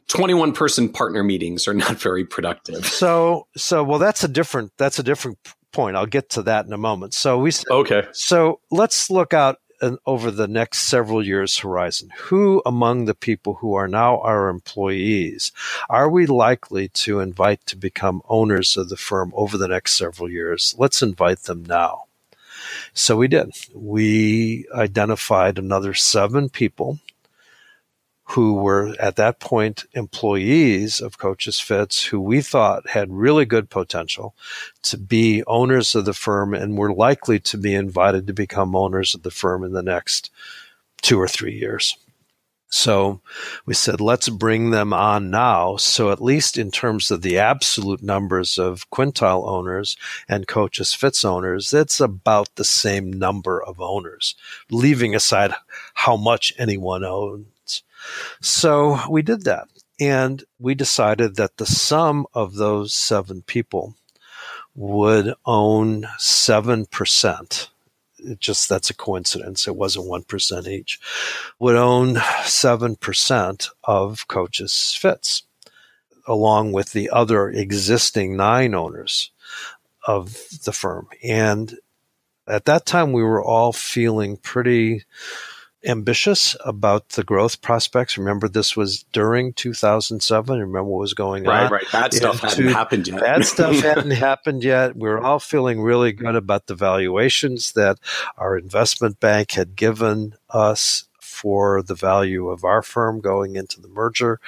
21 0.08 0.52
person 0.52 0.88
partner 0.88 1.22
meetings 1.22 1.68
are 1.68 1.74
not 1.74 2.00
very 2.00 2.24
productive. 2.24 2.86
So, 2.98 3.46
so, 3.56 3.84
well, 3.84 3.98
that's 3.98 4.24
a 4.24 4.28
different, 4.28 4.72
that's 4.76 4.98
a 4.98 5.02
different 5.02 5.38
point. 5.72 5.96
I'll 5.96 6.06
get 6.06 6.30
to 6.30 6.42
that 6.42 6.66
in 6.66 6.72
a 6.72 6.78
moment. 6.78 7.14
So 7.14 7.38
we, 7.38 7.52
okay. 7.70 8.02
So 8.12 8.60
let's 8.70 9.08
look 9.08 9.32
out 9.32 9.58
an, 9.80 9.98
over 10.06 10.30
the 10.30 10.48
next 10.48 10.78
several 10.78 11.24
years 11.24 11.58
horizon, 11.58 12.10
who 12.16 12.62
among 12.66 13.04
the 13.04 13.14
people 13.14 13.54
who 13.54 13.74
are 13.74 13.88
now 13.88 14.20
our 14.20 14.48
employees 14.48 15.52
are 15.88 16.08
we 16.10 16.26
likely 16.26 16.88
to 16.88 17.20
invite 17.20 17.64
to 17.66 17.76
become 17.76 18.22
owners 18.28 18.76
of 18.76 18.88
the 18.88 18.96
firm 18.96 19.32
over 19.36 19.56
the 19.56 19.68
next 19.68 19.96
several 19.96 20.30
years? 20.30 20.74
Let's 20.78 21.02
invite 21.02 21.44
them 21.44 21.64
now. 21.64 22.04
So 22.92 23.16
we 23.16 23.28
did. 23.28 23.52
We 23.74 24.66
identified 24.74 25.58
another 25.58 25.94
seven 25.94 26.48
people 26.48 26.98
who 28.30 28.54
were 28.54 28.94
at 29.00 29.16
that 29.16 29.40
point 29.40 29.86
employees 29.94 31.00
of 31.00 31.18
Kochis 31.18 31.62
Fitz, 31.62 32.04
who 32.04 32.20
we 32.20 32.42
thought 32.42 32.90
had 32.90 33.10
really 33.10 33.46
good 33.46 33.70
potential 33.70 34.34
to 34.82 34.98
be 34.98 35.42
owners 35.46 35.94
of 35.94 36.04
the 36.04 36.12
firm 36.12 36.52
and 36.52 36.76
were 36.76 36.92
likely 36.92 37.40
to 37.40 37.56
be 37.56 37.74
invited 37.74 38.26
to 38.26 38.34
become 38.34 38.76
owners 38.76 39.14
of 39.14 39.22
the 39.22 39.30
firm 39.30 39.64
in 39.64 39.72
the 39.72 39.82
next 39.82 40.30
two 41.00 41.18
or 41.18 41.26
three 41.26 41.54
years. 41.54 41.96
So 42.70 43.22
we 43.64 43.72
said, 43.72 43.98
let's 43.98 44.28
bring 44.28 44.72
them 44.72 44.92
on 44.92 45.30
now. 45.30 45.76
So 45.76 46.10
at 46.10 46.20
least 46.20 46.58
in 46.58 46.70
terms 46.70 47.10
of 47.10 47.22
the 47.22 47.38
absolute 47.38 48.02
numbers 48.02 48.58
of 48.58 48.90
quintile 48.90 49.48
owners 49.48 49.96
and 50.28 50.46
Kochis 50.46 50.94
Fitz 50.94 51.24
owners, 51.24 51.72
it's 51.72 51.98
about 51.98 52.56
the 52.56 52.64
same 52.64 53.10
number 53.10 53.62
of 53.62 53.80
owners, 53.80 54.34
leaving 54.70 55.14
aside 55.14 55.54
how 55.94 56.18
much 56.18 56.52
anyone 56.58 57.04
owns 57.04 57.46
so 58.40 59.00
we 59.10 59.22
did 59.22 59.44
that. 59.44 59.68
And 60.00 60.44
we 60.58 60.74
decided 60.74 61.36
that 61.36 61.56
the 61.56 61.66
sum 61.66 62.26
of 62.32 62.54
those 62.54 62.94
seven 62.94 63.42
people 63.42 63.96
would 64.74 65.34
own 65.44 66.02
7%. 66.18 67.68
It 68.20 68.40
just 68.40 68.68
that's 68.68 68.90
a 68.90 68.94
coincidence. 68.94 69.66
It 69.66 69.76
wasn't 69.76 70.06
1% 70.06 70.68
each. 70.68 71.00
Would 71.58 71.74
own 71.74 72.14
7% 72.14 73.68
of 73.84 74.28
Kochis 74.28 74.96
Fitz, 74.96 75.42
along 76.26 76.72
with 76.72 76.92
the 76.92 77.10
other 77.10 77.48
existing 77.48 78.36
nine 78.36 78.74
owners 78.74 79.32
of 80.06 80.36
the 80.64 80.72
firm. 80.72 81.08
And 81.24 81.76
at 82.46 82.64
that 82.66 82.86
time, 82.86 83.12
we 83.12 83.22
were 83.22 83.42
all 83.42 83.72
feeling 83.72 84.36
pretty 84.36 85.04
ambitious 85.84 86.56
about 86.64 87.10
the 87.10 87.22
growth 87.22 87.62
prospects. 87.62 88.18
Remember, 88.18 88.48
this 88.48 88.76
was 88.76 89.04
during 89.12 89.52
2007. 89.52 90.58
Remember 90.58 90.82
what 90.84 91.00
was 91.00 91.14
going 91.14 91.44
right, 91.44 91.64
on? 91.64 91.70
Right, 91.70 91.82
right. 91.82 91.92
Bad 91.92 92.14
stuff 92.14 92.40
hadn't 92.40 92.68
happened 92.68 93.08
yet. 93.08 93.20
Bad 93.20 93.44
stuff 93.44 93.76
hadn't 93.80 94.10
happened 94.10 94.64
yet. 94.64 94.96
We 94.96 95.08
were 95.08 95.20
all 95.20 95.38
feeling 95.38 95.80
really 95.80 96.12
good 96.12 96.34
about 96.34 96.66
the 96.66 96.74
valuations 96.74 97.72
that 97.72 97.98
our 98.36 98.58
investment 98.58 99.20
bank 99.20 99.52
had 99.52 99.76
given 99.76 100.34
us 100.50 101.04
for 101.20 101.82
the 101.82 101.94
value 101.94 102.48
of 102.48 102.64
our 102.64 102.82
firm 102.82 103.20
going 103.20 103.54
into 103.54 103.80
the 103.80 103.88
merger. 103.88 104.40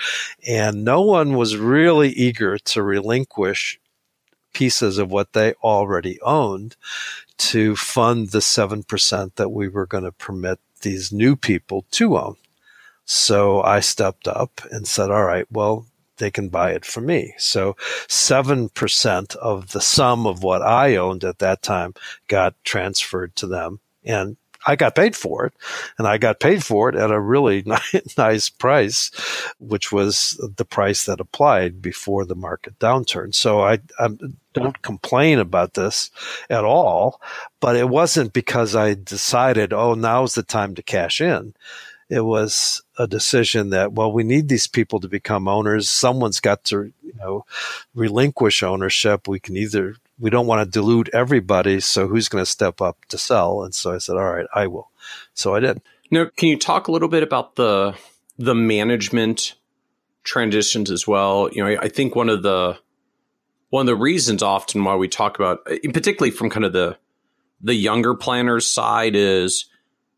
And 0.47 0.85
no 0.85 1.03
one 1.03 1.37
was 1.37 1.57
really 1.57 2.09
eager 2.11 2.59
to 2.59 2.83
relinquish 2.83 3.79
pieces 4.53 4.99
of 4.99 5.11
what 5.11 5.33
they 5.33 5.53
already 5.63 6.21
owned 6.23 6.77
to 7.39 7.77
fund 7.77 8.31
the 8.31 8.41
7% 8.41 9.35
that 9.37 9.51
we 9.51 9.69
were 9.69 9.87
going 9.87 10.05
to 10.05 10.13
permit 10.13 10.59
these 10.81 11.13
new 11.13 11.37
people 11.37 11.85
to 11.93 12.19
own. 12.19 12.37
So 13.05 13.63
I 13.63 13.81
stepped 13.81 14.29
up 14.29 14.61
and 14.71 14.87
said, 14.87 15.11
all 15.11 15.25
right, 15.25 15.47
well, 15.51 15.87
they 16.19 16.31
can 16.31 16.49
buy 16.49 16.73
it 16.73 16.85
from 16.85 17.07
me. 17.07 17.35
So 17.39 17.75
7% 18.07 19.37
of 19.37 19.73
the 19.73 19.81
sum 19.81 20.27
of 20.27 20.43
what 20.43 20.63
I 20.63 20.97
owned 20.97 21.25
at 21.25 21.41
that 21.41 21.63
time 21.63 21.95
got 22.29 22.55
transferred 22.63 23.35
to 23.37 23.47
them. 23.47 23.81
And 24.05 24.37
I 24.67 24.77
got 24.77 24.95
paid 24.95 25.17
for 25.17 25.47
it, 25.47 25.55
and 25.99 26.07
I 26.07 26.19
got 26.19 26.39
paid 26.39 26.63
for 26.63 26.91
it 26.91 26.95
at 26.95 27.11
a 27.11 27.19
really 27.19 27.65
nice 28.19 28.51
price, 28.51 29.11
which 29.59 29.91
was 29.91 30.39
the 30.57 30.67
price 30.67 31.07
that 31.07 31.21
applied 31.21 31.81
before 31.81 32.25
the 32.25 32.35
market 32.35 32.79
downturn. 32.79 33.35
So 33.35 33.63
I, 33.63 33.79
I 33.99 34.11
don't 34.55 34.83
complain 34.83 35.39
about 35.39 35.75
this 35.75 36.11
at 36.49 36.65
all, 36.65 37.21
but 37.61 37.77
it 37.77 37.89
wasn't 37.89 38.33
because 38.33 38.75
I 38.75 38.95
decided, 38.95 39.73
oh, 39.73 39.95
now's 39.95 40.35
the 40.35 40.43
time 40.43 40.75
to 40.75 40.83
cash 40.83 41.21
in. 41.21 41.55
It 42.09 42.25
was 42.25 42.83
a 42.99 43.07
decision 43.07 43.71
that, 43.71 43.93
well, 43.93 44.11
we 44.11 44.25
need 44.25 44.49
these 44.49 44.67
people 44.67 44.99
to 45.01 45.09
become 45.09 45.47
owners. 45.47 45.89
Someone's 45.89 46.41
got 46.41 46.65
to, 46.65 46.93
you 47.03 47.15
know, 47.17 47.45
relinquish 47.95 48.65
ownership. 48.65 49.29
We 49.29 49.39
can 49.39 49.57
either 49.57 49.95
we 50.21 50.31
don't 50.31 50.47
want 50.47 50.65
to 50.65 50.71
dilute 50.71 51.09
everybody. 51.13 51.81
So 51.81 52.07
who's 52.07 52.29
going 52.29 52.43
to 52.43 52.51
step 52.51 52.81
up 52.81 53.05
to 53.07 53.19
sell? 53.19 53.63
And 53.65 53.75
so 53.75 53.93
I 53.93 53.99
said, 53.99 54.17
all 54.17 54.31
right, 54.31 54.47
I 54.55 54.67
will. 54.67 54.91
So 55.35 55.55
I 55.55 55.61
did. 55.61 55.81
Now, 56.11 56.27
can 56.37 56.49
you 56.49 56.59
talk 56.59 56.89
a 56.89 56.93
little 56.93 57.09
bit 57.09 57.23
about 57.23 57.57
the 57.57 57.95
the 58.39 58.55
management 58.55 59.55
transitions 60.25 60.91
as 60.91 61.07
well? 61.07 61.49
You 61.53 61.65
know, 61.65 61.71
I, 61.71 61.83
I 61.83 61.89
think 61.89 62.15
one 62.15 62.29
of 62.29 62.43
the 62.43 62.79
one 63.71 63.83
of 63.83 63.87
the 63.87 63.97
reasons 63.97 64.43
often 64.43 64.85
why 64.85 64.95
we 64.97 65.09
talk 65.09 65.39
about, 65.39 65.61
eh, 65.69 65.79
particularly 65.93 66.31
from 66.31 66.51
kind 66.51 66.65
of 66.65 66.73
the 66.73 66.99
the 67.63 67.75
younger 67.75 68.15
planners 68.15 68.67
side, 68.67 69.15
is 69.17 69.67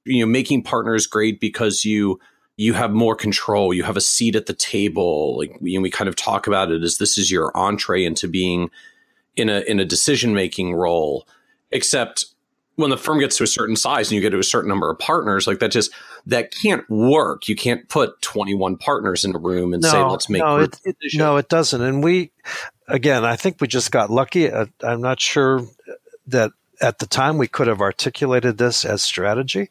you 0.05 0.20
know 0.20 0.31
making 0.31 0.62
partners 0.62 1.07
great 1.07 1.41
because 1.41 1.85
you 1.85 2.19
you 2.57 2.74
have 2.74 2.93
more 2.93 3.15
control, 3.15 3.73
you 3.73 3.83
have 3.83 3.97
a 3.97 4.01
seat 4.01 4.37
at 4.37 4.47
the 4.47 4.53
table. 4.53 5.39
Like 5.39 5.57
we, 5.61 5.79
we 5.79 5.91
kind 5.91 6.09
of 6.09 6.16
talk 6.16 6.47
about 6.47 6.70
it 6.70 6.83
as 6.83 6.99
this 6.99 7.16
is 7.16 7.31
your 7.31 7.57
entree 7.57 8.05
into 8.05 8.29
being 8.29 8.70
in 9.37 9.49
a 9.49 9.61
in 9.61 9.81
a 9.81 9.85
decision 9.85 10.35
making 10.35 10.74
role 10.74 11.27
except 11.70 12.27
when 12.77 12.90
the 12.90 12.97
firm 12.97 13.20
gets 13.20 13.36
to 13.36 13.44
a 13.44 13.47
certain 13.47 13.77
size 13.77 14.09
and 14.09 14.16
you 14.16 14.20
get 14.20 14.31
to 14.31 14.39
a 14.39 14.44
certain 14.44 14.69
number 14.69 14.90
of 14.90 14.99
partners, 14.99 15.47
like 15.47 15.59
that 15.59 15.70
just 15.70 15.93
that 16.27 16.53
can't 16.53 16.89
work. 16.89 17.49
You 17.49 17.57
can't 17.57 17.89
put 17.89 18.20
21 18.23 18.77
partners 18.77 19.24
in 19.24 19.35
a 19.35 19.39
room 19.39 19.74
and 19.74 19.82
no, 19.82 19.90
say, 19.90 20.03
let's 20.03 20.28
make 20.28 20.40
no, 20.40 20.59
it, 20.59 20.81
it, 20.85 20.97
no, 21.15 21.36
it 21.36 21.49
doesn't. 21.49 21.81
And 21.81 22.03
we, 22.03 22.32
again, 22.89 23.24
I 23.24 23.36
think 23.36 23.61
we 23.61 23.69
just 23.69 23.90
got 23.93 24.11
lucky. 24.11 24.51
Uh, 24.51 24.66
I'm 24.82 25.03
not 25.03 25.20
sure 25.20 25.62
that 26.27 26.53
at 26.81 26.99
the 26.99 27.07
time 27.07 27.39
we 27.39 27.47
could 27.47 27.69
have 27.69 27.81
articulated 27.81 28.59
this 28.59 28.85
as 28.85 29.03
strategy, 29.03 29.70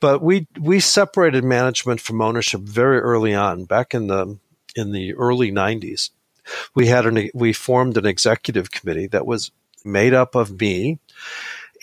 but 0.00 0.22
we 0.22 0.46
we 0.58 0.80
separated 0.80 1.44
management 1.44 2.00
from 2.00 2.20
ownership 2.20 2.62
very 2.62 2.98
early 2.98 3.34
on, 3.34 3.64
back 3.64 3.94
in 3.94 4.06
the 4.06 4.38
in 4.74 4.92
the 4.92 5.14
early 5.14 5.52
90s. 5.52 6.10
We 6.74 6.86
had 6.86 7.04
an 7.06 7.30
we 7.34 7.52
formed 7.52 7.96
an 7.96 8.06
executive 8.06 8.70
committee 8.70 9.06
that 9.08 9.26
was 9.26 9.50
made 9.84 10.14
up 10.14 10.34
of 10.34 10.60
me 10.60 10.98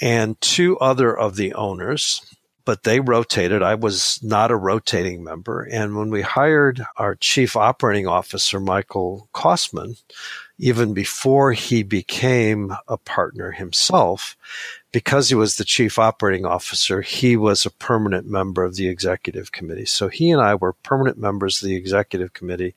and 0.01 0.39
two 0.41 0.77
other 0.79 1.17
of 1.17 1.35
the 1.35 1.53
owners, 1.53 2.35
but 2.65 2.83
they 2.83 2.99
rotated. 2.99 3.61
I 3.61 3.75
was 3.75 4.19
not 4.23 4.51
a 4.51 4.55
rotating 4.55 5.23
member. 5.23 5.61
And 5.61 5.95
when 5.95 6.09
we 6.09 6.21
hired 6.21 6.83
our 6.97 7.15
chief 7.15 7.55
operating 7.55 8.07
officer, 8.07 8.59
Michael 8.59 9.29
Kosman, 9.33 10.01
even 10.57 10.93
before 10.93 11.51
he 11.51 11.83
became 11.83 12.75
a 12.87 12.97
partner 12.97 13.51
himself, 13.51 14.37
because 14.91 15.27
he 15.27 15.35
was 15.35 15.57
the 15.57 15.65
chief 15.65 15.99
operating 15.99 16.45
officer, 16.45 17.01
he 17.01 17.35
was 17.35 17.65
a 17.65 17.69
permanent 17.71 18.25
member 18.25 18.63
of 18.63 18.75
the 18.75 18.87
executive 18.87 19.51
committee. 19.51 19.85
So 19.85 20.07
he 20.07 20.31
and 20.31 20.41
I 20.41 20.55
were 20.55 20.71
permanent 20.71 21.17
members 21.17 21.61
of 21.61 21.67
the 21.67 21.75
executive 21.75 22.31
committee. 22.31 22.75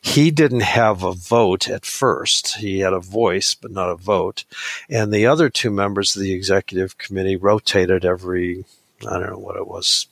He 0.00 0.30
didn't 0.30 0.60
have 0.60 1.02
a 1.02 1.12
vote 1.12 1.68
at 1.68 1.84
first. 1.84 2.58
He 2.58 2.78
had 2.78 2.92
a 2.92 3.00
voice, 3.00 3.56
but 3.56 3.72
not 3.72 3.90
a 3.90 3.96
vote. 3.96 4.44
And 4.88 5.12
the 5.12 5.26
other 5.26 5.50
two 5.50 5.70
members 5.70 6.14
of 6.14 6.22
the 6.22 6.32
executive 6.32 6.98
committee 6.98 7.34
rotated 7.34 8.04
every, 8.04 8.64
I 9.00 9.18
don't 9.18 9.30
know 9.30 9.38
what 9.38 9.56
it 9.56 9.66
was, 9.66 10.06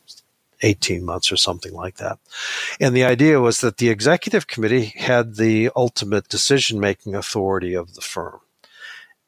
18 0.64 1.04
months 1.04 1.30
or 1.30 1.36
something 1.36 1.72
like 1.72 1.96
that. 1.96 2.18
And 2.80 2.96
the 2.96 3.04
idea 3.04 3.40
was 3.40 3.60
that 3.60 3.76
the 3.76 3.90
executive 3.90 4.46
committee 4.46 4.92
had 4.96 5.36
the 5.36 5.70
ultimate 5.76 6.28
decision 6.28 6.80
making 6.80 7.14
authority 7.14 7.74
of 7.74 7.94
the 7.94 8.00
firm. 8.00 8.40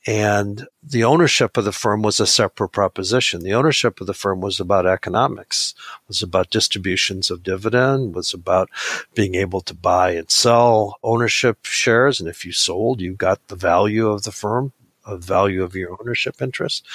And 0.08 0.68
the 0.84 1.02
ownership 1.02 1.56
of 1.56 1.64
the 1.64 1.72
firm 1.72 2.02
was 2.02 2.20
a 2.20 2.28
separate 2.28 2.68
proposition. 2.68 3.42
The 3.42 3.54
ownership 3.54 4.00
of 4.00 4.06
the 4.06 4.14
firm 4.14 4.40
was 4.40 4.60
about 4.60 4.86
economics, 4.86 5.74
was 6.06 6.22
about 6.22 6.50
distributions 6.50 7.28
of 7.28 7.42
dividend, 7.42 8.14
was 8.14 8.32
about 8.32 8.70
being 9.14 9.34
able 9.34 9.60
to 9.62 9.74
buy 9.74 10.12
and 10.12 10.30
sell 10.30 10.96
ownership 11.02 11.64
shares. 11.64 12.20
And 12.20 12.28
if 12.28 12.46
you 12.46 12.52
sold, 12.52 13.00
you 13.00 13.14
got 13.14 13.48
the 13.48 13.56
value 13.56 14.08
of 14.08 14.22
the 14.22 14.30
firm, 14.30 14.72
the 15.08 15.16
value 15.16 15.64
of 15.64 15.74
your 15.74 15.96
ownership 16.00 16.40
interest. 16.40 16.86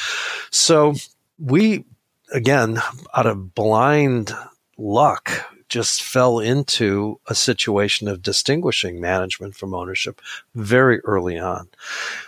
So 0.49 0.93
we, 1.38 1.84
again, 2.32 2.80
out 3.14 3.26
of 3.26 3.53
blind 3.53 4.34
luck, 4.78 5.32
just 5.70 6.03
fell 6.03 6.40
into 6.40 7.20
a 7.28 7.36
situation 7.36 8.08
of 8.10 8.22
distinguishing 8.22 8.99
management 8.99 9.56
from 9.56 9.74
ownership 9.74 10.22
very 10.53 10.99
early 11.02 11.40
on. 11.40 11.70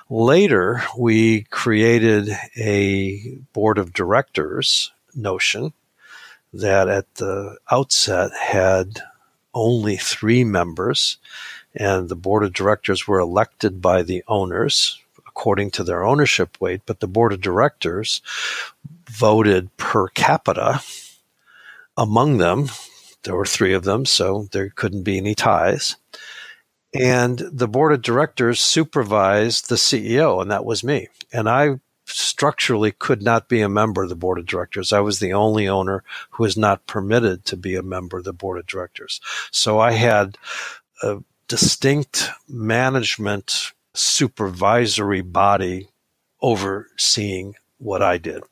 Later, 0.09 0.81
we 0.97 1.41
created 1.43 2.29
a 2.55 3.37
board 3.51 3.77
of 3.77 3.91
directors 3.91 4.91
notion 5.13 5.73
that 6.53 6.87
at 6.87 7.15
the 7.15 7.57
outset 7.69 8.31
had 8.33 9.01
only 9.53 9.97
three 9.97 10.43
members, 10.43 11.17
and 11.75 12.07
the 12.07 12.15
board 12.15 12.43
of 12.43 12.53
directors 12.53 13.07
were 13.07 13.19
elected 13.19 13.81
by 13.81 14.03
the 14.03 14.23
owners 14.27 14.99
according 15.27 15.71
to 15.71 15.83
their 15.83 16.03
ownership 16.03 16.61
weight, 16.61 16.81
but 16.85 16.99
the 16.99 17.07
board 17.07 17.33
of 17.33 17.41
directors 17.41 18.21
voted 19.13 19.75
per 19.77 20.07
capita 20.09 20.81
among 21.95 22.37
them 22.37 22.67
there 23.23 23.35
were 23.35 23.45
three 23.45 23.73
of 23.73 23.83
them, 23.83 24.05
so 24.05 24.47
there 24.51 24.69
couldn't 24.69 25.03
be 25.03 25.17
any 25.17 25.33
ties. 25.33 25.95
And 26.93 27.39
the 27.51 27.67
board 27.67 27.93
of 27.93 28.01
directors 28.01 28.61
supervised 28.61 29.69
the 29.69 29.75
CEO, 29.75 30.41
and 30.41 30.51
that 30.51 30.65
was 30.65 30.83
me. 30.83 31.07
And 31.31 31.49
I 31.49 31.79
structurally 32.05 32.91
could 32.91 33.23
not 33.23 33.47
be 33.47 33.61
a 33.61 33.69
member 33.69 34.03
of 34.03 34.09
the 34.09 34.15
board 34.15 34.37
of 34.37 34.45
directors. 34.45 34.91
I 34.91 34.99
was 34.99 35.19
the 35.19 35.33
only 35.33 35.67
owner 35.67 36.03
who 36.31 36.43
was 36.43 36.57
not 36.57 36.85
permitted 36.85 37.45
to 37.45 37.57
be 37.57 37.75
a 37.75 37.81
member 37.81 38.17
of 38.17 38.25
the 38.25 38.33
board 38.33 38.59
of 38.59 38.67
directors. 38.67 39.21
So 39.51 39.79
I 39.79 39.93
had 39.93 40.37
a 41.01 41.23
distinct 41.47 42.29
management 42.47 43.71
supervisory 43.93 45.21
body 45.21 45.87
overseeing 46.41 47.55
what 47.77 48.01
I 48.01 48.17
did. 48.17 48.43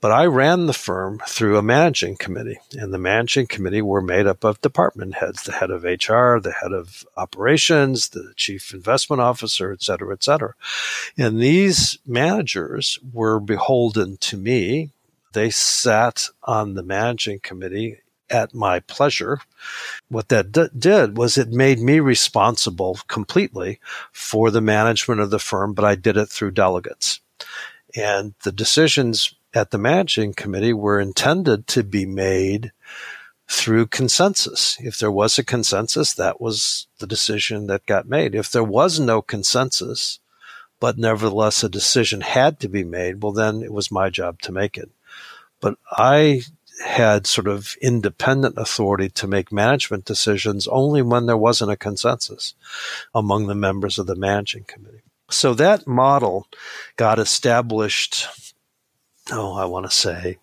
But 0.00 0.12
I 0.12 0.26
ran 0.26 0.66
the 0.66 0.74
firm 0.74 1.20
through 1.26 1.56
a 1.56 1.62
managing 1.62 2.16
committee, 2.16 2.58
and 2.72 2.92
the 2.92 2.98
managing 2.98 3.46
committee 3.46 3.80
were 3.80 4.02
made 4.02 4.26
up 4.26 4.44
of 4.44 4.60
department 4.60 5.14
heads, 5.14 5.42
the 5.42 5.52
head 5.52 5.70
of 5.70 5.84
HR, 5.84 6.38
the 6.38 6.54
head 6.60 6.72
of 6.72 7.04
operations, 7.16 8.10
the 8.10 8.32
chief 8.36 8.74
investment 8.74 9.22
officer, 9.22 9.72
et 9.72 9.82
cetera, 9.82 10.12
et 10.12 10.22
cetera. 10.22 10.54
And 11.16 11.40
these 11.40 11.98
managers 12.06 12.98
were 13.12 13.40
beholden 13.40 14.18
to 14.18 14.36
me. 14.36 14.90
They 15.32 15.50
sat 15.50 16.28
on 16.44 16.74
the 16.74 16.82
managing 16.82 17.40
committee 17.40 18.00
at 18.28 18.54
my 18.54 18.80
pleasure. 18.80 19.40
What 20.08 20.28
that 20.28 20.52
d- 20.52 20.68
did 20.78 21.16
was 21.16 21.38
it 21.38 21.50
made 21.50 21.78
me 21.80 22.00
responsible 22.00 22.98
completely 23.08 23.80
for 24.12 24.50
the 24.50 24.60
management 24.60 25.20
of 25.20 25.30
the 25.30 25.38
firm, 25.38 25.72
but 25.72 25.84
I 25.84 25.94
did 25.94 26.16
it 26.16 26.26
through 26.26 26.52
delegates. 26.52 27.20
And 27.96 28.34
the 28.44 28.52
decisions 28.52 29.34
at 29.54 29.70
the 29.70 29.78
managing 29.78 30.34
committee 30.34 30.74
were 30.74 31.00
intended 31.00 31.66
to 31.68 31.82
be 31.82 32.04
made 32.04 32.72
through 33.48 33.86
consensus. 33.86 34.76
If 34.80 34.98
there 34.98 35.10
was 35.10 35.38
a 35.38 35.44
consensus, 35.44 36.12
that 36.14 36.40
was 36.40 36.88
the 36.98 37.06
decision 37.06 37.68
that 37.68 37.86
got 37.86 38.08
made. 38.08 38.34
If 38.34 38.50
there 38.50 38.64
was 38.64 39.00
no 39.00 39.22
consensus, 39.22 40.18
but 40.78 40.98
nevertheless 40.98 41.64
a 41.64 41.68
decision 41.68 42.20
had 42.20 42.60
to 42.60 42.68
be 42.68 42.84
made, 42.84 43.22
well, 43.22 43.32
then 43.32 43.62
it 43.62 43.72
was 43.72 43.90
my 43.90 44.10
job 44.10 44.40
to 44.42 44.52
make 44.52 44.76
it. 44.76 44.90
But 45.60 45.78
I 45.90 46.42
had 46.84 47.26
sort 47.26 47.46
of 47.46 47.76
independent 47.80 48.58
authority 48.58 49.08
to 49.08 49.26
make 49.26 49.50
management 49.50 50.04
decisions 50.04 50.68
only 50.68 51.00
when 51.00 51.24
there 51.24 51.36
wasn't 51.36 51.70
a 51.70 51.76
consensus 51.76 52.54
among 53.14 53.46
the 53.46 53.54
members 53.54 53.98
of 53.98 54.06
the 54.06 54.16
managing 54.16 54.64
committee. 54.64 55.05
So 55.28 55.54
that 55.54 55.86
model 55.86 56.46
got 56.96 57.18
established 57.18 58.28
oh, 59.32 59.54
I 59.54 59.64
want 59.64 59.86
to 59.86 59.96
say, 59.96 60.38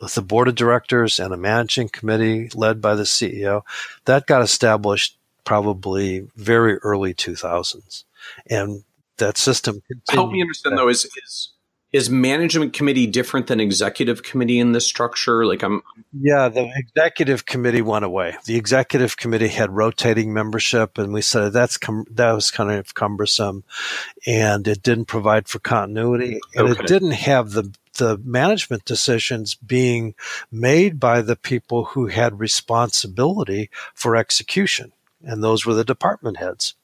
with 0.00 0.14
the 0.14 0.22
board 0.22 0.48
of 0.48 0.54
directors 0.54 1.18
and 1.18 1.32
a 1.32 1.36
managing 1.36 1.88
committee 1.88 2.50
led 2.54 2.80
by 2.80 2.94
the 2.94 3.04
CEO, 3.04 3.62
that 4.04 4.26
got 4.26 4.42
established 4.42 5.16
probably 5.44 6.28
very 6.36 6.76
early 6.78 7.14
2000s. 7.14 8.04
And 8.46 8.84
that 9.18 9.36
system 9.36 9.82
Help 10.10 10.32
me 10.32 10.40
understand 10.40 10.78
though, 10.78 10.88
is, 10.88 11.04
is 11.04 11.50
is 11.92 12.08
management 12.08 12.72
committee 12.72 13.06
different 13.06 13.48
than 13.48 13.60
executive 13.60 14.22
committee 14.22 14.58
in 14.58 14.72
this 14.72 14.86
structure? 14.86 15.44
Like 15.44 15.62
I'm 15.62 15.82
Yeah, 16.12 16.48
the 16.48 16.70
executive 16.74 17.46
committee 17.46 17.82
went 17.82 18.04
away. 18.04 18.36
The 18.44 18.56
executive 18.56 19.16
committee 19.16 19.48
had 19.48 19.70
rotating 19.70 20.32
membership 20.32 20.98
and 20.98 21.12
we 21.12 21.22
said 21.22 21.52
that's 21.52 21.76
com- 21.76 22.06
that 22.10 22.32
was 22.32 22.50
kind 22.50 22.70
of 22.70 22.94
cumbersome 22.94 23.64
and 24.26 24.66
it 24.68 24.82
didn't 24.82 25.06
provide 25.06 25.48
for 25.48 25.58
continuity 25.58 26.40
and 26.54 26.68
okay. 26.68 26.82
it 26.82 26.86
didn't 26.86 27.12
have 27.12 27.52
the 27.52 27.72
the 28.00 28.18
management 28.24 28.84
decisions 28.84 29.54
being 29.54 30.14
made 30.50 30.98
by 30.98 31.20
the 31.20 31.36
people 31.36 31.84
who 31.86 32.06
had 32.06 32.40
responsibility 32.40 33.68
for 33.94 34.16
execution. 34.16 34.92
And 35.22 35.44
those 35.44 35.66
were 35.66 35.74
the 35.74 35.84
department 35.84 36.38
heads. 36.38 36.74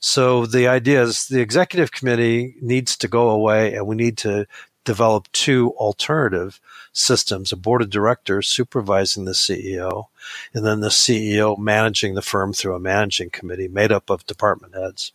So 0.00 0.46
the 0.46 0.68
idea 0.68 1.02
is 1.02 1.26
the 1.26 1.40
executive 1.40 1.92
committee 1.92 2.56
needs 2.60 2.96
to 2.98 3.08
go 3.08 3.30
away 3.30 3.74
and 3.74 3.86
we 3.86 3.96
need 3.96 4.18
to 4.18 4.46
develop 4.84 5.30
two 5.32 5.70
alternative 5.72 6.60
systems 6.92 7.52
a 7.52 7.56
board 7.56 7.82
of 7.82 7.90
directors 7.90 8.46
supervising 8.46 9.24
the 9.24 9.32
CEO, 9.32 10.06
and 10.52 10.64
then 10.64 10.80
the 10.80 10.88
CEO 10.88 11.58
managing 11.58 12.14
the 12.14 12.22
firm 12.22 12.52
through 12.52 12.74
a 12.74 12.80
managing 12.80 13.30
committee 13.30 13.68
made 13.68 13.90
up 13.90 14.10
of 14.10 14.26
department 14.26 14.74
heads. 14.74 15.12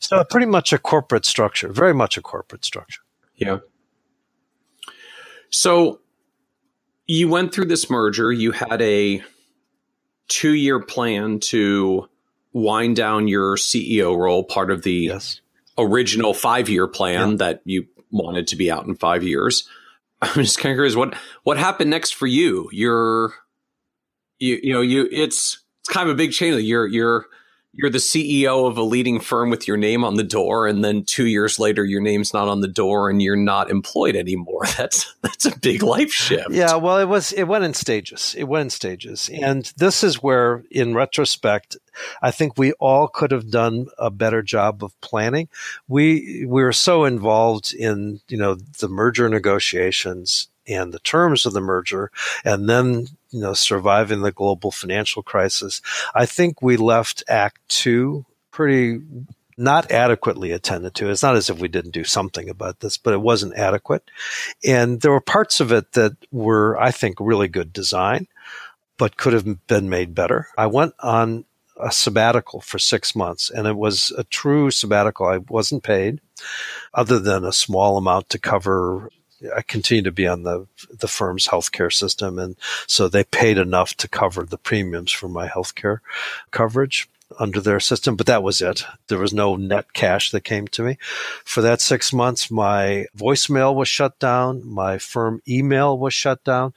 So 0.00 0.24
pretty 0.24 0.46
much 0.46 0.72
a 0.72 0.78
corporate 0.78 1.24
structure, 1.24 1.72
very 1.72 1.94
much 1.94 2.16
a 2.16 2.22
corporate 2.22 2.64
structure. 2.64 3.02
Yeah. 3.36 3.58
So 5.50 6.00
you 7.06 7.28
went 7.28 7.52
through 7.52 7.66
this 7.66 7.90
merger, 7.90 8.32
you 8.32 8.52
had 8.52 8.80
a 8.82 9.22
two 10.28 10.54
year 10.54 10.80
plan 10.80 11.40
to 11.40 12.08
wind 12.56 12.96
down 12.96 13.28
your 13.28 13.56
CEO 13.56 14.16
role, 14.16 14.42
part 14.42 14.70
of 14.70 14.82
the 14.82 14.92
yes. 14.92 15.40
original 15.76 16.32
five 16.32 16.68
year 16.68 16.86
plan 16.88 17.32
yeah. 17.32 17.36
that 17.36 17.60
you 17.64 17.86
wanted 18.10 18.48
to 18.48 18.56
be 18.56 18.70
out 18.70 18.86
in 18.86 18.94
five 18.94 19.22
years. 19.22 19.68
I'm 20.22 20.42
just 20.42 20.58
kind 20.58 20.72
of 20.72 20.76
curious 20.76 20.96
what 20.96 21.14
what 21.42 21.58
happened 21.58 21.90
next 21.90 22.14
for 22.14 22.26
you. 22.26 22.70
You're 22.72 23.34
you 24.38 24.58
you 24.62 24.72
know 24.72 24.80
you 24.80 25.06
it's 25.12 25.58
it's 25.80 25.88
kind 25.92 26.08
of 26.08 26.14
a 26.14 26.16
big 26.16 26.32
change. 26.32 26.62
You're 26.62 26.86
you're 26.86 27.26
you're 27.76 27.90
the 27.90 27.98
CEO 27.98 28.66
of 28.66 28.78
a 28.78 28.82
leading 28.82 29.20
firm 29.20 29.50
with 29.50 29.68
your 29.68 29.76
name 29.76 30.02
on 30.04 30.14
the 30.14 30.24
door, 30.24 30.66
and 30.66 30.82
then 30.82 31.04
two 31.04 31.26
years 31.26 31.58
later, 31.58 31.84
your 31.84 32.00
name's 32.00 32.32
not 32.32 32.48
on 32.48 32.60
the 32.60 32.68
door, 32.68 33.10
and 33.10 33.20
you're 33.20 33.36
not 33.36 33.70
employed 33.70 34.16
anymore. 34.16 34.64
That's 34.76 35.14
that's 35.22 35.44
a 35.46 35.58
big 35.58 35.82
life 35.82 36.12
shift. 36.12 36.50
Yeah, 36.50 36.76
well, 36.76 36.98
it 36.98 37.06
was 37.06 37.32
it 37.32 37.44
went 37.44 37.64
in 37.64 37.74
stages. 37.74 38.34
It 38.36 38.44
went 38.44 38.64
in 38.64 38.70
stages, 38.70 39.30
and 39.32 39.72
this 39.76 40.04
is 40.04 40.22
where, 40.22 40.64
in 40.70 40.94
retrospect, 40.94 41.76
I 42.22 42.30
think 42.30 42.56
we 42.56 42.72
all 42.74 43.08
could 43.08 43.30
have 43.30 43.50
done 43.50 43.86
a 43.98 44.10
better 44.10 44.42
job 44.42 44.84
of 44.84 44.98
planning. 45.00 45.48
We 45.88 46.46
we 46.46 46.62
were 46.62 46.72
so 46.72 47.04
involved 47.04 47.74
in 47.74 48.20
you 48.28 48.36
know 48.36 48.54
the 48.54 48.88
merger 48.88 49.28
negotiations 49.28 50.48
and 50.66 50.92
the 50.92 50.98
terms 51.00 51.46
of 51.46 51.52
the 51.52 51.60
merger, 51.60 52.10
and 52.44 52.68
then 52.68 53.08
you 53.30 53.40
know 53.40 53.54
surviving 53.54 54.22
the 54.22 54.32
global 54.32 54.70
financial 54.70 55.22
crisis. 55.22 55.80
I 56.14 56.26
think 56.26 56.62
we 56.62 56.76
left 56.76 57.24
Act 57.28 57.60
Two 57.68 58.24
pretty 58.50 59.00
not 59.56 59.90
adequately 59.90 60.52
attended 60.52 60.94
to. 60.94 61.08
It's 61.08 61.22
not 61.22 61.36
as 61.36 61.48
if 61.48 61.58
we 61.58 61.68
didn't 61.68 61.92
do 61.92 62.04
something 62.04 62.48
about 62.48 62.80
this, 62.80 62.98
but 62.98 63.14
it 63.14 63.20
wasn't 63.20 63.56
adequate. 63.56 64.10
And 64.64 65.00
there 65.00 65.10
were 65.10 65.20
parts 65.20 65.60
of 65.60 65.72
it 65.72 65.92
that 65.92 66.12
were, 66.30 66.78
I 66.78 66.90
think, 66.90 67.16
really 67.18 67.48
good 67.48 67.72
design, 67.72 68.28
but 68.98 69.16
could 69.16 69.32
have 69.32 69.66
been 69.66 69.88
made 69.88 70.14
better. 70.14 70.48
I 70.58 70.66
went 70.66 70.94
on 71.00 71.46
a 71.80 71.90
sabbatical 71.90 72.60
for 72.60 72.78
six 72.78 73.14
months, 73.14 73.50
and 73.50 73.66
it 73.66 73.76
was 73.76 74.12
a 74.16 74.24
true 74.24 74.70
sabbatical. 74.70 75.26
I 75.26 75.38
wasn't 75.38 75.82
paid, 75.82 76.20
other 76.94 77.18
than 77.18 77.44
a 77.44 77.52
small 77.52 77.96
amount 77.96 78.30
to 78.30 78.38
cover. 78.38 79.10
I 79.54 79.62
continued 79.62 80.04
to 80.04 80.12
be 80.12 80.26
on 80.26 80.42
the 80.42 80.66
the 80.90 81.08
firm's 81.08 81.48
healthcare 81.48 81.92
system, 81.92 82.38
and 82.38 82.56
so 82.86 83.08
they 83.08 83.24
paid 83.24 83.58
enough 83.58 83.94
to 83.98 84.08
cover 84.08 84.44
the 84.44 84.58
premiums 84.58 85.12
for 85.12 85.28
my 85.28 85.48
healthcare 85.48 86.00
coverage 86.50 87.08
under 87.38 87.60
their 87.60 87.80
system, 87.80 88.16
but 88.16 88.26
that 88.26 88.42
was 88.42 88.62
it. 88.62 88.84
There 89.08 89.18
was 89.18 89.34
no 89.34 89.56
net 89.56 89.92
cash 89.92 90.30
that 90.30 90.44
came 90.44 90.68
to 90.68 90.82
me. 90.82 90.96
For 91.44 91.60
that 91.60 91.80
six 91.80 92.12
months, 92.12 92.50
my 92.50 93.06
voicemail 93.16 93.74
was 93.74 93.88
shut 93.88 94.18
down, 94.18 94.66
my 94.66 94.98
firm 94.98 95.42
email 95.48 95.98
was 95.98 96.14
shut 96.14 96.44
down, 96.44 96.72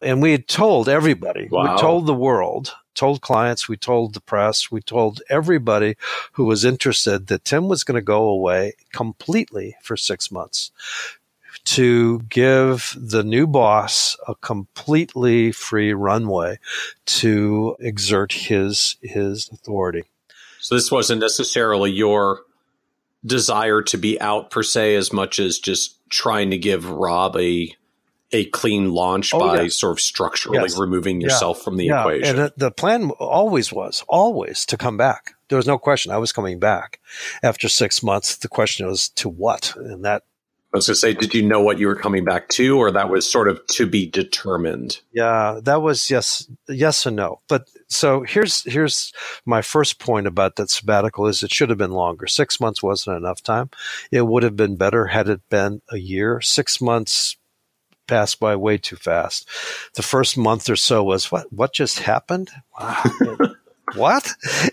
and 0.00 0.22
we 0.22 0.32
had 0.32 0.48
told 0.48 0.88
everybody, 0.88 1.48
wow. 1.50 1.74
we 1.74 1.80
told 1.80 2.06
the 2.06 2.14
world 2.14 2.72
told 2.94 3.22
clients, 3.22 3.68
we 3.68 3.76
told 3.76 4.12
the 4.12 4.20
press, 4.20 4.70
we 4.70 4.80
told 4.80 5.22
everybody 5.30 5.96
who 6.32 6.44
was 6.44 6.62
interested 6.62 7.26
that 7.26 7.44
Tim 7.44 7.66
was 7.66 7.84
going 7.84 7.94
to 7.94 8.02
go 8.02 8.28
away 8.28 8.74
completely 8.92 9.76
for 9.82 9.96
six 9.96 10.30
months 10.30 10.70
to 11.64 12.20
give 12.28 12.96
the 12.98 13.22
new 13.22 13.46
boss 13.46 14.16
a 14.26 14.34
completely 14.34 15.52
free 15.52 15.92
runway 15.92 16.58
to 17.06 17.76
exert 17.78 18.32
his 18.32 18.96
his 19.02 19.48
authority. 19.52 20.04
So 20.58 20.74
this 20.74 20.90
wasn't 20.90 21.20
necessarily 21.20 21.90
your 21.90 22.42
desire 23.24 23.82
to 23.82 23.96
be 23.96 24.20
out 24.20 24.50
per 24.50 24.62
se 24.62 24.96
as 24.96 25.12
much 25.12 25.38
as 25.38 25.58
just 25.58 25.98
trying 26.08 26.50
to 26.50 26.58
give 26.58 26.88
Rob 26.88 27.36
a 27.36 27.74
a 28.32 28.46
clean 28.46 28.90
launch 28.90 29.34
oh, 29.34 29.40
by 29.40 29.62
yeah. 29.62 29.68
sort 29.68 29.92
of 29.92 30.00
structurally 30.00 30.58
yes. 30.58 30.78
removing 30.78 31.20
yourself 31.20 31.58
yeah. 31.58 31.64
from 31.64 31.76
the 31.76 31.84
yeah. 31.84 32.00
equation. 32.00 32.38
And 32.38 32.52
the 32.56 32.70
plan 32.70 33.10
always 33.10 33.72
was, 33.72 34.04
always 34.08 34.64
to 34.66 34.78
come 34.78 34.96
back. 34.96 35.34
There 35.48 35.56
was 35.56 35.66
no 35.66 35.78
question. 35.78 36.12
I 36.12 36.18
was 36.18 36.32
coming 36.32 36.58
back 36.58 36.98
after 37.42 37.68
six 37.68 38.02
months. 38.02 38.36
The 38.36 38.48
question 38.48 38.86
was 38.86 39.10
to 39.10 39.28
what? 39.28 39.74
And 39.76 40.04
that. 40.04 40.24
I 40.72 40.78
was 40.78 40.86
going 40.86 40.94
to 40.94 41.00
say, 41.00 41.12
did 41.12 41.34
you 41.34 41.42
know 41.42 41.60
what 41.60 41.78
you 41.78 41.86
were 41.86 41.94
coming 41.94 42.24
back 42.24 42.48
to, 42.50 42.78
or 42.78 42.90
that 42.90 43.10
was 43.10 43.30
sort 43.30 43.48
of 43.48 43.60
to 43.72 43.86
be 43.86 44.06
determined? 44.06 45.00
Yeah, 45.12 45.60
that 45.64 45.82
was 45.82 46.08
yes, 46.08 46.48
yes 46.66 47.04
and 47.04 47.16
no. 47.16 47.40
But 47.46 47.68
so 47.88 48.22
here's 48.22 48.62
here's 48.64 49.12
my 49.44 49.60
first 49.60 49.98
point 49.98 50.26
about 50.26 50.56
that 50.56 50.70
sabbatical 50.70 51.26
is 51.26 51.42
it 51.42 51.52
should 51.52 51.68
have 51.68 51.76
been 51.78 51.92
longer. 51.92 52.26
Six 52.26 52.58
months 52.58 52.82
wasn't 52.82 53.18
enough 53.18 53.42
time. 53.42 53.68
It 54.10 54.26
would 54.26 54.42
have 54.44 54.56
been 54.56 54.76
better 54.76 55.06
had 55.06 55.28
it 55.28 55.46
been 55.50 55.82
a 55.90 55.98
year. 55.98 56.40
Six 56.40 56.80
months 56.80 57.36
passed 58.06 58.40
by 58.40 58.56
way 58.56 58.78
too 58.78 58.96
fast. 58.96 59.46
The 59.94 60.02
first 60.02 60.38
month 60.38 60.70
or 60.70 60.76
so 60.76 61.04
was 61.04 61.30
what? 61.30 61.52
What 61.52 61.74
just 61.74 61.98
happened? 61.98 62.50
Wow. 62.80 63.02
what? 63.94 64.26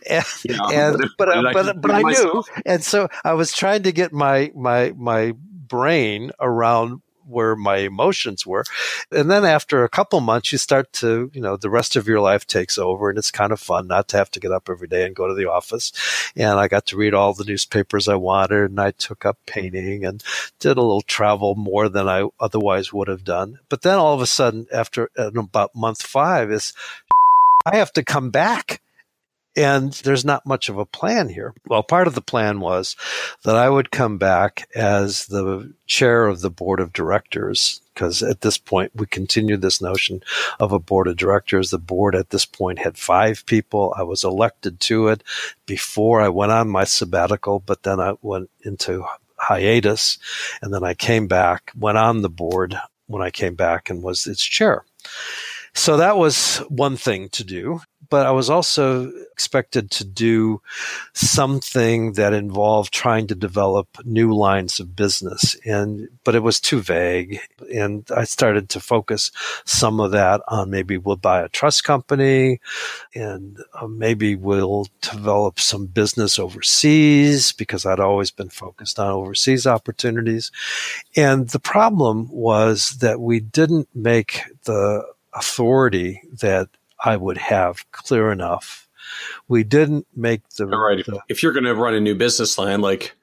And, 0.09 0.25
yeah, 0.45 0.69
and 0.71 0.97
but 1.17 1.27
but, 1.27 1.53
but, 1.53 1.81
but 1.81 1.91
I 1.91 2.01
knew, 2.03 2.43
and 2.65 2.83
so 2.83 3.09
I 3.23 3.33
was 3.33 3.51
trying 3.51 3.83
to 3.83 3.91
get 3.91 4.13
my 4.13 4.51
my 4.55 4.93
my 4.95 5.33
brain 5.69 6.31
around 6.39 7.01
where 7.29 7.55
my 7.55 7.77
emotions 7.77 8.45
were. 8.45 8.63
And 9.11 9.29
then 9.29 9.45
after 9.45 9.83
a 9.83 9.89
couple 9.89 10.19
months, 10.19 10.51
you 10.51 10.57
start 10.57 10.91
to, 10.93 11.29
you 11.33 11.41
know, 11.41 11.55
the 11.55 11.69
rest 11.69 11.95
of 11.95 12.07
your 12.07 12.19
life 12.19 12.47
takes 12.47 12.77
over 12.77 13.09
and 13.09 13.17
it's 13.17 13.31
kind 13.31 13.51
of 13.51 13.59
fun 13.59 13.87
not 13.87 14.07
to 14.09 14.17
have 14.17 14.31
to 14.31 14.39
get 14.39 14.51
up 14.51 14.69
every 14.69 14.87
day 14.87 15.05
and 15.05 15.15
go 15.15 15.27
to 15.27 15.35
the 15.35 15.49
office. 15.49 15.93
And 16.35 16.59
I 16.59 16.67
got 16.67 16.87
to 16.87 16.97
read 16.97 17.13
all 17.13 17.33
the 17.33 17.45
newspapers 17.45 18.07
I 18.07 18.15
wanted 18.15 18.71
and 18.71 18.79
I 18.79 18.91
took 18.91 19.25
up 19.25 19.37
painting 19.45 20.05
and 20.05 20.23
did 20.59 20.77
a 20.77 20.81
little 20.81 21.01
travel 21.01 21.55
more 21.55 21.87
than 21.87 22.09
I 22.09 22.27
otherwise 22.39 22.91
would 22.91 23.07
have 23.07 23.23
done. 23.23 23.59
But 23.69 23.83
then 23.83 23.99
all 23.99 24.15
of 24.15 24.21
a 24.21 24.27
sudden, 24.27 24.67
after 24.73 25.09
uh, 25.17 25.31
about 25.31 25.75
month 25.75 26.01
five 26.01 26.51
is 26.51 26.73
I 27.65 27.77
have 27.77 27.93
to 27.93 28.03
come 28.03 28.31
back 28.31 28.81
and 29.55 29.93
there's 29.93 30.23
not 30.23 30.45
much 30.45 30.69
of 30.69 30.77
a 30.77 30.85
plan 30.85 31.29
here. 31.29 31.53
Well, 31.67 31.83
part 31.83 32.07
of 32.07 32.15
the 32.15 32.21
plan 32.21 32.59
was 32.59 32.95
that 33.43 33.55
I 33.55 33.69
would 33.69 33.91
come 33.91 34.17
back 34.17 34.69
as 34.75 35.25
the 35.27 35.73
chair 35.87 36.27
of 36.27 36.41
the 36.41 36.49
board 36.49 36.79
of 36.79 36.93
directors, 36.93 37.81
because 37.93 38.21
at 38.23 38.41
this 38.41 38.57
point 38.57 38.91
we 38.95 39.05
continued 39.05 39.61
this 39.61 39.81
notion 39.81 40.21
of 40.59 40.71
a 40.71 40.79
board 40.79 41.07
of 41.07 41.17
directors. 41.17 41.71
The 41.71 41.77
board 41.77 42.15
at 42.15 42.29
this 42.29 42.45
point 42.45 42.79
had 42.79 42.97
five 42.97 43.45
people. 43.45 43.93
I 43.97 44.03
was 44.03 44.23
elected 44.23 44.79
to 44.81 45.07
it 45.07 45.23
before 45.65 46.21
I 46.21 46.29
went 46.29 46.51
on 46.51 46.69
my 46.69 46.83
sabbatical, 46.83 47.59
but 47.59 47.83
then 47.83 47.99
I 47.99 48.13
went 48.21 48.49
into 48.61 49.05
hiatus 49.37 50.19
and 50.61 50.73
then 50.73 50.83
I 50.83 50.93
came 50.93 51.27
back, 51.27 51.71
went 51.77 51.97
on 51.97 52.21
the 52.21 52.29
board 52.29 52.77
when 53.07 53.21
I 53.21 53.31
came 53.31 53.55
back 53.55 53.89
and 53.89 54.03
was 54.03 54.27
its 54.27 54.43
chair. 54.43 54.85
So 55.73 55.97
that 55.97 56.17
was 56.17 56.57
one 56.69 56.97
thing 56.97 57.29
to 57.29 57.43
do. 57.43 57.81
But 58.09 58.25
I 58.25 58.31
was 58.31 58.49
also 58.49 59.11
expected 59.31 59.91
to 59.91 60.03
do 60.03 60.61
something 61.13 62.13
that 62.13 62.33
involved 62.33 62.93
trying 62.93 63.27
to 63.27 63.35
develop 63.35 63.87
new 64.03 64.33
lines 64.33 64.79
of 64.79 64.95
business. 64.95 65.55
And, 65.65 66.09
but 66.23 66.35
it 66.35 66.43
was 66.43 66.59
too 66.59 66.81
vague. 66.81 67.39
And 67.73 68.05
I 68.15 68.23
started 68.23 68.69
to 68.69 68.79
focus 68.79 69.31
some 69.65 69.99
of 69.99 70.11
that 70.11 70.41
on 70.47 70.69
maybe 70.69 70.97
we'll 70.97 71.15
buy 71.15 71.41
a 71.41 71.49
trust 71.49 71.83
company 71.83 72.59
and 73.13 73.59
uh, 73.73 73.87
maybe 73.87 74.35
we'll 74.35 74.87
develop 75.01 75.59
some 75.59 75.85
business 75.85 76.39
overseas 76.39 77.51
because 77.53 77.85
I'd 77.85 77.99
always 77.99 78.31
been 78.31 78.49
focused 78.49 78.99
on 78.99 79.11
overseas 79.11 79.67
opportunities. 79.67 80.51
And 81.15 81.49
the 81.49 81.59
problem 81.59 82.29
was 82.31 82.97
that 82.99 83.19
we 83.19 83.39
didn't 83.39 83.87
make 83.93 84.41
the 84.63 85.05
authority 85.33 86.21
that 86.41 86.69
I 87.03 87.17
would 87.17 87.37
have 87.37 87.89
clear 87.91 88.31
enough. 88.31 88.87
We 89.47 89.63
didn't 89.63 90.07
make 90.15 90.47
the 90.49 90.67
right. 90.67 91.03
The, 91.05 91.21
if 91.29 91.41
you're 91.41 91.53
going 91.53 91.63
to 91.65 91.75
run 91.75 91.93
a 91.93 91.99
new 91.99 92.15
business 92.15 92.57
line, 92.57 92.81
like, 92.81 93.15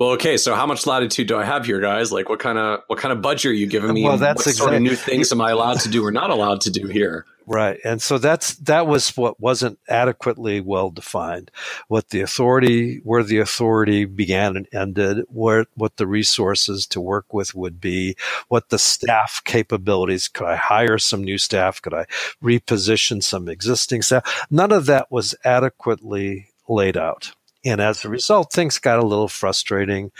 well, 0.00 0.12
okay, 0.12 0.38
so 0.38 0.54
how 0.54 0.64
much 0.64 0.86
latitude 0.86 1.28
do 1.28 1.36
I 1.36 1.44
have 1.44 1.66
here, 1.66 1.78
guys? 1.78 2.10
Like, 2.10 2.30
what 2.30 2.40
kind 2.40 2.58
of 2.58 2.80
what 2.86 2.98
kind 2.98 3.12
of 3.12 3.20
budget 3.20 3.50
are 3.50 3.54
you 3.54 3.66
giving 3.66 3.92
me? 3.92 4.02
Well, 4.02 4.16
that's 4.16 4.38
what 4.38 4.46
exactly, 4.46 4.58
sort 4.58 4.74
of 4.74 4.82
new 4.82 4.96
things 4.96 5.30
am 5.30 5.42
I 5.42 5.50
allowed 5.50 5.80
to 5.80 5.90
do 5.90 6.02
or 6.04 6.10
not 6.10 6.30
allowed 6.30 6.62
to 6.62 6.70
do 6.70 6.86
here? 6.86 7.26
Right. 7.46 7.80
And 7.84 8.00
so 8.00 8.16
that's, 8.18 8.54
that 8.58 8.86
was 8.86 9.16
what 9.16 9.40
wasn't 9.40 9.80
adequately 9.88 10.60
well 10.60 10.90
defined. 10.90 11.50
What 11.88 12.10
the 12.10 12.20
authority, 12.20 13.00
where 13.02 13.24
the 13.24 13.38
authority 13.38 14.04
began 14.04 14.56
and 14.56 14.68
ended, 14.72 15.24
where, 15.28 15.66
what 15.74 15.96
the 15.96 16.06
resources 16.06 16.86
to 16.86 17.00
work 17.00 17.34
with 17.34 17.54
would 17.56 17.80
be, 17.80 18.14
what 18.48 18.68
the 18.68 18.78
staff 18.78 19.42
capabilities, 19.44 20.28
could 20.28 20.46
I 20.46 20.54
hire 20.54 20.96
some 20.96 21.24
new 21.24 21.38
staff? 21.38 21.82
Could 21.82 21.92
I 21.92 22.06
reposition 22.40 23.20
some 23.20 23.48
existing 23.48 24.02
staff? 24.02 24.46
None 24.48 24.70
of 24.70 24.86
that 24.86 25.10
was 25.10 25.34
adequately 25.44 26.50
laid 26.68 26.96
out. 26.96 27.32
And 27.64 27.80
as 27.80 28.04
a 28.04 28.08
result, 28.08 28.52
things 28.52 28.78
got 28.78 28.98
a 28.98 29.06
little 29.06 29.28
frustrating 29.28 30.10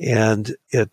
and 0.00 0.56
it 0.70 0.90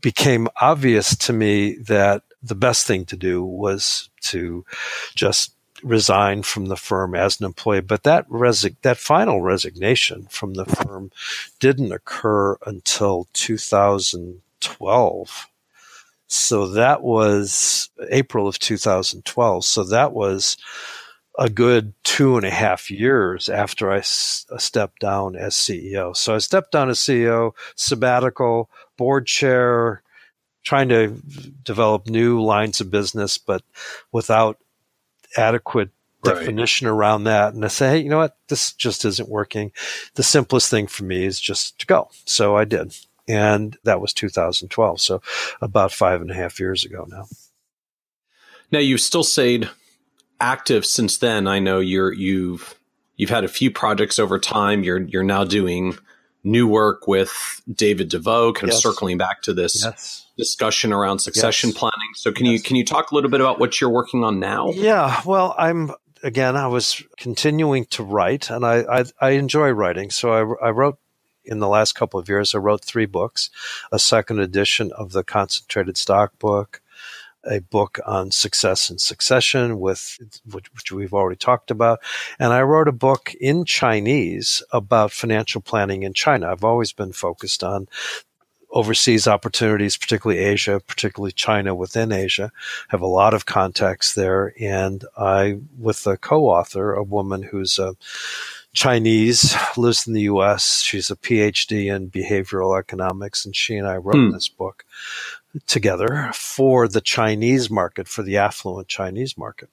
became 0.00 0.48
obvious 0.60 1.16
to 1.16 1.32
me 1.32 1.76
that 1.78 2.22
the 2.42 2.54
best 2.54 2.86
thing 2.86 3.06
to 3.06 3.16
do 3.16 3.42
was 3.44 4.10
to 4.20 4.64
just 5.14 5.52
resign 5.82 6.42
from 6.42 6.66
the 6.66 6.76
firm 6.76 7.14
as 7.14 7.40
an 7.40 7.46
employee. 7.46 7.80
But 7.80 8.02
that 8.04 8.28
resi- 8.28 8.76
that 8.82 8.98
final 8.98 9.42
resignation 9.42 10.26
from 10.30 10.54
the 10.54 10.64
firm 10.64 11.10
didn't 11.60 11.92
occur 11.92 12.56
until 12.66 13.28
2012. 13.32 15.46
So 16.28 16.66
that 16.68 17.02
was 17.02 17.90
April 18.10 18.48
of 18.48 18.58
2012. 18.58 19.64
So 19.64 19.84
that 19.84 20.12
was 20.12 20.56
a 21.38 21.50
good 21.50 21.92
two 22.02 22.36
and 22.36 22.46
a 22.46 22.50
half 22.50 22.90
years 22.90 23.48
after 23.48 23.90
I 23.90 23.98
s- 23.98 24.46
uh, 24.50 24.58
stepped 24.58 25.00
down 25.00 25.36
as 25.36 25.54
CEO. 25.54 26.16
So 26.16 26.34
I 26.34 26.38
stepped 26.38 26.72
down 26.72 26.88
as 26.88 26.98
CEO, 26.98 27.52
sabbatical, 27.74 28.70
board 28.96 29.26
chair, 29.26 30.02
trying 30.64 30.88
to 30.88 31.20
develop 31.62 32.06
new 32.06 32.42
lines 32.42 32.80
of 32.80 32.90
business, 32.90 33.38
but 33.38 33.62
without 34.12 34.58
adequate 35.36 35.90
right. 36.24 36.34
definition 36.34 36.86
around 36.86 37.24
that. 37.24 37.54
And 37.54 37.64
I 37.64 37.68
say, 37.68 37.90
hey, 37.90 37.98
you 37.98 38.08
know 38.08 38.18
what? 38.18 38.36
This 38.48 38.72
just 38.72 39.04
isn't 39.04 39.28
working. 39.28 39.72
The 40.14 40.22
simplest 40.22 40.70
thing 40.70 40.86
for 40.86 41.04
me 41.04 41.24
is 41.24 41.38
just 41.38 41.78
to 41.80 41.86
go. 41.86 42.10
So 42.24 42.56
I 42.56 42.64
did. 42.64 42.96
And 43.28 43.76
that 43.84 44.00
was 44.00 44.12
2012. 44.12 45.00
So 45.00 45.20
about 45.60 45.92
five 45.92 46.20
and 46.20 46.30
a 46.30 46.34
half 46.34 46.58
years 46.60 46.84
ago 46.84 47.06
now. 47.08 47.26
Now 48.72 48.78
you've 48.78 49.00
still 49.00 49.22
stayed 49.24 49.68
active 50.40 50.84
since 50.86 51.18
then. 51.18 51.46
I 51.46 51.58
know 51.58 51.80
you're, 51.80 52.12
you've, 52.12 52.78
you've 53.16 53.30
had 53.30 53.44
a 53.44 53.48
few 53.48 53.70
projects 53.70 54.18
over 54.18 54.38
time. 54.38 54.82
You're, 54.82 55.02
you're 55.02 55.22
now 55.22 55.44
doing 55.44 55.96
new 56.46 56.68
work 56.68 57.08
with 57.08 57.60
David 57.70 58.08
DeVoe, 58.08 58.52
kind 58.52 58.68
yes. 58.68 58.76
of 58.76 58.82
circling 58.82 59.18
back 59.18 59.42
to 59.42 59.52
this 59.52 59.82
yes. 59.84 60.26
discussion 60.38 60.92
around 60.92 61.18
succession 61.18 61.70
yes. 61.70 61.78
planning. 61.78 62.10
So 62.14 62.32
can 62.32 62.46
you 62.46 62.60
can 62.60 62.76
you 62.76 62.84
talk 62.84 63.10
a 63.10 63.14
little 63.14 63.30
bit 63.30 63.40
about 63.40 63.58
what 63.58 63.80
you're 63.80 63.90
working 63.90 64.22
on 64.24 64.38
now? 64.38 64.70
Yeah, 64.70 65.20
well, 65.26 65.54
I'm 65.58 65.90
again, 66.22 66.56
I 66.56 66.68
was 66.68 67.02
continuing 67.18 67.84
to 67.86 68.04
write, 68.04 68.48
and 68.48 68.64
I 68.64 68.84
I, 69.00 69.04
I 69.20 69.30
enjoy 69.30 69.70
writing. 69.70 70.10
So 70.10 70.30
I, 70.60 70.68
I 70.68 70.70
wrote 70.70 70.98
in 71.44 71.58
the 71.58 71.68
last 71.68 71.94
couple 71.94 72.20
of 72.20 72.28
years. 72.28 72.54
I 72.54 72.58
wrote 72.58 72.84
three 72.84 73.06
books, 73.06 73.50
a 73.90 73.98
second 73.98 74.38
edition 74.38 74.92
of 74.92 75.12
the 75.12 75.24
Concentrated 75.24 75.96
Stock 75.96 76.38
book, 76.38 76.80
a 77.48 77.60
book 77.60 77.98
on 78.06 78.30
success 78.30 78.90
and 78.90 79.00
succession 79.00 79.78
with 79.78 80.18
which, 80.50 80.72
which, 80.74 80.92
we've 80.92 81.14
already 81.14 81.36
talked 81.36 81.70
about 81.70 82.00
and 82.38 82.52
i 82.52 82.62
wrote 82.62 82.88
a 82.88 82.92
book 82.92 83.34
in 83.40 83.64
chinese 83.64 84.62
about 84.72 85.12
financial 85.12 85.60
planning 85.60 86.02
in 86.02 86.12
china 86.12 86.50
i've 86.50 86.64
always 86.64 86.92
been 86.92 87.12
focused 87.12 87.62
on 87.62 87.86
overseas 88.70 89.26
opportunities 89.26 89.96
particularly 89.96 90.42
asia 90.42 90.80
particularly 90.86 91.32
china 91.32 91.74
within 91.74 92.12
asia 92.12 92.50
have 92.88 93.00
a 93.00 93.06
lot 93.06 93.34
of 93.34 93.46
contacts 93.46 94.14
there 94.14 94.52
and 94.60 95.04
i 95.16 95.58
with 95.78 96.06
a 96.06 96.16
co-author 96.16 96.92
a 96.92 97.02
woman 97.02 97.42
who's 97.42 97.78
a 97.78 97.94
Chinese, 98.76 99.56
lives 99.78 100.06
in 100.06 100.12
the 100.12 100.28
US. 100.32 100.82
She's 100.82 101.10
a 101.10 101.16
PhD 101.16 101.86
in 101.86 102.10
behavioral 102.10 102.78
economics, 102.78 103.46
and 103.46 103.56
she 103.56 103.74
and 103.76 103.88
I 103.88 103.96
wrote 103.96 104.16
hmm. 104.16 104.32
this 104.32 104.50
book 104.50 104.84
together 105.66 106.30
for 106.34 106.88
the 106.88 107.00
Chinese 107.00 107.70
market, 107.70 108.08
for 108.08 108.22
the 108.22 108.36
affluent 108.36 108.88
Chinese 108.88 109.36
market. 109.36 109.68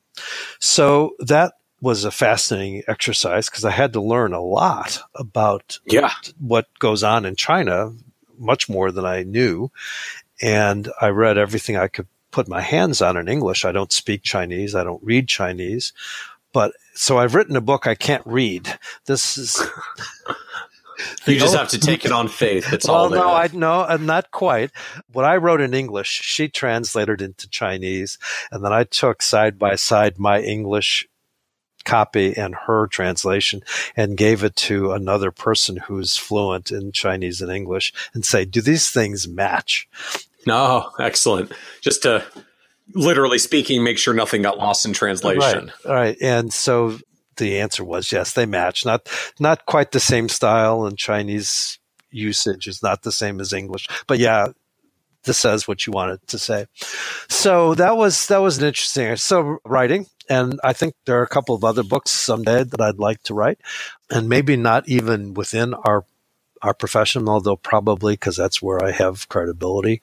So 0.60 1.16
that 1.20 1.54
was 1.82 2.06
a 2.06 2.12
fascinating 2.12 2.84
exercise 2.88 3.50
because 3.50 3.66
I 3.66 3.72
had 3.72 3.94
to 3.94 4.02
learn 4.02 4.34
a 4.34 4.42
lot 4.42 5.00
about 5.16 5.80
yeah. 5.86 6.12
what 6.40 6.68
goes 6.80 7.04
on 7.04 7.26
in 7.26 7.36
China, 7.36 7.92
much 8.38 8.70
more 8.70 8.92
than 8.92 9.06
I 9.06 9.24
knew. 9.24 9.70
And 10.42 10.90
I 11.02 11.10
read 11.10 11.38
everything 11.38 11.76
I 11.76 11.90
could 11.90 12.08
put 12.32 12.48
my 12.48 12.62
hands 12.62 13.02
on 13.02 13.18
in 13.18 13.28
English. 13.28 13.66
I 13.66 13.74
don't 13.74 13.92
speak 13.92 14.24
Chinese. 14.24 14.76
I 14.76 14.84
don't 14.84 15.04
read 15.04 15.28
Chinese. 15.28 15.92
But 16.54 16.74
so 16.94 17.18
I've 17.18 17.36
written 17.36 17.56
a 17.56 17.62
book 17.62 17.86
I 17.86 17.96
can't 17.96 18.26
read. 18.26 18.80
This 19.06 19.38
is 19.38 19.62
you 21.26 21.40
just 21.40 21.56
have 21.56 21.70
to 21.70 21.80
take 21.80 22.06
it 22.06 22.12
on 22.12 22.28
faith. 22.28 22.72
It's 22.74 22.88
well, 22.88 22.98
all 22.98 23.10
no, 23.10 23.34
I 23.34 23.50
no, 23.54 23.82
uh, 23.82 23.98
not 24.00 24.32
quite. 24.32 24.72
What 25.12 25.26
I 25.26 25.38
wrote 25.38 25.62
in 25.62 25.74
English, 25.74 26.08
she 26.08 26.48
translated 26.48 27.22
into 27.22 27.50
Chinese, 27.50 28.18
and 28.52 28.64
then 28.64 28.74
I 28.74 28.84
took 28.84 29.22
side 29.22 29.58
by 29.58 29.76
side 29.76 30.20
my 30.20 30.42
English 30.42 31.08
copy 31.86 32.36
and 32.38 32.56
her 32.56 32.88
translation 32.88 33.62
and 33.96 34.18
gave 34.18 34.44
it 34.44 34.56
to 34.56 34.92
another 34.92 35.32
person 35.32 35.78
who's 35.78 36.18
fluent 36.18 36.72
in 36.72 36.92
Chinese 36.92 37.42
and 37.42 37.52
English 37.52 37.94
and 38.14 38.26
say, 38.26 38.46
do 38.46 38.62
these 38.62 38.90
things 38.90 39.28
match? 39.28 39.88
No, 40.46 40.92
excellent. 41.00 41.52
Just 41.82 42.04
to 42.04 42.26
literally 42.94 43.38
speaking, 43.38 43.84
make 43.84 43.98
sure 43.98 44.14
nothing 44.14 44.42
got 44.42 44.58
lost 44.58 44.86
in 44.86 44.94
translation. 44.94 45.66
Right. 45.66 45.86
All 45.86 45.94
right. 45.94 46.18
And 46.22 46.54
so 46.54 47.00
the 47.38 47.60
answer 47.60 47.84
was 47.84 48.12
yes, 48.12 48.34
they 48.34 48.46
match. 48.46 48.86
Not 48.86 49.10
not 49.40 49.66
quite 49.66 49.92
the 49.92 50.00
same 50.00 50.30
style, 50.30 50.86
and 50.86 50.98
Chinese 50.98 51.80
usage 52.12 52.68
is 52.68 52.84
not 52.84 53.02
the 53.02 53.12
same 53.12 53.40
as 53.40 53.54
English. 53.54 53.88
But 54.08 54.20
yeah, 54.20 54.48
this 55.24 55.38
says 55.38 55.68
what 55.68 55.86
you 55.86 55.94
wanted 55.94 56.26
to 56.28 56.38
say. 56.38 56.68
So 57.30 57.76
that 57.76 57.98
was 57.98 58.28
that 58.28 58.40
was 58.40 58.58
an 58.58 58.66
interesting. 58.66 59.16
So 59.16 59.58
writing, 59.66 60.08
and 60.30 60.60
I 60.64 60.74
think 60.74 60.96
there 61.06 61.20
are 61.20 61.24
a 61.24 61.28
couple 61.28 61.56
of 61.56 61.64
other 61.64 61.84
books 61.84 62.12
someday 62.12 62.64
that 62.64 62.82
I'd 62.82 63.00
like 63.00 63.24
to 63.24 63.34
write, 63.34 63.60
and 64.10 64.30
maybe 64.30 64.56
not 64.56 64.88
even 64.88 65.34
within 65.34 65.74
our 65.74 66.06
our 66.62 66.74
profession, 66.74 67.28
although 67.28 67.58
probably 67.58 68.14
because 68.14 68.38
that's 68.38 68.62
where 68.62 68.84
I 68.84 68.92
have 68.92 69.28
credibility. 69.28 70.02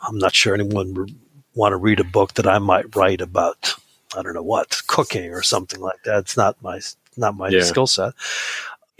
I'm 0.00 0.18
not 0.18 0.34
sure 0.34 0.54
anyone 0.54 0.94
would 0.94 1.14
want 1.54 1.72
to 1.72 1.76
read 1.76 2.00
a 2.00 2.04
book 2.04 2.34
that 2.34 2.46
I 2.46 2.58
might 2.58 2.94
write 2.96 3.20
about 3.20 3.74
I 4.16 4.22
don't 4.22 4.34
know 4.34 4.42
what 4.42 4.82
cooking 4.86 5.32
or 5.32 5.42
something 5.42 5.80
like 5.80 6.02
that. 6.04 6.18
It's 6.18 6.36
not 6.36 6.62
my 6.62 6.80
not 7.16 7.36
my 7.36 7.48
yeah. 7.48 7.62
skill 7.62 7.86
set. 7.86 8.14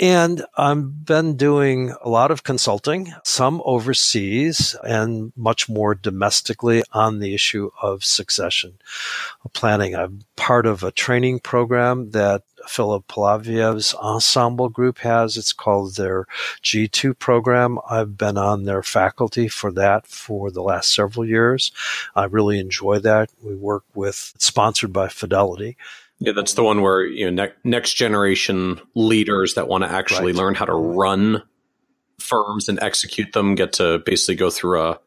And 0.01 0.45
I've 0.57 1.05
been 1.05 1.37
doing 1.37 1.93
a 2.03 2.09
lot 2.09 2.31
of 2.31 2.45
consulting, 2.45 3.13
some 3.25 3.61
overseas 3.65 4.77
and 4.85 5.33
much 5.37 5.69
more 5.69 5.97
domestically 5.97 6.85
on 6.93 7.19
the 7.19 7.35
issue 7.35 7.71
of 7.83 8.05
succession 8.05 8.79
planning. 9.55 9.97
I'm 9.97 10.21
part 10.37 10.67
of 10.67 10.85
a 10.85 10.93
training 10.93 11.41
program 11.41 12.13
that 12.13 12.43
Philip 12.69 13.07
Palaveev's 13.09 13.95
ensemble 13.95 14.69
group 14.69 14.99
has. 14.99 15.37
It's 15.37 15.53
called 15.53 15.97
their 15.97 16.27
G2 16.63 17.19
program. 17.19 17.79
I've 17.89 18.17
been 18.17 18.37
on 18.37 18.65
their 18.65 18.83
faculty 18.83 19.49
for 19.49 19.73
that 19.73 20.07
for 20.07 20.51
the 20.51 20.63
last 20.63 20.95
several 20.95 21.25
years. 21.25 21.73
I 22.15 22.25
really 22.25 22.59
enjoy 22.59 22.99
that. 23.01 23.31
We 23.43 23.55
work 23.55 23.85
with, 23.95 24.35
sponsored 24.39 24.93
by 24.93 25.09
Fidelity. 25.09 25.77
Yeah, 26.21 26.33
that's 26.33 26.55
the 26.55 26.65
one 26.65 26.83
where 26.83 27.05
you 27.05 27.31
know 27.31 27.45
ne- 27.45 27.53
next 27.63 27.95
generation 27.95 28.81
leaders 28.95 29.55
that 29.55 29.69
want 29.69 29.85
to 29.85 29.91
actually 29.91 30.33
right. 30.33 30.35
learn 30.35 30.55
how 30.55 30.65
to 30.65 30.75
run 30.75 31.43
firms 32.19 32.69
and 32.69 32.79
execute 32.83 33.33
them 33.33 33.55
get 33.55 33.75
to 33.75 34.01
basically 34.01 34.35
go 34.35 34.51
through 34.51 34.83
a 34.83 35.01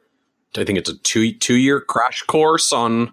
I 0.58 0.64
think 0.64 0.80
it's 0.80 0.90
a 0.90 0.98
two 0.98 1.34
two 1.34 1.56
year 1.56 1.82
crash 1.82 2.24
course 2.24 2.72
on 2.72 3.12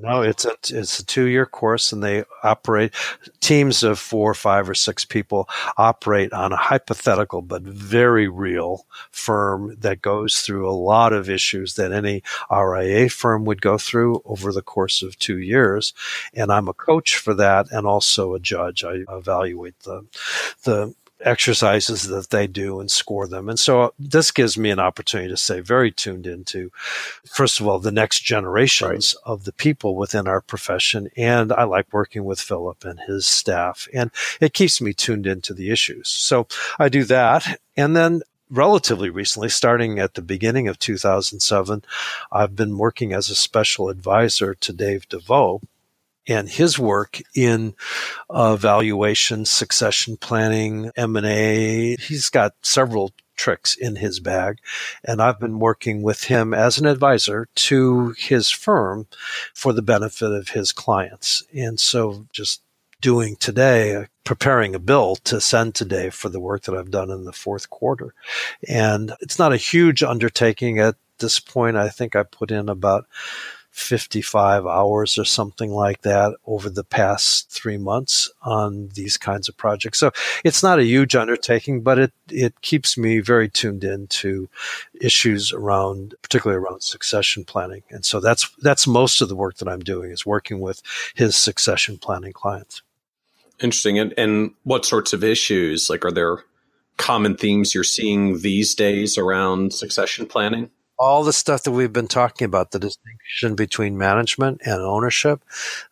no, 0.00 0.22
it's 0.22 0.44
a 0.44 0.52
it's 0.70 0.98
a 0.98 1.06
two 1.06 1.26
year 1.26 1.46
course, 1.46 1.92
and 1.92 2.02
they 2.02 2.24
operate 2.42 2.92
teams 3.40 3.82
of 3.82 3.98
four, 3.98 4.34
five, 4.34 4.68
or 4.68 4.74
six 4.74 5.04
people 5.04 5.48
operate 5.76 6.32
on 6.32 6.52
a 6.52 6.56
hypothetical 6.56 7.42
but 7.42 7.62
very 7.62 8.26
real 8.26 8.86
firm 9.12 9.76
that 9.78 10.02
goes 10.02 10.40
through 10.40 10.68
a 10.68 10.72
lot 10.72 11.12
of 11.12 11.30
issues 11.30 11.74
that 11.74 11.92
any 11.92 12.22
RIA 12.50 13.08
firm 13.08 13.44
would 13.44 13.62
go 13.62 13.78
through 13.78 14.20
over 14.24 14.52
the 14.52 14.62
course 14.62 15.02
of 15.02 15.18
two 15.18 15.38
years. 15.38 15.94
And 16.34 16.50
I'm 16.50 16.68
a 16.68 16.74
coach 16.74 17.16
for 17.16 17.34
that, 17.34 17.70
and 17.70 17.86
also 17.86 18.34
a 18.34 18.40
judge. 18.40 18.82
I 18.82 19.04
evaluate 19.08 19.78
the 19.80 20.06
the 20.64 20.94
exercises 21.24 22.08
that 22.08 22.30
they 22.30 22.46
do 22.46 22.80
and 22.80 22.90
score 22.90 23.26
them. 23.26 23.48
And 23.48 23.58
so 23.58 23.82
uh, 23.82 23.88
this 23.98 24.30
gives 24.30 24.56
me 24.56 24.70
an 24.70 24.78
opportunity 24.78 25.30
to 25.30 25.36
stay 25.36 25.60
very 25.60 25.90
tuned 25.90 26.26
into, 26.26 26.70
first 27.26 27.60
of 27.60 27.66
all, 27.66 27.78
the 27.78 27.90
next 27.90 28.20
generations 28.20 29.14
right. 29.14 29.32
of 29.32 29.44
the 29.44 29.52
people 29.52 29.96
within 29.96 30.28
our 30.28 30.40
profession. 30.40 31.08
And 31.16 31.52
I 31.52 31.64
like 31.64 31.92
working 31.92 32.24
with 32.24 32.40
Philip 32.40 32.84
and 32.84 33.00
his 33.00 33.26
staff, 33.26 33.88
and 33.92 34.10
it 34.40 34.54
keeps 34.54 34.80
me 34.80 34.92
tuned 34.92 35.26
into 35.26 35.54
the 35.54 35.70
issues. 35.70 36.08
So 36.08 36.46
I 36.78 36.88
do 36.88 37.04
that. 37.04 37.58
And 37.76 37.96
then 37.96 38.22
relatively 38.50 39.10
recently, 39.10 39.48
starting 39.48 39.98
at 39.98 40.14
the 40.14 40.22
beginning 40.22 40.68
of 40.68 40.78
2007, 40.78 41.84
I've 42.30 42.54
been 42.54 42.78
working 42.78 43.12
as 43.12 43.28
a 43.30 43.34
special 43.34 43.88
advisor 43.88 44.54
to 44.54 44.72
Dave 44.72 45.08
DeVoe 45.08 45.60
and 46.26 46.48
his 46.48 46.78
work 46.78 47.20
in 47.34 47.74
uh, 48.30 48.56
valuation, 48.56 49.44
succession 49.44 50.16
planning, 50.16 50.90
M&A. 50.96 51.96
He's 51.96 52.30
got 52.30 52.54
several 52.62 53.12
tricks 53.36 53.76
in 53.76 53.96
his 53.96 54.20
bag. 54.20 54.58
And 55.04 55.20
I've 55.20 55.40
been 55.40 55.58
working 55.58 56.02
with 56.02 56.24
him 56.24 56.54
as 56.54 56.78
an 56.78 56.86
advisor 56.86 57.48
to 57.54 58.14
his 58.18 58.50
firm 58.50 59.06
for 59.52 59.72
the 59.72 59.82
benefit 59.82 60.32
of 60.32 60.50
his 60.50 60.72
clients. 60.72 61.42
And 61.54 61.78
so 61.78 62.26
just 62.32 62.62
doing 63.00 63.36
today, 63.36 64.06
preparing 64.24 64.74
a 64.74 64.78
bill 64.78 65.16
to 65.16 65.40
send 65.40 65.74
today 65.74 66.10
for 66.10 66.28
the 66.28 66.40
work 66.40 66.62
that 66.62 66.74
I've 66.74 66.90
done 66.90 67.10
in 67.10 67.24
the 67.24 67.32
fourth 67.32 67.68
quarter. 67.68 68.14
And 68.66 69.12
it's 69.20 69.38
not 69.38 69.52
a 69.52 69.58
huge 69.58 70.02
undertaking 70.02 70.78
at 70.78 70.96
this 71.18 71.38
point. 71.38 71.76
I 71.76 71.88
think 71.88 72.16
I 72.16 72.22
put 72.22 72.50
in 72.50 72.68
about 72.68 73.06
55 73.74 74.66
hours 74.66 75.18
or 75.18 75.24
something 75.24 75.72
like 75.72 76.02
that 76.02 76.36
over 76.46 76.70
the 76.70 76.84
past 76.84 77.50
three 77.50 77.76
months 77.76 78.30
on 78.42 78.88
these 78.94 79.16
kinds 79.16 79.48
of 79.48 79.56
projects. 79.56 79.98
So 79.98 80.12
it's 80.44 80.62
not 80.62 80.78
a 80.78 80.84
huge 80.84 81.16
undertaking, 81.16 81.80
but 81.80 81.98
it, 81.98 82.12
it 82.28 82.60
keeps 82.60 82.96
me 82.96 83.18
very 83.18 83.48
tuned 83.48 83.82
in 83.82 84.06
to 84.06 84.48
issues 85.00 85.52
around, 85.52 86.14
particularly 86.22 86.62
around 86.62 86.84
succession 86.84 87.44
planning. 87.44 87.82
And 87.90 88.04
so 88.04 88.20
that's, 88.20 88.48
that's 88.62 88.86
most 88.86 89.20
of 89.20 89.28
the 89.28 89.34
work 89.34 89.56
that 89.56 89.68
I'm 89.68 89.80
doing 89.80 90.12
is 90.12 90.24
working 90.24 90.60
with 90.60 90.80
his 91.16 91.36
succession 91.36 91.98
planning 91.98 92.32
clients. 92.32 92.80
Interesting. 93.60 93.98
And, 93.98 94.14
and 94.16 94.52
what 94.62 94.84
sorts 94.84 95.12
of 95.12 95.24
issues, 95.24 95.90
like, 95.90 96.04
are 96.04 96.12
there 96.12 96.44
common 96.96 97.36
themes 97.36 97.74
you're 97.74 97.82
seeing 97.82 98.38
these 98.38 98.76
days 98.76 99.18
around 99.18 99.74
succession 99.74 100.26
planning? 100.26 100.70
All 100.98 101.24
the 101.24 101.32
stuff 101.32 101.64
that 101.64 101.72
we've 101.72 101.92
been 101.92 102.08
talking 102.08 102.44
about 102.44 102.70
the 102.70 102.78
distinction 102.78 103.54
between 103.54 103.98
management 103.98 104.60
and 104.64 104.80
ownership, 104.80 105.42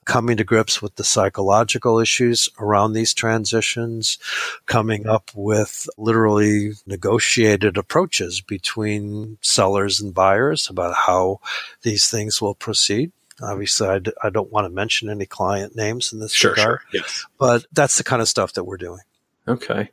coming 0.04 0.36
to 0.36 0.44
grips 0.44 0.80
with 0.80 0.94
the 0.96 1.04
psychological 1.04 1.98
issues 1.98 2.48
around 2.58 2.92
these 2.92 3.12
transitions, 3.12 4.18
coming 4.66 5.06
up 5.06 5.30
with 5.34 5.88
literally 5.98 6.72
negotiated 6.86 7.76
approaches 7.76 8.40
between 8.40 9.38
sellers 9.40 10.00
and 10.00 10.14
buyers 10.14 10.68
about 10.70 10.94
how 10.94 11.40
these 11.82 12.08
things 12.08 12.40
will 12.40 12.54
proceed. 12.54 13.12
Obviously, 13.42 13.88
I 13.88 13.98
d- 13.98 14.12
I 14.22 14.30
don't 14.30 14.52
want 14.52 14.66
to 14.66 14.70
mention 14.70 15.08
any 15.08 15.26
client 15.26 15.74
names 15.74 16.12
in 16.12 16.20
this 16.20 16.32
sure, 16.32 16.52
regard, 16.52 16.80
sure. 16.90 17.00
Yes. 17.00 17.26
but 17.38 17.66
that's 17.72 17.98
the 17.98 18.04
kind 18.04 18.22
of 18.22 18.28
stuff 18.28 18.52
that 18.52 18.64
we're 18.64 18.76
doing. 18.76 19.00
Okay. 19.48 19.90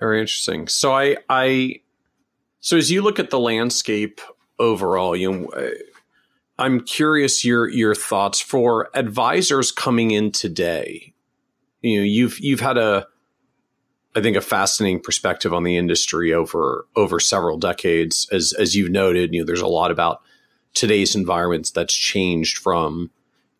Very 0.00 0.20
interesting. 0.20 0.66
So 0.66 0.92
I, 0.92 1.18
I, 1.28 1.80
so 2.64 2.78
as 2.78 2.90
you 2.90 3.02
look 3.02 3.18
at 3.18 3.28
the 3.28 3.38
landscape 3.38 4.22
overall, 4.58 5.14
you 5.14 5.30
know, 5.30 5.48
uh, 5.48 5.68
I'm 6.58 6.80
curious 6.80 7.44
your 7.44 7.68
your 7.68 7.94
thoughts 7.94 8.40
for 8.40 8.88
advisors 8.94 9.70
coming 9.70 10.12
in 10.12 10.32
today. 10.32 11.12
You 11.82 11.98
know, 11.98 12.04
you've 12.04 12.40
you've 12.40 12.60
had 12.60 12.78
a, 12.78 13.06
I 14.16 14.22
think, 14.22 14.38
a 14.38 14.40
fascinating 14.40 15.00
perspective 15.00 15.52
on 15.52 15.64
the 15.64 15.76
industry 15.76 16.32
over 16.32 16.86
over 16.96 17.20
several 17.20 17.58
decades. 17.58 18.26
As 18.32 18.54
as 18.54 18.74
you've 18.74 18.90
noted, 18.90 19.34
you 19.34 19.40
know, 19.40 19.46
there's 19.46 19.60
a 19.60 19.66
lot 19.66 19.90
about 19.90 20.22
today's 20.72 21.14
environments 21.14 21.70
that's 21.70 21.92
changed 21.92 22.56
from 22.56 23.10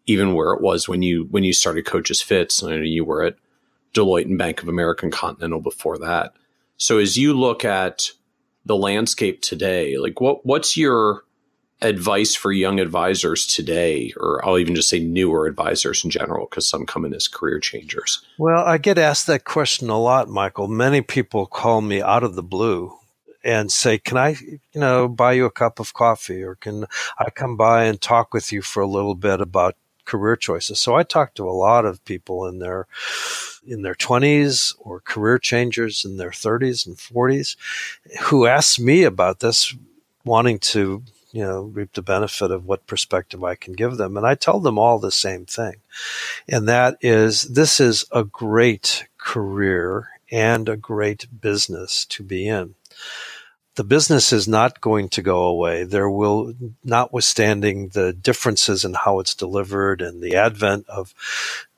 even 0.06 0.32
where 0.32 0.54
it 0.54 0.62
was 0.62 0.88
when 0.88 1.02
you 1.02 1.28
when 1.30 1.44
you 1.44 1.52
started 1.52 1.84
Kochis 1.84 2.24
Fitz. 2.24 2.62
I 2.62 2.70
know 2.70 2.76
you 2.76 3.04
were 3.04 3.22
at 3.22 3.36
Deloitte 3.92 4.24
and 4.24 4.38
Bank 4.38 4.62
of 4.62 4.68
America 4.68 5.04
and 5.04 5.12
Continental 5.12 5.60
before 5.60 5.98
that. 5.98 6.32
So 6.78 6.96
as 6.96 7.18
you 7.18 7.34
look 7.34 7.66
at 7.66 8.12
the 8.64 8.76
landscape 8.76 9.42
today, 9.42 9.98
like 9.98 10.20
what 10.20 10.44
what's 10.44 10.76
your 10.76 11.24
advice 11.82 12.34
for 12.34 12.50
young 12.50 12.80
advisors 12.80 13.46
today, 13.46 14.12
or 14.16 14.44
I'll 14.44 14.58
even 14.58 14.74
just 14.74 14.88
say 14.88 15.00
newer 15.00 15.46
advisors 15.46 16.02
in 16.04 16.10
general, 16.10 16.46
because 16.48 16.68
some 16.68 16.86
come 16.86 17.04
in 17.04 17.12
as 17.12 17.28
career 17.28 17.58
changers? 17.58 18.24
Well, 18.38 18.64
I 18.64 18.78
get 18.78 18.96
asked 18.96 19.26
that 19.26 19.44
question 19.44 19.90
a 19.90 20.00
lot, 20.00 20.28
Michael. 20.28 20.68
Many 20.68 21.02
people 21.02 21.46
call 21.46 21.80
me 21.80 22.00
out 22.00 22.24
of 22.24 22.36
the 22.36 22.42
blue 22.42 22.96
and 23.42 23.70
say, 23.70 23.98
"Can 23.98 24.16
I, 24.16 24.36
you 24.40 24.80
know, 24.80 25.08
buy 25.08 25.34
you 25.34 25.44
a 25.44 25.50
cup 25.50 25.78
of 25.78 25.92
coffee, 25.92 26.42
or 26.42 26.54
can 26.54 26.86
I 27.18 27.28
come 27.30 27.56
by 27.56 27.84
and 27.84 28.00
talk 28.00 28.32
with 28.32 28.50
you 28.52 28.62
for 28.62 28.82
a 28.82 28.86
little 28.86 29.14
bit 29.14 29.40
about 29.42 29.76
career 30.04 30.36
choices?" 30.36 30.80
So 30.80 30.94
I 30.94 31.02
talk 31.02 31.34
to 31.34 31.48
a 31.48 31.52
lot 31.52 31.84
of 31.84 32.04
people 32.04 32.46
in 32.46 32.58
their 32.58 32.86
in 33.66 33.82
their 33.82 33.94
20s 33.94 34.74
or 34.78 35.00
career 35.00 35.38
changers 35.38 36.04
in 36.04 36.18
their 36.18 36.30
30s 36.30 36.86
and 36.86 36.96
40s 36.98 37.56
who 38.24 38.46
ask 38.46 38.78
me 38.78 39.04
about 39.04 39.40
this, 39.40 39.74
wanting 40.24 40.58
to 40.58 41.02
you 41.32 41.42
know 41.42 41.62
reap 41.62 41.92
the 41.94 42.02
benefit 42.02 42.50
of 42.50 42.66
what 42.66 42.86
perspective 42.86 43.42
I 43.42 43.54
can 43.56 43.72
give 43.74 43.96
them, 43.96 44.16
and 44.16 44.26
I 44.26 44.34
tell 44.34 44.60
them 44.60 44.78
all 44.78 44.98
the 44.98 45.10
same 45.10 45.46
thing, 45.46 45.76
and 46.48 46.68
that 46.68 46.96
is 47.00 47.42
this 47.42 47.80
is 47.80 48.04
a 48.12 48.24
great 48.24 49.06
career 49.18 50.08
and 50.30 50.68
a 50.68 50.76
great 50.76 51.26
business 51.40 52.04
to 52.06 52.22
be 52.22 52.48
in 52.48 52.74
the 53.76 53.84
business 53.84 54.32
is 54.32 54.46
not 54.46 54.80
going 54.80 55.08
to 55.10 55.22
go 55.22 55.42
away. 55.42 55.84
There 55.84 56.08
will, 56.08 56.54
notwithstanding 56.84 57.88
the 57.88 58.12
differences 58.12 58.84
in 58.84 58.94
how 58.94 59.18
it's 59.18 59.34
delivered 59.34 60.00
and 60.00 60.22
the 60.22 60.36
advent 60.36 60.88
of, 60.88 61.14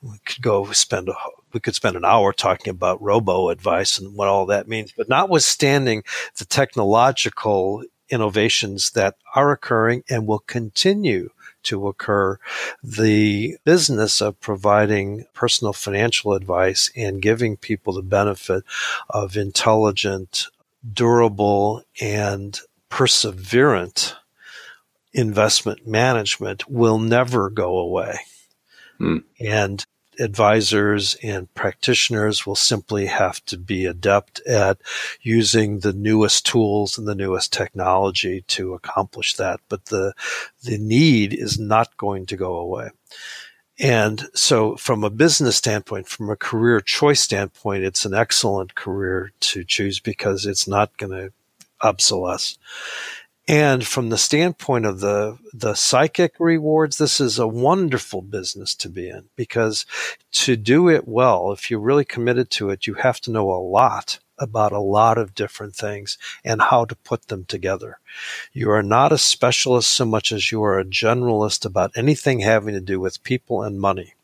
we 0.03 0.19
could 0.25 0.43
go 0.43 0.71
spend 0.73 1.09
a, 1.09 1.15
we 1.53 1.61
could 1.61 1.75
spend 1.75 1.97
an 1.97 2.05
hour 2.05 2.33
talking 2.33 2.71
about 2.71 3.01
robo 3.01 3.49
advice 3.49 3.99
and 3.99 4.15
what 4.15 4.29
all 4.29 4.47
that 4.47 4.69
means. 4.69 4.93
But 4.93 5.09
notwithstanding 5.09 6.05
the 6.37 6.45
technological 6.45 7.83
innovations 8.11 8.91
that 8.91 9.17
are 9.35 9.51
occurring 9.51 10.05
and 10.09 10.27
will 10.27 10.41
continue 10.41 11.31
to 11.65 11.89
occur, 11.89 12.39
the 12.83 13.57
business 13.65 14.21
of 14.21 14.41
providing 14.41 15.25
personal 15.35 15.73
financial 15.73 16.33
advice 16.33 16.91
and 16.95 17.23
giving 17.23 17.57
people 17.57 17.95
the 17.95 18.03
benefit 18.03 18.63
of 19.11 19.37
intelligent 19.37 20.47
durable 20.93 21.83
and 22.01 22.59
perseverant 22.91 24.15
investment 25.13 25.87
management 25.87 26.69
will 26.69 26.99
never 26.99 27.51
go 27.51 27.79
away. 27.79 28.19
Mm. 29.01 29.25
And 29.41 29.87
advisors 30.19 31.15
and 31.23 31.53
practitioners 31.55 32.47
will 32.47 32.57
simply 32.57 33.07
have 33.07 33.45
to 33.47 33.59
be 33.59 33.85
adept 33.85 34.41
at 34.47 34.79
using 35.21 35.81
the 35.81 35.93
newest 35.93 36.47
tools 36.47 36.97
and 36.97 37.07
the 37.07 37.15
newest 37.15 37.53
technology 37.53 38.43
to 38.49 38.75
accomplish 38.75 39.35
that. 39.35 39.61
But 39.69 39.87
the, 39.87 40.15
the 40.63 40.79
need 40.79 41.35
is 41.35 41.59
not 41.59 41.97
going 41.97 42.27
to 42.27 42.37
go 42.37 42.57
away. 42.57 42.91
And 43.79 44.29
so, 44.35 44.77
from 44.77 45.05
a 45.05 45.11
business 45.11 45.57
standpoint, 45.57 46.09
from 46.09 46.31
a 46.31 46.37
career 46.37 46.81
choice 46.81 47.21
standpoint, 47.21 47.85
it's 47.85 48.07
an 48.07 48.15
excellent 48.15 48.75
career 48.75 49.33
to 49.41 49.65
choose 49.65 50.01
because 50.01 50.47
it's 50.47 50.67
not 50.67 50.97
going 50.97 51.13
to 51.13 51.33
obsolesce. 51.83 52.57
And 53.49 53.87
from 53.87 54.09
the 54.09 54.19
standpoint 54.19 54.87
of 54.87 55.01
the, 55.01 55.39
the 55.53 55.75
psychic 55.75 56.35
rewards, 56.41 56.99
this 56.99 57.21
is 57.21 57.39
a 57.39 57.47
wonderful 57.47 58.23
business 58.23 58.75
to 58.77 58.89
be 58.89 59.09
in 59.09 59.25
because 59.37 59.87
to 60.33 60.57
do 60.57 60.89
it 60.89 61.07
well, 61.07 61.53
if 61.53 61.71
you're 61.71 61.79
really 61.79 62.05
committed 62.05 62.51
to 62.53 62.71
it, 62.71 62.87
you 62.87 62.95
have 62.95 63.21
to 63.21 63.31
know 63.31 63.51
a 63.51 63.61
lot 63.61 64.19
about 64.39 64.73
a 64.73 64.81
lot 64.81 65.19
of 65.19 65.35
different 65.35 65.75
things 65.75 66.19
and 66.45 66.61
how 66.61 66.85
to 66.85 66.95
put 66.97 67.29
them 67.29 67.45
together. 67.45 67.99
You 68.53 68.71
are 68.71 68.83
not 68.83 69.13
a 69.13 69.19
specialist 69.19 69.91
so 69.91 70.05
much 70.05 70.33
as 70.33 70.51
you 70.53 70.63
are 70.65 70.79
a 70.79 70.85
generalist 70.85 71.65
about 71.65 71.93
anything 71.97 72.41
having 72.41 72.75
to 72.75 72.81
do 72.81 73.01
with 73.01 73.23
people 73.23 73.63
and 73.63 73.81
money, 73.81 74.15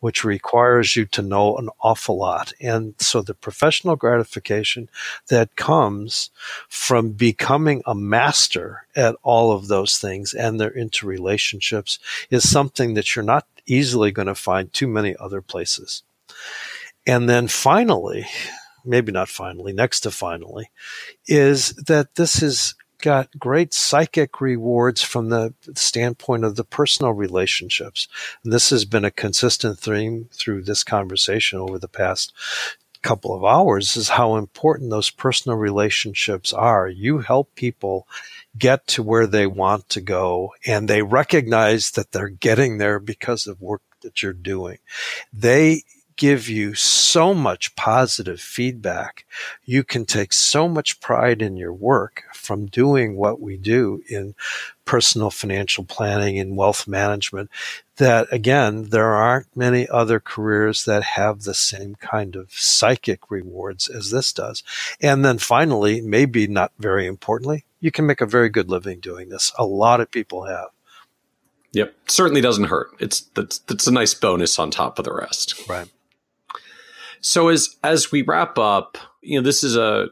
which 0.00 0.24
requires 0.24 0.96
you 0.96 1.04
to 1.06 1.22
know 1.22 1.56
an 1.56 1.68
awful 1.80 2.16
lot. 2.16 2.52
And 2.60 2.94
so 2.98 3.22
the 3.22 3.34
professional 3.34 3.96
gratification 3.96 4.88
that 5.28 5.56
comes 5.56 6.30
from 6.68 7.10
becoming 7.10 7.82
a 7.86 7.94
master 7.94 8.86
at 8.96 9.16
all 9.22 9.52
of 9.52 9.68
those 9.68 9.98
things 9.98 10.34
and 10.34 10.58
their 10.60 10.70
interrelationships 10.70 11.98
is 12.30 12.48
something 12.48 12.94
that 12.94 13.14
you're 13.14 13.24
not 13.24 13.46
easily 13.66 14.10
going 14.10 14.28
to 14.28 14.34
find 14.34 14.72
too 14.72 14.88
many 14.88 15.14
other 15.16 15.40
places. 15.40 16.02
And 17.06 17.28
then 17.28 17.48
finally, 17.48 18.26
maybe 18.84 19.12
not 19.12 19.28
finally, 19.28 19.72
next 19.72 20.00
to 20.00 20.10
finally, 20.10 20.70
is 21.26 21.70
that 21.74 22.14
this 22.14 22.40
has 22.40 22.74
got 23.00 23.36
great 23.38 23.74
psychic 23.74 24.40
rewards 24.40 25.02
from 25.02 25.28
the 25.28 25.52
standpoint 25.74 26.44
of 26.44 26.56
the 26.56 26.64
personal 26.64 27.12
relationships. 27.12 28.08
And 28.44 28.52
this 28.52 28.70
has 28.70 28.84
been 28.84 29.04
a 29.04 29.10
consistent 29.10 29.78
theme 29.78 30.28
through 30.32 30.62
this 30.62 30.84
conversation 30.84 31.58
over 31.58 31.78
the 31.78 31.88
past 31.88 32.32
couple 33.02 33.34
of 33.34 33.44
hours 33.44 33.96
is 33.96 34.10
how 34.10 34.36
important 34.36 34.90
those 34.90 35.10
personal 35.10 35.58
relationships 35.58 36.52
are. 36.52 36.88
You 36.88 37.18
help 37.18 37.54
people 37.54 38.06
get 38.56 38.86
to 38.86 39.02
where 39.02 39.26
they 39.26 39.46
want 39.46 39.88
to 39.90 40.00
go 40.00 40.52
and 40.64 40.88
they 40.88 41.02
recognize 41.02 41.90
that 41.92 42.12
they're 42.12 42.28
getting 42.28 42.78
there 42.78 43.00
because 43.00 43.46
of 43.46 43.60
work 43.60 43.82
that 44.02 44.22
you're 44.22 44.32
doing. 44.32 44.78
They 45.32 45.82
give 46.16 46.48
you 46.48 46.74
so 46.74 47.34
much 47.34 47.74
positive 47.76 48.40
feedback. 48.40 49.24
You 49.64 49.84
can 49.84 50.04
take 50.04 50.32
so 50.32 50.68
much 50.68 51.00
pride 51.00 51.42
in 51.42 51.56
your 51.56 51.72
work 51.72 52.24
from 52.34 52.66
doing 52.66 53.16
what 53.16 53.40
we 53.40 53.56
do 53.56 54.02
in 54.08 54.34
personal 54.84 55.30
financial 55.30 55.84
planning 55.84 56.38
and 56.38 56.56
wealth 56.56 56.86
management 56.88 57.50
that 57.96 58.26
again, 58.32 58.84
there 58.90 59.14
aren't 59.14 59.56
many 59.56 59.88
other 59.88 60.18
careers 60.18 60.84
that 60.84 61.02
have 61.02 61.42
the 61.42 61.54
same 61.54 61.94
kind 61.96 62.34
of 62.34 62.52
psychic 62.52 63.30
rewards 63.30 63.88
as 63.88 64.10
this 64.10 64.32
does. 64.32 64.62
And 65.00 65.24
then 65.24 65.38
finally, 65.38 66.00
maybe 66.00 66.46
not 66.46 66.72
very 66.78 67.06
importantly, 67.06 67.64
you 67.80 67.90
can 67.90 68.06
make 68.06 68.20
a 68.20 68.26
very 68.26 68.48
good 68.48 68.70
living 68.70 69.00
doing 69.00 69.28
this. 69.28 69.52
A 69.58 69.64
lot 69.64 70.00
of 70.00 70.10
people 70.10 70.44
have. 70.44 70.68
Yep, 71.72 71.94
certainly 72.06 72.40
doesn't 72.40 72.64
hurt. 72.64 72.90
It's 73.00 73.22
that's 73.34 73.58
that's 73.60 73.86
a 73.86 73.92
nice 73.92 74.14
bonus 74.14 74.58
on 74.58 74.70
top 74.70 74.98
of 74.98 75.04
the 75.04 75.14
rest. 75.14 75.68
Right. 75.68 75.88
So 77.22 77.48
as 77.48 77.76
as 77.82 78.12
we 78.12 78.22
wrap 78.22 78.58
up, 78.58 78.98
you 79.22 79.38
know, 79.38 79.44
this 79.44 79.64
is 79.64 79.76
a 79.76 80.08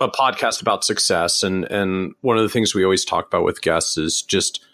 a 0.00 0.08
podcast 0.08 0.60
about 0.60 0.84
success 0.84 1.42
and 1.42 1.64
and 1.70 2.14
one 2.22 2.36
of 2.36 2.42
the 2.42 2.48
things 2.48 2.74
we 2.74 2.84
always 2.84 3.04
talk 3.04 3.26
about 3.26 3.44
with 3.44 3.62
guests 3.62 3.96
is 3.96 4.22
just 4.22 4.64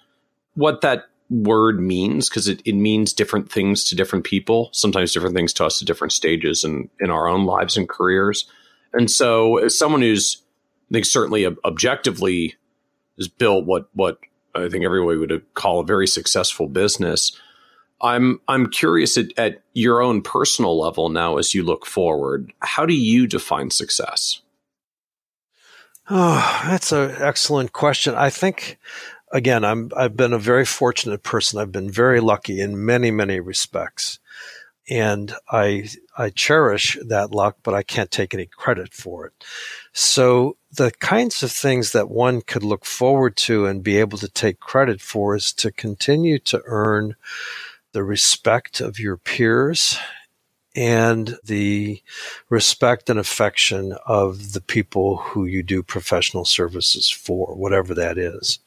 what 0.55 0.81
that 0.81 1.05
word 1.29 1.81
means 1.81 2.29
because 2.29 2.47
it, 2.47 2.63
it 2.65 2.75
means 2.75 3.13
different 3.13 3.51
things 3.51 3.83
to 3.83 3.97
different 3.97 4.25
people 4.25 4.71
sometimes 4.73 5.13
different 5.13 5.35
things 5.35 5.53
to 5.53 5.65
us 5.65 5.83
at 5.83 5.87
different 5.89 6.13
stages 6.13 6.63
in, 6.63 6.89
in 7.01 7.11
our 7.11 7.27
own 7.27 7.45
lives 7.45 7.77
and 7.77 7.89
careers. 7.89 8.49
And 8.93 9.11
so 9.11 9.59
as 9.59 9.77
someone 9.77 10.01
who's 10.01 10.43
i 10.91 10.95
think 10.95 11.05
certainly 11.05 11.45
objectively 11.65 12.55
has 13.19 13.29
built 13.29 13.67
what 13.67 13.89
what 13.93 14.19
i 14.55 14.69
think 14.69 14.85
everybody 14.85 15.19
would 15.19 15.55
call 15.55 15.81
a 15.81 15.85
very 15.85 16.07
successful 16.07 16.69
business 16.69 17.39
I'm 18.01 18.41
I'm 18.49 18.69
curious 18.69 19.17
at, 19.17 19.27
at 19.39 19.63
your 19.73 20.03
own 20.03 20.23
personal 20.23 20.79
level 20.79 21.09
now 21.09 21.39
as 21.39 21.55
you 21.55 21.63
look 21.63 21.87
forward. 21.87 22.53
How 22.61 22.87
do 22.87 22.95
you 22.95 23.27
define 23.27 23.71
success? 23.71 24.43
Oh, 26.09 26.63
that's 26.67 26.93
an 26.93 27.15
excellent 27.19 27.73
question. 27.73 28.15
I 28.15 28.31
think 28.31 28.79
again, 29.33 29.65
I'm 29.65 29.91
I've 29.97 30.17
been 30.17 30.33
a 30.33 30.39
very 30.39 30.65
fortunate 30.65 31.23
person. 31.23 31.59
I've 31.59 31.73
been 31.73 31.91
very 31.91 32.21
lucky 32.21 32.61
in 32.61 32.85
many, 32.85 33.11
many 33.11 33.41
respects. 33.41 34.19
And 34.89 35.35
I 35.51 35.89
I 36.17 36.31
cherish 36.31 36.97
that 37.09 37.33
luck, 37.33 37.57
but 37.65 37.75
I 37.75 37.83
can't 37.83 38.11
take 38.11 38.35
any 38.35 38.47
credit 38.47 38.95
for 38.95 39.27
it. 39.27 39.33
So 39.93 40.57
the 40.71 40.93
kinds 40.93 41.43
of 41.43 41.51
things 41.51 41.91
that 41.93 42.09
one 42.09 42.41
could 42.41 42.63
look 42.63 42.85
forward 42.85 43.37
to 43.39 43.67
and 43.67 43.83
be 43.83 43.99
able 43.99 44.19
to 44.19 44.29
take 44.29 44.61
credit 44.61 45.01
for 45.01 45.35
is 45.35 45.53
to 45.55 45.73
continue 45.73 46.39
to 46.41 46.63
earn 46.67 47.17
the 47.97 48.05
respect 48.05 48.83
of 48.83 49.01
your 49.01 49.17
peers 49.17 49.97
and 50.77 51.39
the 51.43 52.03
respect 52.51 53.09
and 53.09 53.19
affection 53.19 53.97
of 54.05 54.53
the 54.53 54.61
people 54.61 55.17
who 55.17 55.47
you 55.47 55.63
do 55.63 55.83
professional 55.83 56.45
services 56.45 57.09
for, 57.09 57.55
whatever 57.55 57.95
that 57.95 58.19
is. 58.19 58.59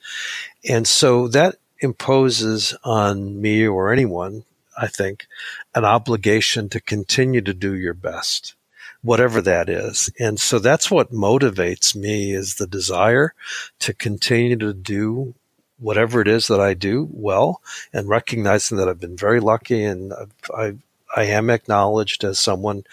And 0.67 0.87
so 0.87 1.27
that 1.27 1.57
imposes 1.79 2.75
on 2.83 3.39
me 3.39 3.67
or 3.67 3.93
anyone, 3.93 4.45
I 4.75 4.87
think, 4.87 5.27
an 5.75 5.85
obligation 5.85 6.67
to 6.69 6.81
continue 6.81 7.41
to 7.41 7.53
do 7.53 7.75
your 7.75 7.93
best, 7.93 8.55
whatever 9.03 9.43
that 9.43 9.69
is. 9.69 10.09
And 10.19 10.39
so 10.39 10.57
that's 10.57 10.89
what 10.89 11.11
motivates 11.11 11.95
me 11.95 12.33
is 12.33 12.55
the 12.55 12.65
desire 12.65 13.35
to 13.77 13.93
continue 13.93 14.57
to 14.57 14.73
do 14.73 15.35
whatever 15.79 16.21
it 16.21 16.27
is 16.27 16.47
that 16.47 16.59
I 16.59 16.73
do 16.73 17.07
well 17.11 17.61
and 17.93 18.07
recognizing 18.07 18.77
that 18.77 18.87
I've 18.87 18.99
been 18.99 19.17
very 19.17 19.39
lucky 19.39 19.83
and 19.83 20.13
I've 20.55 20.79
I 21.15 21.23
am 21.23 21.49
acknowledged 21.49 22.23
as 22.23 22.37
someone 22.37 22.83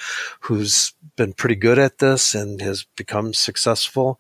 who's 0.41 0.95
been 1.17 1.33
pretty 1.33 1.57
good 1.57 1.79
at 1.79 1.99
this 1.99 2.35
and 2.35 2.61
has 2.61 2.85
become 2.97 3.35
successful. 3.35 4.19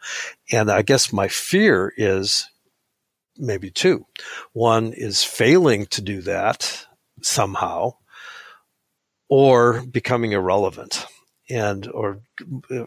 And 0.52 0.70
I 0.70 0.82
guess 0.82 1.12
my 1.12 1.28
fear 1.28 1.92
is 1.96 2.48
maybe 3.38 3.70
two. 3.70 4.06
One 4.52 4.92
is 4.92 5.24
failing 5.24 5.86
to 5.86 6.02
do 6.02 6.20
that 6.22 6.86
somehow 7.22 7.94
or 9.28 9.82
becoming 9.86 10.32
irrelevant 10.32 11.06
and 11.48 11.88
or 11.88 12.20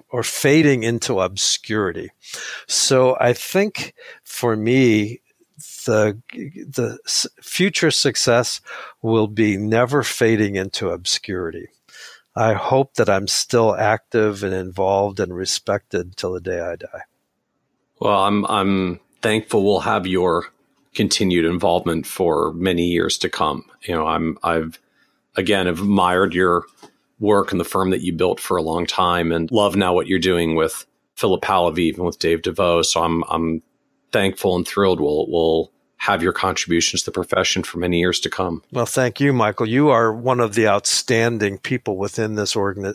or 0.09 0.23
fading 0.23 0.83
into 0.83 1.19
obscurity. 1.19 2.11
So 2.67 3.17
I 3.19 3.33
think 3.33 3.93
for 4.23 4.55
me 4.55 5.21
the 5.89 6.21
the 6.67 6.99
future 7.41 7.91
success 7.91 8.61
will 9.01 9.27
be 9.27 9.57
never 9.57 10.03
fading 10.03 10.55
into 10.55 10.89
obscurity. 10.89 11.69
I 12.35 12.53
hope 12.53 12.93
that 12.95 13.09
I'm 13.09 13.27
still 13.27 13.75
active 13.75 14.43
and 14.43 14.53
involved 14.53 15.19
and 15.19 15.35
respected 15.35 16.15
till 16.15 16.33
the 16.33 16.41
day 16.41 16.61
I 16.61 16.75
die. 16.75 17.01
Well, 17.99 18.21
I'm 18.23 18.45
I'm 18.45 18.99
thankful 19.21 19.65
we'll 19.65 19.79
have 19.81 20.05
your 20.05 20.45
continued 20.93 21.45
involvement 21.45 22.05
for 22.05 22.53
many 22.53 22.83
years 22.83 23.17
to 23.19 23.29
come. 23.29 23.65
You 23.81 23.95
know, 23.95 24.05
I'm 24.05 24.37
I've 24.43 24.79
again 25.35 25.67
admired 25.67 26.33
your 26.33 26.65
work 27.19 27.51
and 27.51 27.59
the 27.59 27.65
firm 27.65 27.89
that 27.89 28.01
you 28.01 28.13
built 28.13 28.39
for 28.39 28.57
a 28.57 28.61
long 28.61 28.85
time 28.85 29.31
and 29.31 29.51
love 29.51 29.75
now 29.75 29.93
what 29.93 30.07
you're 30.07 30.19
doing 30.19 30.55
with 30.55 30.85
Philip 31.15 31.41
Palaveev 31.41 31.95
and 31.95 32.05
with 32.05 32.19
Dave 32.19 32.43
DeVoe. 32.43 32.83
So 32.83 33.03
I'm 33.03 33.23
I'm 33.27 33.63
thankful 34.11 34.55
and 34.55 34.67
thrilled 34.67 34.99
we'll 34.99 35.27
we'll 35.29 35.71
have 35.99 36.23
your 36.23 36.33
contributions 36.33 37.01
to 37.03 37.05
the 37.07 37.13
profession 37.13 37.61
for 37.61 37.77
many 37.77 37.99
years 37.99 38.19
to 38.21 38.29
come. 38.29 38.63
Well, 38.71 38.85
thank 38.85 39.19
you, 39.19 39.33
Michael. 39.33 39.67
You 39.67 39.89
are 39.89 40.13
one 40.13 40.39
of 40.39 40.55
the 40.55 40.67
outstanding 40.67 41.57
people 41.57 41.97
within 41.97 42.35
this 42.35 42.55
organ 42.55 42.93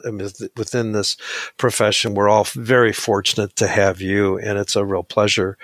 within 0.56 0.92
this 0.92 1.16
profession. 1.56 2.14
We're 2.14 2.30
all 2.30 2.44
very 2.44 2.92
fortunate 2.92 3.56
to 3.56 3.68
have 3.68 4.00
you, 4.00 4.38
and 4.38 4.58
it's 4.58 4.74
a 4.74 4.84
real 4.84 5.02
pleasure 5.02 5.58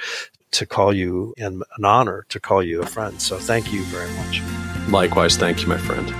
to 0.53 0.67
call 0.67 0.93
you 0.93 1.35
and 1.39 1.63
an 1.79 1.85
honor 1.85 2.27
to 2.29 2.41
call 2.41 2.63
you 2.63 2.83
a 2.83 2.87
friend. 2.87 3.21
So 3.23 3.39
thank 3.39 3.73
you 3.73 3.85
very 3.85 4.11
much. 4.13 4.43
Likewise, 4.89 5.37
thank 5.37 5.63
you, 5.63 5.69
my 5.69 5.79
friend. 5.79 6.13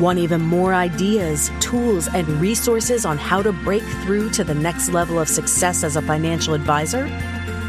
Want 0.00 0.18
even 0.18 0.40
more 0.40 0.74
ideas, 0.74 1.50
tools, 1.60 2.08
and 2.08 2.26
resources 2.40 3.04
on 3.04 3.18
how 3.18 3.42
to 3.42 3.52
break 3.52 3.82
through 4.02 4.30
to 4.30 4.44
the 4.44 4.54
next 4.54 4.90
level 4.90 5.18
of 5.18 5.28
success 5.28 5.84
as 5.84 5.96
a 5.96 6.02
financial 6.02 6.54
advisor? 6.54 7.06